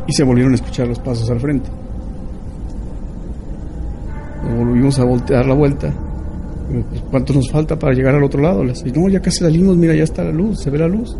Y 0.07 0.14
se 0.14 0.23
volvieron 0.23 0.53
a 0.53 0.56
escuchar 0.56 0.88
los 0.88 0.99
pasos 0.99 1.30
al 1.30 1.39
frente. 1.39 1.69
volvimos 4.44 4.98
a 4.99 5.03
voltear 5.03 5.45
la 5.45 5.53
vuelta. 5.53 5.94
Pues, 6.72 7.02
¿Cuánto 7.11 7.34
nos 7.34 7.52
falta 7.52 7.77
para 7.77 7.94
llegar 7.94 8.15
al 8.15 8.23
otro 8.23 8.41
lado? 8.41 8.64
Le 8.64 8.72
dije, 8.72 8.98
no, 8.98 9.10
ya 9.10 9.22
casi 9.22 9.39
salimos, 9.39 9.76
mira, 9.76 9.94
ya 9.95 10.03
está 10.03 10.23
la 10.23 10.31
luz, 10.31 10.61
se 10.61 10.69
ve 10.69 10.77
la 10.77 10.88
luz. 10.88 11.18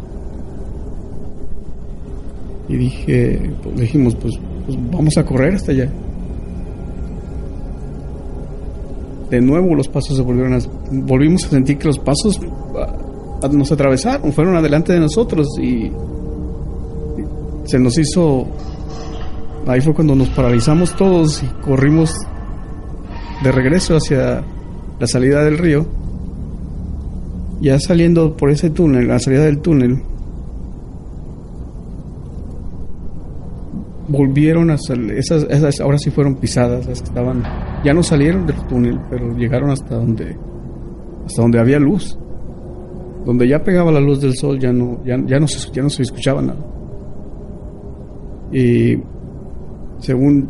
Y 2.69 2.76
dije, 2.76 3.52
pues, 3.64 3.80
dijimos, 3.80 4.15
pues, 4.15 4.34
pues 4.65 4.77
vamos 4.91 5.18
a 5.18 5.26
correr 5.26 5.56
hasta 5.56 5.72
allá. 5.72 5.89
De 9.30 9.41
nuevo 9.41 9.76
los 9.76 9.88
pasos 9.88 10.15
se 10.15 10.23
volvieron 10.23 10.53
a... 10.53 10.60
Volvimos 10.91 11.45
a 11.45 11.49
sentir 11.49 11.77
que 11.77 11.88
los 11.88 11.99
pasos 11.99 12.39
ah, 12.76 13.48
nos 13.52 13.72
atravesaron, 13.72 14.31
fueron 14.31 14.56
adelante 14.56 14.94
de 14.94 14.99
nosotros 14.99 15.48
y 15.61 15.91
se 17.65 17.80
nos 17.80 17.98
hizo... 17.98 18.48
Ahí 19.65 19.81
fue 19.81 19.94
cuando 19.94 20.15
nos 20.15 20.30
paralizamos 20.30 20.95
todos 20.95 21.44
y 21.44 21.48
corrimos 21.61 22.15
de 23.44 23.52
regreso 23.52 23.98
hacia 23.98 24.44
la 24.99 25.07
salida 25.07 25.44
del 25.44 25.57
río. 25.57 25.85
Ya 27.60 27.80
saliendo 27.80 28.38
por 28.38 28.49
ese 28.49 28.69
túnel, 28.69 29.07
la 29.07 29.19
salida 29.19 29.44
del 29.44 29.60
túnel, 29.60 30.02
volvieron 34.07 34.69
a 34.71 34.77
salir, 34.77 35.11
esas, 35.13 35.43
esas 35.49 35.79
ahora 35.79 35.97
sí 35.97 36.09
fueron 36.09 36.35
pisadas, 36.35 36.88
las 36.88 37.01
que 37.01 37.07
estaban, 37.07 37.43
ya 37.84 37.93
no 37.93 38.03
salieron 38.03 38.45
del 38.45 38.57
túnel, 38.67 38.99
pero 39.09 39.35
llegaron 39.35 39.69
hasta 39.69 39.95
donde, 39.95 40.38
hasta 41.25 41.41
donde 41.41 41.59
había 41.59 41.79
luz, 41.79 42.17
donde 43.25 43.47
ya 43.47 43.63
pegaba 43.63 43.91
la 43.91 43.99
luz 43.99 44.21
del 44.21 44.35
sol, 44.35 44.59
ya 44.59 44.71
no, 44.71 45.03
ya, 45.03 45.17
ya 45.25 45.39
no 45.39 45.47
se, 45.47 45.71
ya 45.71 45.84
no 45.84 45.89
se 45.89 46.03
escuchaba 46.03 46.41
nada. 46.41 46.59
Y 48.51 48.97
según 49.99 50.49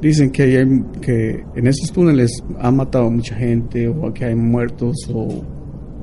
dicen 0.00 0.30
que, 0.30 0.42
hay, 0.42 0.82
que 1.00 1.44
en 1.54 1.66
esos 1.66 1.90
túneles 1.92 2.44
ha 2.58 2.70
matado 2.70 3.10
mucha 3.10 3.34
gente, 3.34 3.88
o 3.88 4.12
que 4.12 4.26
hay 4.26 4.34
muertos, 4.34 4.96
o 5.12 5.28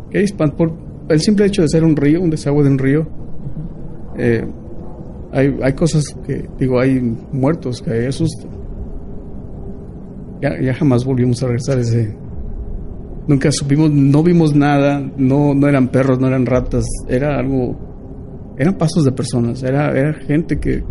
que 0.10 0.20
hay 0.20 0.26
por 0.28 0.74
el 1.10 1.22
simple 1.22 1.46
hecho 1.46 1.62
de 1.62 1.70
ser 1.70 1.84
un 1.84 1.96
río, 1.96 2.22
un 2.22 2.30
desagüe 2.30 2.64
de 2.64 2.70
un 2.70 2.78
río. 2.78 3.08
Eh, 4.18 4.46
hay, 5.38 5.74
cosas 5.74 6.06
que, 6.26 6.50
digo, 6.58 6.80
hay 6.80 7.00
muertos, 7.32 7.82
que 7.82 7.92
hay 7.92 8.06
asusto. 8.08 8.48
Ya, 10.42 10.74
jamás 10.74 11.06
volvimos 11.06 11.42
a 11.44 11.48
regresar 11.48 11.80
ese. 11.80 12.16
Nunca 13.28 13.52
supimos, 13.52 13.92
no 13.92 14.24
vimos 14.24 14.56
nada, 14.56 15.00
no, 15.18 15.54
no 15.54 15.68
eran 15.68 15.90
perros, 15.90 16.20
no 16.20 16.28
eran 16.28 16.46
ratas, 16.46 16.86
era 17.08 17.38
algo. 17.38 18.56
Eran 18.58 18.76
pasos 18.76 19.04
de 19.06 19.12
personas, 19.12 19.62
era, 19.64 19.92
era 19.92 20.14
gente 20.14 20.60
que. 20.60 20.84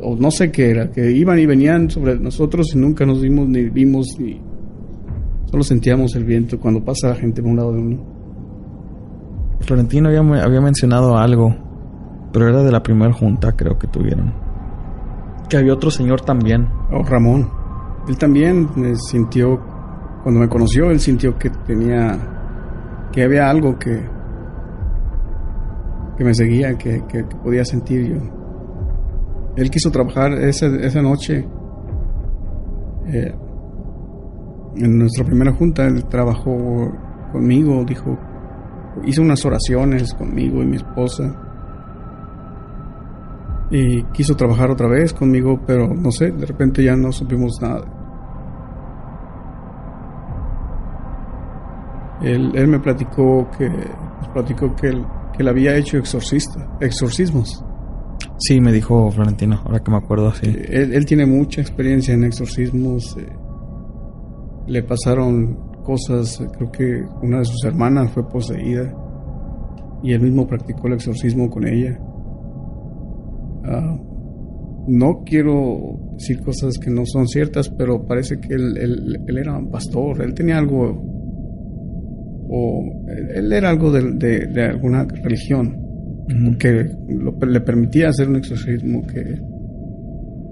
O 0.00 0.16
no 0.16 0.30
sé 0.30 0.50
qué 0.50 0.70
era, 0.70 0.90
que 0.90 1.12
iban 1.12 1.38
y 1.38 1.46
venían 1.46 1.88
sobre 1.90 2.18
nosotros 2.18 2.74
y 2.74 2.78
nunca 2.78 3.06
nos 3.06 3.22
vimos 3.22 3.48
ni 3.48 3.68
vimos 3.70 4.08
ni. 4.18 4.40
Solo 5.46 5.62
sentíamos 5.62 6.14
el 6.16 6.24
viento 6.24 6.58
cuando 6.58 6.84
pasa 6.84 7.08
la 7.08 7.14
gente 7.14 7.40
por 7.40 7.50
un 7.52 7.56
lado 7.56 7.72
de 7.72 7.80
uno. 7.80 8.14
Florentino 9.60 10.08
había 10.08 10.60
mencionado 10.60 11.16
algo 11.16 11.63
pero 12.34 12.48
era 12.48 12.64
de 12.64 12.72
la 12.72 12.82
primera 12.82 13.12
junta, 13.12 13.52
creo 13.52 13.78
que 13.78 13.86
tuvieron. 13.86 14.32
Que 15.48 15.56
había 15.56 15.72
otro 15.72 15.88
señor 15.88 16.22
también. 16.22 16.68
Oh, 16.90 17.04
Ramón. 17.04 17.48
Él 18.08 18.18
también 18.18 18.68
sintió, 18.96 19.60
cuando 20.24 20.40
me 20.40 20.48
conoció, 20.48 20.90
él 20.90 20.98
sintió 20.98 21.38
que 21.38 21.50
tenía, 21.64 22.18
que 23.12 23.22
había 23.22 23.48
algo 23.48 23.78
que, 23.78 24.02
que 26.18 26.24
me 26.24 26.34
seguía, 26.34 26.76
que, 26.76 27.04
que, 27.06 27.22
podía 27.22 27.64
sentir 27.64 28.04
yo. 28.08 28.20
Él 29.54 29.70
quiso 29.70 29.92
trabajar 29.92 30.32
esa, 30.32 30.66
esa 30.66 31.00
noche. 31.00 31.46
Eh, 33.06 33.34
en 34.74 34.98
nuestra 34.98 35.24
primera 35.24 35.52
junta, 35.52 35.86
él 35.86 36.04
trabajó 36.06 36.90
conmigo, 37.30 37.84
dijo, 37.84 38.18
hizo 39.04 39.22
unas 39.22 39.44
oraciones 39.44 40.12
conmigo 40.14 40.60
y 40.64 40.66
mi 40.66 40.76
esposa 40.78 41.43
y 43.74 44.04
quiso 44.12 44.36
trabajar 44.36 44.70
otra 44.70 44.86
vez 44.86 45.12
conmigo, 45.12 45.60
pero 45.66 45.92
no 45.92 46.12
sé, 46.12 46.30
de 46.30 46.46
repente 46.46 46.84
ya 46.84 46.94
no 46.94 47.10
supimos 47.10 47.58
nada. 47.60 47.82
Él, 52.22 52.52
él 52.54 52.68
me 52.68 52.78
platicó 52.78 53.50
que, 53.58 53.68
platicó 54.32 54.76
que 54.76 54.86
él, 54.86 55.04
que 55.32 55.42
él 55.42 55.48
había 55.48 55.76
hecho 55.76 55.98
exorcista, 55.98 56.76
exorcismos. 56.80 57.64
Sí, 58.38 58.60
me 58.60 58.70
dijo 58.70 59.10
Florentino, 59.10 59.60
ahora 59.64 59.80
que 59.80 59.90
me 59.90 59.96
acuerdo 59.96 60.28
así. 60.28 60.46
Él, 60.46 60.94
él, 60.94 61.04
tiene 61.04 61.26
mucha 61.26 61.60
experiencia 61.60 62.14
en 62.14 62.22
exorcismos. 62.22 63.16
Eh, 63.18 63.26
le 64.68 64.84
pasaron 64.84 65.82
cosas, 65.82 66.40
creo 66.56 66.70
que 66.70 67.04
una 67.22 67.38
de 67.38 67.44
sus 67.44 67.64
hermanas 67.64 68.12
fue 68.12 68.26
poseída 68.28 68.94
y 70.00 70.12
él 70.12 70.20
mismo 70.20 70.46
practicó 70.46 70.86
el 70.86 70.94
exorcismo 70.94 71.50
con 71.50 71.66
ella. 71.66 71.98
Ah, 73.64 73.96
no 74.86 75.22
quiero 75.24 75.98
decir 76.12 76.40
cosas 76.42 76.78
que 76.78 76.90
no 76.90 77.06
son 77.06 77.26
ciertas, 77.26 77.70
pero 77.70 78.06
parece 78.06 78.38
que 78.38 78.54
él, 78.54 78.76
él, 78.76 79.38
era 79.38 79.56
un 79.56 79.70
pastor, 79.70 80.22
él 80.22 80.34
tenía 80.34 80.58
algo, 80.58 81.02
o 82.48 82.84
él 83.34 83.52
era 83.52 83.70
algo 83.70 83.90
de, 83.90 84.46
de, 84.46 84.62
alguna 84.62 85.04
religión 85.04 85.80
que 86.58 86.90
le 87.46 87.60
permitía 87.60 88.08
hacer 88.08 88.28
un 88.28 88.36
exorcismo, 88.36 89.06
que 89.06 89.40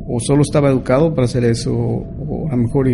o 0.06 0.18
solo 0.20 0.42
estaba 0.42 0.70
educado 0.70 1.14
para 1.14 1.26
hacer 1.26 1.44
eso, 1.44 1.74
o, 1.74 2.48
a 2.50 2.56
lo 2.56 2.62
mejor 2.62 2.88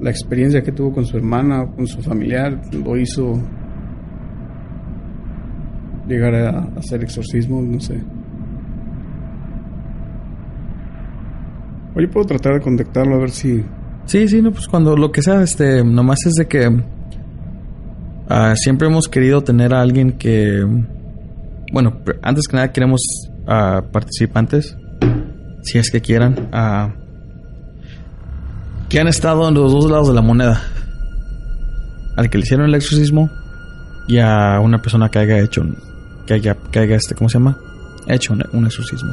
la 0.00 0.10
experiencia 0.10 0.62
que 0.62 0.72
tuvo 0.72 0.92
con 0.92 1.04
su 1.04 1.16
hermana, 1.16 1.66
con 1.74 1.86
su 1.86 2.02
familiar, 2.02 2.60
lo 2.72 2.96
hizo 2.96 3.40
llegar 6.08 6.34
a 6.34 6.58
hacer 6.76 7.02
exorcismo, 7.02 7.62
no 7.62 7.80
sé. 7.80 7.94
Oye, 11.94 12.08
puedo 12.08 12.26
tratar 12.26 12.54
de 12.54 12.60
contactarlo 12.60 13.16
a 13.16 13.18
ver 13.18 13.30
si. 13.30 13.64
Sí, 14.06 14.26
sí, 14.28 14.42
no, 14.42 14.50
pues 14.50 14.66
cuando 14.66 14.96
lo 14.96 15.12
que 15.12 15.22
sea, 15.22 15.42
este, 15.42 15.84
nomás 15.84 16.26
es 16.26 16.34
de 16.34 16.46
que 16.46 16.68
Ah, 18.34 18.54
siempre 18.56 18.88
hemos 18.88 19.10
querido 19.10 19.42
tener 19.42 19.74
a 19.74 19.82
alguien 19.82 20.12
que, 20.12 20.66
bueno, 21.70 21.98
antes 22.22 22.48
que 22.48 22.56
nada 22.56 22.72
queremos 22.72 23.02
a 23.46 23.82
participantes, 23.92 24.74
si 25.62 25.76
es 25.76 25.90
que 25.90 26.00
quieran, 26.00 26.48
a 26.50 26.94
que 28.88 29.00
han 29.00 29.08
estado 29.08 29.46
en 29.46 29.52
los 29.52 29.70
dos 29.70 29.90
lados 29.90 30.08
de 30.08 30.14
la 30.14 30.22
moneda. 30.22 30.62
Al 32.16 32.30
que 32.30 32.38
le 32.38 32.44
hicieron 32.44 32.66
el 32.66 32.74
exorcismo 32.74 33.30
y 34.08 34.18
a 34.18 34.60
una 34.60 34.80
persona 34.80 35.10
que 35.10 35.18
haya 35.18 35.38
hecho, 35.38 35.62
que 36.26 36.32
haya, 36.32 36.56
que 36.70 36.78
haya 36.78 36.96
este, 36.96 37.14
¿cómo 37.14 37.28
se 37.28 37.38
llama? 37.38 37.58
Hecho 38.06 38.34
un 38.52 38.64
exorcismo. 38.64 39.12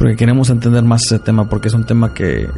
Porque 0.00 0.16
queremos 0.16 0.48
entender 0.48 0.82
más 0.82 1.02
ese 1.04 1.18
tema, 1.18 1.46
porque 1.46 1.68
es 1.68 1.74
un 1.74 1.84
tema 1.84 2.14
que 2.14 2.48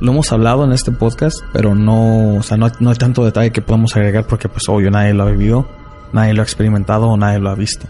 lo 0.00 0.10
hemos 0.10 0.32
hablado 0.32 0.64
en 0.64 0.72
este 0.72 0.90
podcast, 0.90 1.38
pero 1.52 1.72
no, 1.72 2.34
o 2.34 2.42
sea, 2.42 2.56
no, 2.56 2.66
no 2.80 2.90
hay 2.90 2.96
tanto 2.96 3.24
detalle 3.24 3.52
que 3.52 3.62
podemos 3.62 3.94
agregar 3.94 4.26
porque 4.26 4.48
pues 4.48 4.68
obvio 4.68 4.90
nadie 4.90 5.14
lo 5.14 5.22
ha 5.22 5.30
vivido, 5.30 5.68
nadie 6.12 6.34
lo 6.34 6.42
ha 6.42 6.42
experimentado 6.42 7.06
o 7.06 7.16
nadie 7.16 7.38
lo 7.38 7.50
ha 7.50 7.54
visto. 7.54 7.86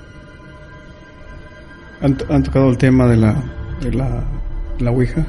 ¿Han, 2.02 2.18
han 2.28 2.42
tocado 2.42 2.68
el 2.68 2.76
tema 2.76 3.06
de 3.06 3.16
la, 3.16 3.42
de 3.80 3.90
la, 3.90 4.22
de 4.76 4.84
la 4.84 4.90
Ouija? 4.90 5.26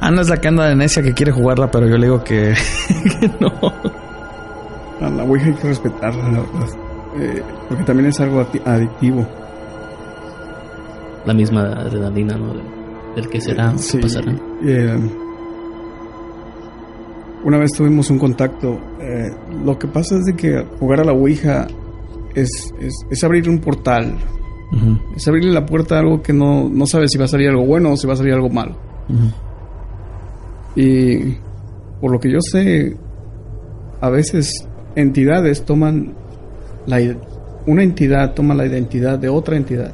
Ana 0.00 0.22
es 0.22 0.30
la 0.30 0.38
que 0.38 0.48
anda 0.48 0.64
de 0.64 0.76
necia 0.76 1.02
que 1.02 1.12
quiere 1.12 1.30
jugarla, 1.30 1.70
pero 1.70 1.86
yo 1.86 1.98
le 1.98 2.06
digo 2.06 2.24
que, 2.24 2.54
que 3.20 3.30
no. 3.38 3.52
A 5.06 5.10
la 5.10 5.24
Ouija 5.24 5.48
hay 5.48 5.54
que 5.56 5.68
respetarla, 5.68 6.22
la 6.22 6.40
verdad. 6.40 6.68
Eh, 7.18 7.42
porque 7.68 7.84
también 7.84 8.08
es 8.08 8.18
algo 8.18 8.46
adictivo. 8.64 9.28
La 11.26 11.34
misma 11.34 11.62
adrenalina, 11.72 12.36
¿no? 12.36 12.54
Del, 13.14 13.28
que 13.28 13.40
será, 13.40 13.76
Sí, 13.76 13.98
pasará. 13.98 14.32
eh, 14.64 14.96
una 17.44 17.58
vez 17.58 17.72
tuvimos 17.72 18.10
un 18.10 18.18
contacto. 18.18 18.78
eh, 19.00 19.30
lo 19.64 19.78
que 19.78 19.88
pasa 19.88 20.16
es 20.16 20.24
de 20.26 20.34
que 20.36 20.64
jugar 20.78 21.00
a 21.00 21.04
la 21.04 21.12
Ouija 21.12 21.66
es, 22.34 22.72
es, 22.80 22.94
es 23.10 23.24
abrir 23.24 23.48
un 23.48 23.58
portal. 23.58 24.14
Es 25.16 25.26
abrirle 25.26 25.50
la 25.52 25.66
puerta 25.66 25.96
a 25.96 25.98
algo 25.98 26.22
que 26.22 26.32
no, 26.32 26.68
no 26.68 26.86
sabes 26.86 27.10
si 27.10 27.18
va 27.18 27.24
a 27.24 27.28
salir 27.28 27.48
algo 27.48 27.64
bueno 27.66 27.90
o 27.92 27.96
si 27.96 28.06
va 28.06 28.12
a 28.12 28.16
salir 28.16 28.32
algo 28.34 28.48
malo. 28.48 28.76
Y 30.76 31.34
por 32.00 32.12
lo 32.12 32.20
que 32.20 32.30
yo 32.30 32.38
sé, 32.40 32.96
a 34.00 34.08
veces 34.10 34.52
entidades 34.94 35.64
toman 35.64 36.14
la 36.86 36.98
una 37.66 37.82
entidad 37.82 38.32
toma 38.34 38.54
la 38.54 38.64
identidad 38.66 39.18
de 39.18 39.28
otra 39.28 39.56
entidad. 39.56 39.92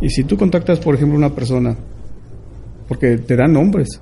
Y 0.00 0.10
si 0.10 0.24
tú 0.24 0.36
contactas, 0.36 0.78
por 0.78 0.94
ejemplo, 0.94 1.16
una 1.16 1.34
persona, 1.34 1.76
porque 2.86 3.18
te 3.18 3.36
dan 3.36 3.52
nombres, 3.52 4.00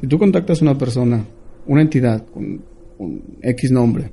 si 0.00 0.06
tú 0.06 0.18
contactas 0.18 0.60
a 0.60 0.64
una 0.64 0.78
persona, 0.78 1.24
una 1.66 1.82
entidad 1.82 2.24
con, 2.26 2.62
con 2.96 3.22
X 3.42 3.70
nombre, 3.72 4.12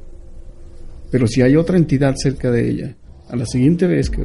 pero 1.11 1.27
si 1.27 1.41
hay 1.41 1.55
otra 1.55 1.77
entidad 1.77 2.15
cerca 2.15 2.49
de 2.49 2.69
ella, 2.69 2.95
a 3.29 3.35
la 3.35 3.45
siguiente 3.45 3.87
vez, 3.87 4.09
que, 4.09 4.23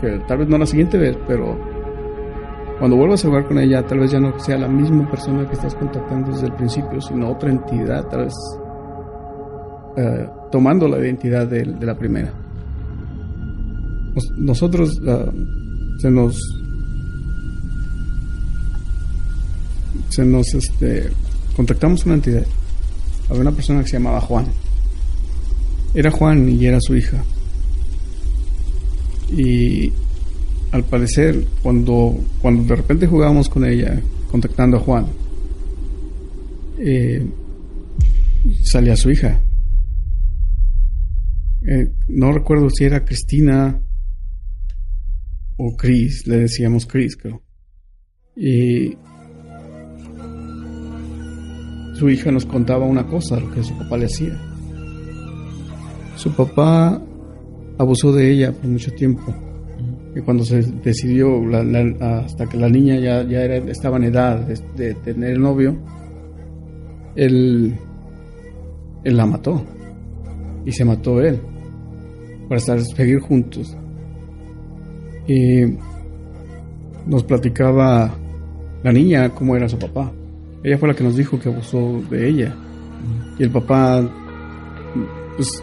que 0.00 0.20
tal 0.26 0.38
vez 0.38 0.48
no 0.48 0.58
la 0.58 0.66
siguiente 0.66 0.98
vez, 0.98 1.16
pero 1.26 1.58
cuando 2.78 2.96
vuelvas 2.96 3.24
a 3.24 3.28
jugar 3.28 3.46
con 3.46 3.58
ella, 3.58 3.84
tal 3.84 3.98
vez 3.98 4.12
ya 4.12 4.20
no 4.20 4.38
sea 4.38 4.58
la 4.58 4.68
misma 4.68 5.10
persona 5.10 5.46
que 5.46 5.54
estás 5.54 5.74
contactando 5.74 6.30
desde 6.30 6.46
el 6.46 6.52
principio, 6.52 7.00
sino 7.00 7.30
otra 7.30 7.50
entidad, 7.50 8.06
tal 8.08 8.24
vez 8.24 8.34
eh, 9.96 10.28
tomando 10.52 10.86
la 10.86 10.98
identidad 10.98 11.46
de, 11.46 11.62
de 11.64 11.86
la 11.86 11.96
primera. 11.96 12.45
Nos- 14.16 14.30
nosotros 14.38 14.98
se 16.00 16.10
nos 16.10 16.36
se 20.08 20.24
nos 20.24 20.54
este 20.54 21.10
contactamos 21.54 22.04
una 22.06 22.14
entidad. 22.14 22.46
Había 23.28 23.42
una 23.42 23.52
persona 23.52 23.82
que 23.82 23.88
se 23.88 23.96
llamaba 23.98 24.20
Juan. 24.20 24.46
Era 25.94 26.10
Juan 26.10 26.48
y 26.48 26.64
era 26.66 26.78
su 26.80 26.96
hija. 26.96 27.22
Y 29.30 29.92
al 30.72 30.84
parecer 30.84 31.46
cuando 31.62 32.18
cuando 32.40 32.62
de 32.64 32.76
repente 32.76 33.06
jugábamos 33.06 33.48
con 33.48 33.64
ella 33.64 34.00
contactando 34.30 34.76
a 34.76 34.80
Juan 34.80 35.06
eh, 36.78 37.26
salía 38.64 38.96
su 38.96 39.10
hija. 39.10 39.40
Eh, 41.68 41.90
no 42.08 42.32
recuerdo 42.32 42.70
si 42.70 42.84
era 42.84 43.04
Cristina 43.04 43.80
o 45.58 45.76
Chris 45.76 46.26
le 46.26 46.38
decíamos 46.38 46.86
Chris 46.86 47.16
creo 47.16 47.42
y 48.36 48.96
su 51.94 52.10
hija 52.10 52.30
nos 52.30 52.44
contaba 52.44 52.84
una 52.84 53.06
cosa, 53.06 53.40
lo 53.40 53.50
que 53.52 53.62
su 53.62 53.76
papá 53.78 53.96
le 53.96 54.04
hacía. 54.04 54.38
Su 56.16 56.30
papá 56.36 57.00
abusó 57.78 58.12
de 58.12 58.30
ella 58.30 58.52
por 58.52 58.66
mucho 58.70 58.90
tiempo. 58.92 59.34
Y 60.14 60.20
cuando 60.20 60.44
se 60.44 60.60
decidió, 60.60 61.42
la- 61.46 61.64
la- 61.64 62.18
hasta 62.20 62.46
que 62.46 62.58
la 62.58 62.68
niña 62.68 62.98
ya, 62.98 63.22
ya 63.22 63.42
era, 63.42 63.56
estaba 63.70 63.96
en 63.96 64.04
edad 64.04 64.40
de, 64.46 64.60
de 64.76 64.94
tener 64.96 65.38
novio, 65.38 65.74
él, 67.14 67.74
él 69.04 69.16
la 69.16 69.24
mató. 69.24 69.64
Y 70.66 70.72
se 70.72 70.84
mató 70.84 71.22
él. 71.22 71.40
Para 72.48 72.58
estar, 72.58 72.80
seguir 72.82 73.20
juntos. 73.20 73.74
Y 75.26 75.64
nos 77.06 77.24
platicaba 77.24 78.14
la 78.82 78.92
niña 78.92 79.30
cómo 79.30 79.56
era 79.56 79.68
su 79.68 79.78
papá. 79.78 80.12
Ella 80.62 80.78
fue 80.78 80.88
la 80.88 80.94
que 80.94 81.04
nos 81.04 81.16
dijo 81.16 81.38
que 81.38 81.48
abusó 81.48 82.00
de 82.10 82.28
ella. 82.28 82.54
Y 83.38 83.42
el 83.42 83.50
papá, 83.50 84.02
pues, 85.36 85.62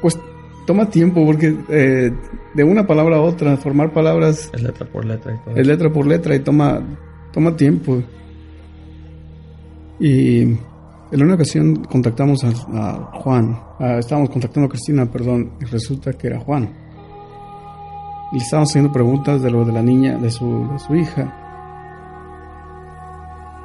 pues 0.00 0.18
toma 0.66 0.88
tiempo 0.88 1.24
porque 1.24 1.54
eh, 1.68 2.10
de 2.54 2.64
una 2.64 2.86
palabra 2.86 3.16
a 3.16 3.20
otra, 3.22 3.56
formar 3.56 3.92
palabras 3.92 4.50
Es 4.52 4.62
letra 4.62 4.86
por 4.86 5.04
letra 5.04 5.34
y 5.34 5.44
todo. 5.44 5.56
es 5.56 5.66
letra 5.66 5.92
por 5.92 6.06
letra 6.06 6.34
y 6.34 6.40
toma, 6.40 6.80
toma 7.32 7.56
tiempo. 7.56 8.02
Y 10.00 10.42
en 10.42 11.22
una 11.22 11.34
ocasión 11.34 11.84
contactamos 11.84 12.44
a, 12.44 12.48
a 12.48 12.92
Juan, 13.20 13.58
Ah, 13.80 13.98
estábamos 13.98 14.30
contactando 14.30 14.66
a 14.66 14.70
Cristina, 14.70 15.06
perdón, 15.06 15.52
y 15.60 15.64
resulta 15.64 16.12
que 16.12 16.26
era 16.26 16.40
Juan. 16.40 16.68
Y 18.30 18.36
le 18.36 18.42
estábamos 18.42 18.70
haciendo 18.70 18.92
preguntas 18.92 19.42
de 19.42 19.50
lo 19.50 19.64
de 19.64 19.72
la 19.72 19.82
niña, 19.82 20.18
de 20.18 20.30
su, 20.30 20.68
de 20.70 20.78
su 20.78 20.94
hija. 20.94 21.34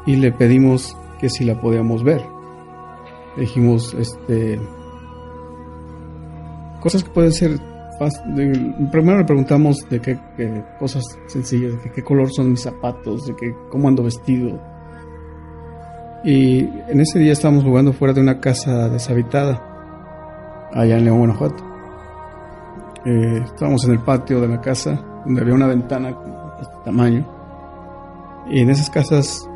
Y 0.05 0.15
le 0.15 0.31
pedimos 0.31 0.97
que 1.19 1.29
si 1.29 1.43
la 1.43 1.59
podíamos 1.59 2.03
ver. 2.03 2.21
Le 3.35 3.41
dijimos, 3.41 3.93
este. 3.93 4.59
Cosas 6.79 7.03
que 7.03 7.09
pueden 7.09 7.31
ser 7.31 7.59
fáciles. 7.99 8.59
Primero 8.91 9.19
le 9.19 9.25
preguntamos 9.25 9.77
de 9.89 9.99
qué, 9.99 10.19
qué 10.37 10.63
cosas 10.79 11.03
sencillas, 11.27 11.81
de 11.83 11.91
qué 11.91 12.03
color 12.03 12.31
son 12.31 12.51
mis 12.51 12.61
zapatos, 12.61 13.25
de 13.25 13.35
qué, 13.35 13.55
cómo 13.69 13.87
ando 13.87 14.03
vestido. 14.03 14.59
Y 16.23 16.59
en 16.59 17.01
ese 17.01 17.19
día 17.19 17.33
estábamos 17.33 17.65
jugando 17.65 17.91
fuera 17.91 18.13
de 18.13 18.21
una 18.21 18.39
casa 18.39 18.87
deshabitada, 18.87 19.61
allá 20.73 20.97
en 20.97 21.05
León, 21.05 21.17
Guanajuato. 21.17 21.72
Eh, 23.05 23.41
estábamos 23.43 23.83
en 23.85 23.91
el 23.91 23.99
patio 23.99 24.39
de 24.41 24.47
la 24.47 24.61
casa, 24.61 24.99
donde 25.25 25.41
había 25.41 25.53
una 25.53 25.67
ventana 25.67 26.09
de 26.09 26.61
este 26.61 26.75
tamaño. 26.85 27.25
Y 28.49 28.59
en 28.61 28.69
esas 28.69 28.89
casas 28.89 29.47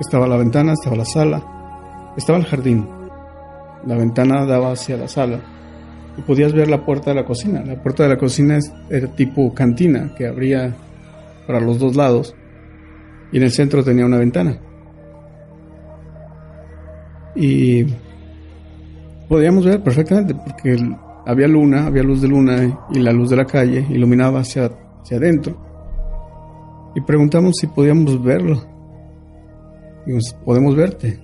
estaba 0.00 0.26
la 0.26 0.36
ventana, 0.36 0.72
estaba 0.72 0.96
la 0.96 1.04
sala, 1.04 1.42
estaba 2.16 2.38
el 2.38 2.44
jardín. 2.46 2.88
La 3.86 3.96
ventana 3.96 4.44
daba 4.44 4.72
hacia 4.72 4.96
la 4.96 5.08
sala. 5.08 5.40
Y 6.16 6.22
podías 6.22 6.52
ver 6.52 6.68
la 6.68 6.84
puerta 6.84 7.10
de 7.10 7.16
la 7.16 7.24
cocina. 7.24 7.62
La 7.64 7.76
puerta 7.80 8.02
de 8.02 8.08
la 8.10 8.18
cocina 8.18 8.58
era 8.90 9.06
tipo 9.08 9.54
cantina, 9.54 10.12
que 10.16 10.26
abría 10.26 10.74
para 11.46 11.60
los 11.60 11.78
dos 11.78 11.96
lados. 11.96 12.34
Y 13.32 13.38
en 13.38 13.44
el 13.44 13.50
centro 13.52 13.82
tenía 13.84 14.04
una 14.04 14.18
ventana. 14.18 14.58
Y 17.34 17.86
podíamos 19.28 19.64
ver 19.64 19.82
perfectamente, 19.82 20.34
porque 20.34 20.72
el- 20.72 20.96
había 21.26 21.48
luna, 21.48 21.86
había 21.86 22.02
luz 22.02 22.22
de 22.22 22.28
luna 22.28 22.86
y 22.90 22.98
la 22.98 23.12
luz 23.12 23.30
de 23.30 23.36
la 23.36 23.44
calle 23.44 23.86
iluminaba 23.90 24.40
hacia, 24.40 24.70
hacia 25.02 25.16
adentro. 25.16 25.56
Y 26.94 27.00
preguntamos 27.02 27.56
si 27.56 27.66
podíamos 27.66 28.22
verlo. 28.22 28.60
Dijimos, 30.06 30.36
podemos 30.44 30.74
verte. 30.74 31.20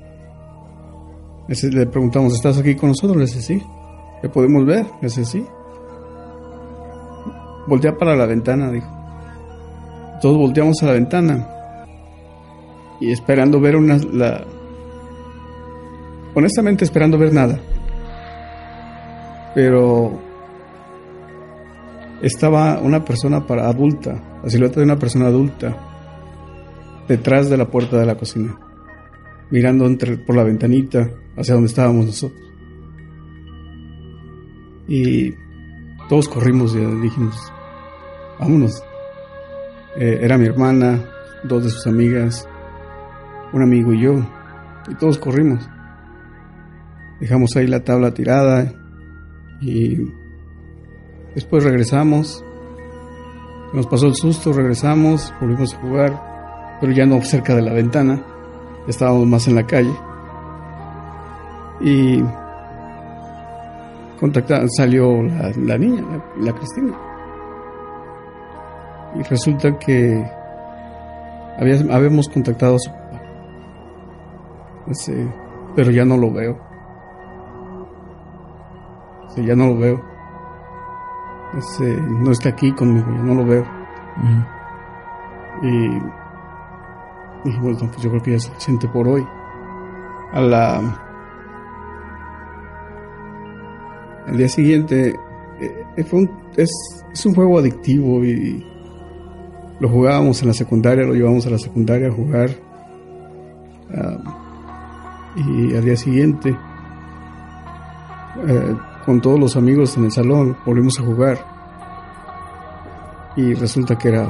Le 1.48 1.86
preguntamos, 1.86 2.34
¿estás 2.34 2.58
aquí 2.58 2.74
con 2.74 2.90
nosotros? 2.90 3.16
Le 3.16 3.24
dice, 3.24 3.40
sí. 3.40 3.62
¿Te 4.22 4.28
podemos 4.28 4.64
ver? 4.64 4.84
Le 5.00 5.08
dice, 5.08 5.24
sí. 5.24 5.44
Voltea 7.66 7.96
para 7.96 8.14
la 8.14 8.26
ventana, 8.26 8.70
dijo. 8.70 8.88
Todos 10.20 10.36
volteamos 10.36 10.82
a 10.82 10.86
la 10.86 10.92
ventana. 10.92 11.48
Y 13.00 13.10
esperando 13.12 13.60
ver 13.60 13.76
una... 13.76 13.98
La... 13.98 14.44
Honestamente 16.34 16.84
esperando 16.84 17.18
ver 17.18 17.32
nada. 17.32 17.58
Pero... 19.56 20.20
Estaba 22.20 22.78
una 22.80 23.04
persona 23.04 23.46
para 23.46 23.68
adulta, 23.68 24.40
la 24.42 24.50
silueta 24.50 24.80
de 24.80 24.84
una 24.84 24.98
persona 24.98 25.26
adulta, 25.26 25.76
detrás 27.08 27.48
de 27.48 27.56
la 27.56 27.66
puerta 27.66 27.98
de 27.98 28.06
la 28.06 28.16
cocina. 28.16 28.58
mirando 29.50 29.86
entre, 29.86 30.18
por 30.18 30.36
la 30.36 30.42
ventanita 30.42 31.10
hacia 31.36 31.54
donde 31.54 31.68
estábamos 31.68 32.06
nosotros. 32.06 32.40
Y 34.88 35.32
todos 36.08 36.28
corrimos 36.28 36.74
y 36.74 36.84
dijimos, 37.00 37.36
vámonos. 38.38 38.82
Eh, 39.96 40.18
era 40.20 40.36
mi 40.36 40.46
hermana, 40.46 41.02
dos 41.44 41.64
de 41.64 41.70
sus 41.70 41.86
amigas, 41.86 42.46
un 43.54 43.62
amigo 43.62 43.92
y 43.94 44.02
yo, 44.02 44.14
y 44.88 44.94
todos 44.96 45.18
corrimos. 45.18 45.66
Dejamos 47.20 47.56
ahí 47.56 47.66
la 47.66 47.84
tabla 47.84 48.12
tirada 48.12 48.85
y 49.60 50.12
después 51.34 51.64
regresamos. 51.64 52.44
Nos 53.72 53.86
pasó 53.86 54.06
el 54.06 54.14
susto, 54.14 54.52
regresamos, 54.52 55.34
volvimos 55.40 55.74
a 55.74 55.78
jugar, 55.78 56.78
pero 56.80 56.92
ya 56.92 57.04
no 57.04 57.20
cerca 57.22 57.54
de 57.54 57.62
la 57.62 57.72
ventana, 57.72 58.22
estábamos 58.86 59.26
más 59.26 59.48
en 59.48 59.56
la 59.56 59.66
calle. 59.66 59.92
Y 61.80 62.22
salió 64.76 65.22
la, 65.22 65.78
niña, 65.78 66.02
la, 66.40 66.52
Cristina. 66.52 66.96
Y 69.14 69.22
resulta 69.22 69.78
que 69.78 70.24
habíamos 71.58 72.28
contactado 72.28 72.76
a 72.76 72.78
su 72.78 72.90
papá. 72.90 73.22
pero 75.74 75.90
ya 75.90 76.04
no 76.04 76.16
lo 76.16 76.32
veo. 76.32 76.65
Ya 79.44 79.54
no 79.54 79.68
lo 79.68 79.78
veo. 79.78 80.04
no 82.08 82.32
está 82.32 82.50
aquí 82.50 82.72
conmigo, 82.72 83.06
ya 83.10 83.22
no 83.22 83.34
lo 83.34 83.44
veo. 83.44 83.64
Y 85.62 85.88
dijimos, 87.44 87.78
pues 87.78 87.96
yo 87.98 88.10
creo 88.10 88.22
que 88.22 88.30
ya 88.32 88.36
es 88.36 88.44
suficiente 88.44 88.88
por 88.88 89.08
hoy. 89.08 89.26
A 90.32 90.40
la 90.40 91.06
Al 94.26 94.36
día 94.36 94.48
siguiente 94.48 95.14
eh, 95.60 95.84
eh, 95.96 96.28
es, 96.56 97.24
un 97.24 97.34
juego 97.34 97.58
adictivo 97.60 98.24
y 98.24 98.66
lo 99.78 99.88
jugábamos 99.88 100.42
en 100.42 100.48
la 100.48 100.54
secundaria, 100.54 101.04
lo 101.04 101.14
llevamos 101.14 101.46
a 101.46 101.50
la 101.50 101.58
secundaria 101.58 102.08
a 102.08 102.12
jugar. 102.12 102.50
y 105.36 105.76
al 105.76 105.84
día 105.84 105.96
siguiente, 105.96 106.56
eh, 108.48 108.76
con 109.06 109.20
todos 109.20 109.38
los 109.38 109.56
amigos 109.56 109.96
en 109.96 110.06
el 110.06 110.12
salón, 110.12 110.56
volvimos 110.66 110.98
a 110.98 111.04
jugar. 111.04 111.38
Y 113.36 113.54
resulta 113.54 113.96
que 113.96 114.08
era 114.08 114.24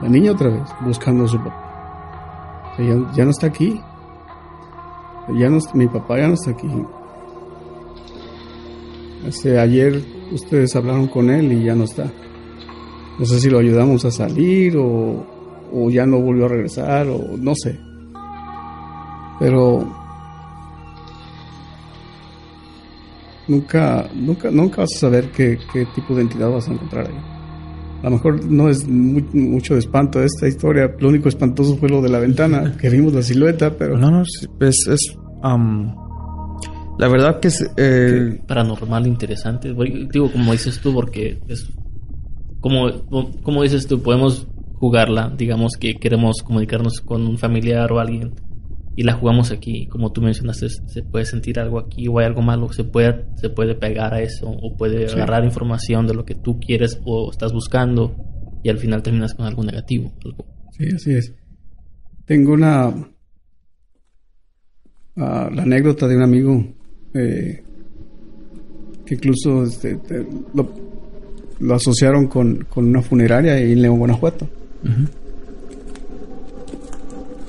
la 0.00 0.08
niña 0.08 0.32
otra 0.32 0.48
vez, 0.48 0.62
buscando 0.80 1.26
a 1.26 1.28
su 1.28 1.36
papá. 1.36 2.72
ya, 3.14 3.24
no 3.24 3.30
está 3.30 3.48
aquí. 3.48 3.78
Ya 5.34 5.50
no, 5.50 5.58
mi 5.74 5.86
papá 5.86 6.18
ya 6.18 6.28
no 6.28 6.34
está 6.34 6.52
aquí. 6.52 6.68
Este, 9.26 9.58
ayer 9.58 10.02
ustedes 10.32 10.74
hablaron 10.74 11.08
con 11.08 11.28
él 11.28 11.52
y 11.52 11.64
ya 11.64 11.74
no 11.74 11.84
está. 11.84 12.10
No 13.18 13.26
sé 13.26 13.38
si 13.38 13.50
lo 13.50 13.58
ayudamos 13.58 14.04
a 14.06 14.10
salir 14.10 14.78
o, 14.78 15.26
o 15.72 15.90
ya 15.90 16.06
no 16.06 16.20
volvió 16.20 16.46
a 16.46 16.48
regresar 16.48 17.08
o 17.08 17.36
no 17.36 17.54
sé. 17.54 17.78
Pero 19.38 20.05
nunca, 23.48 24.08
nunca, 24.14 24.50
nunca 24.50 24.82
vas 24.82 24.94
a 24.96 24.98
saber 24.98 25.30
qué, 25.30 25.58
qué 25.72 25.86
tipo 25.94 26.14
de 26.14 26.22
entidad 26.22 26.50
vas 26.50 26.68
a 26.68 26.72
encontrar 26.72 27.06
ahí. 27.08 27.36
A 28.02 28.04
lo 28.04 28.10
mejor 28.10 28.44
no 28.44 28.68
es 28.68 28.86
mucho 28.86 29.74
de 29.74 29.80
espanto 29.80 30.22
esta 30.22 30.46
historia. 30.46 30.94
Lo 30.98 31.08
único 31.08 31.28
espantoso 31.28 31.76
fue 31.76 31.88
lo 31.88 32.02
de 32.02 32.08
la 32.08 32.18
ventana, 32.18 32.76
que 32.80 32.90
vimos 32.90 33.12
la 33.12 33.22
silueta, 33.22 33.76
pero... 33.76 33.96
No, 33.98 34.10
no, 34.10 34.22
es... 34.22 34.86
es 34.88 35.18
la 36.98 37.08
verdad 37.08 37.40
que 37.40 37.48
es... 37.48 37.68
Eh... 37.76 38.40
Paranormal 38.46 39.06
interesante. 39.06 39.74
Digo, 40.12 40.30
como 40.30 40.52
dices 40.52 40.80
tú, 40.80 40.94
porque 40.94 41.38
es... 41.48 41.68
Como, 42.60 42.90
como 43.42 43.62
dices 43.62 43.86
tú, 43.86 44.02
podemos 44.02 44.46
jugarla, 44.74 45.32
digamos 45.36 45.72
que 45.78 45.94
queremos 45.94 46.42
comunicarnos 46.42 47.00
con 47.00 47.26
un 47.26 47.38
familiar 47.38 47.92
o 47.92 48.00
alguien 48.00 48.32
y 48.98 49.02
la 49.02 49.12
jugamos 49.12 49.52
aquí, 49.52 49.86
como 49.86 50.10
tú 50.10 50.22
mencionaste, 50.22 50.68
se 50.70 51.02
puede 51.02 51.26
sentir 51.26 51.60
algo 51.60 51.78
aquí 51.78 52.08
o 52.08 52.18
hay 52.18 52.24
algo 52.24 52.40
malo, 52.40 52.72
se 52.72 52.82
puede, 52.82 53.26
se 53.36 53.50
puede 53.50 53.74
pegar 53.74 54.14
a 54.14 54.22
eso 54.22 54.48
o 54.48 54.74
puede 54.74 55.06
agarrar 55.06 55.44
información 55.44 56.06
de 56.06 56.14
lo 56.14 56.24
que 56.24 56.34
tú 56.34 56.58
quieres 56.58 56.98
o 57.04 57.30
estás 57.30 57.52
buscando 57.52 58.16
y 58.62 58.70
al 58.70 58.78
final 58.78 59.02
terminas 59.02 59.34
con 59.34 59.44
algo 59.44 59.62
negativo. 59.62 60.10
Sí, 60.72 60.88
así 60.94 61.12
es. 61.12 61.34
Tengo 62.24 62.54
una... 62.54 62.86
Ah, 65.18 65.50
la 65.54 65.62
anécdota 65.62 66.08
de 66.08 66.16
un 66.16 66.22
amigo 66.22 66.66
eh, 67.14 67.62
que 69.04 69.14
incluso 69.14 69.64
este, 69.64 69.98
lo, 70.54 71.74
asociaron 71.74 72.28
con, 72.28 72.66
una 72.76 73.02
funeraria 73.02 73.58
en 73.58 73.82
León, 73.82 73.98
Guanajuato. 73.98 74.48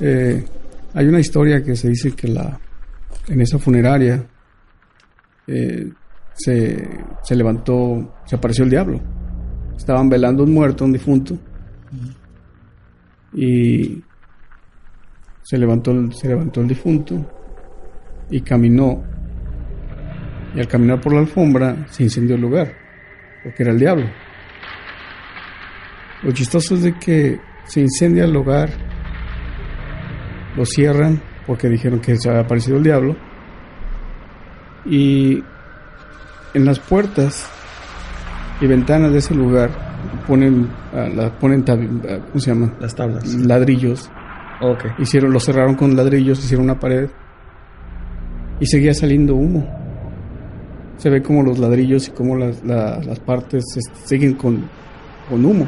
Eh, 0.00 0.44
hay 0.98 1.06
una 1.06 1.20
historia 1.20 1.62
que 1.62 1.76
se 1.76 1.88
dice 1.90 2.10
que 2.10 2.26
la 2.26 2.58
en 3.28 3.40
esa 3.40 3.56
funeraria 3.56 4.26
eh, 5.46 5.92
se, 6.34 6.88
se, 7.22 7.36
levantó, 7.36 8.16
se 8.24 8.34
apareció 8.34 8.64
el 8.64 8.70
diablo. 8.70 9.00
Estaban 9.76 10.08
velando 10.08 10.42
un 10.42 10.52
muerto, 10.52 10.84
un 10.84 10.92
difunto, 10.92 11.38
y 13.32 14.02
se 15.40 15.56
levantó, 15.56 16.10
se 16.10 16.26
levantó 16.26 16.62
el 16.62 16.66
difunto 16.66 17.24
y 18.28 18.40
caminó 18.40 19.04
y 20.56 20.58
al 20.58 20.66
caminar 20.66 21.00
por 21.00 21.12
la 21.12 21.20
alfombra 21.20 21.86
se 21.90 22.02
incendió 22.02 22.34
el 22.34 22.40
lugar, 22.40 22.74
porque 23.44 23.62
era 23.62 23.70
el 23.70 23.78
diablo. 23.78 24.06
Lo 26.24 26.32
chistoso 26.32 26.74
es 26.74 26.82
de 26.82 26.98
que 26.98 27.38
se 27.66 27.82
incendia 27.82 28.24
el 28.24 28.32
lugar, 28.32 28.87
lo 30.58 30.66
cierran 30.66 31.22
porque 31.46 31.68
dijeron 31.68 32.00
que 32.00 32.16
se 32.16 32.28
había 32.28 32.42
aparecido 32.42 32.76
el 32.76 32.84
diablo, 32.84 33.16
y 34.84 35.42
en 36.52 36.64
las 36.64 36.78
puertas 36.78 37.50
y 38.60 38.66
ventanas 38.66 39.12
de 39.12 39.18
ese 39.18 39.34
lugar 39.34 39.70
ponen, 40.26 40.68
ah, 40.92 41.08
la, 41.14 41.30
ponen 41.38 41.64
ah, 41.68 42.18
¿cómo 42.28 42.40
se 42.40 42.50
llama? 42.50 42.74
Las 42.80 42.94
tablas. 42.94 43.24
Ladrillos. 43.34 44.10
Okay. 44.60 44.90
Hicieron, 44.98 45.32
lo 45.32 45.40
cerraron 45.40 45.74
con 45.74 45.96
ladrillos, 45.96 46.40
hicieron 46.40 46.64
una 46.64 46.78
pared 46.78 47.08
y 48.60 48.66
seguía 48.66 48.92
saliendo 48.92 49.34
humo 49.34 49.78
se 50.98 51.10
ve 51.10 51.22
como 51.22 51.42
los 51.42 51.58
ladrillos 51.58 52.08
y 52.08 52.10
como 52.10 52.36
las, 52.36 52.62
las 52.64 53.20
partes 53.20 53.64
siguen 54.04 54.34
con, 54.34 54.68
con 55.28 55.44
humo. 55.44 55.66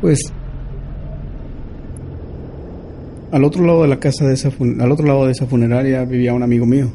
Pues 0.00 0.32
al 3.32 3.44
otro 3.44 3.64
lado 3.64 3.82
de 3.82 3.88
la 3.88 3.98
casa 3.98 4.26
de 4.26 4.34
esa 4.34 4.48
al 4.48 4.92
otro 4.92 5.06
lado 5.06 5.26
de 5.26 5.32
esa 5.32 5.46
funeraria 5.46 6.04
vivía 6.04 6.34
un 6.34 6.42
amigo 6.42 6.66
mío 6.66 6.90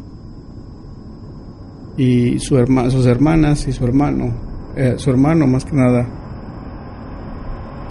y 1.98 2.40
su 2.40 2.58
herma, 2.58 2.90
sus 2.90 3.06
hermanas 3.06 3.68
y 3.68 3.72
su 3.72 3.84
hermano 3.84 4.34
eh, 4.76 4.96
su 4.98 5.10
hermano 5.12 5.46
más 5.46 5.66
que 5.66 5.76
nada 5.76 6.08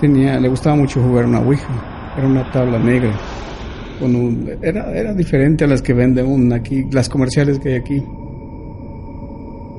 tenía 0.01 0.41
le 0.41 0.49
gustaba 0.49 0.77
mucho 0.77 1.01
jugar 1.03 1.27
una 1.27 1.41
ouija 1.41 2.15
era 2.17 2.27
una 2.27 2.51
tabla 2.51 2.79
negra 2.79 3.13
era, 4.63 4.93
era 4.93 5.15
diferente 5.15 5.65
a 5.65 5.67
las 5.67 5.83
que 5.83 5.93
venden 5.93 6.53
aquí, 6.53 6.85
las 6.91 7.09
comerciales 7.09 7.59
que 7.59 7.71
hay 7.71 7.75
aquí. 7.77 8.03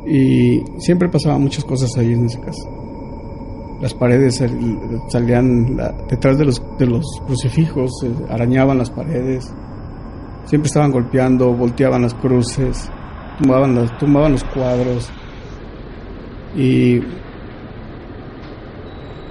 Y 0.07 0.61
siempre 0.80 1.10
pasaban 1.10 1.41
muchas 1.41 1.64
cosas 1.64 1.90
ahí 1.98 2.14
en 2.14 2.26
esa 2.26 2.40
casa. 2.41 2.69
Las 3.84 3.93
paredes 3.95 4.41
salían 5.10 5.76
detrás 6.07 6.38
de 6.38 6.45
los, 6.45 6.64
de 6.80 6.85
los 6.85 7.03
crucifijos, 7.26 7.91
arañaban 8.30 8.77
las 8.77 8.89
paredes. 8.89 9.53
Siempre 10.45 10.68
estaban 10.68 10.89
golpeando, 10.89 11.51
volteaban 11.53 12.03
las 12.03 12.14
cruces, 12.14 12.89
tumbaban, 13.38 13.97
tumbaban 13.99 14.31
los 14.31 14.43
cuadros. 14.45 15.11
Y 16.55 17.01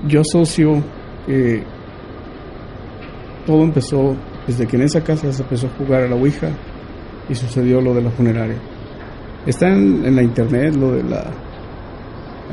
yo 0.07 0.21
asocio 0.21 0.85
que 1.25 1.65
todo 3.47 3.63
empezó 3.63 4.15
desde 4.47 4.67
que 4.67 4.77
en 4.77 4.83
esa 4.83 5.03
casa 5.03 5.33
se 5.33 5.43
empezó 5.43 5.69
a 5.69 5.79
jugar 5.79 6.03
a 6.03 6.09
la 6.09 6.17
Ouija 6.17 6.51
y 7.27 7.35
sucedió 7.35 7.81
lo 7.81 7.95
de 7.95 8.03
la 8.03 8.11
funeraria. 8.11 8.61
Está 9.47 9.69
en, 9.69 10.15
la 10.15 10.23
internet 10.23 10.75
lo 10.75 10.93
de 10.93 11.05
la, 11.05 11.25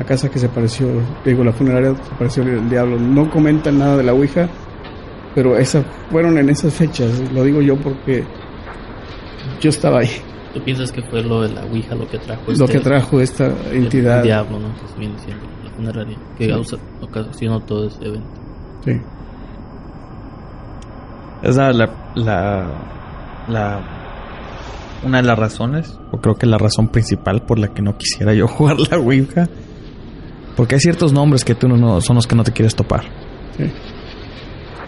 la 0.00 0.06
casa 0.06 0.28
que 0.30 0.38
se 0.38 0.46
apareció, 0.46 0.88
digo, 1.24 1.44
la 1.44 1.52
funeraria 1.52 1.94
se 1.94 2.12
apareció 2.14 2.42
el 2.42 2.68
diablo. 2.68 2.98
No 2.98 3.30
comentan 3.30 3.78
nada 3.78 3.96
de 3.98 4.02
la 4.02 4.12
Ouija, 4.14 4.48
pero 5.34 5.56
esas 5.56 5.84
fueron 6.10 6.38
en 6.38 6.48
esas 6.50 6.74
fechas, 6.74 7.10
lo 7.32 7.44
digo 7.44 7.60
yo 7.60 7.76
porque 7.76 8.24
yo 9.60 9.68
estaba 9.70 10.00
ahí. 10.00 10.10
¿Tú 10.54 10.60
piensas 10.64 10.90
que 10.90 11.02
fue 11.02 11.22
lo 11.22 11.42
de 11.42 11.50
la 11.54 11.64
Ouija 11.66 11.94
lo 11.94 12.08
que 12.08 12.18
trajo 12.18 12.42
Lo 12.46 12.52
este 12.52 12.66
que 12.72 12.80
trajo 12.80 13.20
esta 13.20 13.46
entidad. 13.72 14.16
El 14.18 14.22
diablo, 14.24 14.58
¿no? 14.58 14.68
Que 14.74 14.98
viene 14.98 15.16
siendo 15.18 15.44
la 15.64 15.70
funeraria, 15.70 16.16
que 16.36 16.52
ocasionó 17.02 17.60
todo 17.60 17.86
ese 17.86 18.02
evento. 18.04 18.26
Sí. 18.84 18.92
Es 21.42 21.56
la, 21.56 21.72
la, 21.72 21.90
la, 22.14 22.66
la- 23.48 23.96
una 25.02 25.22
de 25.22 25.26
las 25.28 25.38
razones, 25.38 25.98
o 26.12 26.18
creo 26.18 26.34
que 26.36 26.44
la 26.46 26.58
razón 26.58 26.88
principal 26.88 27.42
por 27.46 27.58
la 27.58 27.68
que 27.68 27.80
no 27.80 27.96
quisiera 27.96 28.34
yo 28.34 28.46
jugar 28.48 28.76
la 28.90 28.98
Ouija. 28.98 29.48
Porque 30.60 30.74
hay 30.74 30.80
ciertos 30.82 31.14
nombres 31.14 31.42
que 31.42 31.54
tú 31.54 31.68
no- 31.68 31.78
no, 31.78 32.02
son 32.02 32.16
los 32.16 32.26
que 32.26 32.36
no 32.36 32.44
te 32.44 32.52
quieres 32.52 32.76
topar. 32.76 33.04
Sí. 33.56 33.72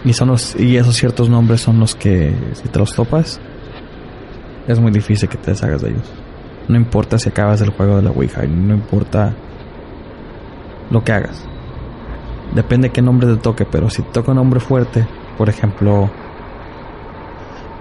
Y 0.05 0.13
son 0.13 0.29
los, 0.29 0.55
y 0.61 0.77
esos 0.77 0.95
ciertos 0.97 1.31
nombres 1.31 1.63
son 1.63 1.81
los 1.81 1.95
que 1.95 2.35
si 2.53 2.69
te 2.69 2.79
los 2.79 2.93
topas, 2.95 3.41
es 4.69 4.79
muy 4.79 4.93
difícil 4.93 5.31
que 5.31 5.39
te 5.39 5.53
deshagas 5.53 5.81
de 5.81 5.93
ellos. 5.93 6.13
No 6.69 6.77
importa 6.77 7.19
si 7.19 7.31
acabas 7.31 7.63
el 7.63 7.71
juego 7.71 7.97
de 7.97 8.03
la 8.03 8.11
Ouija, 8.11 8.43
no 8.43 8.75
importa 8.75 9.33
lo 10.91 11.03
que 11.03 11.13
hagas. 11.13 11.43
Depende 12.55 12.91
qué 12.91 13.01
nombre 13.01 13.27
te 13.29 13.37
toque, 13.39 13.65
pero 13.65 13.89
si 13.89 14.03
te 14.03 14.11
toca 14.11 14.33
un 14.33 14.37
nombre 14.37 14.61
fuerte, 14.61 15.07
por 15.39 15.49
ejemplo, 15.49 16.11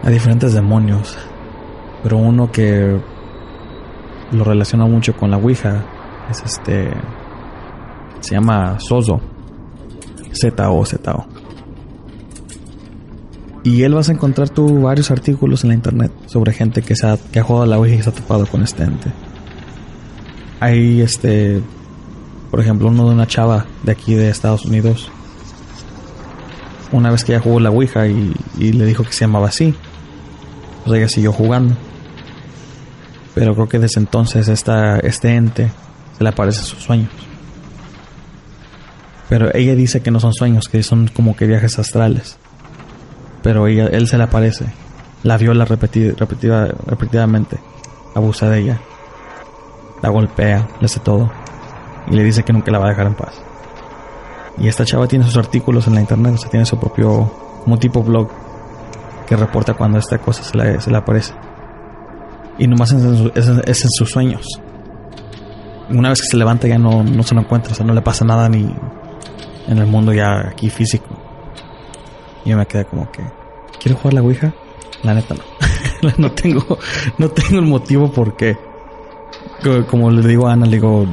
hay 0.01 0.13
diferentes 0.13 0.53
demonios, 0.53 1.17
pero 2.03 2.15
uno 2.15 2.49
que 2.53 2.97
lo 4.31 4.43
relaciona 4.45 4.85
mucho 4.85 5.13
con 5.17 5.29
la 5.29 5.35
Ouija 5.35 5.83
es 6.29 6.41
este 6.45 6.89
se 8.21 8.35
llama 8.35 8.79
Sozo. 8.79 9.19
Z-O, 10.33 10.85
Z-O. 10.85 11.25
Y 13.63 13.83
él 13.83 13.93
vas 13.93 14.09
a 14.09 14.13
encontrar 14.13 14.49
tú 14.49 14.81
varios 14.81 15.11
artículos 15.11 15.63
en 15.63 15.69
la 15.69 15.75
internet 15.75 16.11
sobre 16.25 16.53
gente 16.53 16.81
que, 16.81 16.95
se 16.95 17.05
ha, 17.05 17.17
que 17.17 17.39
ha 17.39 17.43
jugado 17.43 17.63
a 17.63 17.67
la 17.67 17.77
Ouija 17.77 17.95
y 17.95 18.01
se 18.01 18.09
ha 18.09 18.13
topado 18.13 18.47
con 18.47 18.63
este 18.63 18.83
ente. 18.83 19.11
Hay 20.59 21.01
este, 21.01 21.61
por 22.49 22.59
ejemplo, 22.59 22.87
uno 22.87 23.07
de 23.07 23.13
una 23.13 23.27
chava 23.27 23.65
de 23.83 23.91
aquí 23.91 24.15
de 24.15 24.29
Estados 24.29 24.65
Unidos. 24.65 25.11
Una 26.91 27.11
vez 27.11 27.23
que 27.23 27.33
ella 27.33 27.41
jugó 27.41 27.59
la 27.59 27.69
Ouija 27.69 28.07
y, 28.07 28.33
y 28.57 28.73
le 28.73 28.85
dijo 28.85 29.03
que 29.03 29.13
se 29.13 29.25
llamaba 29.25 29.47
así, 29.47 29.75
pues 30.83 30.97
ella 30.97 31.07
siguió 31.07 31.31
jugando. 31.31 31.75
Pero 33.35 33.53
creo 33.53 33.69
que 33.69 33.79
desde 33.79 33.99
entonces 33.99 34.47
esta, 34.47 34.97
este 34.99 35.35
ente 35.35 35.71
se 36.17 36.23
le 36.23 36.29
aparece 36.29 36.59
en 36.59 36.65
sus 36.65 36.83
sueños. 36.83 37.09
Pero 39.31 39.47
ella 39.55 39.75
dice 39.75 40.01
que 40.01 40.11
no 40.11 40.19
son 40.19 40.33
sueños, 40.33 40.67
que 40.67 40.83
son 40.83 41.07
como 41.07 41.37
que 41.37 41.45
viajes 41.47 41.79
astrales. 41.79 42.37
Pero 43.41 43.65
ella, 43.65 43.85
él 43.87 44.09
se 44.09 44.17
le 44.17 44.25
aparece. 44.25 44.65
La 45.23 45.37
viola 45.37 45.63
repetida, 45.63 46.13
repetida, 46.17 46.67
repetidamente. 46.85 47.57
Abusa 48.13 48.49
de 48.49 48.59
ella. 48.59 48.81
La 50.01 50.09
golpea, 50.09 50.67
le 50.81 50.85
hace 50.85 50.99
todo. 50.99 51.31
Y 52.09 52.15
le 52.15 52.25
dice 52.25 52.43
que 52.43 52.51
nunca 52.51 52.71
la 52.71 52.79
va 52.79 52.87
a 52.87 52.89
dejar 52.89 53.07
en 53.07 53.13
paz. 53.15 53.41
Y 54.57 54.67
esta 54.67 54.83
chava 54.83 55.07
tiene 55.07 55.23
sus 55.23 55.37
artículos 55.37 55.87
en 55.87 55.95
la 55.95 56.01
internet, 56.01 56.33
o 56.35 56.37
sea, 56.37 56.49
tiene 56.49 56.65
su 56.65 56.77
propio, 56.77 57.31
como 57.63 57.79
tipo 57.79 58.03
blog, 58.03 58.27
que 59.27 59.37
reporta 59.37 59.75
cuando 59.75 59.97
esta 59.97 60.17
cosa 60.17 60.43
se 60.43 60.57
le, 60.57 60.97
aparece. 60.97 61.33
Y 62.57 62.67
nomás 62.67 62.91
es 62.91 63.01
en- 63.47 63.61
es 63.65 63.83
en 63.85 63.89
sus 63.91 64.09
sueños. 64.11 64.45
Una 65.89 66.09
vez 66.09 66.21
que 66.21 66.27
se 66.27 66.35
levanta 66.35 66.67
ya 66.67 66.77
no, 66.77 67.01
no 67.01 67.23
se 67.23 67.33
lo 67.33 67.39
encuentra, 67.39 67.71
o 67.71 67.75
sea, 67.75 67.85
no 67.85 67.93
le 67.93 68.01
pasa 68.01 68.25
nada 68.25 68.49
ni 68.49 68.75
en 69.67 69.77
el 69.77 69.87
mundo 69.87 70.13
ya 70.13 70.47
aquí 70.49 70.69
físico. 70.69 71.07
Yo 72.45 72.57
me 72.57 72.65
quedé 72.65 72.85
como 72.85 73.11
que, 73.11 73.21
¿quiero 73.79 73.97
jugar 73.97 74.13
la 74.15 74.21
Ouija? 74.21 74.53
La 75.03 75.13
neta 75.13 75.35
no. 75.35 76.09
no 76.17 76.31
tengo, 76.31 76.77
no 77.17 77.29
tengo 77.29 77.59
el 77.59 77.65
motivo 77.67 78.11
porque, 78.11 78.57
co- 79.63 79.85
como 79.87 80.09
le 80.11 80.27
digo 80.27 80.47
a 80.47 80.53
Ana, 80.53 80.65
le 80.65 80.73
digo, 80.73 81.05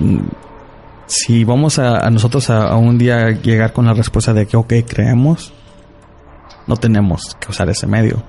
si 1.06 1.44
vamos 1.44 1.78
a, 1.78 2.06
a 2.06 2.10
nosotros 2.10 2.48
a, 2.50 2.68
a 2.68 2.76
un 2.76 2.96
día 2.98 3.30
llegar 3.30 3.72
con 3.72 3.86
la 3.86 3.92
respuesta 3.94 4.32
de 4.32 4.46
que, 4.46 4.56
ok, 4.56 4.72
creemos, 4.86 5.52
no 6.66 6.76
tenemos 6.76 7.36
que 7.40 7.50
usar 7.50 7.68
ese 7.70 7.86
medio. 7.86 8.22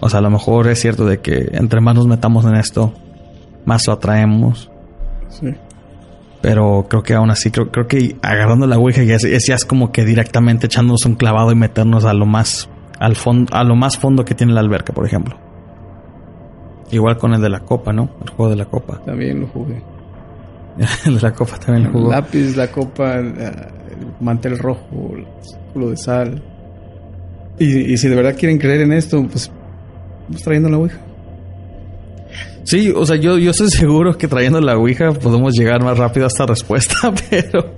O 0.00 0.08
sea, 0.08 0.18
a 0.18 0.22
lo 0.22 0.30
mejor 0.30 0.68
es 0.68 0.80
cierto 0.80 1.04
de 1.06 1.20
que 1.20 1.50
entre 1.52 1.80
más 1.80 1.94
nos 1.94 2.06
metamos 2.08 2.44
en 2.44 2.56
esto, 2.56 2.92
más 3.64 3.86
lo 3.86 3.92
atraemos. 3.94 4.70
Sí. 5.28 5.54
Pero 6.42 6.86
creo 6.88 7.02
que 7.04 7.14
aún 7.14 7.30
así, 7.30 7.50
creo, 7.50 7.70
creo 7.70 7.86
que 7.86 8.16
agarrando 8.20 8.66
la 8.66 8.76
Ouija 8.76 9.04
ya 9.04 9.14
es, 9.14 9.46
ya 9.46 9.54
es 9.54 9.64
como 9.64 9.92
que 9.92 10.04
directamente 10.04 10.66
echándonos 10.66 11.06
un 11.06 11.14
clavado 11.14 11.52
y 11.52 11.54
meternos 11.54 12.04
a 12.04 12.12
lo 12.12 12.26
más 12.26 12.68
al 12.98 13.16
fondo, 13.16 13.54
a 13.54 13.64
lo 13.64 13.76
más 13.76 13.96
fondo 13.96 14.24
que 14.24 14.34
tiene 14.34 14.52
la 14.52 14.60
alberca, 14.60 14.92
por 14.92 15.06
ejemplo. 15.06 15.36
Igual 16.90 17.16
con 17.16 17.32
el 17.32 17.40
de 17.40 17.48
la 17.48 17.60
copa, 17.60 17.92
¿no? 17.92 18.10
El 18.22 18.30
juego 18.30 18.50
de 18.50 18.56
la 18.56 18.64
copa. 18.64 19.00
También 19.04 19.40
lo 19.40 19.46
jugué. 19.46 19.82
el 21.06 21.14
de 21.14 21.20
la 21.20 21.32
copa 21.32 21.58
también 21.58 21.86
lo 21.86 21.92
jugó. 21.92 22.10
lápiz, 22.10 22.56
la 22.56 22.68
copa, 22.68 23.14
el, 23.14 23.26
el 23.26 24.12
mantel 24.20 24.58
rojo, 24.58 25.14
el 25.16 25.26
círculo 25.42 25.90
de 25.90 25.96
sal. 25.96 26.42
Y, 27.58 27.92
y 27.92 27.96
si 27.96 28.08
de 28.08 28.16
verdad 28.16 28.34
quieren 28.36 28.58
creer 28.58 28.82
en 28.82 28.92
esto, 28.92 29.24
pues 29.30 29.50
vamos 30.26 30.42
trayendo 30.42 30.68
la 30.68 30.78
Ouija. 30.78 30.98
Sí, 32.64 32.92
o 32.94 33.04
sea, 33.06 33.16
yo, 33.16 33.38
yo 33.38 33.50
estoy 33.50 33.68
seguro 33.70 34.16
que 34.18 34.28
trayendo 34.28 34.60
la 34.60 34.76
Ouija 34.76 35.12
podemos 35.12 35.54
llegar 35.54 35.82
más 35.82 35.98
rápido 35.98 36.24
a 36.26 36.28
esta 36.28 36.46
respuesta, 36.46 36.94
pero 37.30 37.74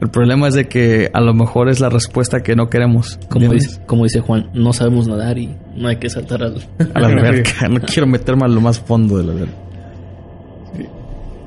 el 0.00 0.08
problema 0.10 0.48
es 0.48 0.54
de 0.54 0.66
que 0.68 1.10
a 1.12 1.20
lo 1.20 1.32
mejor 1.32 1.68
es 1.70 1.80
la 1.80 1.88
respuesta 1.88 2.42
que 2.42 2.54
no 2.54 2.68
queremos. 2.68 3.18
Como 3.30 3.48
dice, 3.52 3.80
como 3.86 4.04
dice 4.04 4.20
Juan, 4.20 4.50
no 4.52 4.72
sabemos 4.74 5.08
nadar 5.08 5.38
y 5.38 5.56
no 5.74 5.88
hay 5.88 5.96
que 5.96 6.10
saltar 6.10 6.42
al... 6.42 6.56
a 6.94 7.00
la 7.00 7.06
alberca. 7.08 7.68
No 7.68 7.80
quiero 7.80 8.06
meterme 8.06 8.44
a 8.44 8.48
lo 8.48 8.60
más 8.60 8.78
fondo 8.78 9.16
de 9.18 9.24
la 9.24 9.32
alberca. 9.32 9.54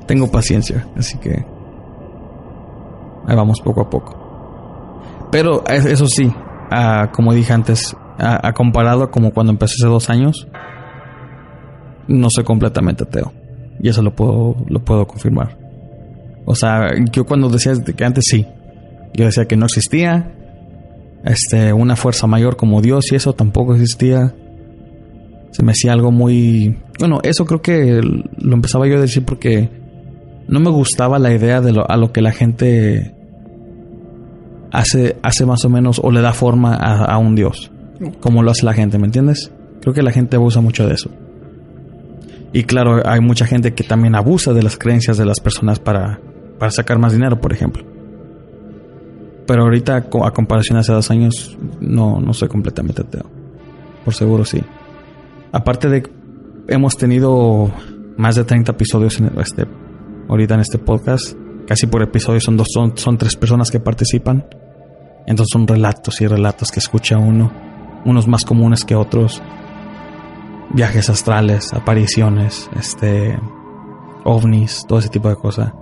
Tengo 0.06 0.28
paciencia, 0.30 0.86
así 0.96 1.16
que 1.18 1.30
ahí 3.26 3.36
vamos 3.36 3.60
poco 3.60 3.82
a 3.82 3.88
poco. 3.90 4.16
Pero 5.30 5.62
es- 5.68 5.86
eso 5.86 6.06
sí, 6.08 6.32
ah, 6.72 7.10
como 7.12 7.32
dije 7.32 7.52
antes, 7.52 7.96
a, 8.18 8.48
a 8.48 8.52
comparado 8.52 9.04
a 9.04 9.10
como 9.12 9.30
cuando 9.32 9.52
empecé 9.52 9.74
hace 9.80 9.86
dos 9.88 10.10
años, 10.10 10.48
no 12.10 12.28
soy 12.30 12.44
completamente 12.44 13.04
ateo. 13.04 13.32
Y 13.82 13.88
eso 13.88 14.02
lo 14.02 14.14
puedo, 14.14 14.56
lo 14.68 14.84
puedo 14.84 15.06
confirmar. 15.06 15.56
O 16.44 16.54
sea, 16.54 16.90
yo 17.12 17.24
cuando 17.24 17.48
decía 17.48 17.74
de 17.74 17.94
que 17.94 18.04
antes 18.04 18.24
sí, 18.26 18.46
yo 19.14 19.24
decía 19.24 19.46
que 19.46 19.56
no 19.56 19.66
existía, 19.66 20.34
este, 21.24 21.72
una 21.72 21.96
fuerza 21.96 22.26
mayor 22.26 22.56
como 22.56 22.80
Dios 22.80 23.12
y 23.12 23.14
eso 23.14 23.34
tampoco 23.34 23.74
existía 23.74 24.34
se 25.50 25.64
me 25.64 25.72
hacía 25.72 25.92
algo 25.92 26.12
muy... 26.12 26.78
Bueno, 26.98 27.18
eso 27.22 27.44
creo 27.44 27.60
que 27.60 28.00
lo 28.02 28.54
empezaba 28.54 28.86
yo 28.86 28.96
a 28.96 29.00
decir 29.00 29.24
porque 29.24 29.68
no 30.48 30.60
me 30.60 30.70
gustaba 30.70 31.18
la 31.18 31.34
idea 31.34 31.60
de 31.60 31.72
lo, 31.72 31.88
a 31.90 31.96
lo 31.96 32.12
que 32.12 32.22
la 32.22 32.32
gente 32.32 33.14
hace, 34.70 35.16
hace 35.22 35.46
más 35.46 35.64
o 35.64 35.68
menos 35.68 36.00
o 36.02 36.10
le 36.10 36.20
da 36.20 36.32
forma 36.32 36.74
a, 36.74 37.04
a 37.04 37.18
un 37.18 37.34
Dios, 37.34 37.72
como 38.20 38.42
lo 38.42 38.50
hace 38.50 38.64
la 38.64 38.74
gente, 38.74 38.98
¿me 38.98 39.06
entiendes? 39.06 39.52
Creo 39.80 39.94
que 39.94 40.02
la 40.02 40.12
gente 40.12 40.36
abusa 40.36 40.60
mucho 40.60 40.86
de 40.86 40.94
eso. 40.94 41.10
Y 42.52 42.64
claro, 42.64 43.02
hay 43.04 43.20
mucha 43.20 43.46
gente 43.46 43.74
que 43.74 43.84
también 43.84 44.14
abusa 44.14 44.52
de 44.52 44.62
las 44.62 44.76
creencias 44.76 45.16
de 45.16 45.24
las 45.24 45.40
personas 45.40 45.78
para, 45.78 46.20
para 46.58 46.70
sacar 46.70 46.98
más 46.98 47.12
dinero, 47.12 47.40
por 47.40 47.52
ejemplo. 47.52 47.84
Pero 49.46 49.62
ahorita, 49.62 49.96
a 49.96 50.30
comparación 50.32 50.78
hace 50.78 50.92
dos 50.92 51.10
años, 51.10 51.56
no, 51.80 52.20
no 52.20 52.34
soy 52.34 52.48
completamente 52.48 53.02
ateo. 53.02 53.24
Por 54.04 54.14
seguro 54.14 54.44
sí. 54.44 54.62
Aparte 55.52 55.88
de 55.88 56.02
hemos 56.68 56.96
tenido 56.96 57.70
más 58.16 58.36
de 58.36 58.44
30 58.44 58.72
episodios 58.72 59.18
en 59.18 59.32
este 59.38 59.66
ahorita 60.28 60.54
en 60.54 60.60
este 60.60 60.78
podcast, 60.78 61.36
casi 61.66 61.88
por 61.88 62.02
episodio 62.02 62.40
son 62.40 62.56
dos 62.56 62.68
son, 62.72 62.96
son 62.96 63.18
tres 63.18 63.34
personas 63.36 63.70
que 63.70 63.80
participan. 63.80 64.46
Entonces 65.26 65.50
son 65.52 65.66
relatos 65.66 66.20
y 66.20 66.26
relatos 66.26 66.70
que 66.70 66.78
escucha 66.78 67.18
uno, 67.18 67.52
unos 68.04 68.28
más 68.28 68.44
comunes 68.44 68.84
que 68.84 68.94
otros. 68.94 69.42
Viajes 70.72 71.10
astrales, 71.10 71.72
apariciones, 71.72 72.70
este 72.78 73.38
ovnis, 74.24 74.84
todo 74.86 74.98
ese 74.98 75.08
tipo 75.08 75.28
de 75.28 75.36
cosas. 75.36 75.72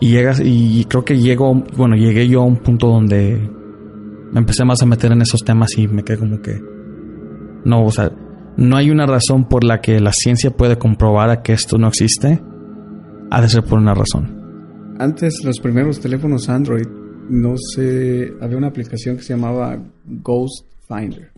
Y 0.00 0.10
llegas 0.10 0.40
y 0.44 0.84
creo 0.84 1.04
que 1.04 1.18
llego, 1.18 1.54
bueno, 1.76 1.96
llegué 1.96 2.28
yo 2.28 2.42
a 2.42 2.44
un 2.44 2.56
punto 2.56 2.88
donde 2.88 3.50
me 4.32 4.40
empecé 4.40 4.64
más 4.64 4.82
a 4.82 4.86
meter 4.86 5.12
en 5.12 5.22
esos 5.22 5.40
temas 5.40 5.76
y 5.78 5.88
me 5.88 6.02
quedé 6.02 6.18
como 6.18 6.40
que 6.42 6.60
no, 7.64 7.84
o 7.84 7.90
sea, 7.90 8.12
no 8.56 8.76
hay 8.76 8.90
una 8.90 9.06
razón 9.06 9.48
por 9.48 9.64
la 9.64 9.80
que 9.80 9.98
la 10.00 10.12
ciencia 10.12 10.50
puede 10.50 10.78
comprobar 10.78 11.30
a 11.30 11.42
que 11.42 11.52
esto 11.52 11.78
no 11.78 11.88
existe. 11.88 12.40
Ha 13.30 13.40
de 13.40 13.48
ser 13.48 13.64
por 13.64 13.78
una 13.78 13.94
razón. 13.94 14.94
Antes, 14.98 15.42
los 15.44 15.58
primeros 15.58 15.98
teléfonos 15.98 16.48
Android, 16.48 16.86
no 17.28 17.56
sé, 17.56 18.32
había 18.40 18.56
una 18.56 18.68
aplicación 18.68 19.16
que 19.16 19.22
se 19.22 19.34
llamaba 19.34 19.78
Ghost 20.04 20.66
Finder. 20.86 21.32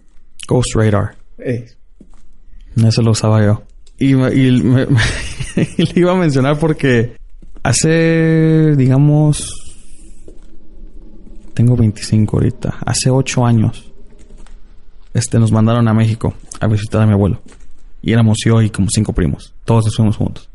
Ghost 0.47 0.75
Radar. 0.75 1.15
Eh, 1.39 1.67
Eso 2.77 3.03
lo 3.03 3.13
usaba 3.13 3.45
yo. 3.45 3.63
Y, 3.99 4.13
y 4.13 4.63
me- 4.63 4.87
le 5.57 5.93
iba 5.95 6.13
a 6.13 6.17
mencionar 6.17 6.59
porque 6.59 7.17
hace, 7.63 8.75
digamos, 8.77 9.49
tengo 11.55 11.77
25 11.77 12.37
ahorita. 12.37 12.75
Hace 12.85 13.11
8 13.11 13.47
años, 13.47 13.91
este, 15.15 15.39
nos 15.39 15.53
mandaron 15.53 15.89
a 15.89 15.95
México 15.95 16.35
a 16.61 16.67
visitar 16.67 17.03
a 17.03 17.07
mi 17.07 17.13
abuelo. 17.15 17.41
Y 18.03 18.13
éramos 18.13 18.37
yo 18.45 18.61
y 18.61 18.69
como 18.71 18.89
cinco 18.91 19.13
primos. 19.13 19.55
Todos 19.65 19.87
nos 19.87 19.97
fuimos 19.97 20.17
juntos. 20.17 20.49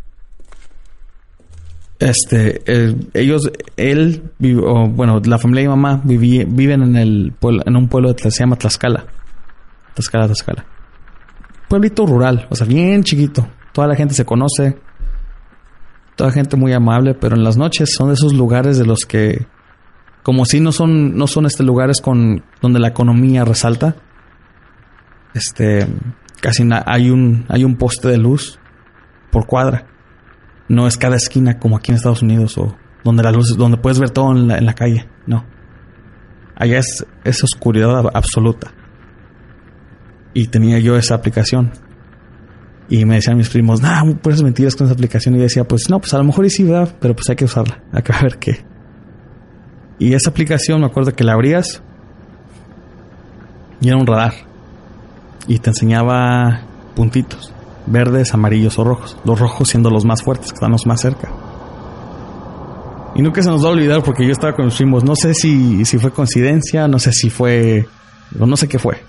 Este, 2.00 2.62
ellos, 3.14 3.52
él, 3.78 4.24
bueno, 4.40 5.22
la 5.24 5.38
familia 5.38 5.64
y 5.64 5.68
mamá 5.68 6.02
viven 6.04 6.82
en 6.82 6.96
el 6.96 7.34
pueblo, 7.40 7.62
en 7.66 7.76
un 7.76 7.88
pueblo 7.90 8.16
que 8.16 8.32
se 8.32 8.40
llama 8.40 8.56
Tlaxcala. 8.56 9.06
Tlaxcala, 9.94 10.26
Tlaxcala. 10.28 10.66
Pueblito 11.72 12.06
rural, 12.06 12.48
o 12.50 12.56
sea, 12.56 12.68
bien 12.68 13.04
chiquito. 13.04 13.48
Toda 13.72 13.88
la 13.88 13.96
gente 13.96 14.14
se 14.14 14.26
conoce. 14.26 14.78
Toda 16.18 16.32
gente 16.32 16.58
muy 16.58 16.74
amable, 16.74 17.14
pero 17.14 17.36
en 17.36 17.44
las 17.44 17.56
noches 17.56 17.94
son 17.96 18.10
de 18.10 18.16
esos 18.16 18.34
lugares 18.34 18.78
de 18.78 18.86
los 18.86 19.06
que, 19.06 19.48
como 20.22 20.46
si 20.46 20.60
no 20.60 20.72
son, 20.72 21.16
no 21.16 21.28
son 21.28 21.46
este 21.46 21.64
lugares 21.64 22.02
con 22.02 22.44
donde 22.62 22.80
la 22.80 22.90
economía 22.90 23.46
resalta. 23.46 23.96
Este, 25.34 25.88
casi 26.42 26.68
hay 26.86 27.10
un, 27.10 27.46
hay 27.48 27.64
un 27.64 27.78
poste 27.78 28.10
de 28.10 28.18
luz 28.18 28.60
por 29.32 29.48
cuadra 29.48 29.86
no 30.72 30.88
es 30.88 30.98
cada 30.98 31.18
esquina 31.18 31.60
como 31.60 31.76
aquí 31.76 31.92
en 31.92 31.98
Estados 31.98 32.22
Unidos 32.22 32.58
o 32.58 32.78
donde 33.04 33.24
la 33.24 33.32
luz, 33.32 33.58
donde 33.58 33.78
puedes 33.78 34.00
ver 34.00 34.10
todo 34.10 34.32
en 34.32 34.48
la, 34.66 34.74
calle. 34.74 35.10
No. 35.26 35.44
Allá 36.56 36.80
es, 36.80 37.06
es 37.26 37.44
oscuridad 37.44 38.06
absoluta. 38.14 38.72
Y 40.34 40.48
tenía 40.48 40.80
yo 40.80 40.96
esa 40.96 41.16
aplicación. 41.16 41.72
Y 42.90 43.06
me 43.06 43.16
decían 43.16 43.38
mis 43.38 43.50
primos, 43.50 43.82
nah, 43.82 44.04
puedes 44.22 44.44
mentiras 44.44 44.76
con 44.76 44.86
esa 44.86 44.94
aplicación. 44.94 45.36
Y 45.36 45.40
decía, 45.40 45.64
pues 45.66 45.90
no, 45.90 46.00
pues 46.00 46.14
a 46.14 46.18
lo 46.18 46.24
mejor 46.24 46.50
sí, 46.50 46.64
¿verdad? 46.64 46.94
Pero 47.00 47.16
pues 47.16 47.30
hay 47.30 47.36
que 47.36 47.46
usarla. 47.46 47.82
Hay 47.92 48.02
que 48.02 48.14
ver 48.22 48.38
qué. 48.38 48.66
Y 50.00 50.14
esa 50.14 50.30
aplicación, 50.30 50.82
me 50.82 50.88
acuerdo 50.88 51.14
que 51.14 51.24
la 51.24 51.34
abrías 51.34 51.82
y 53.82 53.88
era 53.88 53.98
un 53.98 54.08
radar. 54.08 54.34
Y 55.48 55.60
te 55.60 55.72
enseñaba 55.72 56.62
puntitos 56.96 57.54
verdes, 57.86 58.34
amarillos 58.34 58.78
o 58.80 58.84
rojos. 58.84 59.18
Los 59.26 59.40
rojos 59.40 59.70
siendo 59.70 59.90
los 59.90 60.06
más 60.06 60.24
fuertes, 60.24 60.52
que 60.52 60.56
están 60.56 60.72
los 60.72 60.86
más 60.86 61.02
cerca. 61.02 61.30
Y 63.16 63.22
nunca 63.22 63.42
se 63.42 63.50
nos 63.50 63.64
va 63.64 63.70
a 63.70 63.72
olvidar 63.72 64.04
porque 64.04 64.26
yo 64.26 64.32
estaba 64.32 64.56
con 64.56 64.66
los 64.66 64.76
primos. 64.76 65.04
No 65.04 65.16
sé 65.16 65.34
si, 65.34 65.84
si 65.86 65.98
fue 65.98 66.12
coincidencia, 66.12 66.88
no 66.88 67.00
sé 67.00 67.12
si 67.12 67.30
fue. 67.30 67.88
No 68.34 68.56
sé 68.56 68.68
qué 68.68 68.80
fue. 68.80 69.04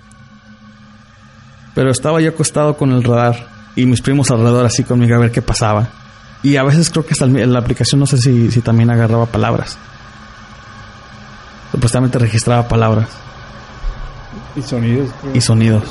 Pero 1.74 1.90
estaba 1.90 2.20
yo 2.20 2.30
acostado 2.30 2.76
con 2.76 2.92
el 2.92 3.02
radar 3.02 3.46
y 3.76 3.86
mis 3.86 4.02
primos 4.02 4.30
alrededor 4.30 4.66
así 4.66 4.84
conmigo 4.84 5.14
a 5.16 5.18
ver 5.18 5.30
qué 5.30 5.42
pasaba. 5.42 5.88
Y 6.42 6.56
a 6.56 6.64
veces 6.64 6.90
creo 6.90 7.06
que 7.06 7.12
hasta 7.12 7.26
la 7.26 7.58
aplicación 7.58 8.00
no 8.00 8.06
sé 8.06 8.18
si, 8.18 8.50
si 8.50 8.60
también 8.60 8.90
agarraba 8.90 9.26
palabras. 9.26 9.78
Supuestamente 11.70 12.18
registraba 12.18 12.68
palabras. 12.68 13.08
Y 14.56 14.62
sonidos. 14.62 15.08
Y 15.32 15.40
sonidos 15.40 15.84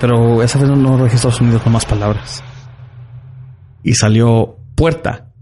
pero 0.00 0.42
esa 0.42 0.58
vez 0.58 0.70
no 0.70 0.98
registró 0.98 1.30
sonidos 1.30 1.62
con 1.62 1.72
más 1.72 1.86
palabras. 1.86 2.42
Y 3.82 3.94
salió 3.94 4.58
puerta. 4.74 5.32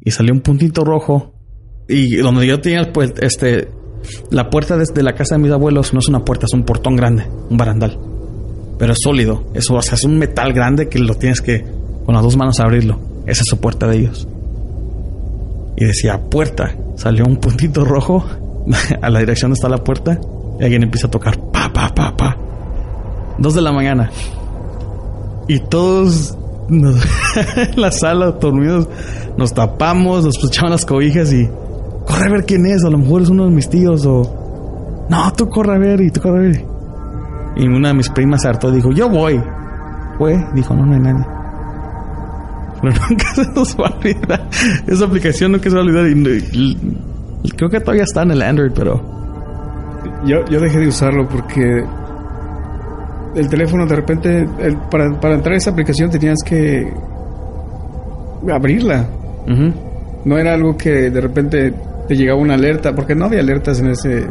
Y 0.00 0.10
salió 0.10 0.32
un 0.34 0.40
puntito 0.40 0.84
rojo. 0.84 1.34
Y 1.88 2.16
donde 2.16 2.46
yo 2.46 2.60
tenía, 2.60 2.92
pues, 2.92 3.14
este, 3.20 3.70
la 4.30 4.50
puerta 4.50 4.76
desde 4.76 5.02
la 5.02 5.14
casa 5.14 5.36
de 5.36 5.42
mis 5.42 5.52
abuelos 5.52 5.94
no 5.94 6.00
es 6.00 6.08
una 6.08 6.24
puerta, 6.24 6.46
es 6.46 6.52
un 6.52 6.64
portón 6.64 6.96
grande, 6.96 7.26
un 7.48 7.56
barandal. 7.56 7.98
Pero 8.78 8.92
es 8.92 8.98
sólido. 9.02 9.44
Eso, 9.54 9.74
o 9.74 9.82
sea, 9.82 9.94
es 9.94 10.04
un 10.04 10.18
metal 10.18 10.52
grande 10.52 10.88
que 10.88 10.98
lo 10.98 11.14
tienes 11.14 11.40
que 11.40 11.64
con 12.04 12.14
las 12.14 12.22
dos 12.22 12.36
manos 12.36 12.60
abrirlo. 12.60 12.98
Esa 13.26 13.42
es 13.42 13.48
su 13.48 13.58
puerta 13.58 13.86
de 13.86 13.98
ellos. 13.98 14.28
Y 15.76 15.84
decía 15.84 16.20
puerta. 16.20 16.74
Salió 16.96 17.24
un 17.24 17.36
puntito 17.36 17.84
rojo 17.84 18.24
a 19.02 19.10
la 19.10 19.20
dirección 19.20 19.50
donde 19.50 19.58
está 19.58 19.68
la 19.68 19.82
puerta. 19.82 20.18
Y 20.60 20.64
alguien 20.64 20.82
empieza 20.82 21.08
a 21.08 21.10
tocar 21.10 21.38
pa, 21.50 21.72
pa, 21.72 21.94
pa, 21.94 22.16
pa. 22.16 22.36
Dos 23.38 23.54
de 23.54 23.62
la 23.62 23.72
mañana. 23.72 24.10
Y 25.48 25.60
todos 25.60 26.36
en 26.68 27.80
la 27.80 27.90
sala 27.90 28.32
dormidos 28.32 28.88
nos 29.36 29.52
tapamos, 29.52 30.24
nos 30.24 30.42
echaban 30.44 30.72
las 30.72 30.84
cobijas 30.84 31.32
y 31.32 31.48
corre 32.06 32.26
a 32.26 32.30
ver 32.30 32.44
quién 32.46 32.66
es, 32.66 32.84
a 32.84 32.90
lo 32.90 32.98
mejor 32.98 33.22
es 33.22 33.28
uno 33.28 33.44
de 33.44 33.50
mis 33.50 33.68
tíos 33.68 34.04
o 34.06 35.06
no, 35.08 35.32
tú 35.34 35.48
corre 35.48 35.76
a 35.76 35.78
ver 35.78 36.00
y 36.00 36.10
tú 36.10 36.20
corre 36.20 36.38
a 36.38 36.42
ver. 36.42 36.75
Y 37.56 37.66
una 37.66 37.88
de 37.88 37.94
mis 37.94 38.10
primas 38.10 38.44
hartó 38.44 38.70
y 38.70 38.76
dijo, 38.76 38.92
yo 38.92 39.08
voy. 39.08 39.42
Fue, 40.18 40.36
dijo, 40.54 40.74
no, 40.74 40.86
no 40.86 40.94
hay 40.94 41.00
nadie. 41.00 41.26
Pero 42.80 42.94
nunca 43.10 43.34
se 43.34 43.52
nos 43.52 43.76
va 43.76 43.88
a 43.88 43.96
olvidar. 43.96 44.48
Esa 44.86 45.04
aplicación 45.04 45.52
nunca 45.52 45.70
se 45.70 45.76
va 45.76 45.82
a 45.82 45.84
olvidar. 45.84 46.06
Y, 46.08 47.50
creo 47.56 47.70
que 47.70 47.80
todavía 47.80 48.04
está 48.04 48.22
en 48.22 48.32
el 48.32 48.42
Android, 48.42 48.72
pero... 48.74 49.14
Yo, 50.24 50.44
yo 50.46 50.60
dejé 50.60 50.78
de 50.78 50.88
usarlo 50.88 51.28
porque 51.28 51.84
el 53.34 53.48
teléfono 53.48 53.86
de 53.86 53.96
repente, 53.96 54.48
para, 54.90 55.06
entrar 55.06 55.54
a 55.54 55.56
esa 55.56 55.70
aplicación 55.70 56.10
tenías 56.10 56.38
que 56.44 56.92
abrirla. 58.50 59.06
No 60.24 60.38
era 60.38 60.54
algo 60.54 60.76
que 60.76 61.10
de 61.10 61.20
repente 61.20 61.72
te 62.08 62.16
llegaba 62.16 62.40
una 62.40 62.54
alerta, 62.54 62.94
porque 62.94 63.14
no 63.14 63.26
había 63.26 63.40
alertas 63.40 63.80
en 63.80 63.90
ese... 63.90 64.26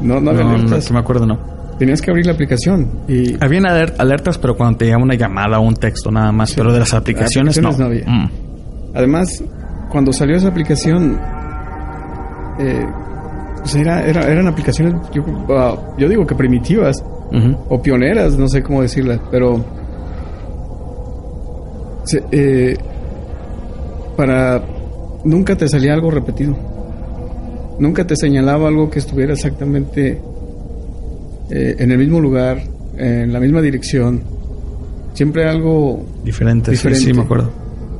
No, 0.00 0.20
no 0.20 0.30
había 0.30 0.42
alertas. 0.42 0.90
No, 0.90 0.94
me 0.94 1.00
acuerdo, 1.00 1.26
no. 1.26 1.38
Tenías 1.78 2.00
que 2.00 2.10
abrir 2.10 2.26
la 2.26 2.32
aplicación. 2.32 2.88
Y... 3.08 3.36
Habían 3.42 3.66
alertas, 3.66 4.38
pero 4.38 4.56
cuando 4.56 4.78
te 4.78 4.84
llegaba 4.84 5.02
una 5.02 5.14
llamada 5.14 5.58
o 5.58 5.62
un 5.62 5.74
texto 5.74 6.10
nada 6.10 6.30
más, 6.32 6.54
pero 6.54 6.72
de 6.72 6.78
las 6.78 6.94
aplicaciones, 6.94 7.60
no. 7.60 7.70
había. 7.84 8.04
Mm. 8.06 8.30
Además, 8.94 9.42
cuando 9.90 10.12
salió 10.12 10.36
esa 10.36 10.48
aplicación, 10.48 11.18
eh, 12.58 12.86
pues 13.58 13.74
era, 13.76 14.04
eran 14.04 14.46
aplicaciones, 14.46 14.94
yo, 15.12 15.22
ah, 15.50 15.76
yo, 15.96 16.08
digo 16.08 16.26
que 16.26 16.34
primitivas 16.34 17.02
o 17.68 17.80
pioneras, 17.80 18.36
no 18.36 18.48
sé 18.48 18.62
cómo 18.62 18.82
decirlas, 18.82 19.20
pero 19.30 19.64
eh, 22.30 22.76
para 24.16 24.62
nunca 25.24 25.56
te 25.56 25.68
salía 25.68 25.94
algo 25.94 26.10
repetido, 26.10 26.56
nunca 27.82 28.06
te 28.06 28.14
señalaba 28.16 28.68
algo 28.68 28.88
que 28.88 29.00
estuviera 29.00 29.32
exactamente 29.32 30.18
eh, 31.50 31.76
en 31.78 31.90
el 31.90 31.98
mismo 31.98 32.20
lugar, 32.20 32.62
en 32.96 33.32
la 33.32 33.40
misma 33.40 33.60
dirección, 33.60 34.22
siempre 35.12 35.48
algo 35.48 36.06
diferente, 36.24 36.70
diferente. 36.70 37.04
sí 37.04 37.12
me 37.12 37.22
acuerdo. 37.22 37.50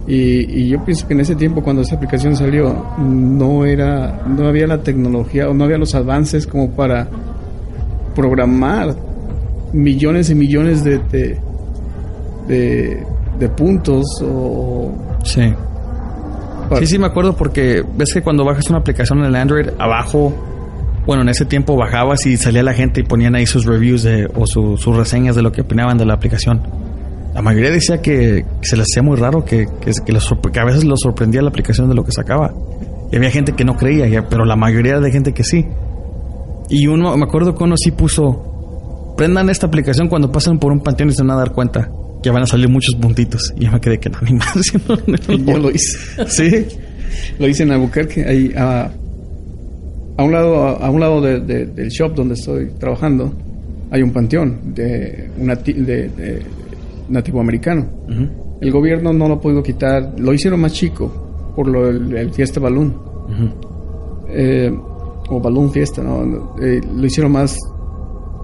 Y, 0.06 0.68
yo 0.68 0.84
pienso 0.84 1.06
que 1.06 1.14
en 1.14 1.20
ese 1.20 1.34
tiempo 1.34 1.62
cuando 1.62 1.82
esa 1.82 1.96
aplicación 1.96 2.34
salió 2.34 2.86
no 2.98 3.64
era 3.64 4.22
no 4.26 4.46
había 4.48 4.66
la 4.66 4.82
tecnología 4.82 5.48
o 5.48 5.54
no 5.54 5.64
había 5.64 5.78
los 5.78 5.94
avances 5.94 6.46
como 6.46 6.70
para 6.70 7.08
programar 8.14 8.96
millones 9.72 10.30
y 10.30 10.34
millones 10.34 10.82
de 10.82 10.98
de, 12.48 13.04
de, 13.38 13.48
puntos 13.50 14.04
o 14.22 14.92
sí 15.24 15.54
sí 16.78 16.86
sí 16.86 16.98
me 16.98 17.06
acuerdo 17.06 17.36
porque 17.36 17.82
ves 17.96 18.12
que 18.12 18.22
cuando 18.22 18.44
bajas 18.44 18.68
una 18.68 18.78
aplicación 18.78 19.20
en 19.20 19.26
el 19.26 19.36
Android 19.36 19.68
abajo 19.78 20.34
bueno 21.06 21.22
en 21.22 21.28
ese 21.28 21.44
tiempo 21.44 21.76
bajabas 21.76 22.26
y 22.26 22.36
salía 22.36 22.62
la 22.62 22.74
gente 22.74 23.00
y 23.00 23.04
ponían 23.04 23.34
ahí 23.34 23.46
sus 23.46 23.64
reviews 23.64 24.02
de, 24.02 24.28
o 24.34 24.46
sus 24.46 24.96
reseñas 24.96 25.36
de 25.36 25.42
lo 25.42 25.52
que 25.52 25.62
opinaban 25.62 25.98
de 25.98 26.06
la 26.06 26.14
aplicación 26.14 26.62
la 27.34 27.40
mayoría 27.40 27.70
decía 27.70 28.02
que, 28.02 28.44
se 28.60 28.76
les 28.76 28.86
hacía 28.92 29.02
muy 29.02 29.16
raro, 29.16 29.42
que, 29.42 29.66
que, 29.80 30.60
a 30.60 30.64
veces 30.66 30.84
los 30.84 31.00
sorprendía 31.00 31.40
la 31.40 31.48
aplicación 31.48 31.88
de 31.88 31.94
lo 31.94 32.04
que 32.04 32.12
sacaba. 32.12 32.52
Y 33.10 33.16
había 33.16 33.30
gente 33.30 33.54
que 33.54 33.64
no 33.64 33.74
creía, 33.74 34.26
pero 34.28 34.44
la 34.44 34.54
mayoría 34.54 35.00
de 35.00 35.10
gente 35.10 35.32
que 35.32 35.42
sí. 35.42 35.66
Y 36.68 36.88
uno, 36.88 37.16
me 37.16 37.24
acuerdo 37.24 37.54
que 37.54 37.64
uno 37.64 37.76
sí 37.78 37.90
puso, 37.90 39.14
prendan 39.16 39.48
esta 39.48 39.66
aplicación 39.66 40.08
cuando 40.08 40.30
pasan 40.30 40.58
por 40.58 40.72
un 40.72 40.80
panteón 40.80 41.08
y 41.08 41.12
se 41.12 41.22
van 41.22 41.30
a 41.30 41.36
dar 41.36 41.52
cuenta 41.52 41.90
que 42.22 42.30
van 42.30 42.42
a 42.42 42.46
salir 42.46 42.68
muchos 42.68 42.94
puntitos. 42.94 43.52
Y 43.56 43.64
yo 43.64 43.72
me 43.72 43.80
quedé 43.80 43.98
que 43.98 44.10
no, 44.10 44.18
ni 44.22 44.32
más. 44.34 44.54
yo 45.28 45.58
lo 45.58 45.70
hice. 45.70 45.98
Sí. 46.28 46.66
lo 47.38 47.48
hice 47.48 47.64
en 47.64 47.72
Albuquerque, 47.72 48.24
ahí 48.24 48.52
a, 48.56 48.90
a 50.16 50.22
un 50.24 50.32
lado, 50.32 50.56
a, 50.56 50.90
un 50.90 51.00
lado 51.00 51.20
del 51.20 51.88
shop 51.88 52.14
donde 52.14 52.34
estoy 52.34 52.70
trabajando, 52.78 53.32
hay 53.90 54.02
un 54.02 54.12
panteón 54.12 54.74
de, 54.74 55.30
una, 55.38 55.54
de 55.56 56.42
nativo 57.08 57.40
americano. 57.40 57.88
El 58.60 58.70
gobierno 58.70 59.12
no 59.12 59.28
lo 59.28 59.34
ha 59.34 59.40
podido 59.40 59.62
quitar, 59.62 60.14
lo 60.18 60.32
hicieron 60.32 60.60
más 60.60 60.72
chico 60.72 61.52
por 61.54 61.68
lo 61.68 61.88
el, 61.88 62.32
fiesta 62.32 62.60
balloon. 62.60 62.94
Eh, 64.28 64.72
o 65.28 65.40
balloon 65.40 65.70
fiesta, 65.70 66.02
¿no? 66.02 66.56
Eh, 66.60 66.80
lo 66.94 67.06
hicieron 67.06 67.32
más, 67.32 67.56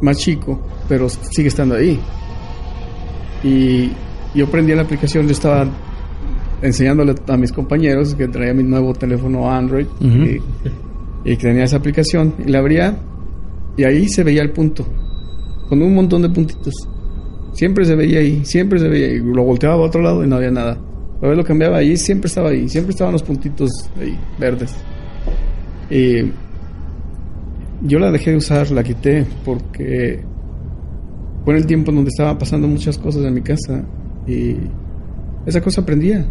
más 0.00 0.18
chico, 0.18 0.60
pero 0.88 1.08
sigue 1.08 1.48
estando 1.48 1.74
ahí. 1.74 1.98
Y 3.42 3.90
yo 4.34 4.46
prendí 4.50 4.74
la 4.74 4.82
aplicación, 4.82 5.26
yo 5.26 5.32
estaba 5.32 5.66
enseñándole 6.62 7.14
a 7.28 7.36
mis 7.36 7.52
compañeros 7.52 8.14
que 8.14 8.28
traía 8.28 8.52
mi 8.52 8.64
nuevo 8.64 8.92
teléfono 8.92 9.50
Android 9.50 9.86
y, 10.00 10.38
y, 11.24 11.36
que 11.36 11.42
tenía 11.46 11.64
esa 11.64 11.76
aplicación 11.76 12.34
y 12.44 12.50
la 12.50 12.58
abría 12.58 12.98
y 13.76 13.84
ahí 13.84 14.08
se 14.08 14.24
veía 14.24 14.42
el 14.42 14.50
punto 14.50 14.84
con 15.68 15.80
un 15.80 15.94
montón 15.94 16.22
de 16.22 16.30
puntitos 16.30 16.88
Siempre 17.58 17.84
se 17.84 17.96
veía 17.96 18.20
ahí, 18.20 18.44
siempre 18.44 18.78
se 18.78 18.86
veía 18.86 19.08
ahí. 19.08 19.18
Lo 19.18 19.42
volteaba 19.42 19.74
a 19.74 19.78
otro 19.78 20.00
lado 20.00 20.22
y 20.22 20.28
no 20.28 20.36
había 20.36 20.52
nada. 20.52 20.78
A 21.20 21.26
ver, 21.26 21.36
lo 21.36 21.42
cambiaba 21.42 21.78
ahí, 21.78 21.96
siempre 21.96 22.28
estaba 22.28 22.50
ahí, 22.50 22.68
siempre 22.68 22.92
estaban 22.92 23.12
los 23.12 23.24
puntitos 23.24 23.68
ahí, 24.00 24.16
verdes. 24.38 24.72
Y 25.90 26.30
yo 27.82 27.98
la 27.98 28.12
dejé 28.12 28.30
de 28.30 28.36
usar, 28.36 28.70
la 28.70 28.84
quité, 28.84 29.26
porque 29.44 30.22
en 31.52 31.58
el 31.58 31.66
tiempo 31.66 31.92
donde 31.92 32.08
estaban 32.08 32.38
pasando 32.38 32.66
muchas 32.68 32.98
cosas 32.98 33.24
en 33.24 33.34
mi 33.34 33.42
casa 33.42 33.84
y 34.26 34.56
esa 35.46 35.60
cosa 35.60 35.84
prendía. 35.84 36.26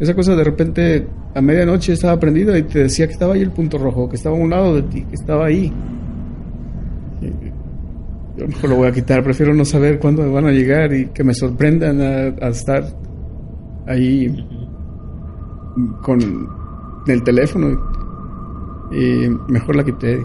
Esa 0.00 0.14
cosa 0.14 0.36
de 0.36 0.44
repente 0.44 1.06
a 1.34 1.40
medianoche 1.40 1.92
estaba 1.92 2.18
prendida 2.18 2.56
y 2.56 2.62
te 2.62 2.80
decía 2.80 3.06
que 3.06 3.12
estaba 3.12 3.34
ahí 3.34 3.42
el 3.42 3.50
punto 3.50 3.78
rojo, 3.78 4.08
que 4.08 4.16
estaba 4.16 4.36
a 4.36 4.40
un 4.40 4.50
lado 4.50 4.76
de 4.76 4.82
ti, 4.82 5.02
que 5.02 5.14
estaba 5.14 5.46
ahí. 5.46 5.72
Yo 8.36 8.46
mejor 8.46 8.70
lo 8.70 8.76
voy 8.76 8.88
a 8.88 8.92
quitar, 8.92 9.24
prefiero 9.24 9.52
no 9.52 9.64
saber 9.64 9.98
cuándo 9.98 10.30
van 10.30 10.46
a 10.46 10.52
llegar 10.52 10.92
y 10.94 11.06
que 11.06 11.24
me 11.24 11.34
sorprendan 11.34 12.00
a, 12.00 12.46
a 12.46 12.48
estar 12.50 12.84
ahí 13.86 14.46
con 16.02 16.20
el 17.06 17.22
teléfono. 17.22 17.78
Y 18.92 19.28
mejor 19.52 19.76
la 19.76 19.84
quité, 19.84 20.22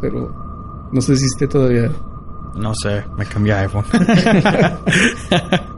pero 0.00 0.32
no 0.92 1.00
sé 1.00 1.16
si 1.16 1.26
esté 1.26 1.46
todavía. 1.46 1.90
No 2.54 2.74
sé, 2.74 3.04
me 3.16 3.24
cambié 3.26 3.52
a 3.54 3.60
iPhone. 3.60 3.84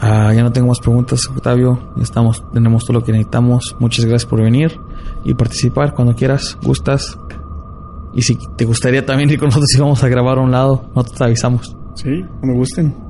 Ah, 0.00 0.32
ya 0.32 0.44
no 0.44 0.52
tengo 0.52 0.68
más 0.68 0.78
preguntas, 0.78 1.26
Octavio. 1.28 1.92
Ya 1.96 2.04
estamos, 2.04 2.44
tenemos 2.52 2.84
todo 2.84 2.98
lo 2.98 3.04
que 3.04 3.10
necesitamos. 3.10 3.74
Muchas 3.80 4.04
gracias 4.04 4.30
por 4.30 4.40
venir 4.40 4.78
y 5.24 5.34
participar 5.34 5.92
cuando 5.92 6.14
quieras, 6.14 6.56
gustas. 6.62 7.18
Y 8.14 8.22
si 8.22 8.38
te 8.56 8.64
gustaría 8.64 9.04
también 9.04 9.28
ir 9.28 9.40
con 9.40 9.46
nosotros 9.46 9.74
y 9.74 9.80
vamos 9.80 10.04
a 10.04 10.08
grabar 10.08 10.38
a 10.38 10.42
un 10.42 10.52
lado, 10.52 10.84
nosotros 10.94 11.18
te 11.18 11.24
avisamos. 11.24 11.76
Sí, 11.94 12.24
me 12.42 12.54
gusten. 12.54 13.07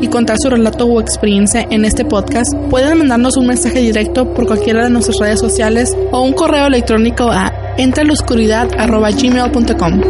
Y 0.00 0.08
contar 0.08 0.38
su 0.38 0.48
relato 0.48 0.86
o 0.86 1.00
experiencia 1.00 1.66
en 1.70 1.84
este 1.84 2.04
podcast, 2.04 2.54
pueden 2.70 2.98
mandarnos 2.98 3.36
un 3.36 3.46
mensaje 3.46 3.80
directo 3.80 4.32
por 4.32 4.46
cualquiera 4.46 4.84
de 4.84 4.90
nuestras 4.90 5.18
redes 5.18 5.40
sociales 5.40 5.96
o 6.12 6.20
un 6.22 6.32
correo 6.32 6.66
electrónico 6.66 7.28
a 7.30 7.52
entrelaoscuridad.gmail.com. 7.76 10.00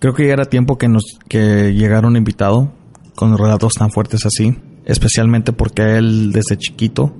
Creo 0.00 0.14
que 0.14 0.28
ya 0.28 0.32
era 0.32 0.44
tiempo 0.44 0.78
que 0.78 0.86
nos 0.88 1.18
que 1.28 1.74
llegara 1.74 2.06
un 2.06 2.16
invitado 2.16 2.72
con 3.16 3.36
relatos 3.36 3.74
tan 3.74 3.90
fuertes 3.90 4.24
así, 4.26 4.56
especialmente 4.84 5.52
porque 5.52 5.96
él 5.96 6.30
desde 6.30 6.56
chiquito 6.56 7.16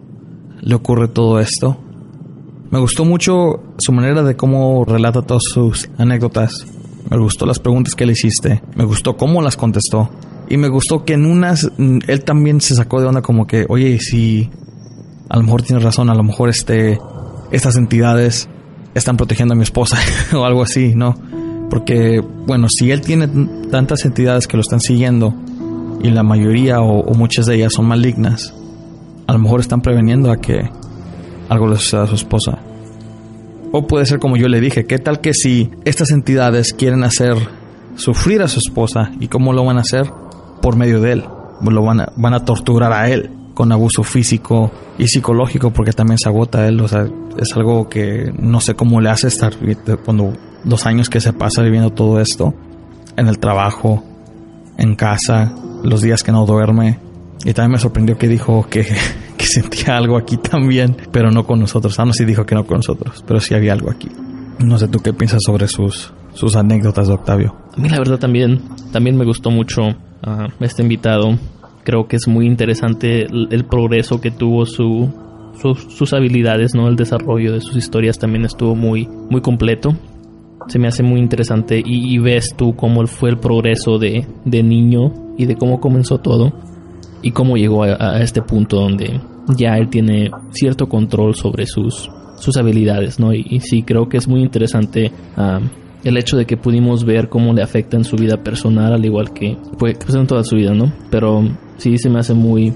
le 0.60 0.74
ocurre 0.74 1.08
todo 1.08 1.40
esto. 1.40 1.78
Me 2.70 2.78
gustó 2.78 3.04
mucho 3.04 3.62
su 3.78 3.92
manera 3.92 4.22
de 4.22 4.36
cómo 4.36 4.84
relata 4.84 5.22
todas 5.22 5.44
sus 5.44 5.88
anécdotas. 5.96 6.66
Me 7.08 7.18
gustó 7.18 7.46
las 7.46 7.58
preguntas 7.58 7.94
que 7.94 8.04
le 8.04 8.12
hiciste. 8.12 8.62
Me 8.74 8.84
gustó 8.84 9.16
cómo 9.16 9.40
las 9.40 9.56
contestó. 9.56 10.10
Y 10.50 10.56
me 10.56 10.68
gustó 10.68 11.04
que 11.04 11.14
en 11.14 11.24
unas 11.24 11.70
mm, 11.78 11.98
él 12.06 12.24
también 12.24 12.60
se 12.60 12.74
sacó 12.74 13.00
de 13.00 13.06
onda 13.06 13.22
como 13.22 13.46
que, 13.46 13.66
oye, 13.68 13.98
si 14.00 14.50
a 15.28 15.36
lo 15.36 15.42
mejor 15.42 15.62
tienes 15.62 15.84
razón, 15.84 16.10
a 16.10 16.14
lo 16.14 16.22
mejor 16.22 16.48
este 16.48 16.98
estas 17.50 17.76
entidades 17.76 18.48
están 18.94 19.16
protegiendo 19.16 19.54
a 19.54 19.56
mi 19.56 19.62
esposa 19.62 19.98
o 20.34 20.44
algo 20.44 20.62
así, 20.62 20.94
¿no? 20.94 21.14
Porque, 21.70 22.22
bueno, 22.46 22.68
si 22.68 22.90
él 22.90 23.00
tiene 23.02 23.28
tantas 23.70 24.04
entidades 24.04 24.46
que 24.46 24.56
lo 24.56 24.62
están 24.62 24.80
siguiendo 24.80 25.34
y 26.02 26.10
la 26.10 26.22
mayoría 26.22 26.80
o, 26.80 27.00
o 27.00 27.14
muchas 27.14 27.46
de 27.46 27.56
ellas 27.56 27.74
son 27.74 27.86
malignas, 27.86 28.54
a 29.28 29.32
lo 29.34 29.38
mejor 29.38 29.60
están 29.60 29.82
preveniendo 29.82 30.32
a 30.32 30.38
que 30.38 30.70
algo 31.50 31.68
le 31.68 31.76
suceda 31.76 32.04
a 32.04 32.06
su 32.06 32.14
esposa. 32.14 32.58
O 33.72 33.86
puede 33.86 34.06
ser 34.06 34.18
como 34.18 34.38
yo 34.38 34.48
le 34.48 34.58
dije, 34.58 34.86
¿qué 34.86 34.98
tal 34.98 35.20
que 35.20 35.34
si 35.34 35.70
estas 35.84 36.10
entidades 36.10 36.72
quieren 36.72 37.04
hacer 37.04 37.36
sufrir 37.94 38.40
a 38.40 38.48
su 38.48 38.58
esposa 38.58 39.12
y 39.20 39.28
cómo 39.28 39.52
lo 39.52 39.66
van 39.66 39.76
a 39.76 39.82
hacer? 39.82 40.10
Por 40.62 40.76
medio 40.76 41.02
de 41.02 41.12
él. 41.12 41.24
Lo 41.60 41.84
van 41.84 42.00
a, 42.00 42.36
a 42.36 42.44
torturar 42.46 42.92
a 42.94 43.10
él 43.10 43.30
con 43.52 43.70
abuso 43.70 44.02
físico 44.02 44.70
y 44.96 45.08
psicológico 45.08 45.72
porque 45.72 45.92
también 45.92 46.16
se 46.16 46.30
agota 46.30 46.66
él. 46.66 46.80
O 46.80 46.88
sea, 46.88 47.06
es 47.36 47.54
algo 47.54 47.90
que 47.90 48.32
no 48.38 48.62
sé 48.62 48.76
cómo 48.76 48.98
le 49.02 49.10
hace 49.10 49.28
estar 49.28 49.52
cuando 50.06 50.32
los 50.64 50.86
años 50.86 51.10
que 51.10 51.20
se 51.20 51.34
pasa 51.34 51.62
viviendo 51.62 51.90
todo 51.90 52.18
esto 52.18 52.54
en 53.16 53.28
el 53.28 53.38
trabajo, 53.38 54.02
en 54.78 54.94
casa, 54.94 55.52
los 55.82 56.00
días 56.00 56.22
que 56.22 56.32
no 56.32 56.46
duerme. 56.46 57.07
Y 57.44 57.52
también 57.52 57.72
me 57.72 57.78
sorprendió 57.78 58.16
que 58.18 58.28
dijo 58.28 58.66
que, 58.68 58.82
que 59.36 59.46
sentía 59.46 59.96
algo 59.96 60.16
aquí 60.16 60.36
también, 60.36 60.96
pero 61.12 61.30
no 61.30 61.44
con 61.46 61.60
nosotros. 61.60 61.98
Ah, 61.98 62.04
no, 62.04 62.12
sí 62.12 62.24
dijo 62.24 62.44
que 62.44 62.54
no 62.54 62.66
con 62.66 62.78
nosotros, 62.78 63.24
pero 63.26 63.40
sí 63.40 63.54
había 63.54 63.72
algo 63.72 63.90
aquí. 63.90 64.08
No 64.58 64.76
sé 64.76 64.88
tú 64.88 64.98
qué 64.98 65.12
piensas 65.12 65.42
sobre 65.44 65.68
sus, 65.68 66.12
sus 66.34 66.56
anécdotas 66.56 67.08
de 67.08 67.14
Octavio. 67.14 67.54
A 67.76 67.80
mí 67.80 67.88
la 67.88 67.98
verdad 67.98 68.18
también, 68.18 68.60
también 68.92 69.16
me 69.16 69.24
gustó 69.24 69.50
mucho 69.50 69.82
uh, 69.82 70.48
este 70.60 70.82
invitado. 70.82 71.38
Creo 71.84 72.08
que 72.08 72.16
es 72.16 72.26
muy 72.26 72.46
interesante 72.46 73.22
el, 73.22 73.64
progreso 73.64 74.20
que 74.20 74.30
tuvo 74.30 74.66
su, 74.66 75.08
su, 75.62 75.74
sus 75.74 76.12
habilidades, 76.12 76.74
¿no? 76.74 76.88
El 76.88 76.96
desarrollo 76.96 77.52
de 77.52 77.60
sus 77.60 77.76
historias 77.76 78.18
también 78.18 78.44
estuvo 78.44 78.74
muy, 78.74 79.08
muy 79.30 79.40
completo. 79.40 79.96
Se 80.66 80.78
me 80.78 80.88
hace 80.88 81.02
muy 81.02 81.20
interesante 81.20 81.78
y, 81.78 82.14
y 82.14 82.18
ves 82.18 82.54
tú 82.56 82.74
cómo 82.74 83.06
fue 83.06 83.30
el 83.30 83.38
progreso 83.38 83.98
de, 83.98 84.26
de 84.44 84.62
niño 84.62 85.14
y 85.38 85.46
de 85.46 85.56
cómo 85.56 85.80
comenzó 85.80 86.18
todo 86.18 86.52
y 87.22 87.32
cómo 87.32 87.56
llegó 87.56 87.84
a, 87.84 87.96
a, 87.98 88.22
este 88.22 88.42
punto 88.42 88.76
donde 88.76 89.20
ya 89.56 89.76
él 89.76 89.88
tiene 89.88 90.30
cierto 90.50 90.88
control 90.88 91.34
sobre 91.34 91.66
sus, 91.66 92.10
sus 92.38 92.56
habilidades, 92.56 93.18
¿no? 93.18 93.32
Y, 93.32 93.46
y 93.48 93.60
sí, 93.60 93.82
creo 93.82 94.08
que 94.08 94.18
es 94.18 94.28
muy 94.28 94.42
interesante 94.42 95.12
um, 95.36 95.68
el 96.04 96.16
hecho 96.16 96.36
de 96.36 96.46
que 96.46 96.56
pudimos 96.56 97.04
ver 97.04 97.28
cómo 97.28 97.52
le 97.52 97.62
afecta 97.62 97.96
en 97.96 98.04
su 98.04 98.16
vida 98.16 98.36
personal, 98.38 98.92
al 98.92 99.04
igual 99.04 99.32
que 99.32 99.56
pues, 99.78 99.96
en 100.14 100.26
toda 100.26 100.44
su 100.44 100.56
vida, 100.56 100.72
¿no? 100.74 100.92
Pero 101.10 101.42
sí 101.76 101.98
se 101.98 102.08
me 102.08 102.20
hace 102.20 102.34
muy, 102.34 102.72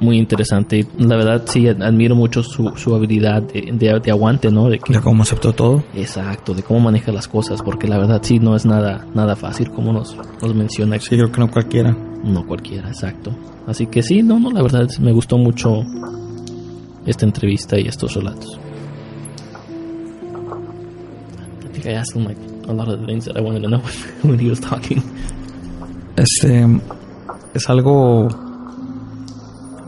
muy 0.00 0.18
interesante. 0.18 0.78
Y 0.78 1.04
la 1.04 1.16
verdad, 1.16 1.42
sí, 1.46 1.68
admiro 1.68 2.14
mucho 2.14 2.42
su, 2.42 2.72
su 2.76 2.94
habilidad 2.94 3.42
de, 3.42 3.72
de, 3.72 4.00
de, 4.00 4.10
aguante, 4.10 4.50
¿no? 4.50 4.68
De, 4.68 4.78
que, 4.78 4.92
de 4.92 5.00
cómo 5.00 5.22
aceptó 5.22 5.52
todo. 5.52 5.84
Exacto, 5.94 6.54
de 6.54 6.62
cómo 6.62 6.80
maneja 6.80 7.12
las 7.12 7.28
cosas, 7.28 7.62
porque 7.62 7.86
la 7.86 7.98
verdad 7.98 8.20
sí 8.22 8.38
no 8.38 8.56
es 8.56 8.64
nada, 8.64 9.06
nada 9.14 9.36
fácil, 9.36 9.70
como 9.70 9.92
nos, 9.92 10.16
nos 10.16 10.54
menciona. 10.54 10.98
Sí, 10.98 11.16
creo 11.16 11.30
que 11.30 11.40
no 11.40 11.50
cualquiera. 11.50 11.96
No 12.24 12.46
cualquiera, 12.46 12.88
exacto. 12.88 13.30
Así 13.66 13.86
que 13.86 14.02
sí, 14.02 14.22
no, 14.22 14.38
no, 14.38 14.50
la 14.50 14.62
verdad 14.62 14.88
me 15.00 15.12
gustó 15.12 15.38
mucho 15.38 15.82
esta 17.06 17.24
entrevista 17.24 17.78
y 17.78 17.86
estos 17.86 18.14
relatos. 18.14 18.58
I 21.64 21.68
think 21.72 21.86
I 21.86 21.94
asked 21.94 22.16
him 22.16 22.26
like 22.26 22.40
a 22.68 22.72
lot 22.72 22.88
of 22.88 23.04
things 23.06 23.24
that 23.26 23.36
I 23.36 23.40
wanted 23.40 23.62
to 23.62 23.68
know 23.68 23.82
when 24.22 24.38
he 24.38 24.48
was 24.48 24.60
talking. 24.60 25.02
Este 26.16 26.66
es 27.54 27.68
algo 27.70 28.28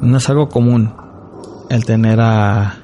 no 0.01 0.17
es 0.17 0.29
algo 0.29 0.49
común 0.49 0.93
el 1.69 1.85
tener 1.85 2.21
a, 2.21 2.77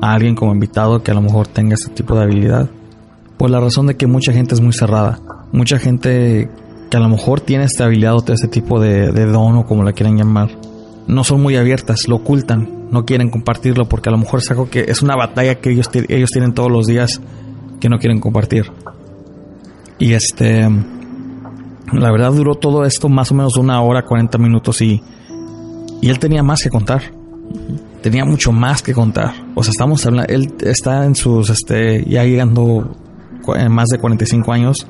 a 0.00 0.12
alguien 0.12 0.34
como 0.34 0.52
invitado 0.52 1.02
que 1.02 1.10
a 1.10 1.14
lo 1.14 1.20
mejor 1.20 1.46
tenga 1.46 1.74
este 1.74 1.90
tipo 1.90 2.14
de 2.14 2.22
habilidad. 2.22 2.70
Por 3.36 3.50
la 3.50 3.60
razón 3.60 3.86
de 3.86 3.96
que 3.96 4.06
mucha 4.06 4.32
gente 4.32 4.54
es 4.54 4.60
muy 4.60 4.72
cerrada. 4.72 5.18
Mucha 5.52 5.78
gente 5.78 6.48
que 6.90 6.96
a 6.96 7.00
lo 7.00 7.08
mejor 7.08 7.40
tiene 7.40 7.64
esta 7.64 7.84
habilidad 7.84 8.14
o 8.14 8.32
este 8.32 8.48
tipo 8.48 8.80
de, 8.80 9.12
de 9.12 9.26
don 9.26 9.56
o 9.56 9.66
como 9.66 9.82
la 9.82 9.92
quieran 9.92 10.16
llamar, 10.16 10.50
no 11.06 11.24
son 11.24 11.42
muy 11.42 11.56
abiertas, 11.56 12.08
lo 12.08 12.16
ocultan, 12.16 12.88
no 12.90 13.04
quieren 13.04 13.30
compartirlo 13.30 13.86
porque 13.88 14.08
a 14.08 14.12
lo 14.12 14.18
mejor 14.18 14.40
es 14.40 14.50
algo 14.50 14.68
que 14.68 14.84
es 14.88 15.02
una 15.02 15.16
batalla 15.16 15.56
que 15.56 15.70
ellos, 15.70 15.90
ellos 16.08 16.30
tienen 16.30 16.54
todos 16.54 16.70
los 16.70 16.86
días 16.86 17.20
que 17.80 17.88
no 17.88 17.98
quieren 17.98 18.20
compartir. 18.20 18.70
Y 19.98 20.12
este, 20.12 20.68
la 21.92 22.10
verdad 22.10 22.32
duró 22.32 22.54
todo 22.54 22.84
esto 22.84 23.08
más 23.08 23.30
o 23.30 23.34
menos 23.34 23.56
una 23.56 23.80
hora, 23.82 24.02
40 24.02 24.38
minutos 24.38 24.80
y, 24.80 25.02
y 26.00 26.08
él 26.08 26.18
tenía 26.18 26.42
más 26.42 26.62
que 26.62 26.70
contar. 26.70 27.02
Tenía 28.02 28.24
mucho 28.24 28.52
más 28.52 28.82
que 28.82 28.92
contar. 28.92 29.32
O 29.54 29.62
sea, 29.62 29.70
estamos 29.70 30.04
hablando, 30.06 30.32
él 30.32 30.54
está 30.60 31.04
en 31.04 31.14
sus, 31.14 31.50
este, 31.50 32.04
ya 32.08 32.24
llegando 32.24 32.96
más 33.70 33.88
de 33.88 33.98
45 33.98 34.52
años 34.52 34.86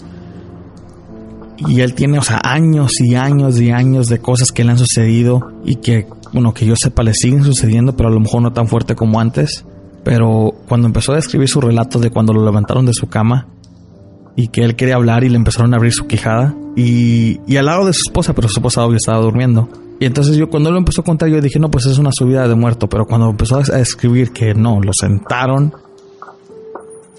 y 1.58 1.80
él 1.80 1.94
tiene, 1.94 2.18
o 2.18 2.22
sea, 2.22 2.40
años 2.42 2.92
y 3.00 3.14
años 3.14 3.60
y 3.60 3.70
años 3.70 4.08
de 4.08 4.18
cosas 4.18 4.52
que 4.52 4.64
le 4.64 4.72
han 4.72 4.78
sucedido 4.78 5.52
y 5.64 5.76
que, 5.76 6.06
bueno, 6.32 6.52
que 6.52 6.66
yo 6.66 6.74
sepa, 6.76 7.02
le 7.02 7.14
siguen 7.14 7.44
sucediendo, 7.44 7.96
pero 7.96 8.08
a 8.08 8.12
lo 8.12 8.20
mejor 8.20 8.42
no 8.42 8.52
tan 8.52 8.68
fuerte 8.68 8.94
como 8.94 9.20
antes. 9.20 9.64
Pero 10.02 10.52
cuando 10.68 10.86
empezó 10.86 11.12
a 11.12 11.18
escribir 11.18 11.48
su 11.48 11.60
relato 11.60 11.98
de 11.98 12.10
cuando 12.10 12.32
lo 12.32 12.44
levantaron 12.44 12.84
de 12.84 12.92
su 12.92 13.08
cama, 13.08 13.48
y 14.36 14.48
que 14.48 14.64
él 14.64 14.76
quería 14.76 14.96
hablar 14.96 15.24
y 15.24 15.28
le 15.28 15.36
empezaron 15.36 15.72
a 15.74 15.76
abrir 15.76 15.92
su 15.92 16.06
quijada 16.06 16.54
y, 16.76 17.40
y 17.46 17.56
al 17.56 17.66
lado 17.66 17.86
de 17.86 17.92
su 17.92 18.02
esposa, 18.08 18.34
pero 18.34 18.48
su 18.48 18.58
esposa 18.58 18.84
obvio 18.84 18.96
estaba 18.96 19.20
durmiendo. 19.20 19.68
Y 20.00 20.06
entonces 20.06 20.36
yo 20.36 20.50
cuando 20.50 20.72
lo 20.72 20.78
empezó 20.78 21.02
a 21.02 21.04
contar 21.04 21.28
yo 21.28 21.40
dije, 21.40 21.60
no, 21.60 21.70
pues 21.70 21.86
es 21.86 21.98
una 21.98 22.10
subida 22.12 22.48
de 22.48 22.54
muerto, 22.54 22.88
pero 22.88 23.06
cuando 23.06 23.30
empezó 23.30 23.58
a 23.58 23.78
escribir 23.78 24.32
que 24.32 24.54
no, 24.54 24.80
lo 24.80 24.92
sentaron, 24.92 25.72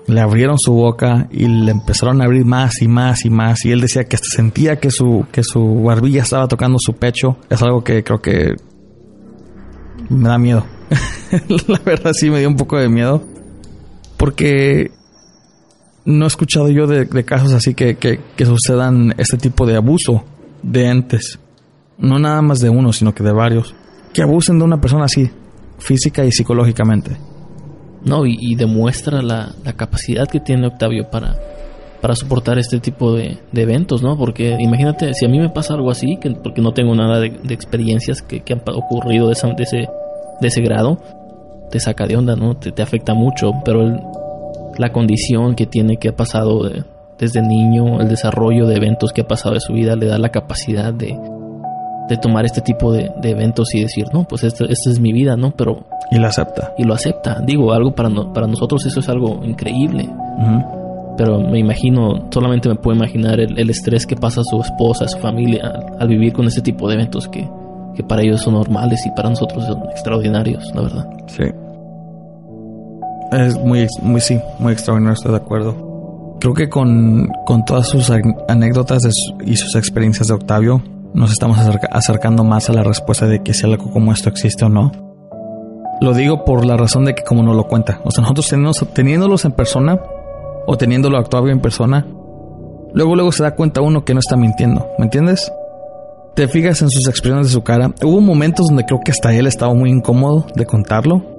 le 0.07 0.22
abrieron 0.22 0.57
su 0.60 0.73
boca 0.73 1.27
y 1.32 1.48
le 1.48 1.72
empezaron 1.72 2.22
a 2.22 2.26
abrir 2.26 2.45
más 2.45 2.82
y 2.82 2.88
más 2.88 3.26
y 3.26 3.30
más 3.30 3.65
y 3.65 3.72
él 3.72 3.82
decía 3.82 4.03
que 4.03 4.18
sentía 4.18 4.80
que 4.80 4.91
su, 4.91 5.26
que 5.32 5.44
su 5.44 5.84
barbilla 5.84 6.22
estaba 6.22 6.48
tocando 6.48 6.77
su 6.80 6.94
pecho. 6.94 7.38
Es 7.49 7.61
algo 7.64 7.84
que 7.84 8.03
creo 8.03 8.22
que 8.22 8.56
me 10.10 10.30
da 10.30 10.38
miedo. 10.38 10.65
La 11.68 11.80
verdad 11.80 12.11
sí 12.14 12.30
me 12.30 12.40
dio 12.40 12.48
un 12.48 12.56
poco 12.56 12.77
de 12.77 12.90
miedo 12.90 13.23
porque 14.18 14.91
no 16.06 16.26
he 16.26 16.27
escuchado 16.27 16.69
yo 16.69 16.86
de, 16.88 17.07
casos 17.26 17.52
así 17.53 17.73
que, 17.73 17.95
que, 17.95 18.45
sucedan 18.45 19.15
este 19.18 19.38
tipo 19.38 19.65
de 19.65 19.76
abuso 19.76 20.23
de 20.61 20.88
entes. 20.88 21.40
No 21.98 22.19
nada 22.19 22.41
más 22.41 22.60
de 22.60 22.69
uno, 22.69 22.94
sino 22.94 23.14
que 23.14 23.23
de 23.23 23.32
varios. 23.32 23.76
Que 24.14 24.22
abusen 24.22 24.60
de 24.60 24.65
una 24.65 24.80
persona 24.80 25.06
así, 25.06 25.30
física 25.80 26.23
y 26.23 26.32
psicológicamente. 26.32 27.18
No, 28.06 28.26
y, 28.26 28.56
demuestra 28.56 29.22
la, 29.22 29.53
capacidad 29.76 30.27
que 30.27 30.40
tiene 30.40 30.68
Octavio 30.68 31.10
para, 31.10 31.36
para 32.02 32.15
soportar 32.15 32.60
este 32.60 32.80
tipo 32.80 33.14
de, 33.14 33.40
eventos, 33.53 34.03
¿no? 34.03 34.15
Porque 34.18 34.56
imagínate, 34.60 35.14
si 35.14 35.26
a 35.26 35.30
mí 35.30 35.40
me 35.40 35.49
pasa 35.49 35.73
algo 35.73 35.90
así, 35.90 36.18
que, 36.18 36.32
porque 36.32 36.61
no 36.61 36.73
tengo 36.73 36.94
nada 36.94 37.19
de, 37.19 37.53
experiencias 37.53 38.22
que, 38.22 38.44
han 38.52 38.61
ocurrido 38.68 39.27
de, 39.27 39.34
ese, 39.34 39.88
de 40.40 40.48
ese 40.48 40.61
grado, 40.61 40.99
te 41.72 41.80
saca 41.80 42.06
de 42.06 42.15
onda, 42.15 42.36
¿no? 42.36 42.56
Te, 42.56 42.72
te 42.72 42.84
afecta 42.84 43.15
mucho, 43.15 43.52
pero 43.65 43.82
el, 43.82 43.99
la 44.77 44.91
condición 44.91 45.56
que 45.56 45.65
tiene, 45.65 45.98
que 45.98 46.10
ha 46.10 46.15
pasado 46.15 46.69
desde 47.18 47.41
niño, 47.41 48.02
el 48.02 48.10
desarrollo 48.10 48.68
de 48.68 48.76
eventos 48.76 49.14
que 49.14 49.22
ha 49.22 49.27
pasado 49.27 49.56
de 49.56 49.61
su 49.61 49.73
vida, 49.73 49.95
le 49.95 50.06
da 50.06 50.18
la 50.18 50.30
capacidad 50.30 50.94
de, 50.94 51.18
de 52.07 52.18
tomar 52.18 52.45
este 52.45 52.61
tipo 52.61 52.91
de, 52.91 53.11
eventos 53.23 53.73
y 53.73 53.82
decir, 53.82 54.06
no, 54.14 54.26
pues 54.26 54.44
esta, 54.44 54.65
es 54.65 54.99
mi 54.99 55.11
vida, 55.11 55.36
¿no? 55.36 55.52
Pero... 55.52 55.86
Y 56.11 56.18
lo 56.18 56.27
acepta. 56.27 56.73
Y 56.77 56.84
lo 56.84 56.94
acepta. 56.94 57.41
Digo, 57.45 57.73
algo 57.73 57.95
para, 57.95 58.10
para 58.34 58.48
nosotros 58.48 58.86
eso 58.86 58.99
es 58.99 59.10
algo 59.10 59.41
increíble. 59.44 60.07
Pero 61.18 61.40
me 61.40 61.60
imagino, 61.60 62.27
solamente 62.32 62.69
me 62.69 62.76
puedo 62.76 62.95
imaginar 62.95 63.40
el, 63.40 63.69
estrés 63.69 64.06
que 64.06 64.15
pasa 64.15 64.41
su 64.44 64.60
esposa, 64.61 65.07
su 65.07 65.18
familia, 65.18 65.72
al, 65.99 66.07
vivir 66.07 66.34
con 66.34 66.45
este 66.45 66.61
tipo 66.61 66.88
de 66.88 66.95
eventos 66.95 67.27
que, 67.27 67.49
que 67.95 68.03
para 68.03 68.22
ellos 68.22 68.41
son 68.41 68.56
normales 68.56 69.03
y 69.06 69.11
para 69.11 69.30
nosotros 69.30 69.65
son 69.65 69.84
extraordinarios, 69.90 70.64
la 70.76 70.82
verdad. 70.82 71.10
Sí. 71.27 71.44
Es 73.32 73.57
muy, 73.60 73.88
muy, 74.02 74.22
sí, 74.22 74.40
muy 74.60 74.73
extraordinario, 74.73 75.14
estoy 75.14 75.32
de 75.32 75.38
acuerdo. 75.38 76.38
Creo 76.40 76.53
que 76.53 76.69
con, 76.69 77.30
con 77.45 77.65
todas 77.65 77.88
sus 77.88 78.11
anécdotas 78.48 79.07
y 79.45 79.56
sus 79.56 79.76
experiencias 79.76 80.27
de 80.27 80.34
Octavio, 80.34 80.84
nos 81.16 81.32
estamos 81.32 81.58
acercando 81.92 82.44
más 82.44 82.70
a 82.70 82.74
la 82.74 82.84
respuesta 82.84 83.26
de 83.26 83.42
que 83.42 83.54
si 83.54 83.66
algo 83.66 83.90
como 83.92 84.12
esto 84.12 84.30
existe 84.30 84.66
o 84.66 84.70
no. 84.70 84.92
Lo 86.02 86.14
digo 86.14 86.46
por 86.46 86.66
la 86.66 86.78
razón 86.78 87.06
de 87.06 87.16
que 87.16 87.24
como 87.24 87.42
nos 87.42 87.56
lo 87.56 87.68
cuenta. 87.68 88.02
O 88.04 88.12
sea, 88.12 88.22
nosotros 88.22 88.54
teniéndolos 88.94 89.46
en 89.46 89.54
persona 89.54 90.00
o 90.68 90.78
teniéndolo 90.78 91.18
Octavio 91.18 91.52
en 91.52 91.62
persona, 91.62 92.06
luego 92.94 93.16
luego 93.16 93.32
se 93.32 93.44
da 93.44 93.56
cuenta 93.56 93.82
uno 93.82 94.04
que 94.04 94.14
no 94.14 94.20
está 94.20 94.36
mintiendo, 94.36 94.88
¿me 95.00 95.06
entiendes? 95.06 95.52
Te 96.36 96.48
fijas 96.48 96.82
en 96.82 96.90
sus 96.90 97.08
expresiones 97.08 97.48
de 97.48 97.54
su 97.54 97.64
cara. 97.64 97.92
Hubo 98.04 98.20
momentos 98.20 98.68
donde 98.68 98.84
creo 98.84 99.00
que 99.00 99.12
hasta 99.12 99.34
él 99.34 99.48
estaba 99.48 99.74
muy 99.74 99.90
incómodo 99.90 100.46
de 100.54 100.66
contarlo 100.66 101.36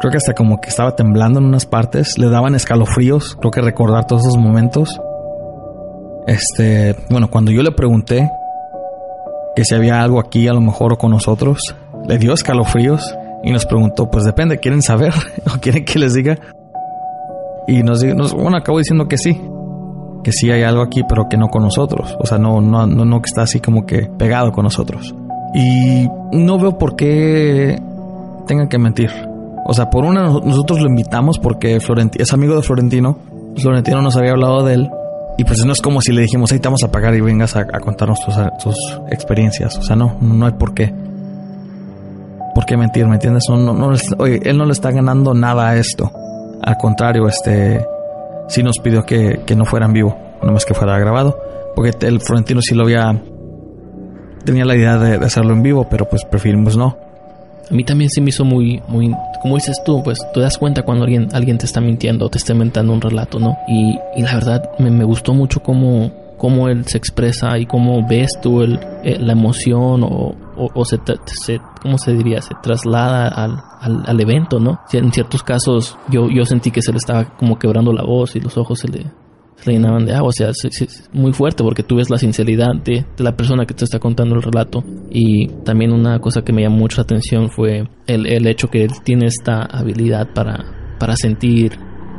Creo 0.00 0.12
que 0.12 0.18
hasta 0.18 0.34
como 0.34 0.60
que 0.60 0.68
estaba 0.68 0.94
temblando 0.94 1.40
en 1.40 1.46
unas 1.46 1.66
partes, 1.66 2.18
le 2.18 2.30
daban 2.30 2.54
escalofríos, 2.54 3.34
creo 3.34 3.50
que 3.50 3.60
recordar 3.60 4.06
todos 4.06 4.22
esos 4.22 4.36
momentos. 4.36 5.00
Este, 6.28 6.94
bueno, 7.08 7.30
cuando 7.30 7.50
yo 7.50 7.62
le 7.62 7.72
pregunté 7.72 8.30
que 9.56 9.64
si 9.64 9.74
había 9.74 10.02
algo 10.02 10.20
aquí 10.20 10.46
a 10.46 10.52
lo 10.52 10.60
mejor 10.60 10.98
con 10.98 11.10
nosotros, 11.10 11.74
le 12.06 12.18
dio 12.18 12.34
escalofríos 12.34 13.16
y 13.42 13.50
nos 13.50 13.64
preguntó, 13.64 14.10
pues 14.10 14.24
depende, 14.24 14.58
¿quieren 14.58 14.82
saber 14.82 15.14
o 15.46 15.58
quieren 15.58 15.86
que 15.86 15.98
les 15.98 16.12
diga? 16.12 16.38
Y 17.66 17.82
nos, 17.82 18.04
nos 18.04 18.34
bueno, 18.34 18.58
acabo 18.58 18.76
diciendo 18.76 19.08
que 19.08 19.16
sí, 19.16 19.40
que 20.22 20.30
sí 20.32 20.50
hay 20.50 20.64
algo 20.64 20.82
aquí, 20.82 21.02
pero 21.08 21.28
que 21.30 21.38
no 21.38 21.48
con 21.48 21.62
nosotros, 21.62 22.14
o 22.20 22.26
sea, 22.26 22.36
no, 22.36 22.60
no, 22.60 22.86
no, 22.86 23.06
no 23.06 23.22
que 23.22 23.26
está 23.26 23.42
así 23.42 23.60
como 23.60 23.86
que 23.86 24.10
pegado 24.18 24.52
con 24.52 24.64
nosotros. 24.64 25.14
Y 25.54 26.06
no 26.32 26.58
veo 26.58 26.76
por 26.76 26.94
qué 26.94 27.80
tengan 28.46 28.68
que 28.68 28.78
mentir. 28.78 29.10
O 29.64 29.72
sea, 29.72 29.88
por 29.88 30.04
una 30.04 30.24
nosotros 30.24 30.82
lo 30.82 30.88
invitamos 30.88 31.38
porque 31.38 31.80
Florentino 31.80 32.22
es 32.22 32.34
amigo 32.34 32.54
de 32.54 32.60
Florentino. 32.60 33.16
Florentino 33.56 34.02
nos 34.02 34.16
había 34.18 34.32
hablado 34.32 34.62
de 34.64 34.74
él. 34.74 34.90
Y 35.38 35.44
pues 35.44 35.64
no 35.64 35.72
es 35.72 35.80
como 35.80 36.00
si 36.00 36.12
le 36.12 36.22
dijimos, 36.22 36.52
ahí 36.52 36.58
te 36.58 36.68
vamos 36.68 36.82
a 36.82 36.90
pagar 36.90 37.14
y 37.14 37.20
vengas 37.20 37.56
a, 37.56 37.64
contarnos 37.64 38.18
tus, 38.58 38.76
experiencias. 39.10 39.78
O 39.78 39.82
sea, 39.82 39.96
no, 39.96 40.18
no 40.20 40.44
hay 40.44 40.52
por 40.52 40.74
qué. 40.74 40.92
¿Por 42.54 42.66
qué 42.66 42.76
mentir? 42.76 43.06
¿Me 43.06 43.14
entiendes? 43.14 43.44
No, 43.48 43.56
no, 43.56 43.92
oye, 44.18 44.40
él 44.42 44.58
no 44.58 44.64
le 44.64 44.72
está 44.72 44.90
ganando 44.90 45.34
nada 45.34 45.70
a 45.70 45.76
esto. 45.76 46.10
Al 46.60 46.76
contrario, 46.76 47.26
este 47.28 47.86
sí 48.48 48.62
nos 48.62 48.80
pidió 48.80 49.06
que, 49.06 49.42
que 49.46 49.54
no 49.54 49.64
fuera 49.64 49.86
en 49.86 49.92
vivo, 49.92 50.18
no 50.42 50.52
más 50.52 50.64
que 50.64 50.74
fuera 50.74 50.98
grabado. 50.98 51.38
Porque 51.74 51.92
el 52.04 52.20
Florentino 52.20 52.60
sí 52.60 52.74
lo 52.74 52.82
había. 52.82 53.22
tenía 54.44 54.64
la 54.64 54.74
idea 54.74 54.98
de 54.98 55.24
hacerlo 55.24 55.52
en 55.52 55.62
vivo, 55.62 55.86
pero 55.88 56.08
pues 56.08 56.24
preferimos 56.24 56.76
no 56.76 57.07
a 57.70 57.74
mí 57.74 57.84
también 57.84 58.10
se 58.10 58.20
me 58.20 58.30
hizo 58.30 58.44
muy, 58.44 58.82
muy, 58.88 59.14
como 59.42 59.56
dices 59.56 59.82
tú, 59.84 60.02
pues 60.02 60.18
te 60.32 60.40
das 60.40 60.58
cuenta 60.58 60.82
cuando 60.82 61.04
alguien, 61.04 61.28
alguien 61.32 61.58
te 61.58 61.66
está 61.66 61.80
mintiendo 61.80 62.26
o 62.26 62.28
te 62.28 62.38
está 62.38 62.52
inventando 62.52 62.92
un 62.92 63.00
relato, 63.00 63.38
¿no? 63.38 63.56
Y, 63.68 63.98
y 64.16 64.22
la 64.22 64.34
verdad 64.34 64.70
me, 64.78 64.90
me, 64.90 65.04
gustó 65.04 65.34
mucho 65.34 65.60
cómo, 65.60 66.10
cómo 66.38 66.68
él 66.68 66.86
se 66.86 66.98
expresa 66.98 67.58
y 67.58 67.66
cómo 67.66 68.06
ves 68.06 68.38
tú 68.40 68.62
el, 68.62 68.80
la 69.02 69.32
emoción 69.32 70.02
o, 70.02 70.34
o, 70.56 70.84
se, 70.84 70.98
se, 71.26 71.60
¿cómo 71.82 71.98
se 71.98 72.12
diría? 72.12 72.40
Se 72.40 72.54
traslada 72.62 73.28
al, 73.28 73.62
al, 73.80 74.04
al, 74.06 74.20
evento, 74.20 74.58
¿no? 74.58 74.80
En 74.92 75.12
ciertos 75.12 75.42
casos 75.42 75.96
yo, 76.08 76.28
yo 76.30 76.44
sentí 76.46 76.70
que 76.70 76.82
se 76.82 76.92
le 76.92 76.98
estaba 76.98 77.24
como 77.36 77.58
quebrando 77.58 77.92
la 77.92 78.02
voz 78.02 78.34
y 78.34 78.40
los 78.40 78.56
ojos 78.56 78.78
se 78.80 78.88
le, 78.88 79.06
se 79.60 79.72
llenaban 79.72 80.06
de 80.06 80.14
agua. 80.14 80.28
O 80.28 80.32
sea, 80.32 80.50
es, 80.50 81.08
muy 81.12 81.32
fuerte 81.32 81.62
porque 81.62 81.82
tú 81.82 81.96
ves 81.96 82.10
la 82.10 82.18
sinceridad 82.18 82.74
de, 82.84 83.04
la 83.18 83.36
persona 83.36 83.66
que 83.66 83.74
te 83.74 83.84
está 83.84 83.98
contando 83.98 84.34
el 84.34 84.42
relato. 84.42 84.84
Y 85.10 85.48
también 85.64 85.92
una 85.92 86.18
cosa 86.20 86.42
que 86.42 86.52
me 86.52 86.62
llamó 86.62 86.78
mucho 86.78 86.98
la 86.98 87.04
atención 87.04 87.50
fue 87.50 87.88
el, 88.06 88.26
el 88.26 88.46
hecho 88.46 88.68
que 88.68 88.84
él 88.84 88.90
tiene 89.04 89.26
esta 89.26 89.62
habilidad 89.62 90.32
para, 90.34 90.96
para 90.98 91.16
sentir 91.16 91.78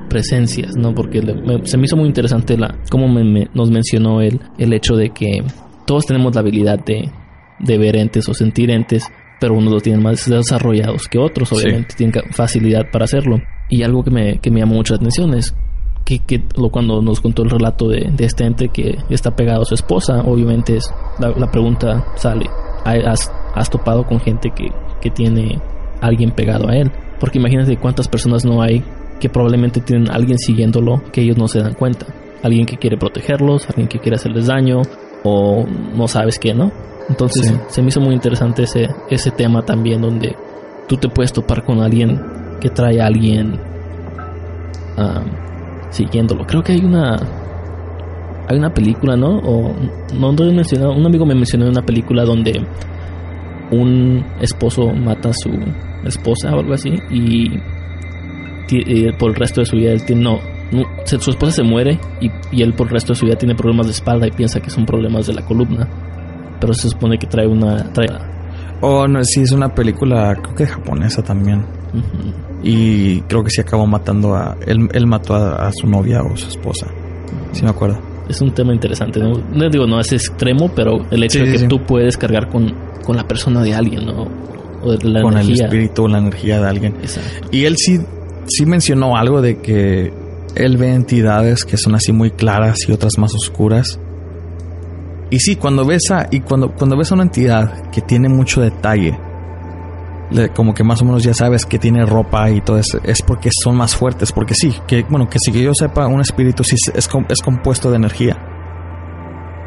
presencias, 0.09 0.75
¿no? 0.75 0.93
Porque 0.93 1.21
se 1.63 1.77
me 1.77 1.85
hizo 1.85 1.95
muy 1.95 2.07
interesante 2.07 2.57
la 2.57 2.77
cómo 2.89 3.07
me, 3.07 3.47
nos 3.53 3.69
mencionó 3.69 4.21
él 4.21 4.41
el 4.57 4.73
hecho 4.73 4.95
de 4.95 5.11
que 5.11 5.43
todos 5.85 6.05
tenemos 6.05 6.33
la 6.35 6.41
habilidad 6.41 6.83
de, 6.83 7.09
de 7.59 7.77
ver 7.77 7.95
entes 7.95 8.27
o 8.27 8.33
sentir 8.33 8.71
entes, 8.71 9.05
pero 9.39 9.53
unos 9.53 9.71
lo 9.71 9.79
tienen 9.79 10.03
más 10.03 10.27
desarrollados 10.27 11.07
que 11.07 11.19
otros, 11.19 11.53
obviamente 11.53 11.95
tienen 11.95 12.21
facilidad 12.31 12.89
para 12.91 13.05
hacerlo. 13.05 13.37
Y 13.69 13.83
algo 13.83 14.03
que 14.03 14.11
me, 14.11 14.39
que 14.39 14.49
me 14.49 14.59
llamó 14.59 14.75
mucho 14.75 14.93
la 14.95 14.97
atención 14.97 15.33
es 15.35 15.55
que, 16.05 16.43
lo, 16.55 16.69
cuando 16.69 17.01
nos 17.01 17.21
contó 17.21 17.43
el 17.43 17.49
relato 17.49 17.87
de, 17.87 18.11
este 18.19 18.45
ente 18.45 18.69
que 18.69 18.97
está 19.09 19.35
pegado 19.35 19.61
a 19.61 19.65
su 19.65 19.75
esposa, 19.75 20.21
obviamente 20.25 20.77
es, 20.77 20.91
la, 21.19 21.51
pregunta 21.51 22.05
sale, 22.15 22.49
¿has, 22.83 23.31
¿has, 23.53 23.69
topado 23.69 24.05
con 24.05 24.19
gente 24.19 24.51
que, 24.55 24.71
que 25.01 25.11
tiene 25.11 25.61
alguien 26.01 26.31
pegado 26.31 26.69
a 26.69 26.75
él? 26.75 26.91
Porque 27.19 27.37
imagínate 27.37 27.77
cuántas 27.77 28.07
personas 28.07 28.45
no 28.45 28.61
hay 28.61 28.83
que 29.19 29.29
probablemente 29.29 29.81
tienen 29.81 30.09
a 30.09 30.15
alguien 30.15 30.39
siguiéndolo 30.39 31.03
que 31.11 31.21
ellos 31.21 31.37
no 31.37 31.47
se 31.47 31.59
dan 31.59 31.73
cuenta. 31.73 32.07
Alguien 32.41 32.65
que 32.65 32.77
quiere 32.77 32.97
protegerlos, 32.97 33.67
alguien 33.67 33.87
que 33.87 33.99
quiere 33.99 34.15
hacerles 34.15 34.47
daño 34.47 34.81
o 35.23 35.65
no 35.67 36.07
sabes 36.07 36.39
qué, 36.39 36.53
¿no? 36.53 36.71
Entonces 37.09 37.53
se 37.67 37.81
me 37.81 37.89
hizo 37.89 37.99
muy 37.99 38.13
interesante 38.13 38.63
ese, 38.63 38.87
ese 39.09 39.31
tema 39.31 39.63
también 39.63 40.01
donde 40.01 40.35
tú 40.87 40.95
te 40.97 41.09
puedes 41.09 41.33
topar 41.33 41.63
con 41.65 41.81
alguien 41.81 42.21
que 42.61 42.69
trae 42.69 43.01
a 43.01 43.07
alguien 43.07 43.59
siguiéndolo. 45.89 46.45
Creo 46.45 46.63
que 46.63 46.73
hay 46.73 46.83
una 46.83 47.17
hay 48.47 48.57
una 48.57 48.73
película, 48.73 49.15
¿no? 49.15 49.37
O 49.37 49.73
no 50.13 50.43
he 50.43 50.53
mencionado, 50.53 50.93
un 50.93 51.05
amigo 51.05 51.25
me 51.25 51.35
mencionó 51.35 51.69
una 51.69 51.83
película 51.83 52.25
donde 52.25 52.65
un 53.71 54.25
esposo 54.41 54.91
mata 54.91 55.29
a 55.29 55.33
su 55.33 55.51
esposa 56.03 56.55
o 56.55 56.59
algo 56.59 56.73
así 56.73 56.97
y, 57.11 57.59
por 59.19 59.29
el 59.31 59.35
resto 59.35 59.61
de 59.61 59.65
su 59.65 59.75
vida 59.75 59.91
él 59.91 60.03
tiene 60.05 60.23
no, 60.23 60.39
su 61.05 61.29
esposa 61.29 61.51
se 61.51 61.63
muere 61.63 61.99
y, 62.21 62.31
y, 62.51 62.61
él 62.61 62.73
por 62.73 62.87
el 62.87 62.93
resto 62.93 63.13
de 63.13 63.19
su 63.19 63.25
vida 63.25 63.35
tiene 63.35 63.55
problemas 63.55 63.87
de 63.87 63.91
espalda 63.91 64.27
y 64.27 64.31
piensa 64.31 64.59
que 64.59 64.69
son 64.69 64.85
problemas 64.85 65.27
de 65.27 65.33
la 65.33 65.45
columna 65.45 65.87
pero 66.59 66.73
se 66.73 66.89
supone 66.89 67.17
que 67.17 67.27
trae 67.27 67.47
una 67.47 67.91
trae... 67.93 68.07
oh 68.81 69.07
no 69.07 69.23
sí 69.23 69.41
es 69.41 69.51
una 69.51 69.69
película 69.73 70.35
creo 70.41 70.55
que 70.55 70.65
japonesa 70.65 71.21
también 71.21 71.65
y 72.61 73.21
creo 73.21 73.43
que 73.43 73.49
sí 73.49 73.61
acabó 73.61 73.85
matando 73.85 74.35
a. 74.35 74.57
Él, 74.65 74.89
él 74.93 75.07
mató 75.07 75.35
a, 75.35 75.71
su 75.71 75.87
novia 75.87 76.21
o 76.21 76.35
su 76.35 76.47
esposa. 76.49 76.87
Sí, 77.51 77.63
me 77.63 77.69
acuerdo. 77.69 77.99
Es 78.27 78.41
un 78.41 78.51
tema 78.51 78.73
interesante. 78.73 79.19
No, 79.19 79.33
no 79.37 79.69
digo, 79.69 79.87
no 79.87 79.99
es 79.99 80.11
extremo, 80.11 80.69
pero 80.75 81.05
el 81.09 81.23
hecho 81.23 81.39
de 81.39 81.51
que 81.51 81.67
tú 81.67 81.81
puedes 81.83 82.17
cargar 82.17 82.49
con, 82.49 82.73
con 83.03 83.15
la 83.15 83.27
persona 83.27 83.63
de 83.63 83.73
alguien, 83.73 84.05
¿no? 84.05 84.27
O 84.83 84.93
la 85.03 85.21
con 85.21 85.37
el 85.37 85.51
espíritu 85.51 86.03
o 86.03 86.07
la 86.07 86.19
energía 86.19 86.59
de 86.59 86.67
alguien. 86.67 86.95
Exacto. 87.01 87.47
Y 87.51 87.65
él 87.65 87.75
sí, 87.77 87.99
sí 88.47 88.65
mencionó 88.65 89.17
algo 89.17 89.41
de 89.41 89.59
que 89.59 90.13
él 90.55 90.77
ve 90.77 90.93
entidades 90.93 91.65
que 91.65 91.77
son 91.77 91.95
así 91.95 92.11
muy 92.11 92.31
claras 92.31 92.77
y 92.87 92.91
otras 92.91 93.17
más 93.17 93.33
oscuras. 93.33 93.99
Y 95.31 95.39
sí, 95.39 95.55
cuando 95.55 95.85
ves 95.85 96.11
a, 96.11 96.27
y 96.31 96.41
cuando, 96.41 96.71
cuando 96.73 96.97
ves 96.97 97.11
a 97.11 97.15
una 97.15 97.23
entidad 97.23 97.89
que 97.91 98.01
tiene 98.01 98.29
mucho 98.29 98.61
detalle, 98.61 99.17
como 100.55 100.73
que 100.73 100.83
más 100.83 101.01
o 101.01 101.05
menos 101.05 101.23
ya 101.23 101.33
sabes 101.33 101.65
que 101.65 101.79
tiene 101.79 102.05
ropa 102.05 102.49
y 102.51 102.61
todo 102.61 102.77
eso, 102.77 102.99
es 103.03 103.21
porque 103.21 103.49
son 103.63 103.75
más 103.75 103.95
fuertes, 103.95 104.31
porque 104.31 104.53
sí, 104.53 104.75
que 104.87 105.03
bueno, 105.09 105.27
que 105.27 105.39
si 105.39 105.51
que 105.51 105.61
yo 105.63 105.73
sepa, 105.73 106.07
un 106.07 106.21
espíritu 106.21 106.63
sí 106.63 106.75
es, 106.93 107.09
es 107.29 107.41
compuesto 107.41 107.89
de 107.89 107.97
energía. 107.97 108.37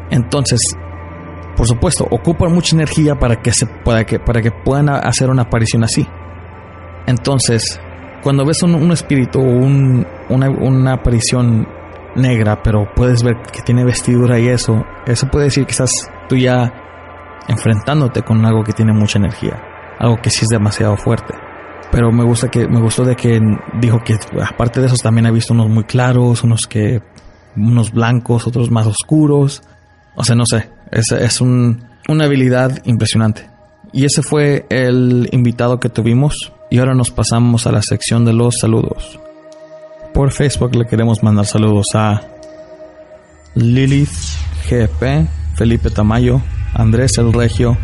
Entonces, 0.09 0.61
por 1.55 1.67
supuesto, 1.67 2.07
ocupan 2.09 2.53
mucha 2.53 2.75
energía 2.75 3.15
para 3.15 3.41
que 3.41 3.51
se 3.51 3.65
pueda 3.65 4.05
que 4.05 4.19
para 4.19 4.41
que 4.41 4.51
puedan 4.51 4.89
hacer 4.89 5.29
una 5.29 5.43
aparición 5.43 5.83
así. 5.83 6.07
Entonces, 7.05 7.79
cuando 8.23 8.45
ves 8.45 8.63
un, 8.63 8.91
espíritu 8.91 9.39
o 9.39 9.43
un, 9.43 10.07
una, 10.29 10.49
una, 10.49 10.93
aparición 10.93 11.67
negra, 12.15 12.63
pero 12.63 12.87
puedes 12.95 13.21
ver 13.21 13.41
que 13.51 13.61
tiene 13.61 13.83
vestidura 13.83 14.39
y 14.39 14.47
eso, 14.47 14.85
eso 15.05 15.27
puede 15.27 15.45
decir 15.45 15.65
que 15.65 15.71
estás 15.71 15.91
tú 16.29 16.37
ya 16.37 16.71
enfrentándote 17.47 18.21
con 18.21 18.45
algo 18.45 18.63
que 18.63 18.71
tiene 18.71 18.93
mucha 18.93 19.19
energía, 19.19 19.61
algo 20.03 20.21
que 20.21 20.29
sí 20.29 20.43
es 20.43 20.49
demasiado 20.49 20.97
fuerte. 20.97 21.33
Pero 21.91 22.11
me 22.11 22.25
gusta 22.25 22.49
que 22.49 22.67
me 22.67 22.81
gustó 22.81 23.05
de 23.05 23.15
que 23.15 23.39
dijo 23.79 23.99
que 24.03 24.17
aparte 24.43 24.81
de 24.81 24.87
esos 24.87 24.99
también 24.99 25.25
ha 25.27 25.31
visto 25.31 25.53
unos 25.53 25.69
muy 25.69 25.85
claros, 25.85 26.43
unos 26.43 26.67
que 26.67 27.01
unos 27.55 27.91
blancos, 27.91 28.45
otros 28.45 28.69
más 28.69 28.85
oscuros. 28.85 29.61
O 30.15 30.23
sea, 30.23 30.35
no 30.35 30.45
sé, 30.45 30.69
es, 30.91 31.11
es 31.11 31.39
un, 31.39 31.85
una 32.09 32.25
habilidad 32.25 32.79
impresionante. 32.85 33.49
Y 33.93 34.05
ese 34.05 34.23
fue 34.23 34.65
el 34.69 35.29
invitado 35.31 35.79
que 35.79 35.89
tuvimos. 35.89 36.51
Y 36.69 36.79
ahora 36.79 36.95
nos 36.95 37.11
pasamos 37.11 37.65
a 37.67 37.71
la 37.71 37.81
sección 37.81 38.25
de 38.25 38.33
los 38.33 38.59
saludos. 38.59 39.19
Por 40.13 40.31
Facebook 40.31 40.75
le 40.75 40.85
queremos 40.85 41.23
mandar 41.23 41.45
saludos 41.45 41.87
a 41.93 42.21
Lilith 43.55 44.09
GP, 44.69 45.27
Felipe 45.55 45.91
Tamayo, 45.91 46.41
Andrés 46.73 47.17
El 47.19 47.31
Regio, 47.31 47.77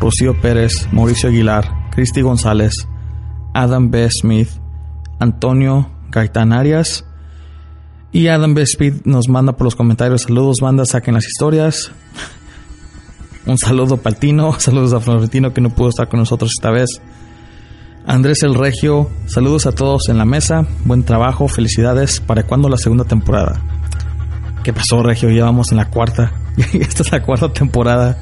Rocío 0.00 0.40
Pérez, 0.40 0.88
Mauricio 0.92 1.28
Aguilar, 1.28 1.90
Cristi 1.90 2.22
González, 2.22 2.88
Adam 3.54 3.90
B. 3.90 4.08
Smith, 4.10 4.48
Antonio 5.18 5.90
Gaitán 6.10 6.52
Arias 6.52 7.04
y 8.12 8.28
Adam 8.28 8.54
B. 8.54 8.66
Smith 8.66 9.02
nos 9.04 9.28
manda 9.28 9.54
por 9.54 9.64
los 9.64 9.74
comentarios 9.74 10.22
saludos, 10.22 10.58
banda, 10.60 10.84
saquen 10.84 11.14
las 11.14 11.26
historias. 11.26 11.92
Un 13.46 13.58
saludo 13.58 13.96
para 13.96 14.16
Tino, 14.16 14.52
saludos 14.58 14.92
a 14.92 15.00
Florentino 15.00 15.52
que 15.52 15.60
no 15.60 15.70
pudo 15.70 15.88
estar 15.88 16.08
con 16.08 16.20
nosotros 16.20 16.52
esta 16.56 16.70
vez. 16.70 17.00
Andrés 18.06 18.42
el 18.42 18.54
Regio, 18.54 19.10
saludos 19.26 19.66
a 19.66 19.72
todos 19.72 20.08
en 20.08 20.18
la 20.18 20.24
mesa, 20.24 20.66
buen 20.84 21.04
trabajo, 21.04 21.48
felicidades. 21.48 22.20
¿Para 22.20 22.42
cuándo 22.42 22.68
la 22.68 22.76
segunda 22.76 23.04
temporada? 23.04 23.62
¿Qué 24.62 24.72
pasó, 24.72 25.02
Regio? 25.02 25.30
Ya 25.30 25.44
vamos 25.44 25.70
en 25.70 25.78
la 25.78 25.88
cuarta. 25.88 26.32
Esta 26.72 27.02
es 27.02 27.12
la 27.12 27.22
cuarta 27.22 27.52
temporada. 27.52 28.18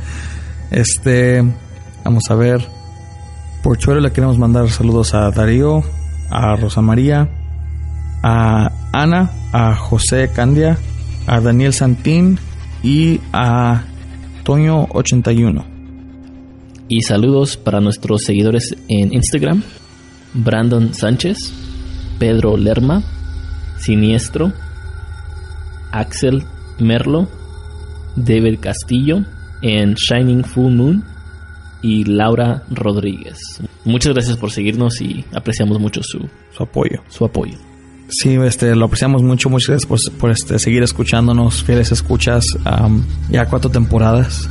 Este, 0.71 1.43
vamos 2.05 2.25
a 2.31 2.35
ver. 2.35 2.67
Por 3.63 3.77
Twitter 3.77 4.03
le 4.03 4.13
queremos 4.13 4.39
mandar 4.39 4.71
saludos 4.71 5.15
a 5.15 5.31
Darío, 5.31 5.83
a 6.31 6.57
Rosa 6.57 6.81
María, 6.81 7.29
a 8.23 8.71
Ana, 8.93 9.31
a 9.53 9.75
José 9.75 10.31
Candia, 10.35 10.79
a 11.27 11.41
Daniel 11.41 11.73
Santín 11.73 12.39
y 12.83 13.21
a 13.33 13.85
Toño81. 14.45 15.65
Y 16.89 17.03
saludos 17.03 17.57
para 17.57 17.81
nuestros 17.81 18.23
seguidores 18.23 18.77
en 18.89 19.13
Instagram, 19.13 19.63
Brandon 20.35 20.95
Sánchez, 20.95 21.37
Pedro 22.19 22.57
Lerma, 22.57 23.03
Siniestro, 23.79 24.53
Axel 25.93 26.45
Merlo, 26.79 27.29
David 28.17 28.59
Castillo, 28.61 29.25
en 29.63 29.95
Shining 29.95 30.45
Full 30.45 30.73
Moon 30.73 31.05
y 31.83 32.05
Laura 32.05 32.63
Rodríguez. 32.71 33.39
Muchas 33.85 34.13
gracias 34.13 34.37
por 34.37 34.51
seguirnos 34.51 35.01
y 35.01 35.25
apreciamos 35.35 35.81
mucho 35.81 36.03
su, 36.03 36.29
su 36.57 36.63
apoyo. 36.63 37.03
Su 37.09 37.25
apoyo. 37.25 37.57
Sí, 38.09 38.35
este, 38.35 38.75
lo 38.75 38.87
apreciamos 38.87 39.23
mucho. 39.23 39.49
Muchas 39.49 39.81
gracias 39.87 40.11
por, 40.11 40.31
este, 40.31 40.59
seguir 40.59 40.83
escuchándonos, 40.83 41.63
fieles 41.63 41.93
escuchas. 41.93 42.45
ya 43.31 43.47
cuatro 43.47 43.71
temporadas. 43.71 44.49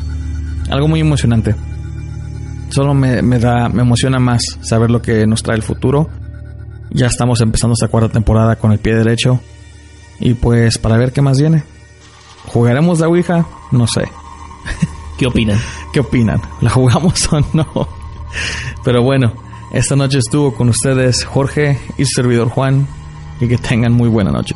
Algo 0.69 0.87
muy 0.87 1.01
emocionante. 1.01 1.55
Solo 2.69 2.93
me, 2.93 3.21
me, 3.21 3.39
da, 3.39 3.67
me 3.69 3.81
emociona 3.81 4.19
más 4.19 4.41
saber 4.61 4.91
lo 4.91 5.01
que 5.01 5.25
nos 5.27 5.43
trae 5.43 5.57
el 5.57 5.63
futuro. 5.63 6.09
Ya 6.91 7.07
estamos 7.07 7.41
empezando 7.41 7.73
esta 7.73 7.87
cuarta 7.87 8.09
temporada 8.09 8.55
con 8.55 8.71
el 8.71 8.79
pie 8.79 8.95
derecho. 8.95 9.39
Y 10.19 10.33
pues 10.35 10.77
para 10.77 10.97
ver 10.97 11.11
qué 11.11 11.21
más 11.21 11.39
viene. 11.39 11.63
¿Jugaremos 12.47 12.99
la 12.99 13.07
Ouija? 13.07 13.45
No 13.71 13.87
sé. 13.87 14.03
¿Qué 15.19 15.27
opinan? 15.27 15.59
¿Qué 15.91 15.99
opinan? 15.99 16.41
¿La 16.61 16.69
jugamos 16.69 17.27
o 17.33 17.41
no? 17.51 17.89
Pero 18.85 19.03
bueno, 19.03 19.33
esta 19.69 19.97
noche 19.97 20.19
estuvo 20.19 20.55
con 20.55 20.69
ustedes 20.69 21.25
Jorge 21.25 21.77
y 21.97 22.05
su 22.05 22.21
servidor 22.21 22.47
Juan 22.47 22.87
y 23.41 23.49
que 23.49 23.57
tengan 23.57 23.91
muy 23.91 24.07
buena 24.07 24.31
noche. 24.31 24.55